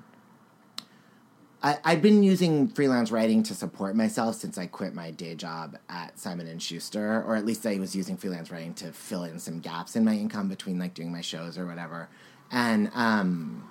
I, 1.62 1.78
I've 1.84 2.02
been 2.02 2.22
using 2.22 2.68
freelance 2.68 3.10
writing 3.10 3.42
to 3.44 3.54
support 3.54 3.94
myself 3.94 4.36
since 4.36 4.56
I 4.56 4.66
quit 4.66 4.94
my 4.94 5.10
day 5.10 5.34
job 5.34 5.76
at 5.88 6.18
Simon 6.18 6.46
and 6.46 6.62
Schuster, 6.62 7.22
or 7.22 7.36
at 7.36 7.44
least 7.44 7.66
I 7.66 7.78
was 7.78 7.94
using 7.94 8.16
freelance 8.16 8.50
writing 8.50 8.74
to 8.74 8.92
fill 8.92 9.24
in 9.24 9.38
some 9.38 9.60
gaps 9.60 9.94
in 9.96 10.04
my 10.04 10.14
income 10.14 10.48
between 10.48 10.78
like 10.78 10.94
doing 10.94 11.12
my 11.12 11.20
shows 11.20 11.58
or 11.58 11.66
whatever. 11.66 12.08
And 12.50 12.90
um, 12.94 13.68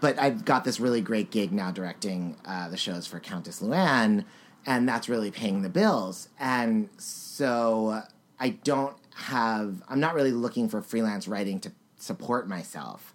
but 0.00 0.18
I've 0.18 0.44
got 0.44 0.64
this 0.64 0.80
really 0.80 1.00
great 1.00 1.30
gig 1.30 1.52
now 1.52 1.70
directing 1.70 2.36
uh, 2.44 2.68
the 2.68 2.76
shows 2.76 3.06
for 3.06 3.20
Countess 3.20 3.62
Luann, 3.62 4.24
and 4.66 4.88
that's 4.88 5.08
really 5.08 5.30
paying 5.30 5.62
the 5.62 5.68
bills. 5.68 6.28
And 6.40 6.88
so 6.98 8.02
I 8.40 8.48
don't 8.50 8.96
have, 9.14 9.80
I'm 9.88 10.00
not 10.00 10.14
really 10.14 10.32
looking 10.32 10.68
for 10.68 10.82
freelance 10.82 11.28
writing 11.28 11.60
to 11.60 11.72
support 11.98 12.48
myself. 12.48 13.11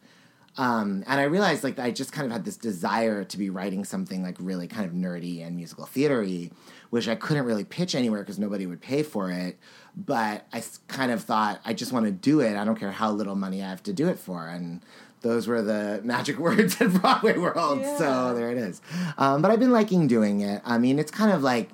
Um, 0.57 1.03
and 1.05 1.19
I 1.19 1.23
realized 1.23 1.63
like 1.63 1.77
I 1.77 1.91
just 1.91 2.11
kind 2.11 2.25
of 2.25 2.31
had 2.31 2.43
this 2.43 2.57
desire 2.57 3.23
to 3.23 3.37
be 3.37 3.49
writing 3.49 3.85
something 3.85 4.23
like 4.23 4.35
really 4.39 4.67
kind 4.67 4.85
of 4.85 4.91
nerdy 4.91 5.45
and 5.45 5.55
musical 5.55 5.85
theatery, 5.85 6.51
which 6.89 7.07
I 7.07 7.15
couldn't 7.15 7.45
really 7.45 7.63
pitch 7.63 7.93
anywhere 7.93 8.21
because 8.21 8.39
nobody 8.39 8.65
would 8.65 8.81
pay 8.81 9.03
for 9.03 9.31
it. 9.31 9.57
But 9.95 10.47
I 10.51 10.63
kind 10.87 11.11
of 11.11 11.23
thought 11.23 11.59
I 11.63 11.73
just 11.73 11.91
want 11.91 12.05
to 12.05 12.11
do 12.11 12.39
it. 12.39 12.57
I 12.57 12.65
don't 12.65 12.79
care 12.79 12.91
how 12.91 13.11
little 13.11 13.35
money 13.35 13.61
I 13.61 13.69
have 13.69 13.83
to 13.83 13.93
do 13.93 14.07
it 14.07 14.17
for. 14.17 14.47
And 14.47 14.81
those 15.21 15.47
were 15.47 15.61
the 15.61 16.01
magic 16.05 16.39
words 16.39 16.81
in 16.81 16.97
Broadway 16.97 17.37
World. 17.37 17.81
Yeah. 17.81 17.97
So 17.97 18.33
there 18.33 18.51
it 18.51 18.57
is. 18.57 18.81
Um, 19.17 19.41
but 19.41 19.51
I've 19.51 19.59
been 19.59 19.71
liking 19.71 20.07
doing 20.07 20.41
it. 20.41 20.61
I 20.65 20.79
mean, 20.79 20.97
it's 20.97 21.11
kind 21.11 21.31
of 21.31 21.43
like 21.43 21.69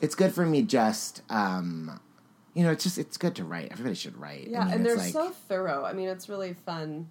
it's 0.00 0.14
good 0.14 0.32
for 0.32 0.46
me. 0.46 0.62
Just 0.62 1.22
um, 1.30 2.00
you 2.54 2.62
know, 2.62 2.70
it's 2.70 2.84
just 2.84 2.98
it's 2.98 3.16
good 3.16 3.34
to 3.36 3.44
write. 3.44 3.68
Everybody 3.72 3.96
should 3.96 4.16
write. 4.16 4.48
Yeah, 4.48 4.60
I 4.60 4.64
mean, 4.66 4.74
and 4.74 4.86
they're 4.86 4.96
like, 4.96 5.12
so 5.12 5.30
thorough. 5.48 5.84
I 5.84 5.92
mean, 5.92 6.08
it's 6.08 6.28
really 6.28 6.54
fun. 6.54 7.08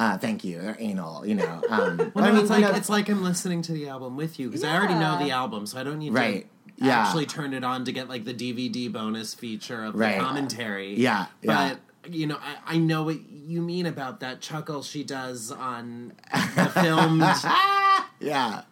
Uh, 0.00 0.18
thank 0.18 0.42
you. 0.44 0.60
They're 0.60 0.76
anal, 0.80 1.24
you 1.26 1.34
know. 1.36 1.62
Um, 1.70 1.96
Well, 2.14 2.24
no, 2.24 2.30
I 2.30 2.32
mean, 2.32 2.40
it's 2.40 2.50
like 2.50 2.62
know, 2.62 2.72
it's 2.72 2.88
like 2.88 3.08
I'm 3.08 3.22
listening 3.22 3.62
to 3.62 3.72
the 3.72 3.88
album 3.88 4.16
with 4.16 4.38
you 4.40 4.48
because 4.48 4.64
I 4.64 4.74
already 4.76 4.94
know 4.94 5.18
the 5.18 5.30
album, 5.30 5.66
so 5.66 5.78
I 5.78 5.84
don't 5.84 5.98
need 5.98 6.12
Right. 6.12 6.46
to 6.78 6.84
Yeah. 6.84 6.98
actually 7.00 7.26
turn 7.26 7.52
it 7.54 7.62
on 7.64 7.84
to 7.84 7.92
get 7.92 8.08
like 8.08 8.24
the 8.24 8.34
DVD 8.34 8.88
bonus 8.90 9.34
feature 9.34 9.84
of 9.84 9.94
Right. 9.94 10.18
the 10.18 10.24
commentary. 10.24 10.96
Yeah, 10.96 11.26
yeah. 11.42 11.74
But 12.02 12.12
you 12.14 12.26
know, 12.26 12.38
I, 12.40 12.74
I 12.74 12.78
know 12.78 13.02
what 13.02 13.18
you 13.30 13.60
mean 13.60 13.84
about 13.86 14.20
that 14.20 14.40
chuckle 14.40 14.82
she 14.82 15.04
does 15.04 15.52
on 15.52 16.14
the 16.56 16.64
filmed 16.80 17.20
yeah 18.20 18.62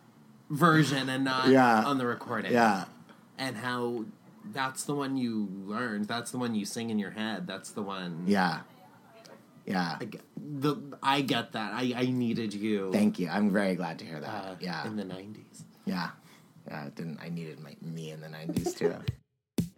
version 0.51 1.09
and 1.11 1.25
not 1.25 1.49
Yeah. 1.49 1.85
on 1.85 1.99
the 1.99 2.07
recording. 2.07 2.53
Yeah. 2.53 2.85
and 3.37 3.57
how 3.59 4.07
that's 4.51 4.85
the 4.85 4.95
one 4.95 5.17
you 5.19 5.49
learned. 5.67 6.07
That's 6.09 6.31
the 6.31 6.39
one 6.39 6.55
you 6.55 6.65
sing 6.65 6.89
in 6.91 6.99
your 6.99 7.11
head. 7.11 7.47
That's 7.47 7.71
the 7.71 7.83
one. 7.83 8.25
yeah, 8.27 8.61
yeah. 9.67 9.99
The, 10.49 10.99
I 11.03 11.21
get 11.21 11.53
that. 11.53 11.73
I, 11.75 11.93
I 11.97 12.07
needed 12.07 12.55
you. 12.55 12.91
Thank 12.93 13.19
you. 13.19 13.29
I'm 13.29 13.51
very 13.53 13.75
glad 13.75 13.99
to 13.99 14.05
hear 14.05 14.21
that. 14.21 14.29
Uh, 14.29 14.55
yeah, 14.61 14.87
in 14.87 14.97
the 14.97 15.05
'90s. 15.05 15.65
yeah, 15.85 16.11
yeah. 16.67 16.87
it 16.87 16.95
Didn't 16.95 17.19
I 17.23 17.29
needed 17.29 17.61
my 17.61 17.77
me 17.83 18.11
in 18.11 18.21
the 18.21 18.29
'90s 18.29 18.77
too? 18.77 18.95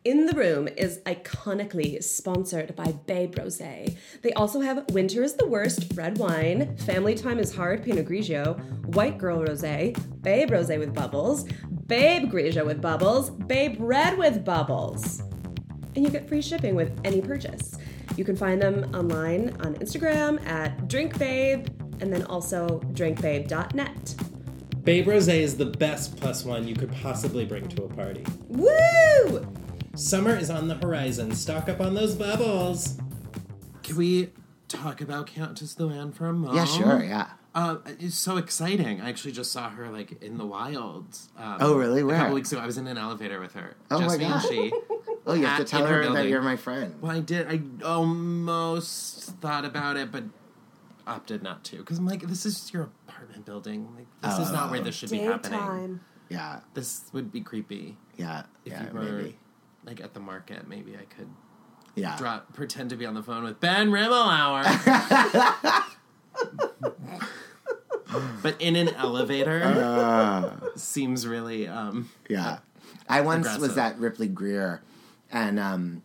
In 0.03 0.25
the 0.25 0.33
Room 0.33 0.67
is 0.67 1.01
iconically 1.01 2.03
sponsored 2.03 2.75
by 2.75 2.93
Babe 3.07 3.35
Rosé. 3.35 3.99
They 4.23 4.33
also 4.33 4.63
have 4.63 4.91
Winter 4.93 5.23
is 5.23 5.35
the 5.35 5.47
Worst 5.47 5.93
red 5.95 6.17
wine, 6.17 6.75
Family 6.79 7.15
Time 7.15 7.39
is 7.39 7.55
Hard 7.55 7.85
Pinot 7.85 8.07
Grigio, 8.07 8.59
White 8.95 9.19
Girl 9.19 9.41
Rosé, 9.41 9.95
Babe 10.23 10.53
Rosé 10.53 10.79
with 10.79 10.95
bubbles, 10.95 11.45
Babe 11.87 12.33
Grigio 12.33 12.65
with 12.65 12.81
bubbles, 12.81 13.29
Babe 13.29 13.77
Red 13.79 14.17
with 14.17 14.43
bubbles. 14.43 15.21
And 15.95 16.07
you 16.07 16.11
get 16.11 16.27
free 16.27 16.41
shipping 16.41 16.75
with 16.75 16.99
any 17.05 17.21
purchase. 17.21 17.77
You 18.17 18.25
can 18.25 18.37
find 18.37 18.61
them 18.61 18.91
online 18.95 19.51
on 19.61 19.75
Instagram 19.77 20.45
at 20.47 20.77
drinkbabe 20.89 21.69
and 22.03 22.13
then 22.13 22.25
also 22.25 22.81
drinkbabe.net. 22.93 24.15
Babe 24.83 25.07
Rosé 25.07 25.41
is 25.41 25.57
the 25.57 25.67
best 25.67 26.17
plus 26.17 26.45
one 26.45 26.67
you 26.67 26.75
could 26.75 26.91
possibly 26.93 27.45
bring 27.45 27.69
to 27.69 27.85
a 27.85 27.89
party. 27.89 28.25
Woo! 28.49 29.47
Summer 29.95 30.37
is 30.37 30.51
on 30.51 30.69
the 30.69 30.77
horizon. 30.77 31.35
Stock 31.35 31.69
up 31.69 31.81
on 31.81 31.95
those 31.95 32.15
bubbles. 32.15 32.97
Can 33.83 33.97
we 33.97 34.31
talk 34.69 35.01
about 35.01 35.27
Countess 35.27 35.75
Luann 35.77 36.15
for 36.15 36.27
a 36.29 36.33
moment? 36.33 36.55
Yeah, 36.55 36.65
sure, 36.65 37.03
yeah. 37.05 37.29
Uh, 37.55 37.79
it's 37.99 38.15
so 38.15 38.37
exciting. 38.37 39.01
I 39.01 39.09
actually 39.09 39.33
just 39.33 39.51
saw 39.53 39.69
her 39.71 39.89
like 39.91 40.23
in 40.23 40.39
the 40.39 40.47
wilds. 40.47 41.29
Um, 41.37 41.57
Oh, 41.61 41.75
really? 41.77 42.01
A 42.03 42.17
couple 42.17 42.35
weeks 42.35 42.53
ago, 42.53 42.61
I 42.61 42.67
was 42.67 42.79
in 42.79 42.87
an 42.87 42.97
elevator 42.97 43.41
with 43.41 43.53
her. 43.55 43.75
Oh, 43.91 43.99
just 44.01 44.19
my 44.19 44.25
me 44.25 44.33
and 44.33 44.43
she. 44.43 44.73
Oh, 45.27 45.35
you 45.35 45.47
have 45.47 45.59
to 45.59 45.65
tell 45.65 45.85
in 45.85 45.93
her 45.93 46.03
that 46.03 46.13
building. 46.13 46.29
you're 46.31 46.43
my 46.43 46.57
friend. 46.57 46.95
Well, 47.01 47.13
I 47.13 47.21
did. 47.21 47.47
I 47.49 47.61
almost 47.87 49.25
thought 49.41 49.65
about 49.65 49.97
it, 49.97 50.11
but 50.11 50.25
opted 51.07 51.43
not 51.43 51.63
to 51.65 51.77
because 51.79 51.99
I'm 51.99 52.07
like, 52.07 52.23
this 52.23 52.47
is 52.47 52.73
your 52.73 52.91
apartment 53.09 53.45
building. 53.45 53.89
Like, 53.97 54.07
this 54.23 54.47
is 54.47 54.53
not 54.53 54.71
where 54.71 54.81
this 54.81 54.95
should 54.95 55.11
be 55.11 55.19
happening. 55.19 55.59
Daytime. 55.61 56.01
Yeah, 56.29 56.61
This 56.75 57.03
would 57.13 57.33
be 57.33 57.41
creepy. 57.41 57.97
yeah, 58.17 58.45
If 58.65 58.73
yeah, 58.73 58.85
you 58.87 58.95
were 58.95 59.01
maybe. 59.03 59.39
like 59.85 60.01
at 60.01 60.15
the 60.15 60.21
market, 60.21 60.69
maybe 60.69 60.95
I 60.97 61.05
could 61.13 61.29
Yeah. 61.97 62.17
drop, 62.17 62.53
pretend 62.55 62.91
to 62.91 62.97
be 62.97 63.05
on 63.05 63.15
the 63.15 63.23
phone 63.23 63.43
with 63.43 63.59
Ben 63.59 63.91
Rimalower. 63.91 64.63
but 68.43 68.61
in 68.61 68.77
an 68.77 68.89
elevator 68.91 69.63
Uh. 69.65 70.57
seems 70.77 71.27
really 71.27 71.67
um 71.69 72.09
Yeah. 72.29 72.59
I 73.09 73.21
once 73.23 73.47
was 73.47 73.57
Aggressive. 73.73 73.79
at 73.79 73.99
Ripley 73.99 74.29
Grier 74.29 74.83
and 75.33 75.59
um, 75.59 76.03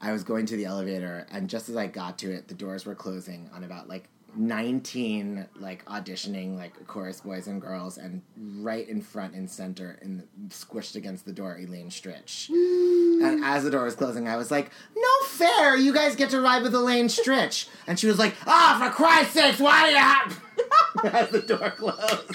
I 0.00 0.12
was 0.12 0.24
going 0.24 0.46
to 0.46 0.56
the 0.56 0.64
elevator 0.64 1.26
and 1.30 1.48
just 1.48 1.68
as 1.68 1.76
I 1.76 1.86
got 1.86 2.18
to 2.18 2.32
it, 2.32 2.48
the 2.48 2.54
doors 2.54 2.86
were 2.86 2.94
closing 2.94 3.50
on 3.54 3.64
about 3.64 3.88
like 3.88 4.08
19 4.38 5.46
like 5.58 5.82
auditioning 5.86 6.58
like 6.58 6.86
chorus 6.86 7.22
boys 7.22 7.46
and 7.46 7.60
girls 7.60 7.96
and 7.96 8.20
right 8.58 8.86
in 8.86 9.00
front 9.00 9.34
and 9.34 9.48
center 9.48 9.98
and 10.02 10.26
squished 10.48 10.94
against 10.94 11.24
the 11.24 11.32
door 11.32 11.56
Elaine 11.58 11.88
Stritch. 11.88 12.50
and 12.50 13.42
as 13.42 13.64
the 13.64 13.70
door 13.70 13.84
was 13.84 13.94
closing, 13.94 14.28
I 14.28 14.36
was 14.36 14.50
like, 14.50 14.70
"No 14.94 15.26
fair! 15.28 15.76
You 15.76 15.94
guys 15.94 16.16
get 16.16 16.30
to 16.30 16.40
ride 16.40 16.62
with 16.62 16.74
Elaine 16.74 17.08
Stritch." 17.08 17.68
And 17.86 17.98
she 17.98 18.06
was 18.06 18.18
like, 18.18 18.34
"Ah, 18.46 18.78
for 18.78 18.94
Christ's 18.94 19.32
sakes, 19.32 19.58
why 19.58 19.86
do 19.86 19.92
you 19.92 19.98
have?" 19.98 20.42
as 21.14 21.30
the 21.30 21.40
door 21.40 21.70
closed. 21.70 22.30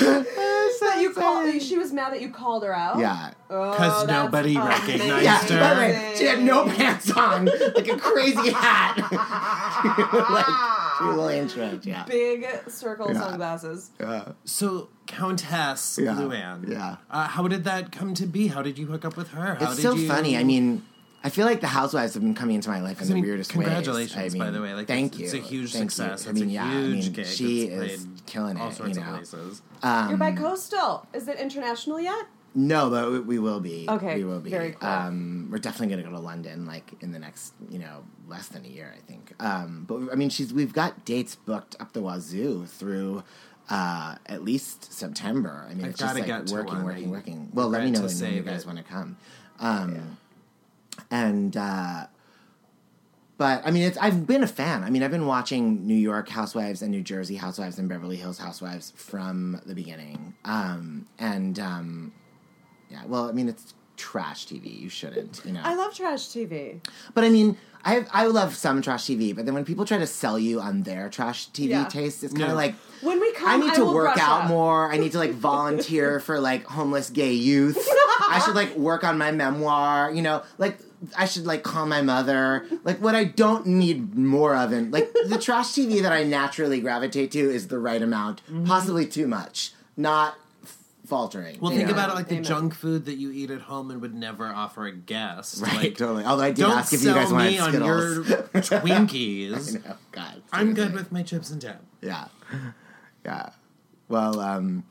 That 0.00 0.98
you 1.00 1.12
called. 1.12 1.60
She 1.62 1.76
was 1.78 1.92
mad 1.92 2.12
that 2.12 2.20
you 2.20 2.30
called 2.30 2.62
her 2.64 2.74
out. 2.74 2.98
Yeah. 2.98 3.32
Oh, 3.50 3.70
because 3.72 4.06
that's 4.06 4.24
nobody 4.24 4.56
amazing. 4.56 4.98
recognized 4.98 5.24
Yeah, 5.24 5.38
her. 5.38 5.60
by 5.60 5.74
the 5.74 5.80
way, 5.80 6.14
she 6.16 6.24
had 6.24 6.42
no 6.42 6.64
pants 6.66 7.10
on, 7.12 7.44
like 7.46 7.88
a 7.88 7.98
crazy 7.98 8.50
hat. 8.50 8.96
like, 10.30 10.98
she 10.98 11.04
was 11.04 11.16
Elaine 11.16 11.48
Stritch, 11.48 11.84
yeah. 11.84 12.04
Big 12.04 12.46
circle 12.68 13.12
Yeah. 13.12 13.20
sunglasses. 13.20 13.90
Yeah. 14.00 14.32
So 14.44 14.88
Countess 15.06 15.98
Yeah. 16.02 16.14
Luann, 16.14 16.68
Yeah. 16.68 16.96
Uh, 17.10 17.26
how 17.28 17.46
did 17.48 17.64
that 17.64 17.92
come 17.92 18.14
to 18.14 18.26
be? 18.26 18.46
How 18.48 18.62
did 18.62 18.78
you 18.78 18.86
hook 18.86 19.04
up 19.04 19.16
with 19.16 19.28
her? 19.28 19.56
How 19.56 19.66
It's 19.66 19.76
did 19.76 19.82
so 19.82 19.94
you... 19.94 20.08
funny. 20.08 20.36
I 20.36 20.44
mean, 20.44 20.82
I 21.24 21.28
feel 21.30 21.46
like 21.46 21.60
the 21.60 21.68
housewives 21.68 22.14
have 22.14 22.22
been 22.22 22.34
coming 22.34 22.56
into 22.56 22.68
my 22.68 22.80
life 22.80 22.98
in 23.00 23.04
I 23.04 23.08
the 23.08 23.14
mean, 23.14 23.24
weirdest 23.24 23.54
way. 23.54 23.64
congratulations, 23.64 24.16
ways. 24.16 24.34
I 24.34 24.38
by 24.38 24.50
the 24.50 24.60
way. 24.60 24.74
Like, 24.74 24.88
thank 24.88 25.14
it's- 25.14 25.32
you. 25.32 25.38
it's 25.40 25.46
a 25.46 25.48
huge 25.50 25.72
Thank 25.72 25.90
success. 25.92 26.24
You. 26.24 26.28
I 26.28 26.30
It's 26.32 26.40
mean, 26.40 26.48
a 26.50 26.52
yeah, 26.52 26.64
I 26.64 26.74
mean, 26.80 27.12
gig. 27.12 27.26
she 27.26 27.66
is 27.68 28.06
killing 28.26 28.56
it. 28.56 28.60
all 28.60 28.72
sorts 28.72 28.96
you 28.96 29.02
of 29.02 29.08
places. 29.08 29.62
Um, 29.82 30.08
You're 30.08 30.18
by 30.18 30.32
coastal. 30.32 31.06
Is 31.12 31.28
it 31.28 31.38
international 31.38 32.00
yet? 32.00 32.26
No, 32.54 32.90
but 32.90 33.10
we- 33.12 33.20
we 33.20 33.38
will 33.38 33.60
be. 33.60 33.86
Okay, 33.88 34.16
we 34.16 34.24
will 34.24 34.40
be. 34.40 34.50
very 34.50 34.72
cool. 34.72 34.88
Um, 34.88 35.48
we're 35.50 35.58
definitely 35.58 35.94
going 35.94 36.04
to 36.04 36.10
go 36.10 36.14
to 36.16 36.22
London, 36.22 36.66
like 36.66 36.92
in 37.00 37.12
the 37.12 37.18
next, 37.18 37.54
you 37.70 37.78
know, 37.78 38.04
less 38.28 38.48
than 38.48 38.64
a 38.64 38.68
year, 38.68 38.92
I 38.94 39.00
think. 39.10 39.32
Um, 39.40 39.84
but 39.86 40.12
I 40.12 40.16
mean, 40.16 40.28
she's 40.28 40.52
we've 40.52 40.72
got 40.74 41.04
dates 41.06 41.34
booked 41.36 41.76
up 41.80 41.92
the 41.94 42.02
wazoo 42.02 42.66
through 42.66 43.22
uh, 43.70 44.16
at 44.26 44.44
least 44.44 44.92
September. 44.92 45.64
I 45.70 45.72
mean, 45.74 45.84
I've 45.84 45.90
it's 45.92 46.00
just 46.00 46.14
like 46.14 46.26
get 46.26 46.50
working, 46.50 46.74
one. 46.74 46.84
working, 46.84 47.10
working. 47.10 47.48
Well, 47.54 47.68
let 47.68 47.84
me 47.84 47.90
know 47.92 48.02
when 48.02 48.34
you 48.34 48.42
guys 48.42 48.66
want 48.66 48.78
to 48.78 48.84
come. 48.84 49.16
Um, 49.60 50.18
And. 51.12 51.56
Uh, 51.56 52.06
but 53.38 53.62
I 53.66 53.70
mean, 53.72 53.82
it's 53.84 53.98
I've 53.98 54.26
been 54.26 54.42
a 54.44 54.46
fan. 54.46 54.84
I 54.84 54.90
mean, 54.90 55.02
I've 55.02 55.10
been 55.10 55.26
watching 55.26 55.84
New 55.86 55.96
York 55.96 56.28
Housewives 56.28 56.80
and 56.82 56.90
New 56.92 57.02
Jersey 57.02 57.36
Housewives 57.36 57.78
and 57.78 57.88
Beverly 57.88 58.16
Hills 58.16 58.38
Housewives 58.38 58.92
from 58.94 59.60
the 59.66 59.74
beginning. 59.74 60.34
Um, 60.44 61.06
and 61.18 61.58
um, 61.58 62.12
yeah, 62.88 63.02
well, 63.06 63.28
I 63.28 63.32
mean, 63.32 63.48
it's 63.48 63.74
trash 63.96 64.46
TV. 64.46 64.78
You 64.78 64.88
shouldn't, 64.88 65.42
you 65.44 65.52
know. 65.52 65.60
I 65.64 65.74
love 65.74 65.92
trash 65.94 66.20
TV. 66.28 66.80
But 67.14 67.24
I 67.24 67.30
mean, 67.30 67.56
I 67.84 68.04
I 68.12 68.26
love 68.26 68.54
some 68.54 68.80
trash 68.80 69.06
TV, 69.06 69.34
but 69.34 69.44
then 69.44 69.54
when 69.54 69.64
people 69.64 69.84
try 69.86 69.98
to 69.98 70.06
sell 70.06 70.38
you 70.38 70.60
on 70.60 70.82
their 70.82 71.08
trash 71.08 71.48
TV 71.50 71.70
Yeah. 71.70 71.84
taste, 71.86 72.22
it's 72.22 72.32
kind 72.34 72.44
of 72.44 72.50
No. 72.50 72.54
like 72.54 72.76
When 73.00 73.18
we 73.18 73.32
come, 73.32 73.48
I 73.48 73.56
need 73.56 73.74
to 73.74 73.84
work 73.86 74.18
out 74.18 74.42
up. 74.42 74.48
more. 74.48 74.92
I 74.92 74.98
need 74.98 75.12
to 75.12 75.18
like 75.18 75.32
volunteer 75.32 76.20
for 76.26 76.38
like 76.38 76.64
homeless 76.64 77.10
gay 77.10 77.32
youth. 77.32 77.76
I 78.28 78.40
should 78.44 78.54
like 78.54 78.76
work 78.76 79.02
on 79.02 79.18
my 79.18 79.32
memoir. 79.32 80.12
You 80.12 80.22
know, 80.22 80.42
like 80.58 80.78
I 81.16 81.24
should 81.26 81.46
like 81.46 81.62
call 81.62 81.86
my 81.86 82.02
mother. 82.02 82.66
Like 82.84 82.98
what 83.00 83.14
I 83.14 83.24
don't 83.24 83.66
need 83.66 84.14
more 84.16 84.54
of, 84.56 84.72
and 84.72 84.92
like 84.92 85.12
the 85.12 85.38
trash 85.42 85.68
TV 85.72 86.02
that 86.02 86.12
I 86.12 86.22
naturally 86.22 86.80
gravitate 86.80 87.30
to 87.32 87.38
is 87.40 87.68
the 87.68 87.78
right 87.78 88.02
amount, 88.02 88.42
possibly 88.64 89.06
too 89.06 89.26
much, 89.26 89.72
not 89.96 90.36
faltering. 91.06 91.58
Well, 91.60 91.72
think 91.72 91.88
know? 91.88 91.92
about 91.92 92.10
it 92.10 92.14
like 92.14 92.28
the 92.28 92.34
Amen. 92.36 92.44
junk 92.44 92.74
food 92.74 93.04
that 93.06 93.16
you 93.16 93.30
eat 93.32 93.50
at 93.50 93.62
home 93.62 93.90
and 93.90 94.00
would 94.00 94.14
never 94.14 94.46
offer 94.46 94.86
a 94.86 94.92
guest. 94.92 95.60
Right, 95.60 95.74
Like, 95.74 95.98
totally. 95.98 96.24
Although 96.24 96.44
I 96.44 96.52
did 96.52 96.62
don't 96.62 96.78
ask 96.78 96.92
if 96.92 97.00
you 97.00 97.06
sell 97.12 97.16
guys 97.16 97.32
wanted 97.32 97.50
me 97.50 97.58
on 97.58 97.72
your 97.74 98.24
Twinkies. 98.24 99.76
I 99.84 99.88
know, 99.88 99.96
God, 100.12 100.42
I'm 100.52 100.74
good 100.74 100.94
with 100.94 101.12
my 101.12 101.22
chips 101.22 101.50
and 101.50 101.60
dip. 101.60 101.80
Yeah. 102.00 102.28
Yeah. 103.24 103.50
Well, 104.08 104.40
um 104.40 104.84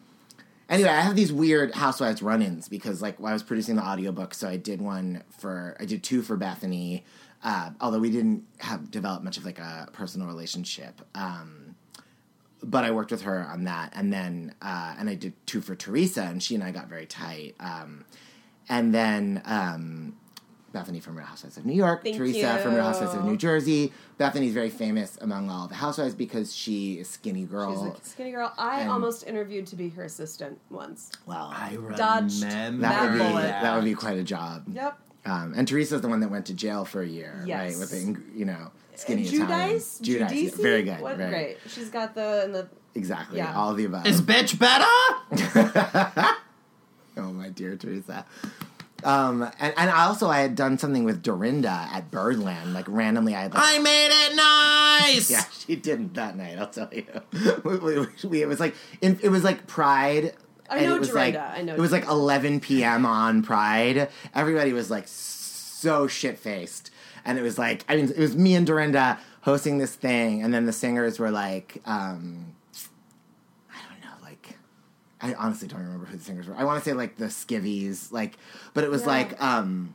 anyway, 0.71 0.89
I 0.89 1.01
have 1.01 1.15
these 1.15 1.31
weird 1.31 1.75
housewives 1.75 2.21
run-ins 2.21 2.67
because 2.67 3.01
like 3.01 3.19
I 3.19 3.33
was 3.33 3.43
producing 3.43 3.75
the 3.75 3.83
audiobook, 3.83 4.33
so 4.33 4.47
I 4.47 4.57
did 4.57 4.81
one 4.81 5.23
for 5.37 5.75
I 5.79 5.85
did 5.85 6.01
two 6.03 6.21
for 6.21 6.37
Bethenny. 6.37 7.03
Uh, 7.43 7.71
although 7.81 7.99
we 7.99 8.11
didn't 8.11 8.45
have 8.59 8.91
developed 8.91 9.23
much 9.23 9.37
of 9.37 9.45
like 9.45 9.59
a 9.59 9.89
personal 9.93 10.27
relationship. 10.27 11.01
Um 11.13 11.75
but 12.63 12.83
I 12.83 12.91
worked 12.91 13.09
with 13.09 13.23
her 13.23 13.43
on 13.43 13.63
that 13.65 13.91
and 13.95 14.13
then 14.13 14.53
uh 14.61 14.95
and 14.97 15.09
I 15.09 15.15
did 15.15 15.33
two 15.45 15.61
for 15.61 15.75
Teresa 15.75 16.23
and 16.23 16.41
she 16.41 16.55
and 16.55 16.63
I 16.63 16.71
got 16.71 16.87
very 16.87 17.05
tight. 17.05 17.55
Um 17.59 18.05
and 18.69 18.93
then 18.93 19.41
um 19.45 20.15
Bethenny 20.73 21.01
from 21.01 21.17
Real 21.17 21.25
Housewives 21.27 21.57
of 21.57 21.65
New 21.65 21.73
York, 21.73 22.03
Thank 22.03 22.17
Teresa 22.17 22.57
from 22.59 22.75
Real 22.75 22.83
Housewives 22.83 23.13
of. 23.13 23.25
New 23.25 23.35
Jersey. 23.37 23.91
Bethenny's 24.19 24.53
very 24.53 24.69
famous 24.69 25.17
among 25.21 25.49
all 25.49 25.67
the 25.67 25.75
housewives 25.75 26.15
because 26.15 26.55
she 26.55 26.99
is 26.99 27.09
skinny 27.09 27.43
girl. 27.43 27.93
She's 27.95 28.07
a 28.07 28.09
skinny 28.09 28.31
girl. 28.31 28.53
I 28.57 28.81
And- 28.81 28.89
almost 28.91 29.27
interviewed 29.27 29.67
to 29.67 29.75
be 29.75 29.89
her 29.89 30.03
assistant 30.03 30.59
once. 30.69 31.11
wow, 31.25 31.49
I 31.53 31.77
Dodged 31.95 32.43
remember 32.43 32.81
that 32.83 33.01
would 33.03 33.11
be 33.13 33.17
bullet. 33.19 33.41
that 33.47 33.75
would 33.75 33.83
be 33.83 33.93
quite 33.95 34.17
a 34.17 34.23
job. 34.23 34.63
Yep. 34.73 34.97
Um, 35.25 35.53
and 35.55 35.67
Teresa's 35.67 36.01
the 36.01 36.07
one 36.07 36.19
that 36.21 36.31
went 36.31 36.45
to 36.47 36.53
jail 36.53 36.83
for 36.85 37.01
a 37.01 37.07
year, 37.07 37.43
Yes. 37.45 37.59
right? 37.73 37.79
With 37.79 37.91
the 37.91 38.21
you 38.37 38.45
know 38.45 38.71
skinny 38.95 39.23
Italian. 39.23 39.47
Giudice? 39.77 40.01
Giudice, 40.01 40.43
yeah, 40.57 40.61
very 40.63 40.83
good, 40.83 40.99
What? 41.01 41.17
very 41.17 41.29
Great. 41.29 41.57
She's 41.67 41.89
got 41.89 42.15
the 42.15 42.43
and 42.45 42.55
the. 42.55 42.67
exactly 42.95 43.37
Yeah. 43.37 43.55
all 43.55 43.71
of 43.71 43.77
the 43.77 43.85
above. 43.85 44.07
Is 44.07 44.21
bitch 44.21 44.57
better? 44.57 44.85
oh 47.17 47.31
my 47.33 47.49
dear 47.49 47.75
Teresa. 47.75 48.25
Um, 49.03 49.43
and, 49.59 49.73
and 49.77 49.89
also 49.89 50.29
I 50.29 50.39
had 50.39 50.55
done 50.55 50.77
something 50.77 51.03
with 51.03 51.21
Dorinda 51.23 51.87
at 51.91 52.11
Birdland, 52.11 52.73
like 52.73 52.85
randomly 52.87 53.35
I 53.35 53.41
had 53.43 53.53
like 53.53 53.63
I 53.65 53.79
made 53.79 54.09
it 54.11 54.35
nice. 54.35 55.29
Yeah, 55.31 55.43
she 55.65 55.75
didn't 55.75 56.13
that 56.15 56.37
night. 56.37 56.57
I'll 56.59 56.67
tell 56.67 56.89
you. 56.93 57.05
we, 57.63 57.77
we- 57.77 58.07
we- 58.29 58.41
it 58.41 58.47
was 58.47 58.59
like 58.59 58.75
it 59.01 59.29
was 59.31 59.43
like 59.43 59.67
Pride. 59.67 60.33
I 60.69 60.77
and 60.77 60.85
know 60.85 60.95
it 60.95 60.99
was 60.99 61.09
Dorinda. 61.09 61.39
like 61.39 61.57
I 61.59 61.61
know 61.63 61.73
it 61.73 61.79
was 61.79 61.91
like 61.91 62.05
11 62.07 62.59
p.m. 62.61 63.05
on 63.05 63.43
Pride. 63.43 64.09
Everybody 64.33 64.71
was 64.73 64.89
like 64.89 65.05
so 65.07 66.07
shit 66.07 66.37
faced, 66.39 66.91
and 67.25 67.37
it 67.37 67.41
was 67.41 67.57
like 67.57 67.83
I 67.89 67.95
mean 67.95 68.05
it 68.09 68.17
was 68.19 68.35
me 68.37 68.55
and 68.55 68.65
Dorinda 68.65 69.19
hosting 69.41 69.79
this 69.79 69.95
thing, 69.95 70.41
and 70.43 70.53
then 70.53 70.65
the 70.65 70.71
singers 70.73 71.19
were 71.19 71.31
like. 71.31 71.81
um 71.85 72.53
I 73.69 73.77
don't 73.89 74.01
know, 74.01 74.15
like 74.23 74.57
I 75.21 75.33
honestly 75.35 75.67
don't 75.67 75.81
remember 75.81 76.05
who 76.05 76.17
the 76.17 76.23
singers 76.23 76.47
were. 76.47 76.55
I 76.55 76.63
want 76.63 76.83
to 76.83 76.89
say 76.89 76.93
like 76.93 77.17
the 77.17 77.25
Skivvies, 77.25 78.11
like, 78.11 78.37
but 78.73 78.83
it 78.83 78.89
was 78.89 79.01
Yeah. 79.03 79.07
like, 79.07 79.41
um, 79.41 79.93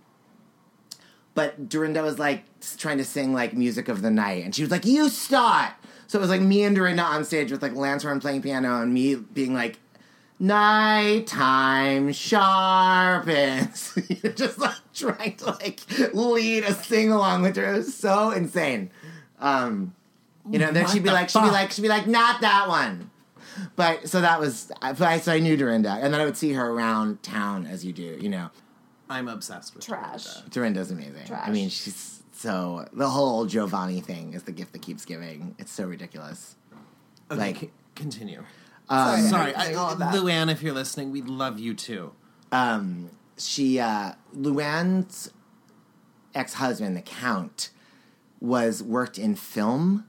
but 1.34 1.68
Dorinda 1.68 2.02
was 2.02 2.18
like 2.18 2.44
trying 2.78 2.98
to 2.98 3.04
sing 3.04 3.32
like 3.34 3.52
music 3.54 3.88
of 3.88 4.02
the 4.02 4.10
night, 4.10 4.44
and 4.44 4.54
she 4.54 4.62
was 4.62 4.70
like, 4.70 4.86
"You 4.86 5.08
start." 5.08 5.72
So 6.06 6.18
it 6.18 6.20
was 6.22 6.30
like 6.30 6.40
me 6.40 6.62
and 6.62 6.74
Dorinda 6.76 7.02
on 7.02 7.24
stage 7.24 7.50
with 7.50 7.60
like 7.62 7.74
Lance 7.74 8.02
Horne 8.04 8.20
playing 8.20 8.42
piano, 8.42 8.80
and 8.82 8.94
me 8.94 9.16
being 9.16 9.52
like, 9.52 9.78
"Nighttime 10.38 12.12
sharpens," 12.12 13.94
just 14.34 14.58
like 14.58 14.74
trying 14.94 15.36
to 15.36 15.46
like 15.46 15.80
lead 16.14 16.64
a 16.64 16.72
sing 16.74 17.10
along 17.10 17.42
with 17.42 17.56
her. 17.56 17.74
It 17.74 17.76
was 17.78 17.94
so 17.94 18.30
insane. 18.30 18.90
Um, 19.40 19.94
you 20.50 20.58
know, 20.58 20.70
then 20.70 20.86
she'd 20.86 21.02
be 21.02 21.08
the 21.08 21.14
like, 21.14 21.28
she'd 21.28 21.42
be 21.42 21.50
like, 21.50 21.72
she'd 21.72 21.82
be 21.82 21.88
like, 21.88 22.06
not 22.06 22.40
that 22.40 22.68
one. 22.68 23.10
But 23.76 24.08
so 24.08 24.20
that 24.20 24.40
was, 24.40 24.70
I- 24.82 24.92
but 24.92 25.02
I, 25.08 25.18
so 25.18 25.32
I 25.32 25.38
knew 25.40 25.56
Dorinda, 25.56 25.90
and 26.00 26.12
then 26.12 26.20
I 26.20 26.24
would 26.24 26.36
see 26.36 26.52
her 26.52 26.70
around 26.70 27.22
town 27.22 27.66
as 27.66 27.84
you 27.84 27.92
do, 27.92 28.18
you 28.20 28.28
know. 28.28 28.50
I'm 29.08 29.28
obsessed 29.28 29.74
with 29.74 29.84
Trash. 29.86 30.24
Dorinda. 30.24 30.50
Dorinda's 30.50 30.90
amazing. 30.90 31.32
I 31.34 31.50
mean, 31.50 31.68
she's 31.68 32.22
so 32.32 32.86
the 32.92 33.08
whole 33.08 33.46
Giovanni 33.46 34.00
thing 34.00 34.34
is 34.34 34.42
the 34.42 34.52
gift 34.52 34.72
that 34.72 34.82
keeps 34.82 35.04
giving. 35.04 35.54
It's 35.58 35.72
so 35.72 35.84
ridiculous. 35.86 36.56
Okay, 37.30 37.38
Like- 37.40 37.58
c- 37.58 37.70
continue. 37.94 38.42
Um, 38.88 39.20
Sorry, 39.22 39.54
I'm 39.56 39.70
I, 39.72 39.74
all. 39.74 39.96
Luann, 39.96 40.50
if 40.50 40.62
you're 40.62 40.72
listening, 40.74 41.10
we 41.10 41.20
love 41.22 41.58
you 41.58 41.74
too. 41.74 42.12
um, 42.52 43.10
she 43.38 43.78
uh, 43.80 44.12
Luann's 44.34 45.30
ex 46.34 46.54
husband, 46.54 46.96
the 46.96 47.02
Count, 47.02 47.70
was 48.40 48.82
worked 48.82 49.18
in 49.18 49.34
film 49.34 50.06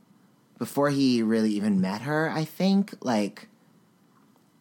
before 0.57 0.89
he 0.89 1.21
really 1.23 1.51
even 1.51 1.79
met 1.81 2.01
her. 2.01 2.29
I 2.29 2.43
think 2.45 2.93
like 3.01 3.47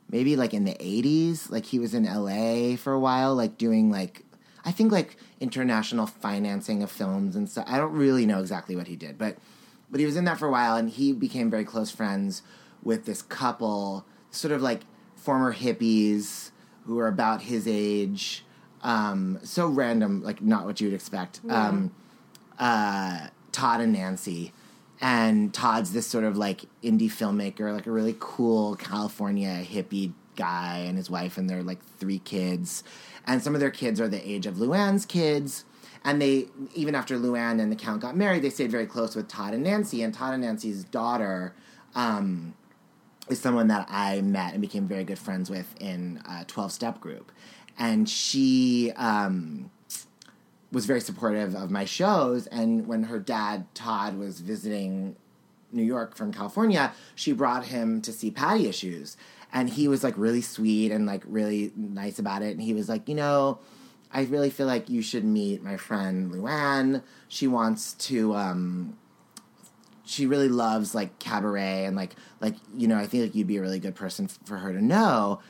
maybe 0.09 0.36
like 0.36 0.55
in 0.55 0.64
the 0.64 0.74
80s 0.74 1.51
like 1.51 1.66
he 1.66 1.78
was 1.78 1.93
in 1.94 2.05
la 2.05 2.77
for 2.77 2.93
a 2.93 2.98
while 2.98 3.35
like 3.35 3.59
doing 3.59 3.90
like 3.90 4.23
i 4.64 4.70
think 4.70 4.93
like 4.93 5.16
international 5.40 6.06
financing 6.06 6.81
of 6.82 6.90
films 6.90 7.35
and 7.35 7.48
stuff 7.51 7.64
i 7.68 7.77
don't 7.77 7.93
really 7.93 8.24
know 8.24 8.39
exactly 8.40 8.77
what 8.77 8.86
he 8.86 8.94
did 8.94 9.18
but 9.18 9.36
but 9.90 9.98
he 9.98 10.06
was 10.06 10.16
in 10.16 10.24
that 10.24 10.39
for 10.39 10.47
a 10.47 10.51
while 10.51 10.77
and 10.77 10.90
he 10.90 11.12
became 11.12 11.51
very 11.51 11.64
close 11.64 11.90
friends 11.90 12.43
with 12.85 13.05
this 13.05 13.20
couple 13.23 14.06
sort 14.31 14.52
of 14.52 14.62
like 14.62 14.82
former 15.16 15.52
hippies 15.52 16.51
who 16.85 16.94
were 16.94 17.09
about 17.09 17.43
his 17.43 17.66
age 17.66 18.44
um 18.82 19.40
so 19.43 19.66
random 19.66 20.23
like 20.23 20.40
not 20.40 20.64
what 20.66 20.81
you 20.81 20.86
would 20.86 20.94
expect 20.94 21.40
Yeah. 21.44 21.66
um 21.68 21.90
uh 22.60 23.27
todd 23.51 23.81
and 23.81 23.93
nancy 23.93 24.52
and 25.01 25.52
Todd's 25.52 25.93
this 25.93 26.06
sort 26.06 26.24
of 26.24 26.36
like 26.36 26.62
indie 26.82 27.10
filmmaker, 27.10 27.73
like 27.73 27.86
a 27.86 27.90
really 27.90 28.16
cool 28.18 28.77
California 28.77 29.62
hippie 29.62 30.12
guy 30.36 30.78
and 30.86 30.97
his 30.97 31.10
wife 31.10 31.36
and 31.39 31.48
their 31.51 31.62
like 31.62 31.82
three 31.98 32.18
kids. 32.20 32.85
And 33.27 33.43
some 33.43 33.55
of 33.55 33.60
their 33.60 33.70
kids 33.70 34.01
are 34.01 34.09
the 34.09 34.28
age 34.28 34.47
of 34.47 34.55
Luann's 34.56 35.05
kids. 35.05 35.64
And 36.05 36.23
they, 36.23 36.47
even 36.74 36.94
after 36.94 37.18
Luann 37.18 37.60
and 37.60 37.73
the 37.73 37.77
Count 37.77 38.01
got 38.01 38.16
married, 38.16 38.43
they 38.43 38.51
stayed 38.51 38.70
very 38.70 38.86
close 38.86 39.16
with 39.16 39.27
Todd 39.28 39.55
and 39.55 39.64
Nancy. 39.64 40.02
And 40.02 40.14
Todd 40.14 40.35
and 40.35 40.43
Nancy's 40.43 40.85
daughter 40.85 41.52
um, 41.97 42.55
is 43.28 43.40
someone 43.40 43.68
that 43.68 43.86
I 43.90 44.20
met 44.20 44.52
and 44.52 44.60
became 44.60 44.86
very 44.86 45.02
good 45.02 45.18
friends 45.18 45.51
with 45.51 45.74
in 45.81 46.23
a 46.28 46.44
12 46.44 46.70
step 46.70 47.01
group. 47.01 47.32
And 47.78 48.09
she, 48.09 48.93
um, 48.94 49.70
was 50.72 50.86
very 50.86 51.01
supportive 51.01 51.55
of 51.55 51.70
my 51.70 51.84
shows. 51.84 52.47
And 52.48 52.86
when 52.86 53.05
her 53.05 53.18
dad, 53.18 53.66
Todd, 53.74 54.18
was 54.18 54.40
visiting 54.40 55.16
New 55.72 55.82
York 55.82 56.16
from 56.16 56.32
California, 56.32 56.93
she 57.14 57.32
brought 57.32 57.66
him 57.66 58.01
to 58.02 58.12
see 58.12 58.30
Patti 58.30 58.66
Issues. 58.66 59.16
And 59.52 59.70
he 59.70 59.88
was 59.88 60.02
like 60.02 60.16
really 60.18 60.43
sweet 60.43 60.90
and 60.90 61.06
like 61.06 61.22
really 61.26 61.72
nice 61.76 62.18
about 62.18 62.43
it. 62.43 62.51
And 62.51 62.62
he 62.62 62.74
was 62.74 62.88
like, 62.88 63.09
you 63.09 63.14
know, 63.14 63.59
I 64.12 64.22
really 64.22 64.51
feel 64.51 64.66
like 64.66 64.88
you 64.88 65.02
should 65.02 65.24
meet 65.24 65.62
my 65.62 65.76
friend 65.76 66.30
Luann. 66.30 67.02
She 67.28 67.47
wants 67.47 67.94
to, 67.94 68.34
um, 68.34 68.98
she 70.05 70.26
really 70.26 70.48
loves 70.48 70.94
like 70.94 71.18
cabaret 71.18 71.84
and 71.84 71.97
like, 71.97 72.14
like, 72.40 72.55
you 72.76 72.86
know, 72.86 72.97
I 72.97 73.06
think 73.06 73.22
like 73.22 73.34
you'd 73.34 73.47
be 73.47 73.56
a 73.56 73.62
really 73.62 73.80
good 73.80 73.94
person 73.94 74.26
f- 74.26 74.38
for 74.44 74.59
her 74.59 74.72
to 74.72 74.82
know. 74.84 75.40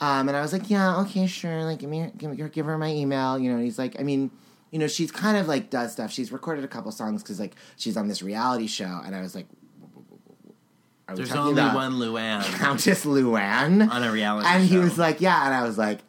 Um, 0.00 0.28
and 0.28 0.36
I 0.36 0.40
was 0.40 0.52
like, 0.52 0.70
yeah, 0.70 1.00
okay, 1.00 1.26
sure. 1.26 1.64
Like, 1.64 1.78
give 1.78 1.90
me, 1.90 2.10
give 2.16 2.30
me, 2.30 2.48
give 2.48 2.66
her 2.66 2.78
my 2.78 2.90
email. 2.90 3.38
You 3.38 3.50
know, 3.50 3.56
and 3.56 3.64
he's 3.64 3.78
like, 3.78 3.98
I 3.98 4.02
mean, 4.02 4.30
you 4.74 4.80
know, 4.80 4.88
she's 4.88 5.12
kind 5.12 5.36
of 5.36 5.46
like 5.46 5.70
does 5.70 5.92
stuff. 5.92 6.10
She's 6.10 6.32
recorded 6.32 6.64
a 6.64 6.68
couple 6.68 6.90
songs 6.90 7.22
because 7.22 7.38
like 7.38 7.54
she's 7.76 7.96
on 7.96 8.08
this 8.08 8.24
reality 8.24 8.66
show, 8.66 9.00
and 9.06 9.14
I 9.14 9.20
was 9.20 9.32
like, 9.32 9.46
There's 11.14 11.30
only 11.30 11.62
one 11.62 11.92
Luann. 11.92 12.42
Countess 12.58 13.04
Luann 13.04 13.88
on 13.88 14.02
a 14.02 14.10
reality 14.10 14.48
show. 14.48 14.52
and 14.52 14.64
he 14.64 14.78
was 14.78 14.98
like, 14.98 15.20
yeah, 15.20 15.46
and 15.46 15.54
I 15.54 15.62
was 15.62 15.78
like, 15.78 16.00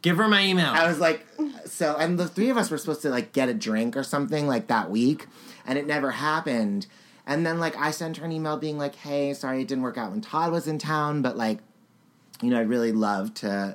give 0.00 0.18
her 0.18 0.28
my 0.28 0.44
email. 0.44 0.68
I 0.68 0.86
was 0.86 1.00
like, 1.00 1.26
so, 1.64 1.96
and 1.96 2.16
the 2.16 2.28
three 2.28 2.50
of 2.50 2.56
us 2.56 2.70
were 2.70 2.78
supposed 2.78 3.02
to 3.02 3.10
like 3.10 3.32
get 3.32 3.48
a 3.48 3.54
drink 3.54 3.96
or 3.96 4.04
something 4.04 4.46
like 4.46 4.68
that 4.68 4.92
week, 4.92 5.26
and 5.66 5.76
it 5.76 5.84
never 5.84 6.12
happened. 6.12 6.86
And 7.26 7.44
then 7.44 7.58
like 7.58 7.76
I 7.76 7.90
sent 7.90 8.18
her 8.18 8.24
an 8.24 8.30
email 8.30 8.56
being 8.56 8.78
like, 8.78 8.94
hey, 8.94 9.34
sorry 9.34 9.62
it 9.62 9.66
didn't 9.66 9.82
work 9.82 9.98
out 9.98 10.12
when 10.12 10.20
Todd 10.20 10.52
was 10.52 10.68
in 10.68 10.78
town, 10.78 11.20
but 11.20 11.36
like, 11.36 11.58
you 12.40 12.50
know, 12.50 12.60
I'd 12.60 12.68
really 12.68 12.92
love 12.92 13.34
to 13.34 13.74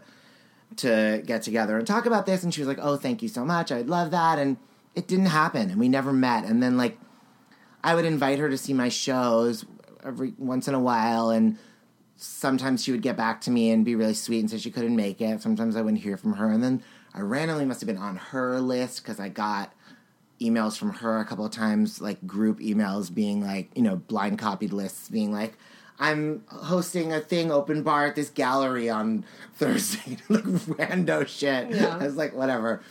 to 0.80 1.22
get 1.26 1.43
together 1.43 1.77
and 1.77 1.88
talk 1.88 2.06
about 2.06 2.26
this. 2.26 2.43
And 2.43 2.53
she 2.53 2.61
was 2.61 2.68
like, 2.68 2.80
oh, 2.81 2.97
thank 2.97 3.22
you 3.22 3.27
so 3.27 3.45
much, 3.45 3.72
I'd 3.72 3.88
love 3.88 4.11
that. 4.11 4.39
And 4.39 4.57
it 4.95 5.07
didn't 5.07 5.27
happen, 5.27 5.69
and 5.69 5.80
we 5.80 5.88
never 5.88 6.11
met. 6.11 6.45
And 6.45 6.61
then 6.61 6.76
like, 6.76 6.97
I 7.84 7.95
would 7.95 8.06
invite 8.06 8.39
her 8.39 8.49
to 8.49 8.57
see 8.57 8.73
my 8.73 8.89
shows 8.89 9.65
every 10.03 10.34
once 10.38 10.68
in 10.68 10.73
a 10.73 10.80
while, 10.80 11.30
and 11.30 11.57
sometimes 12.18 12.84
she 12.84 12.91
would 12.91 13.01
get 13.01 13.15
back 13.15 13.39
to 13.41 13.51
me 13.51 13.72
and 13.72 13.85
be 13.85 13.95
really 13.95 14.14
sweet 14.14 14.39
and 14.39 14.49
say 14.49 14.57
she 14.57 14.72
couldn't 14.72 14.95
make 14.95 15.22
it. 15.22 15.41
Sometimes 15.41 15.76
I 15.76 15.81
wouldn't 15.81 16.03
hear 16.03 16.18
from 16.18 16.34
her, 16.34 16.51
and 16.51 16.64
then 16.64 16.84
I 17.14 17.22
randomly 17.22 17.65
must 17.65 17.81
have 17.81 17.88
been 17.88 17.97
on 17.97 18.18
her 18.18 18.60
list 18.60 19.03
because 19.03 19.19
I 19.19 19.30
got 19.30 19.73
emails 20.41 20.77
from 20.77 20.93
her 20.93 21.19
a 21.19 21.26
couple 21.26 21.45
of 21.45 21.51
times, 21.51 22.01
like 22.01 22.26
group 22.26 22.60
emails, 22.60 23.14
being 23.14 23.41
like, 23.41 23.69
you 23.76 23.84
know, 23.84 23.95
blind 23.95 24.39
copied 24.39 24.73
lists, 24.73 25.10
being 25.10 25.31
like. 25.31 25.57
I'm 25.99 26.43
hosting 26.47 27.11
a 27.11 27.19
thing 27.19 27.51
open 27.51 27.84
bar 27.84 28.05
at 28.05 28.15
this 28.15 28.30
gallery 28.30 28.89
on 28.89 29.26
Thursday, 29.55 30.17
like 30.30 30.43
rando 30.43 31.27
shit. 31.27 31.71
Yeah. 31.71 31.97
I 31.97 32.05
was 32.05 32.15
like, 32.15 32.34
whatever. 32.34 32.81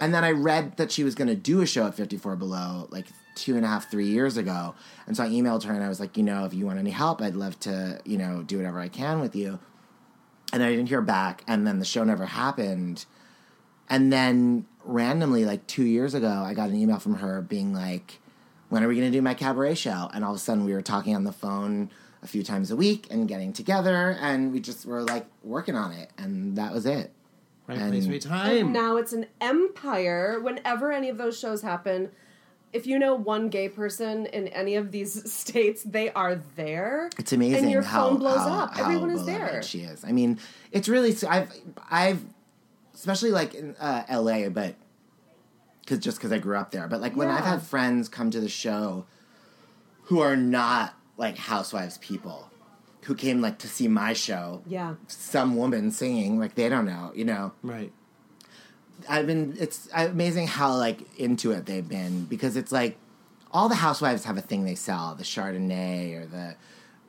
And 0.00 0.14
then 0.14 0.24
I 0.24 0.32
read 0.32 0.76
that 0.76 0.92
she 0.92 1.02
was 1.02 1.14
going 1.14 1.28
to 1.28 1.34
do 1.34 1.62
a 1.62 1.66
show 1.66 1.86
at 1.86 1.94
54 1.94 2.36
Below 2.36 2.88
like 2.90 3.06
two 3.34 3.56
and 3.56 3.64
a 3.64 3.68
half, 3.68 3.90
three 3.90 4.08
years 4.08 4.36
ago. 4.36 4.74
And 5.06 5.16
so 5.16 5.24
I 5.24 5.28
emailed 5.28 5.64
her 5.64 5.72
and 5.72 5.82
I 5.82 5.88
was 5.88 6.00
like, 6.00 6.16
you 6.16 6.22
know, 6.22 6.44
if 6.44 6.52
you 6.52 6.66
want 6.66 6.78
any 6.78 6.90
help, 6.90 7.22
I'd 7.22 7.34
love 7.34 7.58
to, 7.60 8.00
you 8.04 8.18
know, 8.18 8.42
do 8.42 8.58
whatever 8.58 8.78
I 8.80 8.88
can 8.88 9.20
with 9.20 9.34
you. 9.34 9.58
And 10.52 10.62
I 10.62 10.70
didn't 10.70 10.88
hear 10.88 11.00
back. 11.00 11.44
And 11.46 11.66
then 11.66 11.78
the 11.78 11.84
show 11.84 12.04
never 12.04 12.26
happened. 12.26 13.06
And 13.88 14.12
then 14.12 14.66
randomly, 14.84 15.44
like 15.44 15.66
two 15.66 15.84
years 15.84 16.14
ago, 16.14 16.42
I 16.44 16.54
got 16.54 16.70
an 16.70 16.76
email 16.76 16.98
from 16.98 17.16
her 17.16 17.40
being 17.40 17.72
like, 17.72 18.18
when 18.68 18.84
are 18.84 18.88
we 18.88 18.96
going 18.96 19.10
to 19.10 19.16
do 19.16 19.22
my 19.22 19.34
cabaret 19.34 19.74
show? 19.74 20.10
And 20.12 20.24
all 20.24 20.32
of 20.32 20.36
a 20.36 20.40
sudden 20.40 20.64
we 20.64 20.72
were 20.72 20.82
talking 20.82 21.14
on 21.14 21.24
the 21.24 21.32
phone 21.32 21.90
a 22.22 22.26
few 22.26 22.42
times 22.42 22.70
a 22.70 22.76
week 22.76 23.06
and 23.10 23.26
getting 23.28 23.52
together. 23.52 24.16
And 24.20 24.52
we 24.52 24.60
just 24.60 24.84
were 24.86 25.02
like 25.02 25.26
working 25.42 25.74
on 25.76 25.92
it. 25.92 26.10
And 26.18 26.56
that 26.56 26.72
was 26.72 26.86
it. 26.86 27.12
Right 27.66 27.78
And- 27.78 27.92
place, 28.06 28.26
right 28.26 28.58
And 28.60 28.72
now 28.72 28.96
it's 28.96 29.12
an 29.12 29.26
empire. 29.40 30.38
Whenever 30.40 30.92
any 30.92 31.08
of 31.08 31.18
those 31.18 31.38
shows 31.38 31.62
happen, 31.62 32.10
if 32.72 32.86
you 32.86 32.98
know 32.98 33.14
one 33.14 33.48
gay 33.48 33.68
person 33.68 34.26
in 34.26 34.48
any 34.48 34.76
of 34.76 34.90
these 34.92 35.30
states, 35.32 35.82
they 35.82 36.10
are 36.12 36.36
there. 36.56 37.10
It's 37.18 37.32
amazing 37.32 37.64
And 37.64 37.70
your 37.72 37.82
how 37.82 38.10
phone 38.10 38.18
blows 38.18 38.38
how- 38.38 38.60
up. 38.64 38.74
how 38.76 38.84
Everyone 38.84 39.10
is 39.10 39.24
there. 39.24 39.62
She 39.62 39.80
is. 39.80 40.04
I 40.04 40.12
mean, 40.12 40.38
it's 40.72 40.88
really. 40.88 41.16
I've 41.28 41.52
I've 41.90 42.24
especially 42.94 43.30
like 43.30 43.54
in 43.54 43.74
uh, 43.80 44.02
L.A., 44.08 44.48
but 44.48 44.74
because 45.80 45.98
just 46.00 46.18
because 46.18 46.32
I 46.32 46.38
grew 46.38 46.56
up 46.56 46.70
there. 46.70 46.86
But 46.86 47.00
like 47.00 47.16
when 47.16 47.28
I've 47.28 47.44
had 47.44 47.62
friends 47.62 48.08
come 48.08 48.30
to 48.30 48.40
the 48.40 48.48
show 48.48 49.06
who 50.04 50.20
are 50.20 50.36
not 50.36 50.94
like 51.20 51.36
housewives 51.36 51.98
people 51.98 52.50
who 53.02 53.14
came 53.14 53.40
like 53.40 53.58
to 53.58 53.68
see 53.68 53.86
my 53.86 54.14
show. 54.14 54.62
Yeah. 54.66 54.94
Some 55.06 55.54
woman 55.54 55.90
singing 55.92 56.40
like 56.40 56.54
they 56.54 56.68
don't 56.68 56.86
know, 56.86 57.12
you 57.14 57.24
know. 57.26 57.52
Right. 57.62 57.92
I've 59.08 59.26
been. 59.26 59.56
It's 59.58 59.88
amazing 59.94 60.48
how 60.48 60.74
like 60.74 61.18
into 61.18 61.52
it 61.52 61.66
they've 61.66 61.88
been 61.88 62.24
because 62.24 62.56
it's 62.56 62.72
like 62.72 62.98
all 63.52 63.68
the 63.68 63.76
housewives 63.76 64.24
have 64.24 64.36
a 64.36 64.42
thing 64.42 64.64
they 64.64 64.74
sell: 64.74 65.14
the 65.14 65.24
Chardonnay 65.24 66.20
or 66.20 66.26
the 66.26 66.56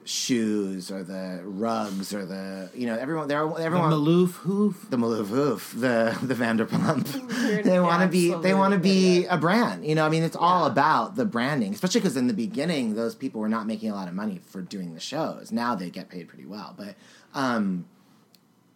shoes 0.03 0.91
or 0.91 1.03
the 1.03 1.41
rugs 1.43 2.13
or 2.13 2.25
the 2.25 2.69
you 2.73 2.87
know 2.87 2.97
everyone 2.97 3.27
they're 3.27 3.41
everyone 3.59 3.91
Maloof 3.91 4.31
hoof 4.31 4.87
the 4.89 4.97
Maloof 4.97 5.27
hoof 5.27 5.73
the 5.77 6.17
the 6.23 6.33
Vanderpump 6.33 7.63
they 7.63 7.79
want 7.79 8.01
to 8.01 8.07
be 8.07 8.33
they 8.33 8.53
want 8.53 8.73
to 8.73 8.79
be 8.79 9.25
a 9.25 9.37
brand 9.37 9.85
you 9.85 9.93
know 9.93 10.05
I 10.05 10.09
mean 10.09 10.23
it's 10.23 10.35
all 10.35 10.65
about 10.65 11.15
the 11.15 11.25
branding 11.25 11.73
especially 11.73 12.01
because 12.01 12.17
in 12.17 12.27
the 12.27 12.33
beginning 12.33 12.95
those 12.95 13.13
people 13.13 13.41
were 13.41 13.49
not 13.49 13.67
making 13.67 13.91
a 13.91 13.95
lot 13.95 14.07
of 14.07 14.13
money 14.13 14.41
for 14.43 14.61
doing 14.61 14.93
the 14.95 14.99
shows 14.99 15.51
now 15.51 15.75
they 15.75 15.89
get 15.89 16.09
paid 16.09 16.27
pretty 16.27 16.45
well 16.45 16.73
but 16.77 16.95
um 17.33 17.85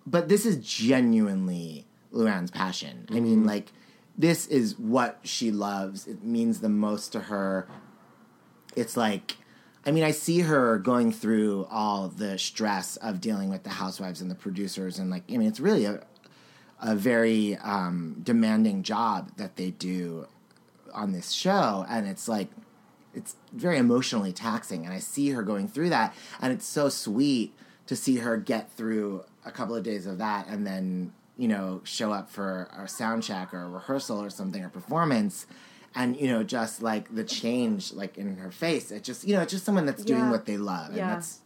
but 0.05 0.29
this 0.29 0.45
is 0.45 0.57
genuinely 0.57 1.85
Luann's 2.15 2.51
passion. 2.51 3.07
I 3.11 3.19
mean, 3.19 3.45
like, 3.45 3.71
this 4.17 4.47
is 4.47 4.79
what 4.79 5.19
she 5.23 5.51
loves. 5.51 6.07
It 6.07 6.23
means 6.23 6.61
the 6.61 6.69
most 6.69 7.11
to 7.11 7.21
her. 7.21 7.67
It's 8.75 8.95
like, 8.95 9.37
I 9.85 9.91
mean, 9.91 10.03
I 10.03 10.11
see 10.11 10.39
her 10.39 10.79
going 10.79 11.11
through 11.11 11.67
all 11.69 12.07
the 12.07 12.39
stress 12.39 12.97
of 12.97 13.21
dealing 13.21 13.49
with 13.49 13.63
the 13.63 13.69
housewives 13.69 14.19
and 14.21 14.31
the 14.31 14.35
producers, 14.35 14.97
and 14.97 15.09
like, 15.09 15.23
I 15.29 15.37
mean, 15.37 15.47
it's 15.47 15.59
really 15.59 15.85
a 15.85 16.01
a 16.81 16.93
very 16.93 17.55
um, 17.57 18.17
demanding 18.21 18.83
job 18.83 19.31
that 19.37 19.55
they 19.55 19.71
do 19.71 20.27
on 20.93 21.13
this 21.13 21.31
show, 21.31 21.85
and 21.89 22.05
it's 22.05 22.27
like 22.27 22.49
it's 23.15 23.35
very 23.53 23.77
emotionally 23.77 24.33
taxing 24.33 24.85
and 24.85 24.93
i 24.93 24.99
see 24.99 25.29
her 25.29 25.41
going 25.41 25.67
through 25.67 25.89
that 25.89 26.13
and 26.41 26.51
it's 26.51 26.65
so 26.65 26.89
sweet 26.89 27.53
to 27.87 27.95
see 27.95 28.17
her 28.17 28.37
get 28.37 28.71
through 28.73 29.23
a 29.45 29.51
couple 29.51 29.75
of 29.75 29.83
days 29.83 30.05
of 30.05 30.17
that 30.17 30.47
and 30.47 30.67
then 30.67 31.13
you 31.37 31.47
know 31.47 31.81
show 31.83 32.11
up 32.11 32.29
for 32.29 32.69
a 32.77 32.87
sound 32.87 33.23
check 33.23 33.53
or 33.53 33.63
a 33.63 33.69
rehearsal 33.69 34.21
or 34.21 34.29
something 34.29 34.63
or 34.63 34.69
performance 34.69 35.47
and 35.95 36.17
you 36.17 36.27
know 36.27 36.43
just 36.43 36.81
like 36.81 37.13
the 37.15 37.23
change 37.23 37.93
like 37.93 38.17
in 38.17 38.37
her 38.37 38.51
face 38.51 38.91
it 38.91 39.03
just 39.03 39.25
you 39.27 39.33
know 39.35 39.41
it's 39.41 39.51
just 39.53 39.65
someone 39.65 39.85
that's 39.85 40.03
doing 40.03 40.25
Yeah. 40.25 40.31
what 40.31 40.45
they 40.45 40.57
love 40.57 40.89
and 40.89 40.97
Yeah. 40.97 41.07
that's 41.07 41.39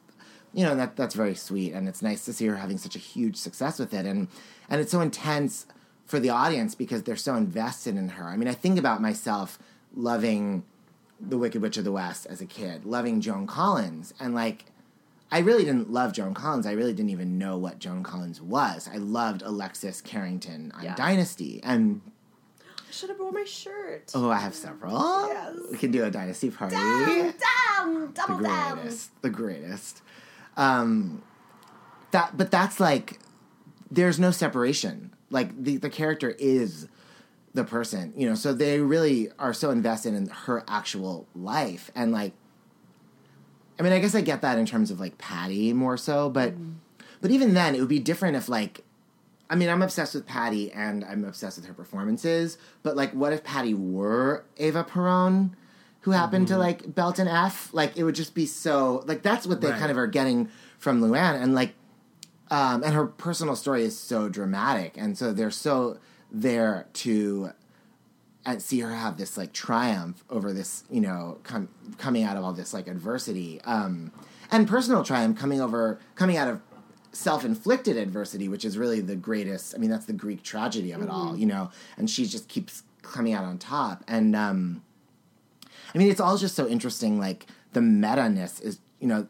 you 0.53 0.63
know 0.63 0.75
that 0.75 0.95
that's 0.95 1.15
very 1.15 1.35
sweet 1.35 1.73
and 1.73 1.87
it's 1.87 2.01
nice 2.01 2.25
to 2.25 2.33
see 2.33 2.47
her 2.47 2.55
having 2.57 2.77
such 2.77 2.95
a 2.95 2.99
huge 2.99 3.35
success 3.37 3.77
with 3.79 3.93
it 3.93 4.05
and 4.05 4.27
and 4.69 4.81
it's 4.81 4.91
so 4.91 5.01
intense 5.01 5.65
for 6.05 6.19
the 6.19 6.29
audience 6.31 6.73
because 6.73 7.03
they're 7.03 7.15
so 7.15 7.35
invested 7.35 7.95
in 7.95 8.09
her 8.09 8.25
i 8.25 8.35
mean 8.35 8.47
i 8.47 8.53
think 8.53 8.79
about 8.79 9.01
myself 9.01 9.59
loving 9.95 10.63
the 11.19 11.37
wicked 11.37 11.61
witch 11.61 11.77
of 11.77 11.83
the 11.83 11.91
west 11.91 12.25
as 12.27 12.41
a 12.41 12.45
kid 12.45 12.85
loving 12.85 13.21
joan 13.21 13.45
collins 13.45 14.13
and 14.19 14.33
like 14.33 14.65
i 15.31 15.37
really 15.39 15.63
didn't 15.65 15.91
love 15.91 16.13
joan 16.13 16.33
collins 16.33 16.65
i 16.65 16.71
really 16.71 16.93
didn't 16.93 17.11
even 17.11 17.37
know 17.37 17.55
what 17.57 17.77
joan 17.77 18.01
collins 18.01 18.41
was 18.41 18.89
i 18.91 18.97
loved 18.97 19.41
alexis 19.43 20.01
carrington 20.01 20.71
on 20.75 20.83
Yeah. 20.83 20.95
dynasty 20.95 21.59
and 21.63 22.01
Should 22.91 23.09
have 23.09 23.19
worn 23.19 23.35
my 23.35 23.43
shirt. 23.43 24.11
Oh, 24.15 24.29
I 24.29 24.39
have 24.39 24.55
several. 24.55 25.27
Yes. 25.27 25.55
We 25.71 25.77
can 25.77 25.91
do 25.91 26.03
a 26.03 26.11
dynasty 26.11 26.49
party. 26.49 26.75
Down, 26.75 27.33
the 28.01 28.07
double 28.13 28.39
down. 28.39 28.75
greatest. 28.77 29.21
The 29.21 29.29
greatest. 29.29 30.01
Um, 30.57 31.21
that, 32.11 32.35
but 32.35 32.51
that's 32.51 32.79
like, 32.79 33.19
there's 33.91 34.19
no 34.19 34.31
separation. 34.31 35.13
Like 35.29 35.63
the 35.63 35.77
the 35.77 35.89
character 35.89 36.35
is 36.39 36.87
the 37.53 37.63
person, 37.63 38.13
you 38.15 38.27
know. 38.27 38.35
So 38.35 38.53
they 38.53 38.79
really 38.79 39.29
are 39.37 39.53
so 39.53 39.69
invested 39.69 40.15
in 40.15 40.27
her 40.27 40.63
actual 40.67 41.27
life, 41.35 41.91
and 41.93 42.11
like, 42.11 42.33
I 43.79 43.83
mean, 43.83 43.93
I 43.93 43.99
guess 43.99 44.15
I 44.15 44.21
get 44.21 44.41
that 44.41 44.57
in 44.57 44.65
terms 44.65 44.89
of 44.89 44.99
like 44.99 45.19
Patti 45.19 45.71
more 45.73 45.97
so, 45.97 46.29
but 46.29 46.55
but 47.21 47.29
even 47.29 47.53
then, 47.53 47.75
it 47.75 47.79
would 47.79 47.89
be 47.89 47.99
different 47.99 48.35
if 48.35 48.49
like. 48.49 48.83
I 49.49 49.55
mean, 49.55 49.69
I'm 49.69 49.81
obsessed 49.81 50.13
with 50.13 50.27
Patti 50.27 50.71
and 50.71 51.03
I'm 51.03 51.25
obsessed 51.25 51.57
with 51.57 51.65
her 51.65 51.73
performances, 51.73 52.57
but 52.83 52.95
like, 52.95 53.11
what 53.13 53.33
if 53.33 53.43
Patti 53.43 53.73
were 53.73 54.43
Eva 54.57 54.83
Perón, 54.83 55.51
who 56.01 56.11
happened 56.11 56.47
to 56.49 56.57
like 56.57 56.93
belt 56.93 57.17
an 57.19 57.27
F? 57.27 57.69
Like, 57.73 57.97
it 57.97 58.03
would 58.03 58.15
just 58.15 58.35
be 58.35 58.45
so, 58.45 59.03
like, 59.07 59.21
that's 59.23 59.47
what 59.47 59.61
they 59.61 59.69
Right. 59.71 59.79
kind 59.79 59.91
of 59.91 59.97
are 59.97 60.07
getting 60.07 60.49
from 60.77 61.01
Luann. 61.01 61.41
And 61.41 61.55
like, 61.55 61.73
um, 62.51 62.83
and 62.83 62.93
her 62.93 63.05
personal 63.07 63.55
story 63.55 63.83
is 63.83 63.97
so 63.97 64.29
dramatic. 64.29 64.93
And 64.97 65.17
so 65.17 65.33
they're 65.33 65.51
so 65.51 65.97
there 66.31 66.87
to 66.93 67.51
and 68.45 68.61
see 68.61 68.79
her 68.79 68.93
have 68.95 69.17
this 69.17 69.37
like 69.37 69.51
triumph 69.51 70.23
over 70.29 70.53
this, 70.53 70.83
you 70.89 71.01
know, 71.01 71.37
com- 71.43 71.67
coming 71.97 72.23
out 72.23 72.37
of 72.37 72.43
all 72.43 72.53
this 72.53 72.73
like 72.73 72.87
adversity, 72.87 73.59
um, 73.65 74.11
and 74.51 74.67
personal 74.67 75.03
triumph 75.03 75.37
coming 75.37 75.59
over, 75.61 75.99
coming 76.15 76.37
out 76.37 76.47
of 76.47 76.61
self-inflicted 77.11 77.97
adversity, 77.97 78.47
which 78.47 78.63
is 78.65 78.77
really 78.77 79.01
the 79.01 79.15
greatest. 79.15 79.73
I 79.75 79.77
mean, 79.77 79.89
that's 79.89 80.05
the 80.05 80.13
Greek 80.13 80.43
tragedy 80.43 80.91
of 80.91 81.01
it 81.01 81.09
all, 81.09 81.33
Mhm. 81.33 81.39
you 81.39 81.45
know. 81.45 81.71
And 81.97 82.09
she 82.09 82.25
just 82.25 82.47
keeps 82.47 82.83
coming 83.01 83.33
out 83.33 83.43
on 83.43 83.57
top. 83.57 84.03
And 84.07 84.35
um, 84.35 84.81
I 85.93 85.97
mean, 85.97 86.09
it's 86.09 86.19
all 86.19 86.37
just 86.37 86.55
so 86.55 86.67
interesting. 86.67 87.19
Like 87.19 87.47
the 87.73 87.81
meta 87.81 88.29
ness 88.29 88.59
is, 88.59 88.79
you 88.99 89.07
know, 89.07 89.27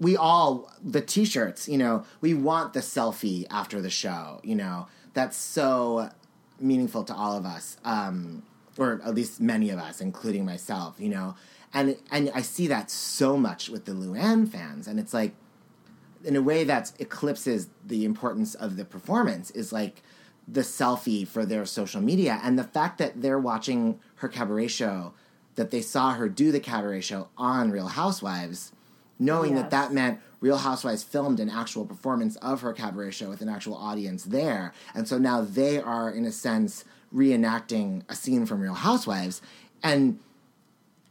we 0.00 0.16
all 0.16 0.72
the 0.82 1.00
t-shirts. 1.00 1.68
You 1.68 1.78
know, 1.78 2.04
we 2.20 2.32
want 2.34 2.72
the 2.72 2.80
selfie 2.80 3.46
after 3.50 3.80
the 3.82 3.90
show. 3.90 4.40
You 4.42 4.54
know, 4.54 4.86
that's 5.12 5.36
so 5.36 6.10
meaningful 6.60 7.04
to 7.04 7.14
all 7.14 7.36
of 7.36 7.44
us, 7.44 7.76
um, 7.84 8.42
or 8.78 9.00
at 9.04 9.14
least 9.14 9.40
many 9.40 9.70
of 9.70 9.78
us, 9.78 10.00
including 10.00 10.44
myself. 10.44 10.94
You 10.98 11.10
know, 11.10 11.34
and 11.74 11.96
and 12.10 12.30
I 12.34 12.42
see 12.42 12.68
that 12.68 12.90
so 12.90 13.36
much 13.36 13.68
with 13.68 13.84
the 13.84 13.92
Luann 13.92 14.48
fans, 14.48 14.86
and 14.86 14.98
it's 14.98 15.12
like 15.12 15.34
in 16.24 16.36
a 16.36 16.42
way 16.42 16.64
that 16.64 16.92
eclipses 16.98 17.68
the 17.84 18.04
importance 18.04 18.54
of 18.54 18.76
the 18.76 18.84
performance 18.84 19.50
is 19.52 19.72
like 19.72 20.02
the 20.46 20.62
selfie 20.62 21.26
for 21.26 21.44
their 21.44 21.66
social 21.66 22.00
media 22.00 22.40
and 22.42 22.58
the 22.58 22.64
fact 22.64 22.98
that 22.98 23.20
they're 23.20 23.38
watching 23.38 24.00
her 24.16 24.28
cabaret 24.28 24.68
show 24.68 25.12
that 25.56 25.70
they 25.70 25.80
saw 25.80 26.14
her 26.14 26.28
do 26.28 26.50
the 26.50 26.60
cabaret 26.60 27.00
show 27.00 27.28
on 27.36 27.70
real 27.70 27.88
housewives 27.88 28.72
knowing 29.18 29.54
that 29.54 29.70
that 29.70 29.92
meant 29.92 30.20
real 30.40 30.58
housewives 30.58 31.02
filmed 31.02 31.40
an 31.40 31.50
actual 31.50 31.84
performance 31.84 32.36
of 32.36 32.60
her 32.60 32.72
cabaret 32.72 33.10
show 33.10 33.28
with 33.28 33.40
an 33.40 33.48
actual 33.48 33.74
audience 33.74 34.24
there. 34.24 34.72
And 34.94 35.08
so 35.08 35.18
now 35.18 35.40
they 35.40 35.80
are 35.80 36.10
in 36.10 36.24
a 36.24 36.32
sense 36.32 36.84
reenacting 37.12 38.02
a 38.08 38.14
scene 38.14 38.46
from 38.46 38.60
real 38.60 38.74
housewives. 38.74 39.42
And 39.82 40.20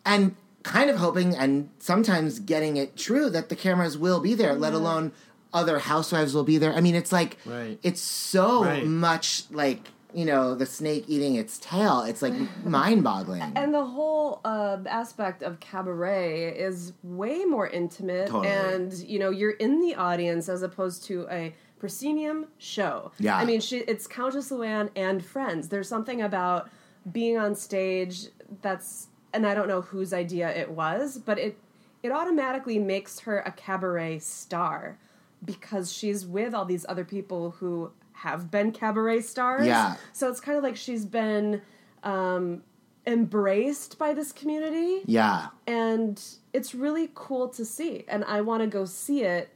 and 0.05 0.35
kind 0.67 0.89
of 0.89 0.97
hoping 0.97 1.35
and 1.35 1.69
sometimes 1.79 2.39
getting 2.39 2.75
it 2.77 2.95
true 2.97 3.29
that 3.29 3.49
the 3.49 3.55
cameras 3.55 3.97
will 3.97 4.19
be 4.19 4.33
there, 4.35 4.53
let 4.53 4.73
alone 4.73 5.11
other 5.53 5.79
housewives 5.79 6.33
will 6.35 6.43
be 6.43 6.57
there. 6.57 6.73
I 6.73 6.81
mean, 6.81 6.93
it's 6.95 7.11
like 7.11 7.37
Right. 7.45 7.79
it's 7.83 8.01
so 8.01 8.63
Right. 8.65 8.85
much 8.85 9.45
like 9.51 9.81
you 10.13 10.25
know 10.25 10.55
the 10.55 10.65
snake 10.65 11.03
eating 11.07 11.35
its 11.35 11.57
tail. 11.59 12.01
It's 12.01 12.21
like 12.21 12.33
mind-boggling. 12.65 13.53
And 13.55 13.73
the 13.73 13.83
whole 13.85 14.39
uh, 14.45 14.77
aspect 14.85 15.43
of 15.43 15.59
cabaret 15.59 16.57
is 16.57 16.93
way 17.03 17.43
more 17.45 17.67
intimate, 17.67 18.27
Totally. 18.27 18.47
and 18.47 18.93
you 18.93 19.19
know 19.19 19.29
you're 19.29 19.51
in 19.65 19.81
the 19.81 19.95
audience 19.95 20.49
as 20.49 20.61
opposed 20.63 21.03
to 21.05 21.27
a 21.29 21.53
proscenium 21.79 22.47
show. 22.57 23.11
Yeah. 23.19 23.37
I 23.37 23.45
mean, 23.45 23.61
she, 23.61 23.77
it's 23.79 24.07
Countess 24.07 24.49
Luann 24.51 24.89
and 24.95 25.23
friends. 25.23 25.67
There's 25.69 25.87
something 25.87 26.21
about 26.21 26.69
being 27.11 27.37
on 27.37 27.53
stage 27.55 28.27
that's, 28.61 29.06
and 29.33 29.45
I 29.45 29.53
don't 29.53 29.67
know 29.67 29.81
whose 29.81 30.13
idea 30.13 30.49
it 30.55 30.71
was, 30.71 31.17
but 31.17 31.37
it 31.37 31.57
it 32.03 32.11
automatically 32.11 32.79
makes 32.79 33.19
her 33.21 33.39
a 33.39 33.51
cabaret 33.51 34.19
star 34.19 34.97
because 35.43 35.91
she's 35.91 36.25
with 36.25 36.53
all 36.53 36.65
these 36.65 36.85
other 36.87 37.03
people 37.05 37.51
who 37.59 37.91
have 38.13 38.49
been 38.49 38.71
cabaret 38.71 39.21
stars. 39.21 39.65
Yeah. 39.67 39.95
So 40.13 40.29
it's 40.29 40.39
kind 40.39 40.57
of 40.57 40.63
like 40.63 40.75
she's 40.75 41.05
been 41.05 41.61
um, 42.03 42.63
embraced 43.05 43.97
by 43.97 44.13
this 44.13 44.31
community. 44.31 45.01
Yeah. 45.05 45.47
And 45.65 46.21
it's 46.53 46.75
really 46.75 47.09
cool 47.15 47.47
to 47.49 47.65
see. 47.65 48.03
And 48.07 48.23
I 48.25 48.41
want 48.41 48.61
to 48.61 48.67
go 48.67 48.85
see 48.85 49.23
it, 49.23 49.49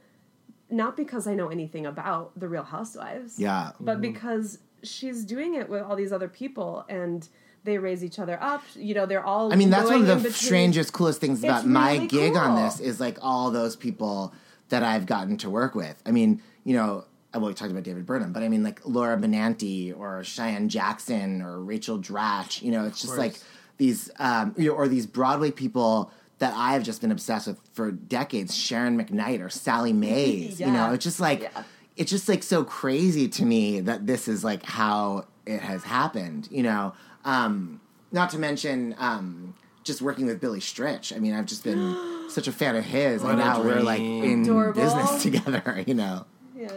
not 0.70 0.96
because 0.96 1.26
I 1.26 1.34
know 1.34 1.48
anything 1.48 1.86
about 1.86 2.38
the 2.38 2.48
Real 2.48 2.62
Housewives. 2.64 3.38
Yeah. 3.38 3.72
But 3.80 3.98
Mhm. 3.98 4.02
because 4.02 4.58
she's 4.82 5.24
doing 5.24 5.54
it 5.54 5.68
with 5.68 5.82
all 5.82 5.96
these 5.96 6.12
other 6.12 6.28
people 6.28 6.84
and 6.88 7.28
they 7.64 7.78
raise 7.78 8.02
each 8.04 8.18
other 8.18 8.38
up. 8.42 8.62
You 8.74 8.94
know, 8.94 9.06
they're 9.06 9.24
all. 9.24 9.52
I 9.52 9.56
mean, 9.56 9.70
that's 9.70 9.90
one 9.90 10.08
of 10.08 10.22
the 10.22 10.32
strangest, 10.32 10.92
coolest 10.92 11.20
things 11.20 11.38
It's 11.38 11.44
about 11.44 11.66
my 11.66 11.94
really 11.94 12.06
gig 12.08 12.36
on 12.36 12.62
this 12.62 12.80
is 12.80 13.00
like 13.00 13.18
all 13.22 13.50
those 13.50 13.76
people 13.76 14.32
that 14.68 14.82
I've 14.82 15.06
gotten 15.06 15.36
to 15.38 15.50
work 15.50 15.74
with. 15.74 16.00
I 16.06 16.12
mean, 16.12 16.42
you 16.64 16.74
know, 16.74 17.04
well, 17.34 17.48
we 17.48 17.54
talked 17.54 17.70
about 17.70 17.82
David 17.82 18.06
Burnham, 18.06 18.32
but 18.32 18.42
I 18.42 18.48
mean, 18.48 18.62
like 18.62 18.80
Laura 18.84 19.16
Benanti 19.16 19.96
or 19.96 20.24
Cheyenne 20.24 20.68
Jackson 20.68 21.42
or 21.42 21.60
Rachel 21.60 21.98
Dratch. 21.98 22.62
You 22.62 22.72
know, 22.72 22.86
it's 22.86 23.00
just 23.00 23.16
like 23.16 23.38
these, 23.78 24.10
um, 24.18 24.54
you 24.56 24.68
know, 24.68 24.74
or 24.74 24.88
these 24.88 25.06
Broadway 25.06 25.50
people 25.50 26.10
that 26.38 26.54
I've 26.56 26.82
just 26.82 27.00
been 27.00 27.12
obsessed 27.12 27.46
with 27.46 27.58
for 27.72 27.92
decades. 27.92 28.54
Sharon 28.54 28.98
McNight 28.98 29.40
or 29.40 29.48
Sally 29.48 29.92
Mayes. 29.92 30.60
You 30.60 30.66
know, 30.66 30.92
it's 30.92 31.04
just 31.04 31.20
like 31.20 31.50
it's 31.96 32.10
just 32.10 32.28
like 32.28 32.42
so 32.42 32.64
crazy 32.64 33.28
to 33.28 33.44
me 33.44 33.80
that 33.80 34.06
this 34.06 34.28
is 34.28 34.42
like 34.42 34.64
how 34.64 35.26
it 35.46 35.60
has 35.60 35.84
happened. 35.84 36.48
You 36.50 36.64
know, 36.64 36.94
um, 37.24 37.80
not 38.10 38.30
to 38.30 38.38
mention 38.38 38.94
um, 38.98 39.54
just 39.84 40.00
working 40.02 40.26
with 40.26 40.40
Billy 40.40 40.60
Stritch. 40.60 41.14
I 41.14 41.18
mean, 41.18 41.34
I've 41.34 41.46
just 41.46 41.64
been 41.64 41.96
such 42.30 42.46
a 42.48 42.52
fan 42.52 42.76
of 42.76 42.84
his, 42.84 43.22
What 43.22 43.30
and 43.32 43.38
now 43.40 43.62
we're 43.62 43.80
like 43.80 44.00
in 44.00 44.42
Adorable. 44.42 44.80
business 44.80 45.22
together. 45.22 45.82
You 45.86 45.94
know. 45.94 46.26
Yeah. 46.56 46.70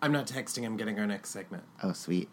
I'm 0.00 0.12
not 0.12 0.26
texting. 0.26 0.64
I'm 0.64 0.76
getting 0.76 0.98
our 0.98 1.06
next 1.06 1.30
segment. 1.30 1.64
Oh, 1.82 1.92
sweet. 1.92 2.28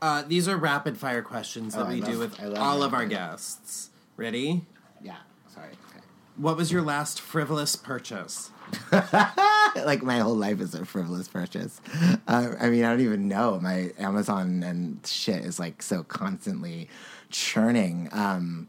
Uh, 0.00 0.22
these 0.22 0.48
are 0.48 0.56
rapid 0.56 0.96
fire 0.98 1.22
questions 1.22 1.74
that 1.74 1.82
Oh, 1.82 1.88
I 1.88 1.94
we 1.94 2.00
do 2.00 2.18
with 2.18 2.40
I 2.40 2.46
love 2.46 2.58
all 2.58 2.82
of 2.82 2.92
our 2.94 3.06
guests. 3.06 3.90
Ready? 4.16 4.66
Yeah. 5.02 5.16
Sorry. 5.48 5.70
Okay. 5.90 6.00
What 6.36 6.56
was 6.56 6.70
your 6.72 6.82
last 6.82 7.20
frivolous 7.20 7.74
purchase? 7.76 8.50
like 9.84 10.02
my 10.02 10.18
whole 10.18 10.36
life 10.36 10.60
is 10.60 10.74
a 10.74 10.84
frivolous 10.84 11.28
purchase. 11.28 11.80
Uh, 12.26 12.54
I 12.60 12.70
mean, 12.70 12.84
I 12.84 12.90
don't 12.90 13.00
even 13.00 13.28
know. 13.28 13.58
My 13.60 13.92
Amazon 13.98 14.62
and 14.62 15.06
shit 15.06 15.44
is 15.44 15.58
like 15.58 15.82
so 15.82 16.02
constantly 16.02 16.88
churning. 17.30 18.08
Um, 18.12 18.68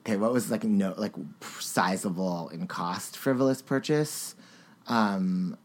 okay, 0.00 0.16
what 0.16 0.32
was 0.32 0.50
like 0.50 0.64
no 0.64 0.94
like 0.96 1.14
sizable 1.60 2.48
in 2.50 2.66
cost 2.66 3.16
frivolous 3.16 3.62
purchase? 3.62 4.34
Um, 4.86 5.56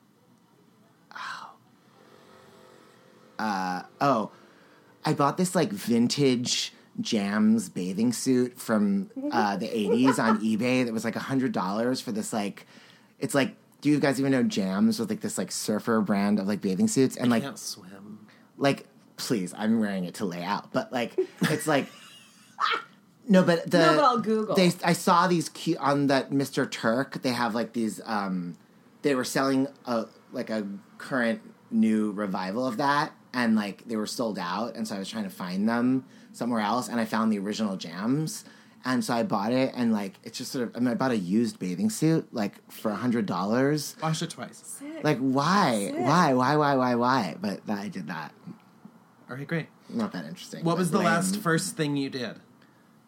oh. 1.15 1.51
Uh, 3.39 3.83
oh, 3.99 4.31
I 5.05 5.13
bought 5.13 5.37
this 5.37 5.55
like 5.55 5.71
vintage 5.71 6.73
Jams 6.99 7.69
bathing 7.69 8.11
suit 8.13 8.59
from 8.59 9.09
uh, 9.31 9.55
the 9.55 9.67
80s 9.67 10.19
on 10.19 10.39
eBay 10.41 10.85
that 10.85 10.93
was 10.93 11.05
like 11.05 11.15
$100 11.15 12.01
for 12.01 12.11
this 12.11 12.33
like 12.33 12.67
it's 13.17 13.33
like 13.33 13.55
do 13.81 13.89
you 13.89 13.99
guys 13.99 14.19
even 14.19 14.31
know 14.31 14.43
Jams 14.43 14.99
with 14.99 15.09
like 15.09 15.21
this 15.21 15.37
like 15.37 15.51
surfer 15.51 15.99
brand 16.01 16.39
of 16.39 16.47
like 16.47 16.61
bathing 16.61 16.87
suits 16.87 17.17
and 17.17 17.29
like 17.31 17.43
Can't 17.43 17.57
swim. 17.59 18.27
like 18.57 18.85
please 19.17 19.53
I'm 19.57 19.79
wearing 19.79 20.05
it 20.05 20.15
to 20.15 20.25
lay 20.25 20.43
out 20.43 20.71
but 20.71 20.91
like 20.93 21.11
it's 21.43 21.67
like 21.67 21.87
no 23.27 23.43
but 23.43 23.69
the 23.69 23.79
No, 23.79 23.95
but 23.95 24.03
I'll 24.03 24.19
Google. 24.19 24.55
they 24.55 24.71
I 24.83 24.93
saw 24.93 25.27
these 25.27 25.49
cute 25.49 25.77
on 25.79 26.07
that 26.07 26.31
Mr. 26.31 26.69
Turk 26.69 27.21
they 27.21 27.31
have 27.31 27.53
like 27.55 27.73
these 27.73 28.01
um 28.05 28.57
they 29.01 29.15
were 29.15 29.23
selling 29.23 29.67
a 29.85 30.05
like 30.31 30.49
a 30.49 30.67
current 30.97 31.41
new 31.69 32.11
revival 32.11 32.65
of 32.67 32.77
that 32.77 33.11
and 33.33 33.55
like 33.55 33.87
they 33.87 33.95
were 33.95 34.05
sold 34.07 34.37
out 34.37 34.75
and 34.75 34.87
so 34.87 34.95
I 34.95 34.99
was 34.99 35.09
trying 35.09 35.23
to 35.23 35.29
find 35.29 35.67
them 35.67 36.05
somewhere 36.33 36.61
else 36.61 36.87
and 36.89 36.99
I 36.99 37.05
found 37.05 37.31
the 37.31 37.39
original 37.39 37.77
jams 37.77 38.43
and 38.83 39.03
so 39.05 39.13
I 39.13 39.23
bought 39.23 39.51
it 39.53 39.73
and 39.75 39.91
like 39.93 40.13
it's 40.23 40.37
just 40.37 40.51
sort 40.51 40.67
of 40.67 40.75
I 40.75 40.79
mean 40.79 40.89
I 40.89 40.93
bought 40.95 41.11
a 41.11 41.17
used 41.17 41.59
bathing 41.59 41.89
suit 41.89 42.27
like 42.33 42.55
for 42.71 42.91
a 42.91 42.95
hundred 42.95 43.25
dollars 43.25 43.95
Wash 44.01 44.21
it 44.21 44.31
twice. 44.31 44.81
like 45.03 45.19
why 45.19 45.89
Sick. 45.91 45.99
why 45.99 46.33
why 46.33 46.55
why 46.55 46.75
why 46.75 46.95
why 46.95 47.35
but 47.39 47.61
I 47.69 47.87
did 47.89 48.07
that 48.07 48.33
All 49.29 49.35
right, 49.37 49.47
great. 49.47 49.67
not 49.89 50.11
that 50.13 50.25
interesting 50.25 50.63
What 50.65 50.77
was 50.77 50.91
the 50.91 50.97
lame. 50.97 51.05
last 51.07 51.37
first 51.37 51.75
thing 51.77 51.95
you 51.95 52.09
did? 52.09 52.39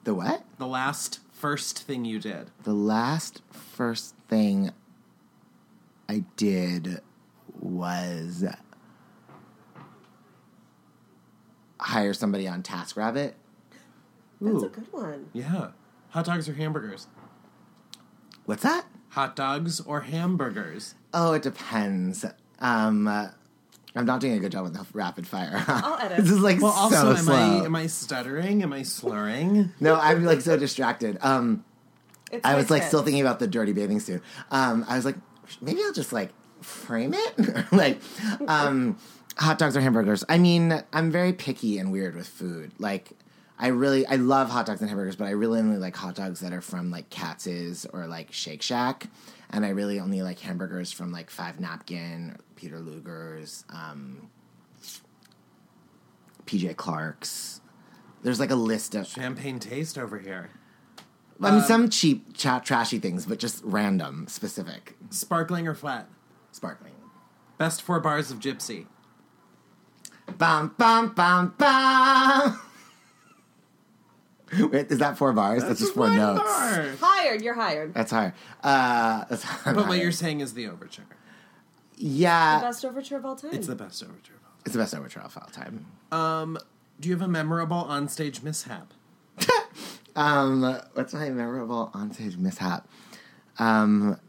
the 0.03 0.13
what 0.13 0.43
The 0.57 0.67
last 0.67 1.19
first 1.31 1.79
thing 1.83 2.05
you 2.05 2.19
did. 2.19 2.51
the 2.63 2.73
last 2.73 3.41
first 3.51 4.15
thing 4.29 4.71
I 6.09 6.23
did 6.37 7.01
was 7.59 8.43
hire 11.79 12.13
somebody 12.13 12.47
on 12.47 12.63
TaskRabbit. 12.63 13.33
That's 14.43 14.63
Ooh. 14.63 14.65
a 14.65 14.69
good 14.69 14.91
one. 14.91 15.29
Yeah. 15.33 15.69
Hot 16.09 16.25
dogs 16.25 16.47
or 16.49 16.53
hamburgers? 16.53 17.07
What's 18.45 18.63
that? 18.63 18.85
Hot 19.09 19.35
dogs 19.35 19.79
or 19.79 20.01
hamburgers? 20.01 20.95
Oh, 21.13 21.33
it 21.33 21.41
depends. 21.43 22.25
Um, 22.59 23.07
uh, 23.07 23.29
I'm 23.95 24.05
not 24.05 24.19
doing 24.19 24.33
a 24.33 24.39
good 24.39 24.51
job 24.51 24.63
with 24.63 24.73
the 24.73 24.85
rapid 24.93 25.27
fire. 25.27 25.63
I'll 25.67 25.99
edit. 25.99 26.17
this 26.19 26.31
is 26.31 26.39
like 26.41 26.61
well, 26.61 26.71
also, 26.71 26.95
so 26.95 27.09
am 27.11 27.17
slow. 27.17 27.35
I 27.35 27.65
am 27.65 27.75
I 27.75 27.87
stuttering? 27.87 28.63
Am 28.63 28.73
I 28.73 28.83
slurring? 28.83 29.71
no, 29.79 29.95
I'm 29.95 30.23
like 30.25 30.41
so 30.41 30.57
distracted. 30.57 31.17
Um, 31.21 31.63
It's 32.31 32.43
I 32.45 32.55
was 32.55 32.69
like 32.69 32.81
kid. 32.81 32.87
still 32.89 33.03
thinking 33.03 33.21
about 33.21 33.39
the 33.39 33.47
dirty 33.47 33.71
bathing 33.73 33.99
suit. 33.99 34.21
Um, 34.51 34.83
I 34.89 34.95
was 34.95 35.05
like, 35.05 35.15
maybe 35.61 35.81
I'll 35.83 35.93
just 35.93 36.11
like 36.11 36.31
frame 36.61 37.13
it. 37.13 37.65
like, 37.71 38.01
um, 38.47 38.97
hot 39.37 39.57
dogs 39.59 39.77
or 39.77 39.81
hamburgers. 39.81 40.23
I 40.27 40.37
mean, 40.39 40.81
I'm 40.91 41.11
very 41.11 41.33
picky 41.33 41.77
and 41.77 41.91
weird 41.91 42.15
with 42.15 42.27
food. 42.27 42.71
Like, 42.79 43.11
I 43.59 43.67
really, 43.67 44.05
I 44.05 44.15
love 44.15 44.49
hot 44.49 44.65
dogs 44.65 44.81
and 44.81 44.89
hamburgers, 44.89 45.15
but 45.15 45.25
I 45.25 45.31
really 45.31 45.59
only 45.59 45.77
like 45.77 45.95
hot 45.95 46.15
dogs 46.15 46.39
that 46.41 46.51
are 46.53 46.61
from 46.61 46.89
like 46.91 47.09
Katz's 47.09 47.85
or 47.93 48.07
like 48.07 48.31
Shake 48.33 48.61
Shack, 48.61 49.07
and 49.51 49.65
I 49.65 49.69
really 49.69 49.99
only 49.99 50.21
like 50.21 50.39
hamburgers 50.39 50.91
from 50.91 51.11
like 51.11 51.29
Five 51.29 51.59
Napkin, 51.59 52.37
Peter 52.55 52.79
Luger's, 52.79 53.63
um, 53.69 54.29
PJ 56.45 56.75
Clarke's. 56.75 57.61
There's 58.23 58.39
like 58.39 58.51
a 58.51 58.55
list 58.55 58.95
of 58.95 59.07
Champagne 59.07 59.59
taste 59.59 59.97
over 59.97 60.17
here. 60.19 60.49
I 61.41 61.51
mean, 61.51 61.59
Um, 61.61 61.65
some 61.67 61.89
cheap, 61.89 62.35
cha- 62.35 62.59
trashy 62.59 62.99
things, 62.99 63.25
but 63.25 63.37
just 63.39 63.61
random, 63.63 64.27
specific. 64.27 64.95
Sparkling 65.09 65.67
or 65.67 65.75
flat? 65.75 66.07
Sparkling. 66.51 66.93
Best 67.57 67.81
four 67.81 67.99
bars 67.99 68.31
of 68.31 68.39
Gypsy. 68.39 68.85
Bum, 70.37 70.73
bum, 70.77 71.13
bum, 71.13 71.53
bum. 71.57 72.59
Wait, 74.59 74.91
is 74.91 74.99
that 74.99 75.17
four 75.17 75.33
bars? 75.33 75.63
That's, 75.63 75.79
just 75.79 75.93
four 75.93 76.09
notes. 76.09 76.41
Hired. 76.99 77.41
You're 77.41 77.53
hired. 77.53 77.93
That's 77.93 78.11
hard. 78.11 78.33
Uh, 78.63 79.25
that's 79.29 79.45
But 79.65 79.87
what 79.87 79.97
you're 79.99 80.11
saying 80.11 80.41
is 80.41 80.53
the 80.53 80.67
overture. 80.67 81.03
Yeah. 81.95 82.59
the 82.59 82.65
best 82.65 82.85
overture 82.85 83.17
of 83.17 83.25
all 83.25 83.35
time. 83.35 83.51
It's 83.53 83.67
the 83.67 83.75
best 83.75 84.03
overture. 84.03 84.33
Of 84.33 84.41
all 84.43 84.51
time. 84.51 84.61
It's 84.65 84.73
the 84.73 84.79
best 84.79 84.95
overture 84.95 85.19
of 85.21 85.37
all 85.37 85.47
time. 85.47 85.85
Um, 86.11 86.57
do 86.99 87.09
you 87.09 87.15
have 87.15 87.21
a 87.21 87.27
memorable 87.27 87.85
onstage 87.89 88.43
mishap? 88.43 88.93
Um, 90.15 90.61
what's 90.93 91.13
my 91.13 91.29
memorable 91.29 91.89
onstage 91.93 92.37
mishap? 92.37 92.87
Um, 93.57 94.19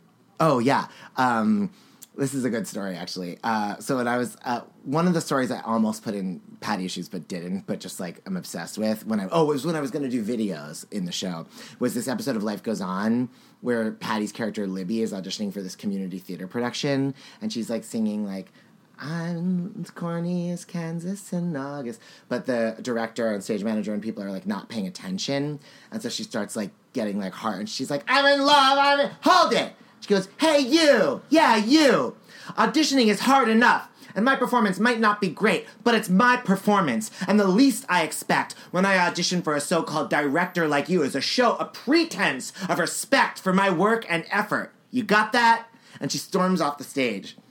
oh 0.40 0.58
yeah. 0.58 0.86
Um, 1.16 1.72
this 2.16 2.34
is 2.34 2.44
a 2.44 2.50
good 2.50 2.66
story 2.66 2.96
actually. 2.96 3.38
Uh, 3.42 3.76
so 3.78 3.96
when 3.96 4.08
I 4.08 4.16
was 4.16 4.36
uh, 4.44 4.60
one 4.84 5.06
of 5.06 5.14
the 5.14 5.20
stories 5.20 5.50
I 5.50 5.60
almost 5.60 6.04
put 6.04 6.14
in 6.14 6.40
Patti 6.60 6.84
issues 6.84 7.08
but 7.08 7.28
didn't, 7.28 7.66
but 7.66 7.80
just 7.80 8.00
like 8.00 8.20
I'm 8.26 8.36
obsessed 8.36 8.78
with 8.78 9.06
when 9.06 9.20
I 9.20 9.28
oh 9.30 9.42
it 9.44 9.54
was 9.54 9.66
when 9.66 9.76
I 9.76 9.80
was 9.80 9.90
going 9.90 10.08
to 10.08 10.10
do 10.10 10.24
videos 10.24 10.84
in 10.92 11.04
the 11.04 11.12
show 11.12 11.46
was 11.78 11.94
this 11.94 12.08
episode 12.08 12.36
of 12.36 12.42
Life 12.42 12.62
Goes 12.62 12.80
On 12.80 13.28
where 13.60 13.92
Patti's 13.92 14.32
character 14.32 14.66
Libby 14.66 15.02
is 15.02 15.12
auditioning 15.12 15.52
for 15.52 15.62
this 15.62 15.74
community 15.74 16.18
theater 16.18 16.46
production 16.46 17.14
and 17.40 17.52
she's 17.52 17.70
like 17.70 17.84
singing 17.84 18.24
like 18.24 18.52
I'm 18.98 19.84
corny 19.94 20.50
as 20.50 20.64
Kansas 20.64 21.32
in 21.32 21.56
August. 21.56 22.00
But 22.28 22.46
the 22.46 22.76
director 22.80 23.32
and 23.32 23.42
stage 23.42 23.64
manager 23.64 23.92
and 23.92 24.02
people 24.02 24.22
are 24.22 24.30
like 24.30 24.46
not 24.46 24.68
paying 24.68 24.86
attention. 24.86 25.58
And 25.90 26.00
so 26.00 26.08
she 26.08 26.22
starts 26.22 26.54
like 26.54 26.70
getting 26.92 27.18
like 27.18 27.32
hard 27.32 27.58
and 27.58 27.68
she's 27.68 27.90
like, 27.90 28.04
I'm 28.06 28.24
in 28.26 28.46
love, 28.46 28.78
I'm 28.78 29.00
in 29.00 29.10
hold 29.20 29.52
it. 29.52 29.72
She 30.04 30.10
goes, 30.10 30.28
Hey 30.36 30.60
you, 30.60 31.22
yeah, 31.30 31.56
you. 31.56 32.14
Auditioning 32.58 33.06
is 33.06 33.20
hard 33.20 33.48
enough. 33.48 33.88
And 34.14 34.22
my 34.22 34.36
performance 34.36 34.78
might 34.78 35.00
not 35.00 35.18
be 35.18 35.30
great, 35.30 35.66
but 35.82 35.94
it's 35.94 36.10
my 36.10 36.36
performance. 36.36 37.10
And 37.26 37.40
the 37.40 37.48
least 37.48 37.86
I 37.88 38.02
expect 38.02 38.52
when 38.70 38.84
I 38.84 38.98
audition 38.98 39.40
for 39.40 39.54
a 39.54 39.62
so 39.62 39.82
called 39.82 40.10
director 40.10 40.68
like 40.68 40.90
you 40.90 41.02
is 41.02 41.14
a 41.14 41.22
show 41.22 41.56
a 41.56 41.64
pretense 41.64 42.52
of 42.68 42.78
respect 42.78 43.38
for 43.38 43.54
my 43.54 43.70
work 43.70 44.04
and 44.06 44.26
effort. 44.30 44.74
You 44.90 45.04
got 45.04 45.32
that? 45.32 45.68
And 46.02 46.12
she 46.12 46.18
storms 46.18 46.60
off 46.60 46.76
the 46.76 46.84
stage. 46.84 47.38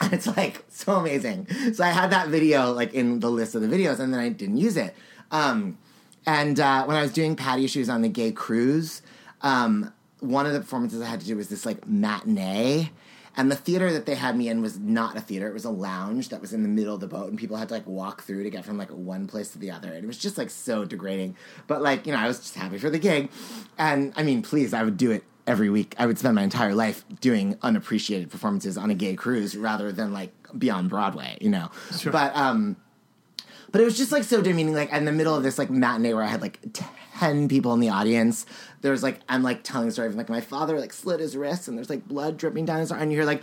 And 0.00 0.12
it's 0.12 0.26
like 0.26 0.64
so 0.70 0.96
amazing. 0.96 1.46
So 1.74 1.84
I 1.84 1.90
had 1.90 2.10
that 2.10 2.28
video 2.28 2.72
like 2.72 2.94
in 2.94 3.20
the 3.20 3.30
list 3.30 3.54
of 3.54 3.60
the 3.60 3.68
videos, 3.68 4.00
and 4.00 4.12
then 4.12 4.20
I 4.20 4.30
didn't 4.30 4.56
use 4.56 4.76
it. 4.76 4.96
Um, 5.30 5.78
and 6.26 6.58
uh, 6.58 6.84
when 6.84 6.96
I 6.96 7.02
was 7.02 7.12
doing 7.12 7.36
Patti 7.36 7.64
Issues 7.64 7.88
on 7.88 8.02
the 8.02 8.08
gay 8.08 8.32
cruise, 8.32 9.02
um, 9.42 9.92
one 10.24 10.46
of 10.46 10.52
the 10.52 10.60
performances 10.60 11.00
I 11.00 11.06
had 11.06 11.20
to 11.20 11.26
do 11.26 11.36
was 11.36 11.48
this 11.48 11.66
like 11.66 11.86
matinee. 11.86 12.90
And 13.36 13.50
the 13.50 13.56
theater 13.56 13.92
that 13.92 14.06
they 14.06 14.14
had 14.14 14.36
me 14.36 14.48
in 14.48 14.62
was 14.62 14.78
not 14.78 15.16
a 15.16 15.20
theater; 15.20 15.48
it 15.48 15.54
was 15.54 15.64
a 15.64 15.70
lounge 15.70 16.28
that 16.28 16.40
was 16.40 16.52
in 16.52 16.62
the 16.62 16.68
middle 16.68 16.94
of 16.94 17.00
the 17.00 17.08
boat, 17.08 17.30
and 17.30 17.36
people 17.36 17.56
had 17.56 17.66
to 17.68 17.74
like 17.74 17.86
walk 17.86 18.22
through 18.22 18.44
to 18.44 18.50
get 18.50 18.64
from 18.64 18.78
like 18.78 18.90
one 18.90 19.26
place 19.26 19.50
to 19.50 19.58
the 19.58 19.72
other, 19.72 19.92
and 19.92 20.04
it 20.04 20.06
was 20.06 20.18
just 20.18 20.38
like 20.38 20.50
so 20.50 20.84
degrading. 20.84 21.36
But 21.66 21.82
like 21.82 22.06
you 22.06 22.12
know, 22.12 22.18
I 22.18 22.28
was 22.28 22.38
just 22.38 22.54
happy 22.54 22.78
for 22.78 22.90
the 22.90 22.98
gig, 23.00 23.30
and 23.76 24.12
I 24.14 24.22
mean, 24.22 24.42
please, 24.42 24.72
I 24.72 24.84
would 24.84 24.96
do 24.96 25.10
it 25.10 25.24
every 25.48 25.68
week. 25.68 25.94
I 25.98 26.06
would 26.06 26.18
spend 26.18 26.36
my 26.36 26.42
entire 26.42 26.74
life 26.74 27.04
doing 27.20 27.58
unappreciated 27.60 28.30
performances 28.30 28.78
on 28.78 28.90
a 28.90 28.94
gay 28.94 29.16
cruise 29.16 29.56
rather 29.56 29.92
than 29.92 30.12
like 30.12 30.32
be 30.56 30.70
on 30.70 30.88
Broadway, 30.88 31.36
you 31.40 31.50
know. 31.50 31.70
Sure. 31.98 32.12
But 32.12 32.36
um, 32.36 32.76
but 33.72 33.80
it 33.80 33.84
was 33.84 33.96
just 33.96 34.12
like 34.12 34.22
so 34.24 34.40
demeaning. 34.40 34.74
Like 34.74 34.92
in 34.92 35.04
the 35.04 35.12
middle 35.12 35.34
of 35.34 35.42
this 35.42 35.58
like 35.58 35.70
matinee 35.70 36.14
where 36.14 36.22
I 36.22 36.28
had 36.28 36.40
like 36.40 36.60
ten 37.18 37.48
people 37.48 37.74
in 37.74 37.80
the 37.80 37.88
audience, 37.88 38.46
there's 38.84 39.02
like 39.02 39.20
I'm 39.30 39.42
like 39.42 39.62
telling 39.62 39.86
the 39.86 39.92
story 39.92 40.08
of 40.08 40.14
like 40.14 40.28
my 40.28 40.42
father 40.42 40.78
like 40.78 40.92
slit 40.92 41.18
his 41.18 41.38
wrist 41.38 41.68
and 41.68 41.78
there's 41.78 41.88
like 41.88 42.06
blood 42.06 42.36
dripping 42.36 42.66
down 42.66 42.80
his 42.80 42.92
arm, 42.92 43.00
and 43.00 43.10
you 43.10 43.16
hear 43.16 43.24
like 43.24 43.42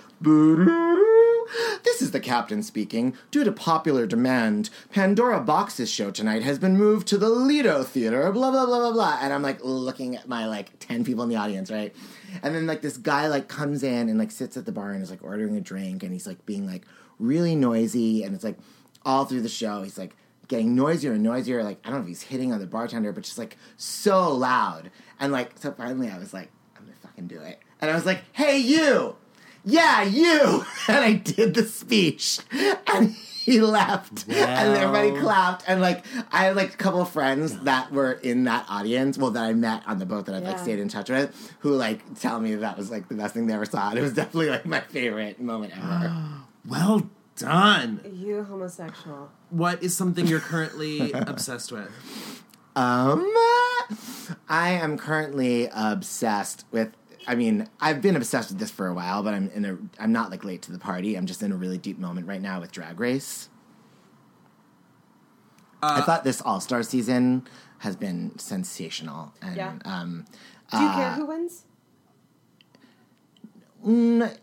this 1.83 1.99
is 2.03 2.11
the 2.11 2.19
captain 2.19 2.61
speaking. 2.61 3.17
Due 3.31 3.43
to 3.43 3.51
popular 3.51 4.05
demand, 4.05 4.69
Pandora 4.91 5.41
Box's 5.41 5.89
show 5.89 6.11
tonight 6.11 6.43
has 6.43 6.59
been 6.59 6.77
moved 6.77 7.07
to 7.07 7.17
the 7.17 7.27
Lido 7.27 7.81
Theater, 7.83 8.31
blah, 8.31 8.51
blah, 8.51 8.67
blah, 8.67 8.79
blah, 8.79 8.91
blah. 8.91 9.17
And 9.19 9.33
I'm 9.33 9.41
like 9.41 9.57
looking 9.63 10.15
at 10.15 10.27
my 10.27 10.45
like 10.45 10.77
10 10.77 11.03
people 11.03 11.23
in 11.23 11.29
the 11.29 11.37
audience, 11.37 11.71
right? 11.71 11.93
And 12.43 12.53
then 12.53 12.67
like 12.67 12.83
this 12.83 12.97
guy 12.97 13.27
like 13.27 13.47
comes 13.47 13.81
in 13.81 14.09
and 14.09 14.19
like 14.19 14.29
sits 14.29 14.55
at 14.57 14.65
the 14.65 14.71
bar 14.71 14.91
and 14.91 15.01
is 15.01 15.09
like 15.09 15.23
ordering 15.23 15.57
a 15.57 15.61
drink 15.61 16.03
and 16.03 16.13
he's 16.13 16.27
like 16.27 16.45
being 16.45 16.67
like 16.67 16.85
really 17.17 17.55
noisy. 17.55 18.23
And 18.23 18.35
it's 18.35 18.43
like 18.43 18.59
all 19.03 19.25
through 19.25 19.41
the 19.41 19.49
show, 19.49 19.81
he's 19.81 19.97
like 19.97 20.15
getting 20.51 20.75
noisier 20.75 21.13
and 21.13 21.23
noisier. 21.23 21.63
Like, 21.63 21.79
I 21.83 21.89
don't 21.89 21.99
know 21.99 22.03
if 22.03 22.07
he's 22.09 22.23
hitting 22.23 22.51
on 22.51 22.59
the 22.59 22.67
bartender, 22.67 23.13
but 23.13 23.23
just 23.23 23.37
like 23.37 23.57
so 23.77 24.31
loud. 24.33 24.91
And 25.21 25.31
like, 25.31 25.57
so 25.57 25.71
finally 25.71 26.09
I 26.09 26.17
was 26.17 26.33
like, 26.33 26.49
I'm 26.75 26.83
gonna 26.83 26.97
fucking 27.01 27.27
do 27.27 27.39
it. 27.39 27.59
And 27.79 27.89
I 27.89 27.95
was 27.95 28.05
like, 28.05 28.23
hey, 28.33 28.57
you! 28.57 29.15
yeah, 29.63 30.03
you. 30.03 30.65
And 30.87 30.97
I 30.97 31.13
did 31.13 31.53
the 31.53 31.63
speech, 31.63 32.39
and 32.87 33.11
he 33.11 33.61
left, 33.61 34.27
and 34.27 34.75
everybody 34.75 35.17
clapped, 35.19 35.63
and 35.67 35.79
like 35.79 36.03
I 36.31 36.45
had 36.45 36.55
like 36.55 36.73
a 36.73 36.77
couple 36.77 37.01
of 37.01 37.09
friends 37.09 37.57
that 37.61 37.91
were 37.91 38.13
in 38.13 38.43
that 38.45 38.65
audience, 38.67 39.17
well, 39.17 39.31
that 39.31 39.43
I 39.43 39.53
met 39.53 39.83
on 39.87 39.99
the 39.99 40.05
boat 40.05 40.25
that 40.25 40.35
I've 40.35 40.43
like 40.43 40.59
stayed 40.59 40.79
in 40.79 40.89
touch 40.89 41.09
with, 41.09 41.53
who 41.59 41.75
like 41.75 42.19
tell 42.19 42.39
me 42.41 42.55
that 42.55 42.77
was 42.77 42.91
like 42.91 43.07
the 43.07 43.15
best 43.15 43.35
thing 43.35 43.47
they 43.47 43.53
ever 43.53 43.65
saw. 43.65 43.89
And 43.91 43.99
it 43.99 44.01
was 44.01 44.13
definitely 44.13 44.49
like 44.49 44.65
my 44.65 44.81
favorite 44.81 45.39
moment 45.39 45.73
ever. 45.77 46.13
Well 46.67 47.09
done. 47.37 48.01
You 48.13 48.43
homosexual. 48.43 49.31
What 49.49 49.81
is 49.81 49.97
something 49.97 50.27
you're 50.27 50.39
currently 50.39 51.11
obsessed 51.13 51.71
with? 51.71 51.89
Um, 52.75 53.19
I 54.47 54.71
am 54.71 54.97
currently 54.97 55.69
obsessed 55.73 56.65
with. 56.71 56.89
I 57.27 57.35
mean, 57.35 57.67
I've 57.79 58.01
been 58.01 58.15
obsessed 58.15 58.49
with 58.49 58.59
this 58.59 58.71
for 58.71 58.87
a 58.87 58.93
while, 58.93 59.21
but 59.23 59.33
I'm 59.33 59.49
in 59.51 59.65
a. 59.65 59.77
I'm 59.99 60.11
not 60.11 60.31
like 60.31 60.43
late 60.43 60.61
to 60.63 60.71
the 60.71 60.79
party. 60.79 61.15
I'm 61.15 61.25
just 61.25 61.43
in 61.43 61.51
a 61.51 61.55
really 61.55 61.77
deep 61.77 61.99
moment 61.99 62.27
right 62.27 62.41
now 62.41 62.59
with 62.61 62.71
Drag 62.71 62.99
Race. 62.99 63.49
I 65.83 66.01
thought 66.01 66.23
this 66.23 66.41
All 66.41 66.59
Star 66.61 66.83
season 66.83 67.47
has 67.79 67.95
been 67.95 68.37
sensational, 68.37 69.33
and 69.41 69.55
Yeah. 69.55 69.73
um, 69.85 70.25
Do 70.71 70.77
you 70.77 70.85
uh, 70.87 70.95
care 70.95 71.11
who 71.13 71.25
wins? 71.25 71.65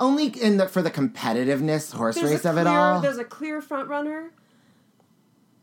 only 0.01 0.27
in 0.27 0.57
the 0.57 0.67
for 0.69 0.83
the 0.83 0.91
competitiveness 0.91 1.95
horse 1.95 2.17
There's 2.17 2.31
race 2.31 2.45
of 2.45 2.55
clear, 2.55 2.63
it 2.63 2.67
all. 2.67 3.01
There's 3.01 3.19
a 3.19 3.25
clear 3.25 3.61
front 3.63 3.89
runner, 3.89 4.33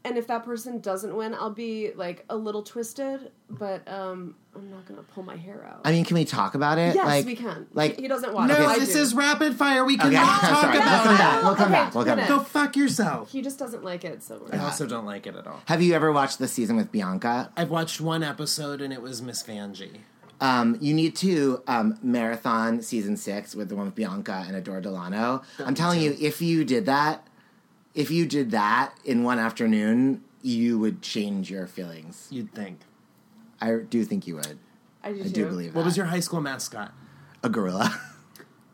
and 0.06 0.18
if 0.18 0.28
that 0.28 0.46
person 0.46 0.80
doesn't 0.80 1.14
win, 1.16 1.34
I'll 1.34 1.50
be 1.50 1.92
like 1.96 2.24
a 2.30 2.36
little 2.38 2.64
twisted, 2.64 3.32
but 3.50 3.86
um, 3.88 4.36
I'm 4.56 4.70
not 4.72 4.86
gonna 4.86 5.02
pull 5.04 5.24
my 5.24 5.36
hair 5.36 5.66
out. 5.70 5.82
I 5.84 5.92
mean, 5.92 6.06
can 6.06 6.16
we 6.16 6.24
talk 6.24 6.56
about 6.56 6.78
it? 6.78 6.96
Yes, 6.96 7.06
like, 7.06 7.26
we 7.26 7.36
can. 7.36 7.68
Like, 7.74 8.00
he 8.00 8.08
doesn't 8.08 8.34
watch. 8.34 8.48
No, 8.48 8.56
it. 8.56 8.66
I 8.66 8.80
this 8.80 8.94
do. 8.94 9.00
is 9.02 9.14
rapid 9.14 9.56
fire. 9.56 9.84
We 9.84 9.98
can 9.98 10.08
Okay, 10.08 10.16
talk 10.24 10.62
sorry. 10.62 10.78
about 10.78 11.04
We'll 11.04 11.04
come 11.04 11.16
it. 11.16 11.18
back. 11.18 11.44
We'll 11.44 11.56
come 11.56 11.64
Okay, 11.66 11.72
back. 11.74 11.96
We'll 11.96 12.06
come 12.06 12.18
back. 12.20 12.30
Go 12.30 12.40
fuck 12.40 12.76
yourself. 12.78 13.32
He 13.32 13.42
just 13.42 13.60
doesn't 13.60 13.84
like 13.84 14.06
it, 14.06 14.24
so 14.24 14.40
we're 14.50 14.58
I 14.58 14.64
also 14.64 14.86
don't 14.86 15.06
like 15.06 15.28
it 15.28 15.36
at 15.36 15.46
all. 15.48 15.60
Have 15.66 15.82
you 15.82 15.94
ever 15.94 16.12
watched 16.12 16.40
the 16.40 16.48
season 16.48 16.78
with 16.78 16.92
Bianca? 16.92 17.52
I've 17.58 17.70
watched 17.72 18.00
one 18.00 18.24
episode 18.24 18.82
and 18.82 18.94
it 18.94 19.02
was 19.02 19.22
Miss 19.22 19.44
Vanjie. 19.44 19.98
Um, 20.42 20.78
you 20.82 20.94
need 20.94 21.16
to 21.18 21.64
um, 21.66 21.98
marathon 22.04 22.82
season 22.82 23.16
six 23.18 23.56
with 23.56 23.70
the 23.70 23.76
one 23.76 23.86
with 23.86 23.96
Bianca 23.96 24.44
and 24.46 24.56
Adore 24.56 24.82
Delano. 24.82 25.42
I'm 25.60 25.76
telling 25.76 26.02
you, 26.02 26.16
if 26.20 26.42
you 26.42 26.66
did 26.66 26.86
that, 26.88 27.26
if 27.96 28.12
you 28.12 28.28
did 28.28 28.52
that 28.52 28.94
in 29.04 29.24
one 29.24 29.40
afternoon, 29.40 30.24
you 30.42 30.78
would 30.78 31.02
change 31.02 31.50
your 31.50 31.66
feelings. 31.66 32.28
You'd 32.30 32.54
think. 32.54 32.82
I 33.60 33.78
do 33.78 34.04
think 34.04 34.28
you 34.28 34.36
would. 34.36 34.60
I 35.04 35.14
do, 35.14 35.24
I 35.24 35.28
do 35.28 35.46
believe 35.46 35.74
that. 35.74 35.80
What 35.80 35.86
was 35.86 35.98
your 35.98 36.06
high 36.08 36.20
school 36.20 36.42
mascot? 36.42 36.94
a 37.46 37.50
gorilla? 37.50 37.98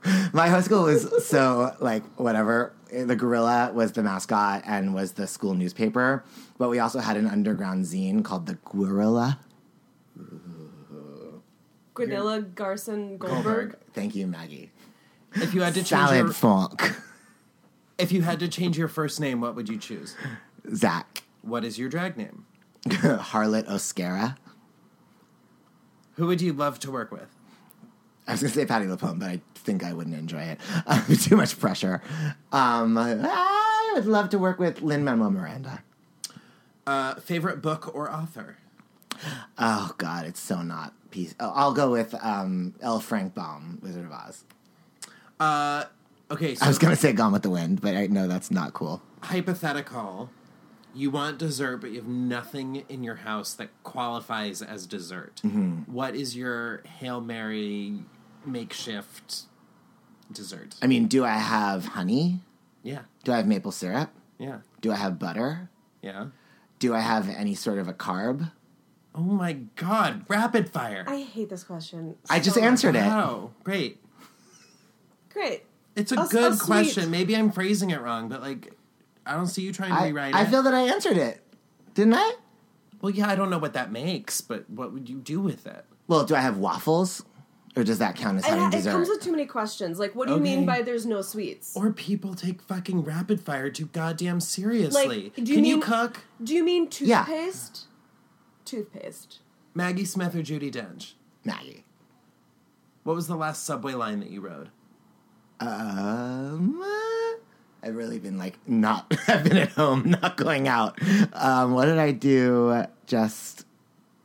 My 0.34 0.48
high 0.48 0.62
school 0.62 0.84
was 0.84 1.28
so 1.28 1.76
like 1.80 2.04
whatever. 2.16 2.74
The 2.92 3.16
gorilla 3.16 3.72
was 3.74 3.92
the 3.92 4.02
mascot 4.02 4.64
and 4.66 4.94
was 4.94 5.14
the 5.14 5.28
school 5.28 5.54
newspaper, 5.54 6.26
but 6.58 6.70
we 6.70 6.80
also 6.80 7.00
had 7.00 7.16
an 7.16 7.28
underground 7.28 7.86
zine 7.86 8.24
called 8.24 8.48
the 8.48 8.56
Gorilla. 8.66 9.40
Granilla 11.94 12.54
Garson 12.56 13.18
Goldberg. 13.18 13.78
Thank 13.94 14.16
you, 14.16 14.26
Maggie. 14.28 14.72
If 15.36 15.54
you 15.54 15.62
had 15.62 15.74
to 15.76 15.82
change 15.82 15.90
Salad 15.90 16.18
your, 16.18 16.34
funk. 16.34 16.96
If 18.02 18.12
you 18.12 18.24
had 18.24 18.40
to 18.40 18.48
change 18.48 18.80
your 18.80 18.88
first 18.88 19.20
name, 19.20 19.42
what 19.42 19.56
would 19.56 19.70
you 19.70 19.78
choose? 19.78 20.16
Zach. 20.74 21.22
What 21.44 21.64
is 21.64 21.78
your 21.78 21.88
drag 21.88 22.18
name? 22.18 22.46
Harlot 22.88 23.68
Oscara. 23.68 24.38
Who 26.16 26.26
would 26.26 26.42
you 26.42 26.52
love 26.52 26.80
to 26.80 26.90
work 26.92 27.12
with? 27.12 27.28
I 28.28 28.32
was 28.32 28.42
going 28.42 28.54
to 28.54 28.60
say 28.60 28.66
Patti 28.66 28.86
LuPone, 28.86 29.20
but 29.20 29.30
I 29.30 29.42
think 29.54 29.84
I 29.84 29.94
wouldn't 29.94 30.16
enjoy 30.16 30.42
it. 30.42 30.60
Uh, 30.88 31.04
too 31.16 31.36
much 31.36 31.60
pressure. 31.60 32.02
Um, 32.52 32.98
I 32.98 33.92
would 33.94 34.06
love 34.06 34.30
to 34.30 34.40
work 34.40 34.58
with 34.58 34.82
Lin 34.82 35.04
Manuel 35.04 35.30
Miranda. 35.30 35.84
Uh, 36.88 37.16
favorite 37.16 37.62
book 37.62 37.94
or 37.94 38.12
author? 38.12 38.58
Oh 39.60 39.94
God, 40.00 40.26
it's 40.26 40.40
so 40.40 40.64
not 40.64 40.94
peace. 41.12 41.36
Oh, 41.40 41.52
I'll 41.54 41.74
go 41.74 41.92
with 41.92 42.16
um, 42.24 42.74
L. 42.82 43.00
Frank 43.00 43.36
Baum, 43.36 43.78
Wizard 43.84 44.06
of 44.06 44.12
Oz. 44.12 44.44
Uh, 45.40 45.86
okay, 46.32 46.56
so 46.56 46.66
I 46.66 46.68
was 46.68 46.78
gonna 46.80 46.96
say 46.96 47.14
Gone 47.14 47.32
with 47.34 47.44
the 47.44 47.50
Wind, 47.50 47.82
but 47.82 47.96
I 47.96 48.08
know 48.08 48.28
that's 48.28 48.50
not 48.52 48.74
cool. 48.74 49.02
hypothetical. 49.22 50.30
You 50.94 51.10
want 51.10 51.38
dessert, 51.38 51.78
but 51.78 51.92
you 51.92 51.98
have 51.98 52.08
nothing 52.08 52.84
in 52.90 53.04
your 53.04 53.16
house 53.16 53.54
that 53.54 53.70
qualifies 53.84 54.62
as 54.62 54.86
dessert. 54.86 55.40
Mhm. 55.46 55.88
What 55.88 56.16
is 56.16 56.36
your 56.36 56.82
Hail 57.00 57.22
Mary 57.22 58.04
makeshift 58.46 59.44
dessert? 60.32 60.76
I 60.82 60.88
mean, 60.88 61.08
do 61.08 61.24
I 61.24 61.38
have 61.38 61.86
honey? 61.86 62.42
Yeah. 62.84 63.04
Do 63.24 63.32
I 63.32 63.38
have 63.38 63.48
maple 63.48 63.72
syrup? 63.72 64.10
Yeah. 64.38 64.60
Do 64.82 64.92
I 64.92 64.96
have 64.96 65.18
butter? 65.20 65.70
Yeah. 66.02 66.28
Do 66.80 66.94
I 66.96 67.00
have 67.00 67.30
any 67.30 67.56
sort 67.56 67.78
of 67.78 67.88
a 67.88 67.94
carb? 67.94 68.52
Oh 69.16 69.22
my 69.22 69.54
god, 69.76 70.26
rapid 70.28 70.70
fire. 70.72 71.06
I 71.08 71.22
hate 71.22 71.50
this 71.50 71.64
question. 71.64 72.16
I 72.30 72.40
just 72.40 72.56
so 72.56 72.62
answered 72.62 72.96
it. 72.96 73.06
Wow, 73.06 73.52
great. 73.64 74.02
Great. 75.30 75.64
It's 75.96 76.12
a 76.12 76.16
A- 76.20 76.26
a 76.26 76.28
good 76.28 76.56
sweet- 76.56 76.66
question. 76.66 77.12
Maybe 77.12 77.36
I'm 77.36 77.52
phrasing 77.52 77.90
it 77.90 78.02
wrong, 78.02 78.30
but 78.30 78.42
like, 78.42 78.74
I 79.26 79.34
don't 79.36 79.48
see 79.48 79.62
you 79.62 79.72
trying 79.74 79.92
to 79.92 80.00
I, 80.00 80.08
rewrite 80.08 80.34
I 80.36 80.44
it. 80.44 80.50
feel 80.50 80.64
that 80.64 80.74
I 80.74 80.82
answered 80.82 81.18
it, 81.18 81.42
didn't 81.94 82.14
I? 82.16 82.34
well, 83.02 83.12
yeah, 83.12 83.28
I 83.30 83.36
don't 83.36 83.50
know 83.50 83.58
what 83.58 83.74
that 83.74 83.92
makes, 83.92 84.42
but 84.42 84.70
what 84.70 84.94
would 84.94 85.10
you 85.10 85.18
do 85.18 85.40
with 85.42 85.66
it? 85.68 85.86
Well, 86.08 86.24
do 86.26 86.36
I 86.36 86.40
have 86.42 86.58
waffles, 86.58 87.24
or 87.76 87.84
does 87.84 87.98
that 88.00 88.16
count 88.16 88.38
as 88.38 88.46
It, 88.46 88.50
having 88.50 88.68
it 88.68 88.72
dessert? 88.72 88.92
comes 88.92 89.10
with 89.10 89.22
too 89.22 89.32
many 89.32 89.46
questions. 89.46 89.98
Like, 90.00 90.14
what 90.16 90.28
do 90.28 90.34
you 90.36 90.40
Okay. 90.40 90.56
mean 90.56 90.66
by 90.66 90.82
there's 90.82 91.06
no 91.06 91.22
sweets? 91.22 91.76
Or 91.76 91.92
people 91.92 92.36
take 92.36 92.62
fucking 92.62 93.04
rapid 93.04 93.42
fire 93.42 93.70
too 93.70 93.88
goddamn 93.88 94.40
seriously. 94.40 95.08
Like, 95.08 95.36
do 95.36 95.42
you 95.42 95.46
Can 95.48 95.56
mean 95.56 95.66
you 95.66 95.80
cook? 95.80 96.20
Do 96.44 96.54
you 96.54 96.64
mean 96.64 96.90
Yeah. 97.00 97.24
toothpaste? 97.26 97.88
Toothpaste. 98.66 99.40
Maggie 99.74 100.06
Smith 100.06 100.36
or 100.36 100.40
Judi 100.44 100.72
Dench? 100.72 101.14
Maggie. 101.44 101.86
What 103.04 103.16
was 103.16 103.28
the 103.28 103.36
last 103.36 103.64
subway 103.64 103.94
line 103.94 104.20
that 104.20 104.30
you 104.30 104.42
rode? 104.42 104.70
Um, 105.62 106.84
I've 107.84 107.96
really 107.96 108.20
been 108.20 108.38
like 108.38 108.58
not. 108.68 109.12
I've 109.28 109.44
been 109.44 109.58
at 109.58 109.70
home, 109.70 110.16
not 110.22 110.36
going 110.36 110.68
out. 110.68 111.00
Um, 111.34 111.74
what 111.74 111.86
did 111.86 112.00
I 112.00 112.12
do? 112.12 112.86
Just 113.06 113.66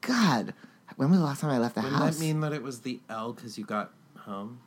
God. 0.00 0.54
When 0.96 1.10
was 1.10 1.18
the 1.18 1.24
last 1.26 1.42
time 1.42 1.50
I 1.50 1.58
left 1.58 1.74
the 1.74 1.82
Wouldn't 1.82 2.00
house? 2.00 2.16
that 2.16 2.24
mean 2.24 2.40
that 2.40 2.54
it 2.54 2.62
was 2.62 2.80
the 2.80 3.00
L 3.10 3.34
because 3.34 3.58
you 3.58 3.64
got 3.66 3.92
home? 4.16 4.60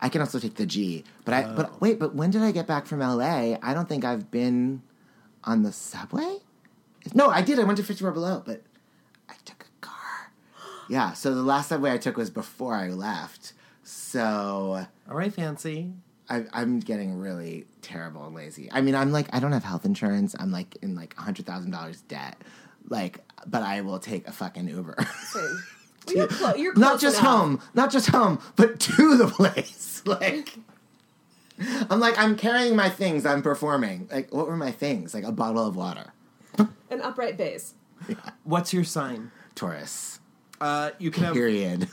I 0.00 0.08
can 0.08 0.20
also 0.20 0.38
take 0.38 0.54
the 0.54 0.66
G. 0.66 1.02
But 1.24 1.34
I. 1.34 1.44
Oh. 1.44 1.54
But 1.56 1.80
wait. 1.80 1.98
But 1.98 2.14
when 2.14 2.30
did 2.30 2.42
I 2.42 2.52
get 2.52 2.66
back 2.68 2.86
from 2.86 3.00
LA? 3.00 3.56
I 3.60 3.74
don't 3.74 3.88
think 3.88 4.04
I've 4.04 4.30
been 4.30 4.82
on 5.42 5.62
the 5.64 5.72
subway. 5.72 6.38
No, 7.14 7.30
I 7.30 7.42
did. 7.42 7.58
I 7.58 7.64
went 7.64 7.78
to 7.78 7.84
Fifty 7.84 8.02
Four 8.02 8.12
Below, 8.12 8.42
but 8.46 8.62
I 9.28 9.34
took 9.44 9.62
a 9.64 9.80
car. 9.80 10.32
Yeah. 10.88 11.14
So 11.14 11.34
the 11.34 11.42
last 11.42 11.68
subway 11.70 11.92
I 11.92 11.98
took 11.98 12.16
was 12.16 12.30
before 12.30 12.76
I 12.76 12.88
left. 12.88 13.54
So. 13.82 14.86
All 15.08 15.16
right, 15.16 15.32
fancy. 15.32 15.92
I, 16.30 16.44
I'm 16.52 16.80
getting 16.80 17.18
really 17.18 17.66
terrible 17.82 18.24
and 18.26 18.34
lazy. 18.34 18.70
I 18.72 18.80
mean, 18.80 18.94
I'm 18.94 19.12
like, 19.12 19.26
I 19.34 19.40
don't 19.40 19.52
have 19.52 19.64
health 19.64 19.84
insurance. 19.84 20.34
I'm 20.38 20.50
like 20.50 20.76
in 20.82 20.94
like 20.94 21.14
hundred 21.16 21.44
thousand 21.46 21.70
dollars 21.72 22.00
debt. 22.02 22.36
Like, 22.88 23.20
but 23.46 23.62
I 23.62 23.82
will 23.82 23.98
take 23.98 24.26
a 24.26 24.32
fucking 24.32 24.68
Uber. 24.68 24.96
Same. 25.32 25.62
Well, 26.06 26.16
you're, 26.16 26.26
clo- 26.28 26.54
you're 26.54 26.74
not 26.74 27.00
just 27.00 27.18
enough. 27.18 27.30
home, 27.32 27.60
not 27.72 27.90
just 27.90 28.08
home, 28.08 28.38
but 28.56 28.78
to 28.96 29.16
the 29.16 29.26
place. 29.26 30.02
Like, 30.06 30.58
I'm 31.88 31.98
like, 31.98 32.18
I'm 32.18 32.36
carrying 32.36 32.76
my 32.76 32.90
things. 32.90 33.24
I'm 33.24 33.40
performing. 33.40 34.06
Like, 34.12 34.30
what 34.34 34.46
were 34.48 34.56
my 34.56 34.70
things? 34.70 35.14
Like 35.14 35.24
a 35.24 35.32
bottle 35.32 35.66
of 35.66 35.76
water. 35.76 36.12
An 36.58 37.00
upright 37.00 37.38
base. 37.38 37.72
What's 38.42 38.74
your 38.74 38.84
sign? 38.84 39.30
Taurus. 39.54 40.20
Uh, 40.60 40.90
you 40.98 41.10
can 41.10 41.24
have 41.24 41.32
Period. 41.32 41.88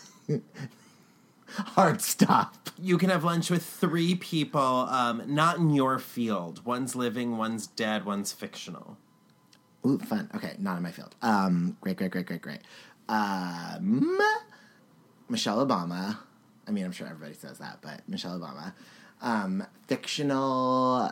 Hard 1.76 2.02
stop. 2.02 2.69
you 2.82 2.98
can 2.98 3.10
have 3.10 3.23
lunch 3.23 3.49
with 3.49 3.65
three 3.65 4.15
people, 4.15 4.61
um, 4.61 5.23
not 5.28 5.57
in 5.57 5.72
your 5.72 5.99
field. 5.99 6.65
One's 6.65 6.95
living, 6.95 7.38
one's 7.38 7.68
dead, 7.68 8.06
one's 8.06 8.32
fictional. 8.32 8.98
Ooh, 9.86 9.98
fun. 9.99 10.30
Okay, 10.36 10.56
not 10.60 10.78
in 10.78 10.84
my 10.84 10.91
field. 10.91 11.15
Um, 11.22 11.78
great, 11.82 11.98
great, 11.98 12.11
great, 12.11 12.26
great, 12.26 12.41
great. 12.41 12.61
Um, 13.10 14.18
Michelle 15.28 15.65
Obama. 15.65 16.18
I 16.68 16.72
mean, 16.72 16.86
I'm 16.86 16.91
sure 16.91 17.07
everybody 17.07 17.34
says 17.34 17.57
that, 17.57 17.80
but 17.82 18.07
Michelle 18.07 18.40
Obama. 18.40 18.73
Um, 19.22 19.65
fictional 19.88 21.11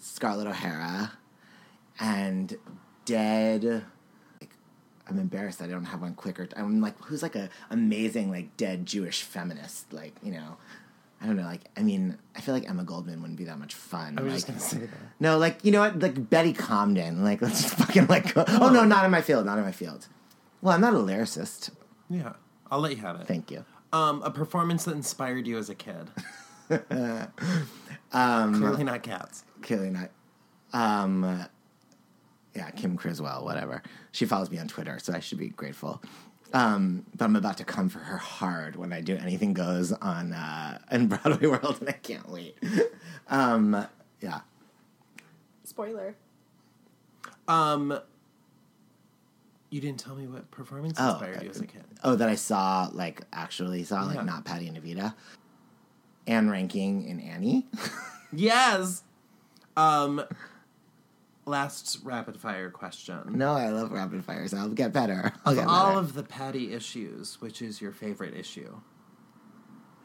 Scarlett 0.00 0.46
O'Hara, 0.46 1.12
and 1.98 2.56
dead. 3.04 3.84
I'm 5.08 5.18
embarrassed 5.18 5.58
that 5.58 5.66
I 5.66 5.72
don't 5.72 5.84
have 5.86 6.02
one 6.02 6.14
quicker. 6.14 6.48
I'm 6.56 6.80
like, 6.80 6.98
who's 7.04 7.22
like 7.22 7.36
a 7.36 7.48
amazing 7.70 8.30
like 8.30 8.56
dead 8.56 8.86
Jewish 8.86 9.22
feminist? 9.22 9.92
Like, 9.92 10.14
you 10.22 10.32
know. 10.32 10.56
I 11.20 11.26
don't 11.26 11.34
know, 11.34 11.42
like 11.42 11.62
I 11.76 11.82
mean, 11.82 12.16
I 12.36 12.40
feel 12.40 12.54
like 12.54 12.70
Emma 12.70 12.84
Goldman 12.84 13.20
wouldn't 13.20 13.38
be 13.38 13.44
that 13.46 13.58
much 13.58 13.74
fun. 13.74 14.16
I 14.16 14.22
was 14.22 14.34
like, 14.34 14.36
just 14.36 14.46
gonna 14.46 14.60
say 14.60 14.78
that. 14.86 15.00
no, 15.18 15.36
like 15.36 15.64
you 15.64 15.72
know 15.72 15.80
what? 15.80 15.98
Like 15.98 16.30
Betty 16.30 16.52
Comden. 16.54 17.22
Like 17.22 17.42
let's 17.42 17.60
just 17.60 17.74
fucking 17.74 18.06
like. 18.06 18.34
Go. 18.34 18.44
Oh 18.46 18.70
no, 18.70 18.84
not 18.84 19.04
in 19.04 19.10
my 19.10 19.20
field. 19.20 19.44
Not 19.44 19.58
in 19.58 19.64
my 19.64 19.72
field. 19.72 20.06
Well, 20.62 20.76
I'm 20.76 20.80
not 20.80 20.94
a 20.94 20.98
lyricist. 20.98 21.70
Yeah, 22.08 22.34
I'll 22.70 22.78
let 22.78 22.92
you 22.92 22.98
have 22.98 23.20
it. 23.20 23.26
Thank 23.26 23.50
you. 23.50 23.64
Um, 23.92 24.22
a 24.22 24.30
performance 24.30 24.84
that 24.84 24.94
inspired 24.94 25.48
you 25.48 25.58
as 25.58 25.68
a 25.68 25.74
kid. 25.74 26.08
Um, 26.70 28.54
Clearly 28.60 28.84
not 28.84 29.02
cats. 29.02 29.44
Clearly 29.62 29.90
not. 29.90 30.10
Um, 30.72 31.46
yeah, 32.58 32.70
Kim 32.72 32.96
Criswell. 32.96 33.44
Whatever. 33.44 33.82
She 34.12 34.26
follows 34.26 34.50
me 34.50 34.58
on 34.58 34.66
Twitter, 34.68 34.98
so 35.00 35.12
I 35.14 35.20
should 35.20 35.38
be 35.38 35.48
grateful. 35.48 36.02
Um, 36.52 37.04
but 37.16 37.24
I'm 37.26 37.36
about 37.36 37.58
to 37.58 37.64
come 37.64 37.88
for 37.88 37.98
her 38.00 38.16
hard 38.16 38.74
when 38.76 38.92
I 38.92 39.00
do 39.00 39.16
anything 39.16 39.52
goes 39.52 39.92
on 39.92 40.32
uh, 40.32 40.78
in 40.90 41.06
Broadway 41.12 41.46
World, 41.46 41.76
and 41.80 41.88
I 41.88 41.92
can't 41.92 42.28
wait. 42.28 42.56
um, 43.28 43.86
yeah. 44.20 44.40
Spoiler. 45.64 46.16
Um, 47.46 47.98
you 49.70 49.80
didn't 49.80 50.00
tell 50.00 50.14
me 50.16 50.26
what 50.26 50.50
performance 50.50 50.96
Oh, 50.98 51.10
inspired 51.12 51.42
you 51.44 51.50
as 51.50 51.60
a 51.60 51.66
kid. 51.66 51.84
Oh, 52.02 52.14
that 52.16 52.28
I 52.28 52.34
saw, 52.34 52.88
like, 52.92 53.22
actually 53.32 53.84
saw, 53.84 54.02
like, 54.04 54.16
Yeah. 54.16 54.22
not 54.22 54.44
Patti 54.44 54.66
and 54.68 54.76
Evita. 54.82 55.14
Ann 56.26 56.48
Reinking 56.48 57.06
in 57.06 57.20
Annie. 57.20 57.66
Yes. 58.30 59.04
Um, 59.74 60.22
last 61.48 61.98
rapid 62.04 62.38
fire 62.40 62.70
question. 62.70 63.18
no, 63.34 63.52
I 63.52 63.70
love 63.70 63.90
rapid 63.92 64.24
fires. 64.24 64.52
I'll 64.54 64.68
get 64.68 64.92
better. 64.92 65.32
I'll 65.44 65.52
Of 65.52 65.58
get 65.58 65.66
all 65.68 65.86
better. 65.88 65.98
of 65.98 66.14
the 66.14 66.22
Patti 66.22 66.72
issues, 66.74 67.40
which 67.40 67.60
is 67.62 67.80
your 67.80 67.92
favorite 67.92 68.34
issue? 68.34 68.80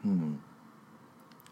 Hmm. 0.01 0.35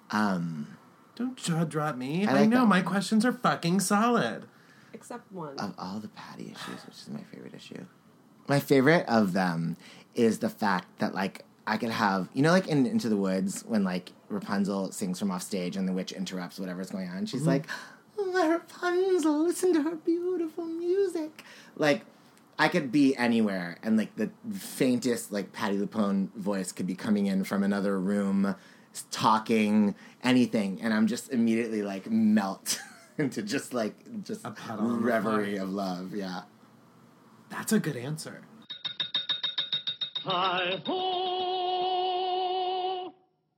Um, 0.10 0.78
Don't 1.16 1.38
jaw 1.38 1.64
drop 1.64 1.96
me. 1.96 2.26
I 2.28 2.42
I, 2.42 2.46
know 2.46 2.66
my 2.66 2.80
one. 2.80 2.86
questions 2.86 3.26
are 3.26 3.32
fucking 3.34 3.80
solid. 3.80 4.46
Except 4.94 5.32
one. 5.32 5.58
of 5.58 5.74
all 5.78 6.00
the 6.00 6.10
Patti 6.10 6.46
issues, 6.54 6.86
which 6.86 6.96
is 6.98 7.10
my 7.10 7.22
favorite 7.24 7.54
issue? 7.54 7.86
My 8.48 8.60
favorite 8.60 9.06
of 9.08 9.32
them 9.34 9.78
is 10.16 10.40
the 10.40 10.50
fact 10.50 11.00
that, 11.00 11.16
like, 11.16 11.46
I 11.66 11.78
could 11.78 11.92
have, 11.92 12.28
you 12.34 12.42
know, 12.42 12.52
like 12.52 12.68
in 12.68 12.86
Into 12.86 13.08
the 13.08 13.16
Woods 13.16 13.64
when, 13.66 13.84
like, 13.86 14.12
Rapunzel 14.28 14.92
sings 14.92 15.20
from 15.20 15.32
off 15.32 15.44
stage 15.44 15.78
and 15.78 15.88
the 15.88 15.94
witch 15.94 16.12
interrupts 16.12 16.60
whatever's 16.60 16.90
going 16.90 17.08
on. 17.10 17.26
She's 17.26 17.44
Mhm. 17.44 17.48
like, 17.48 17.68
oh, 18.24 18.50
Rapunzel, 18.50 19.44
listen 19.46 19.74
to 19.74 19.82
her 19.84 19.96
beautiful 19.96 20.66
music. 20.66 21.44
Like, 21.76 22.06
I 22.60 22.68
could 22.68 22.92
be 22.92 23.16
anywhere, 23.16 23.78
and 23.82 23.98
like 23.98 24.16
the 24.16 24.30
faintest 24.54 25.32
like 25.32 25.52
Patti 25.52 25.78
LuPone 25.78 26.32
voice 26.36 26.72
could 26.72 26.86
be 26.86 26.96
coming 26.96 27.26
in 27.26 27.44
from 27.44 27.64
another 27.64 28.00
room, 28.00 28.56
talking 29.10 29.96
anything, 30.24 30.80
and 30.82 30.94
I'm 30.94 31.08
just 31.08 31.32
immediately 31.32 31.82
like 31.82 32.10
melt 32.12 32.80
into 33.18 33.42
just 33.42 33.74
like 33.74 33.96
just 34.24 34.44
puddle 34.44 34.92
on 34.92 35.02
reverie 35.02 35.58
of 35.58 35.72
love. 35.72 36.14
Yeah. 36.14 36.42
That's 37.50 37.74
a 37.74 37.80
good 37.80 37.98
answer. 37.98 38.42
Hi 40.24 40.80
ho, 40.86 41.52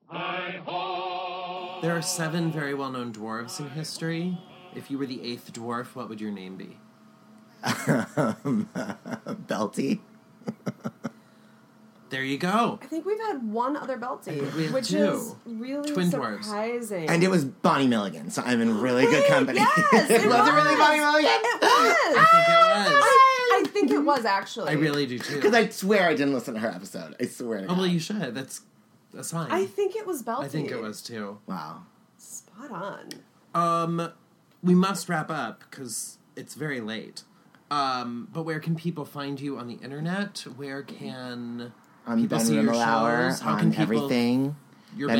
hi 0.07 0.61
ho. 0.65 1.79
There 1.81 1.95
are 1.95 2.01
seven 2.01 2.53
very 2.53 2.73
well 2.73 2.89
known 2.89 3.11
dwarves 3.11 3.59
in 3.59 3.69
history. 3.69 4.37
If 4.75 4.89
you 4.91 4.97
were 4.97 5.05
the 5.05 5.21
eighth 5.23 5.51
dwarf, 5.53 5.95
what 5.95 6.09
would 6.09 6.19
your 6.21 6.31
name 6.31 6.55
be? 6.57 6.77
um, 7.63 8.69
Belty. 9.47 9.99
There 12.09 12.23
you 12.23 12.37
go. 12.37 12.77
I 12.79 12.85
think 12.85 13.07
we've 13.07 13.19
had 13.19 13.41
one 13.51 13.75
other 13.75 13.97
belty, 13.97 14.71
which 14.71 14.89
two. 14.89 14.97
is 14.97 15.35
really 15.47 15.91
Twin 15.91 16.11
dwarves. 16.11 16.43
surprising. 16.43 17.09
And 17.09 17.23
it 17.23 17.31
was 17.31 17.43
Bonnie 17.43 17.87
Milligan, 17.87 18.29
so 18.29 18.43
I'm 18.45 18.61
in 18.61 18.81
really 18.81 19.05
good 19.05 19.25
company. 19.27 19.57
Yes, 19.57 19.71
it 20.11 20.27
was 20.27 20.47
it 20.47 20.53
really. 20.53 20.75
Bonnie 20.75 20.99
Milligan? 20.99 21.31
It 21.31 21.59
was. 21.63 21.95
I 22.15 22.23
think 22.29 22.47
it 22.47 22.59
was. 22.77 23.03
I, 23.03 23.49
I 23.55 23.63
think 23.67 23.89
it 23.91 23.99
was 24.05 24.25
actually. 24.25 24.69
I 24.69 24.73
really 24.73 25.07
do 25.07 25.17
too. 25.17 25.37
Because 25.37 25.55
I 25.55 25.69
swear 25.69 26.07
I 26.07 26.11
didn't 26.13 26.35
listen 26.35 26.53
to 26.53 26.59
her 26.59 26.69
episode. 26.69 27.15
I 27.19 27.25
swear 27.25 27.61
to 27.61 27.65
Oh 27.65 27.67
God. 27.69 27.77
well, 27.79 27.87
you 27.87 27.99
should. 27.99 28.35
That's 28.35 28.61
a 29.17 29.23
sign. 29.23 29.49
I 29.49 29.65
think 29.65 29.95
it 29.95 30.05
was 30.05 30.21
belty. 30.21 30.43
I 30.43 30.47
think 30.49 30.69
it 30.69 30.79
was 30.79 31.01
too. 31.01 31.39
Wow. 31.47 31.81
Spot 32.19 32.69
on. 32.69 33.09
Um, 33.55 34.11
we 34.63 34.73
must 34.73 35.09
wrap 35.09 35.29
up 35.29 35.59
because 35.69 36.17
it's 36.35 36.55
very 36.55 36.81
late. 36.81 37.23
Um, 37.69 38.27
but 38.31 38.43
where 38.43 38.59
can 38.59 38.75
people 38.75 39.03
find 39.05 39.39
you 39.39 39.57
on 39.57 39.67
the 39.67 39.75
internet? 39.75 40.45
Where 40.55 40.83
can 40.83 41.73
I'm 42.05 42.21
people 42.21 42.37
Ben 42.37 42.45
see 42.45 42.55
your 42.55 42.65
Rimalower 42.73 43.29
shows? 43.29 43.39
How 43.41 43.53
on 43.53 43.59
can 43.59 43.71
people? 43.71 43.83
everything. 43.83 44.55
You're 44.95 45.07
Ben 45.07 45.19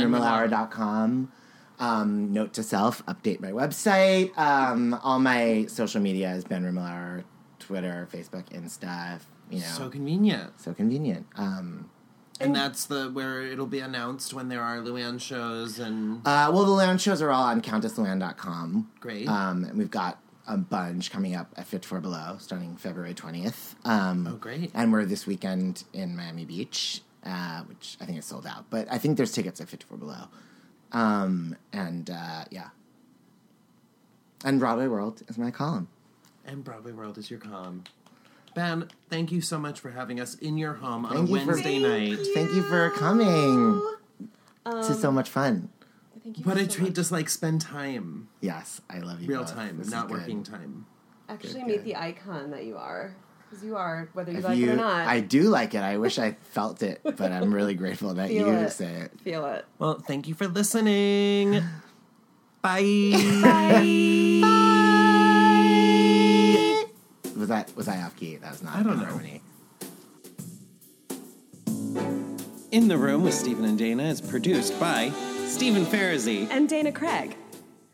Um, 1.80 2.32
note 2.32 2.54
to 2.54 2.64
self, 2.64 3.04
update 3.08 3.40
my 3.42 3.52
website. 3.52 4.38
Um, 4.38 4.94
all 5.04 5.20
my 5.20 5.66
social 5.68 6.00
media 6.02 6.32
is 6.34 6.44
Ben 6.44 6.64
Rimalower, 6.64 7.24
Twitter, 7.60 8.08
Facebook, 8.14 8.46
Insta. 8.50 9.20
You 9.50 9.60
know, 9.60 9.66
So 9.66 9.90
convenient. 9.90 10.60
so 10.60 10.74
convenient. 10.74 11.26
Um, 11.36 11.90
And 12.44 12.56
that's 12.56 12.86
the 12.86 13.10
where 13.10 13.42
it'll 13.42 13.66
be 13.68 13.80
announced 13.80 14.34
when 14.34 14.50
there 14.50 14.62
are 14.62 14.78
Luann 14.78 15.20
shows 15.20 15.80
and 15.80 16.18
Uh, 16.26 16.50
well, 16.54 16.66
the 16.66 16.72
lounge 16.72 17.02
shows 17.02 17.22
are 17.22 17.32
all 17.32 17.44
on 17.44 17.62
CountessLuann.com. 17.62 18.92
Great. 19.00 19.28
Um, 19.28 19.64
and 19.64 19.78
we've 19.78 19.92
got 19.92 20.20
a 20.48 20.58
bunch 20.58 21.10
coming 21.12 21.36
up 21.36 21.54
at 21.56 21.66
54 21.68 22.02
Below 22.02 22.36
starting 22.40 22.76
February 22.76 23.14
20th. 23.14 23.76
Um, 23.86 24.28
Oh, 24.28 24.36
great. 24.36 24.72
And 24.74 24.92
we're 24.92 25.06
this 25.06 25.26
weekend 25.26 25.86
in 25.94 26.16
Miami 26.18 26.44
Beach, 26.46 27.02
uh, 27.26 27.62
which 27.62 27.98
I 28.02 28.06
think 28.06 28.18
is 28.20 28.26
sold 28.26 28.46
out. 28.46 28.66
But 28.70 28.88
I 28.92 28.98
think 28.98 29.16
there's 29.18 29.32
tickets 29.32 29.62
at 29.62 29.70
54 29.70 29.98
Below. 29.98 30.26
Um, 30.92 31.56
and 31.72 32.10
uh, 32.10 32.44
yeah. 32.52 32.70
And 34.44 34.60
Broadway 34.60 34.88
World 34.88 35.22
is 35.30 35.38
my 35.38 35.52
column. 35.52 35.88
and 36.46 36.64
Broadway 36.66 36.92
World 36.92 37.18
is 37.18 37.32
your 37.32 37.40
column. 37.40 37.86
Ben, 38.56 38.88
thank 39.10 39.32
you 39.32 39.42
so 39.42 39.58
much 39.58 39.80
for 39.80 39.90
having 39.92 40.20
us 40.20 40.36
in 40.36 40.58
your 40.58 40.74
home 40.74 41.06
on 41.06 41.14
Thank 41.14 41.30
a 41.30 41.32
you 41.32 41.40
for- 41.40 41.48
Wednesday 41.48 41.80
night. 41.80 42.20
Thank 42.34 42.54
you 42.54 42.62
for 42.64 42.90
coming. 42.92 43.82
this 44.66 44.90
is 44.92 45.00
so 45.02 45.10
Um, 45.10 45.16
much 45.16 45.30
fun. 45.30 45.70
Thank 46.24 46.38
you 46.40 46.44
What 46.46 46.58
a 46.58 46.62
so 46.62 46.68
treat 46.78 46.96
much. 46.98 47.08
to 47.08 47.14
like 47.14 47.30
spend 47.30 47.62
time, 47.62 48.30
Yes, 48.42 48.80
I 48.90 49.00
love 49.00 49.22
you. 49.22 49.28
real 49.28 49.42
both. 49.44 49.54
time, 49.54 49.78
This 49.78 49.88
is 49.88 49.94
not 49.94 50.08
good. 50.08 50.18
working 50.20 50.44
time. 50.44 50.86
Actually, 51.28 51.54
Good, 51.62 51.66
meet 51.68 51.76
good. 51.78 51.86
the 51.86 51.96
icon 51.98 52.52
that 52.52 52.64
you 52.66 52.78
are, 52.78 53.16
because 53.50 53.64
you 53.66 53.76
are, 53.76 54.08
whether 54.14 54.32
you 54.32 54.38
If 54.38 54.44
like 54.46 54.58
you, 54.58 54.70
it 54.70 54.74
or 54.74 54.78
not. 54.78 55.08
I 55.08 55.20
do 55.20 55.44
like 55.44 55.74
it. 55.74 55.82
I 55.82 55.98
wish 55.98 56.20
I 56.20 56.34
felt 56.52 56.82
it, 56.84 57.02
but 57.04 57.20
I'm 57.32 57.54
really 57.54 57.74
grateful 57.74 58.14
that 58.14 58.30
Feel 58.30 58.48
you 58.48 58.54
it. 58.54 58.72
say 58.72 58.86
it. 59.02 59.20
Feel 59.22 59.46
it. 59.48 59.66
Well, 59.80 60.00
thank 60.00 60.28
you 60.28 60.34
for 60.36 60.48
listening. 60.48 61.62
Bye. 62.62 62.80
Was 64.44 64.94
that 67.54 67.76
was 67.76 67.88
I 67.88 68.02
off 68.02 68.16
key? 68.16 68.38
That 68.38 68.52
was 68.52 68.64
not. 68.64 68.76
I 68.76 68.84
don't 68.84 68.98
know. 69.00 69.06
harmony. 69.06 69.42
In 72.72 72.88
the 72.88 72.98
Room 72.98 73.24
with 73.24 73.36
Stephen 73.36 73.66
and 73.66 73.78
Dana 73.78 74.04
is 74.04 74.20
produced 74.20 74.80
by 74.80 75.12
Stephen 75.46 75.86
Farazi. 75.86 76.48
and 76.50 76.68
Dana 76.68 76.92
Craig. 76.92 77.38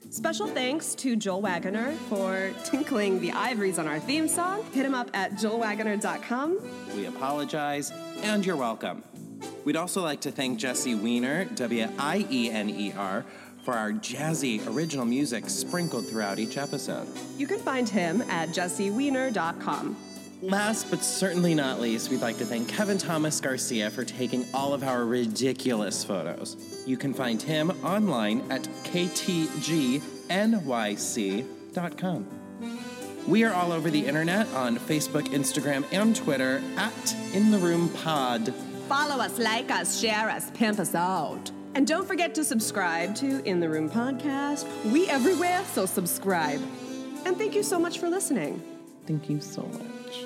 Special 0.10 0.48
thanks 0.48 0.95
to 0.95 1.15
Joel 1.15 1.41
Wagoner 1.41 1.91
for 2.10 2.52
tinkling 2.64 3.19
the 3.19 3.31
ivories 3.34 3.77
on 3.77 3.88
our 3.88 3.99
theme 3.99 4.27
song. 4.27 4.64
Hit 4.72 4.86
him 4.86 4.95
up 4.95 5.10
at 5.14 5.34
joelwagoner.com. 5.34 6.57
We 6.95 7.06
apologize, 7.06 7.91
and 8.22 8.44
you're 8.45 8.56
welcome. 8.56 9.03
We'd 9.65 9.76
also 9.76 10.02
like 10.02 10.22
to 10.22 10.31
thank 10.31 10.57
Jesse 10.57 10.95
Wiener, 10.95 11.45
W 11.45 11.88
I 11.99 12.26
E 12.31 12.49
N 12.49 12.69
E 12.69 12.94
R, 12.98 13.26
for 13.70 13.78
our 13.78 13.91
jazzy 13.91 14.66
original 14.66 15.06
music 15.06 15.48
sprinkled 15.48 16.08
throughout 16.08 16.40
each 16.40 16.58
episode. 16.58 17.08
You 17.38 17.46
can 17.46 17.60
find 17.60 17.88
him 17.88 18.24
at 18.24 18.50
jessewiener.com. 18.50 19.96
Last 20.41 20.90
but 20.90 21.04
certainly 21.04 21.54
not 21.54 21.80
least, 21.80 22.10
we'd 22.10 22.22
like 22.22 22.40
to 22.40 22.46
thank 22.46 22.68
Kevin 22.68 22.98
Thomas 22.98 23.40
Garcia 23.40 23.91
for 23.91 24.04
taking 24.04 24.44
all 24.56 24.74
of 24.74 24.82
our 24.84 25.06
ridiculous 25.06 26.04
photos. 26.04 26.58
You 26.88 26.98
can 26.98 27.14
find 27.14 27.40
him 27.40 27.70
online 27.86 28.41
at 28.50 28.64
ktgnyc.com. 28.86 30.00
We 33.28 33.44
are 33.44 33.54
all 33.54 33.72
over 33.72 33.91
the 33.91 34.04
internet 34.04 34.48
on 34.56 34.80
Facebook, 34.80 35.28
Instagram, 35.28 35.86
and 35.91 36.16
Twitter 36.16 36.64
at 36.76 37.16
In 37.34 37.52
the 37.52 37.60
Room 37.60 37.90
Pod. 37.90 38.52
Follow 38.88 39.22
us, 39.24 39.38
like 39.38 39.70
us, 39.70 40.00
share 40.00 40.32
us, 40.32 40.50
pimp 40.56 40.80
us 40.80 40.96
out. 40.96 41.52
And 41.76 41.86
don't 41.88 42.08
forget 42.08 42.34
to 42.36 42.44
subscribe 42.44 43.16
to 43.16 43.44
In 43.46 43.60
the 43.60 43.70
Room 43.70 43.90
Podcast. 43.90 44.66
We 44.91 45.08
everywhere, 45.08 45.64
so 45.66 45.86
subscribe. 45.86 46.62
And 47.26 47.38
thank 47.38 47.54
you 47.56 47.64
so 47.64 47.78
much 47.80 48.00
for 48.00 48.10
listening. 48.10 48.62
Thank 49.06 49.30
you 49.30 49.40
so 49.40 49.64
much. 49.64 50.26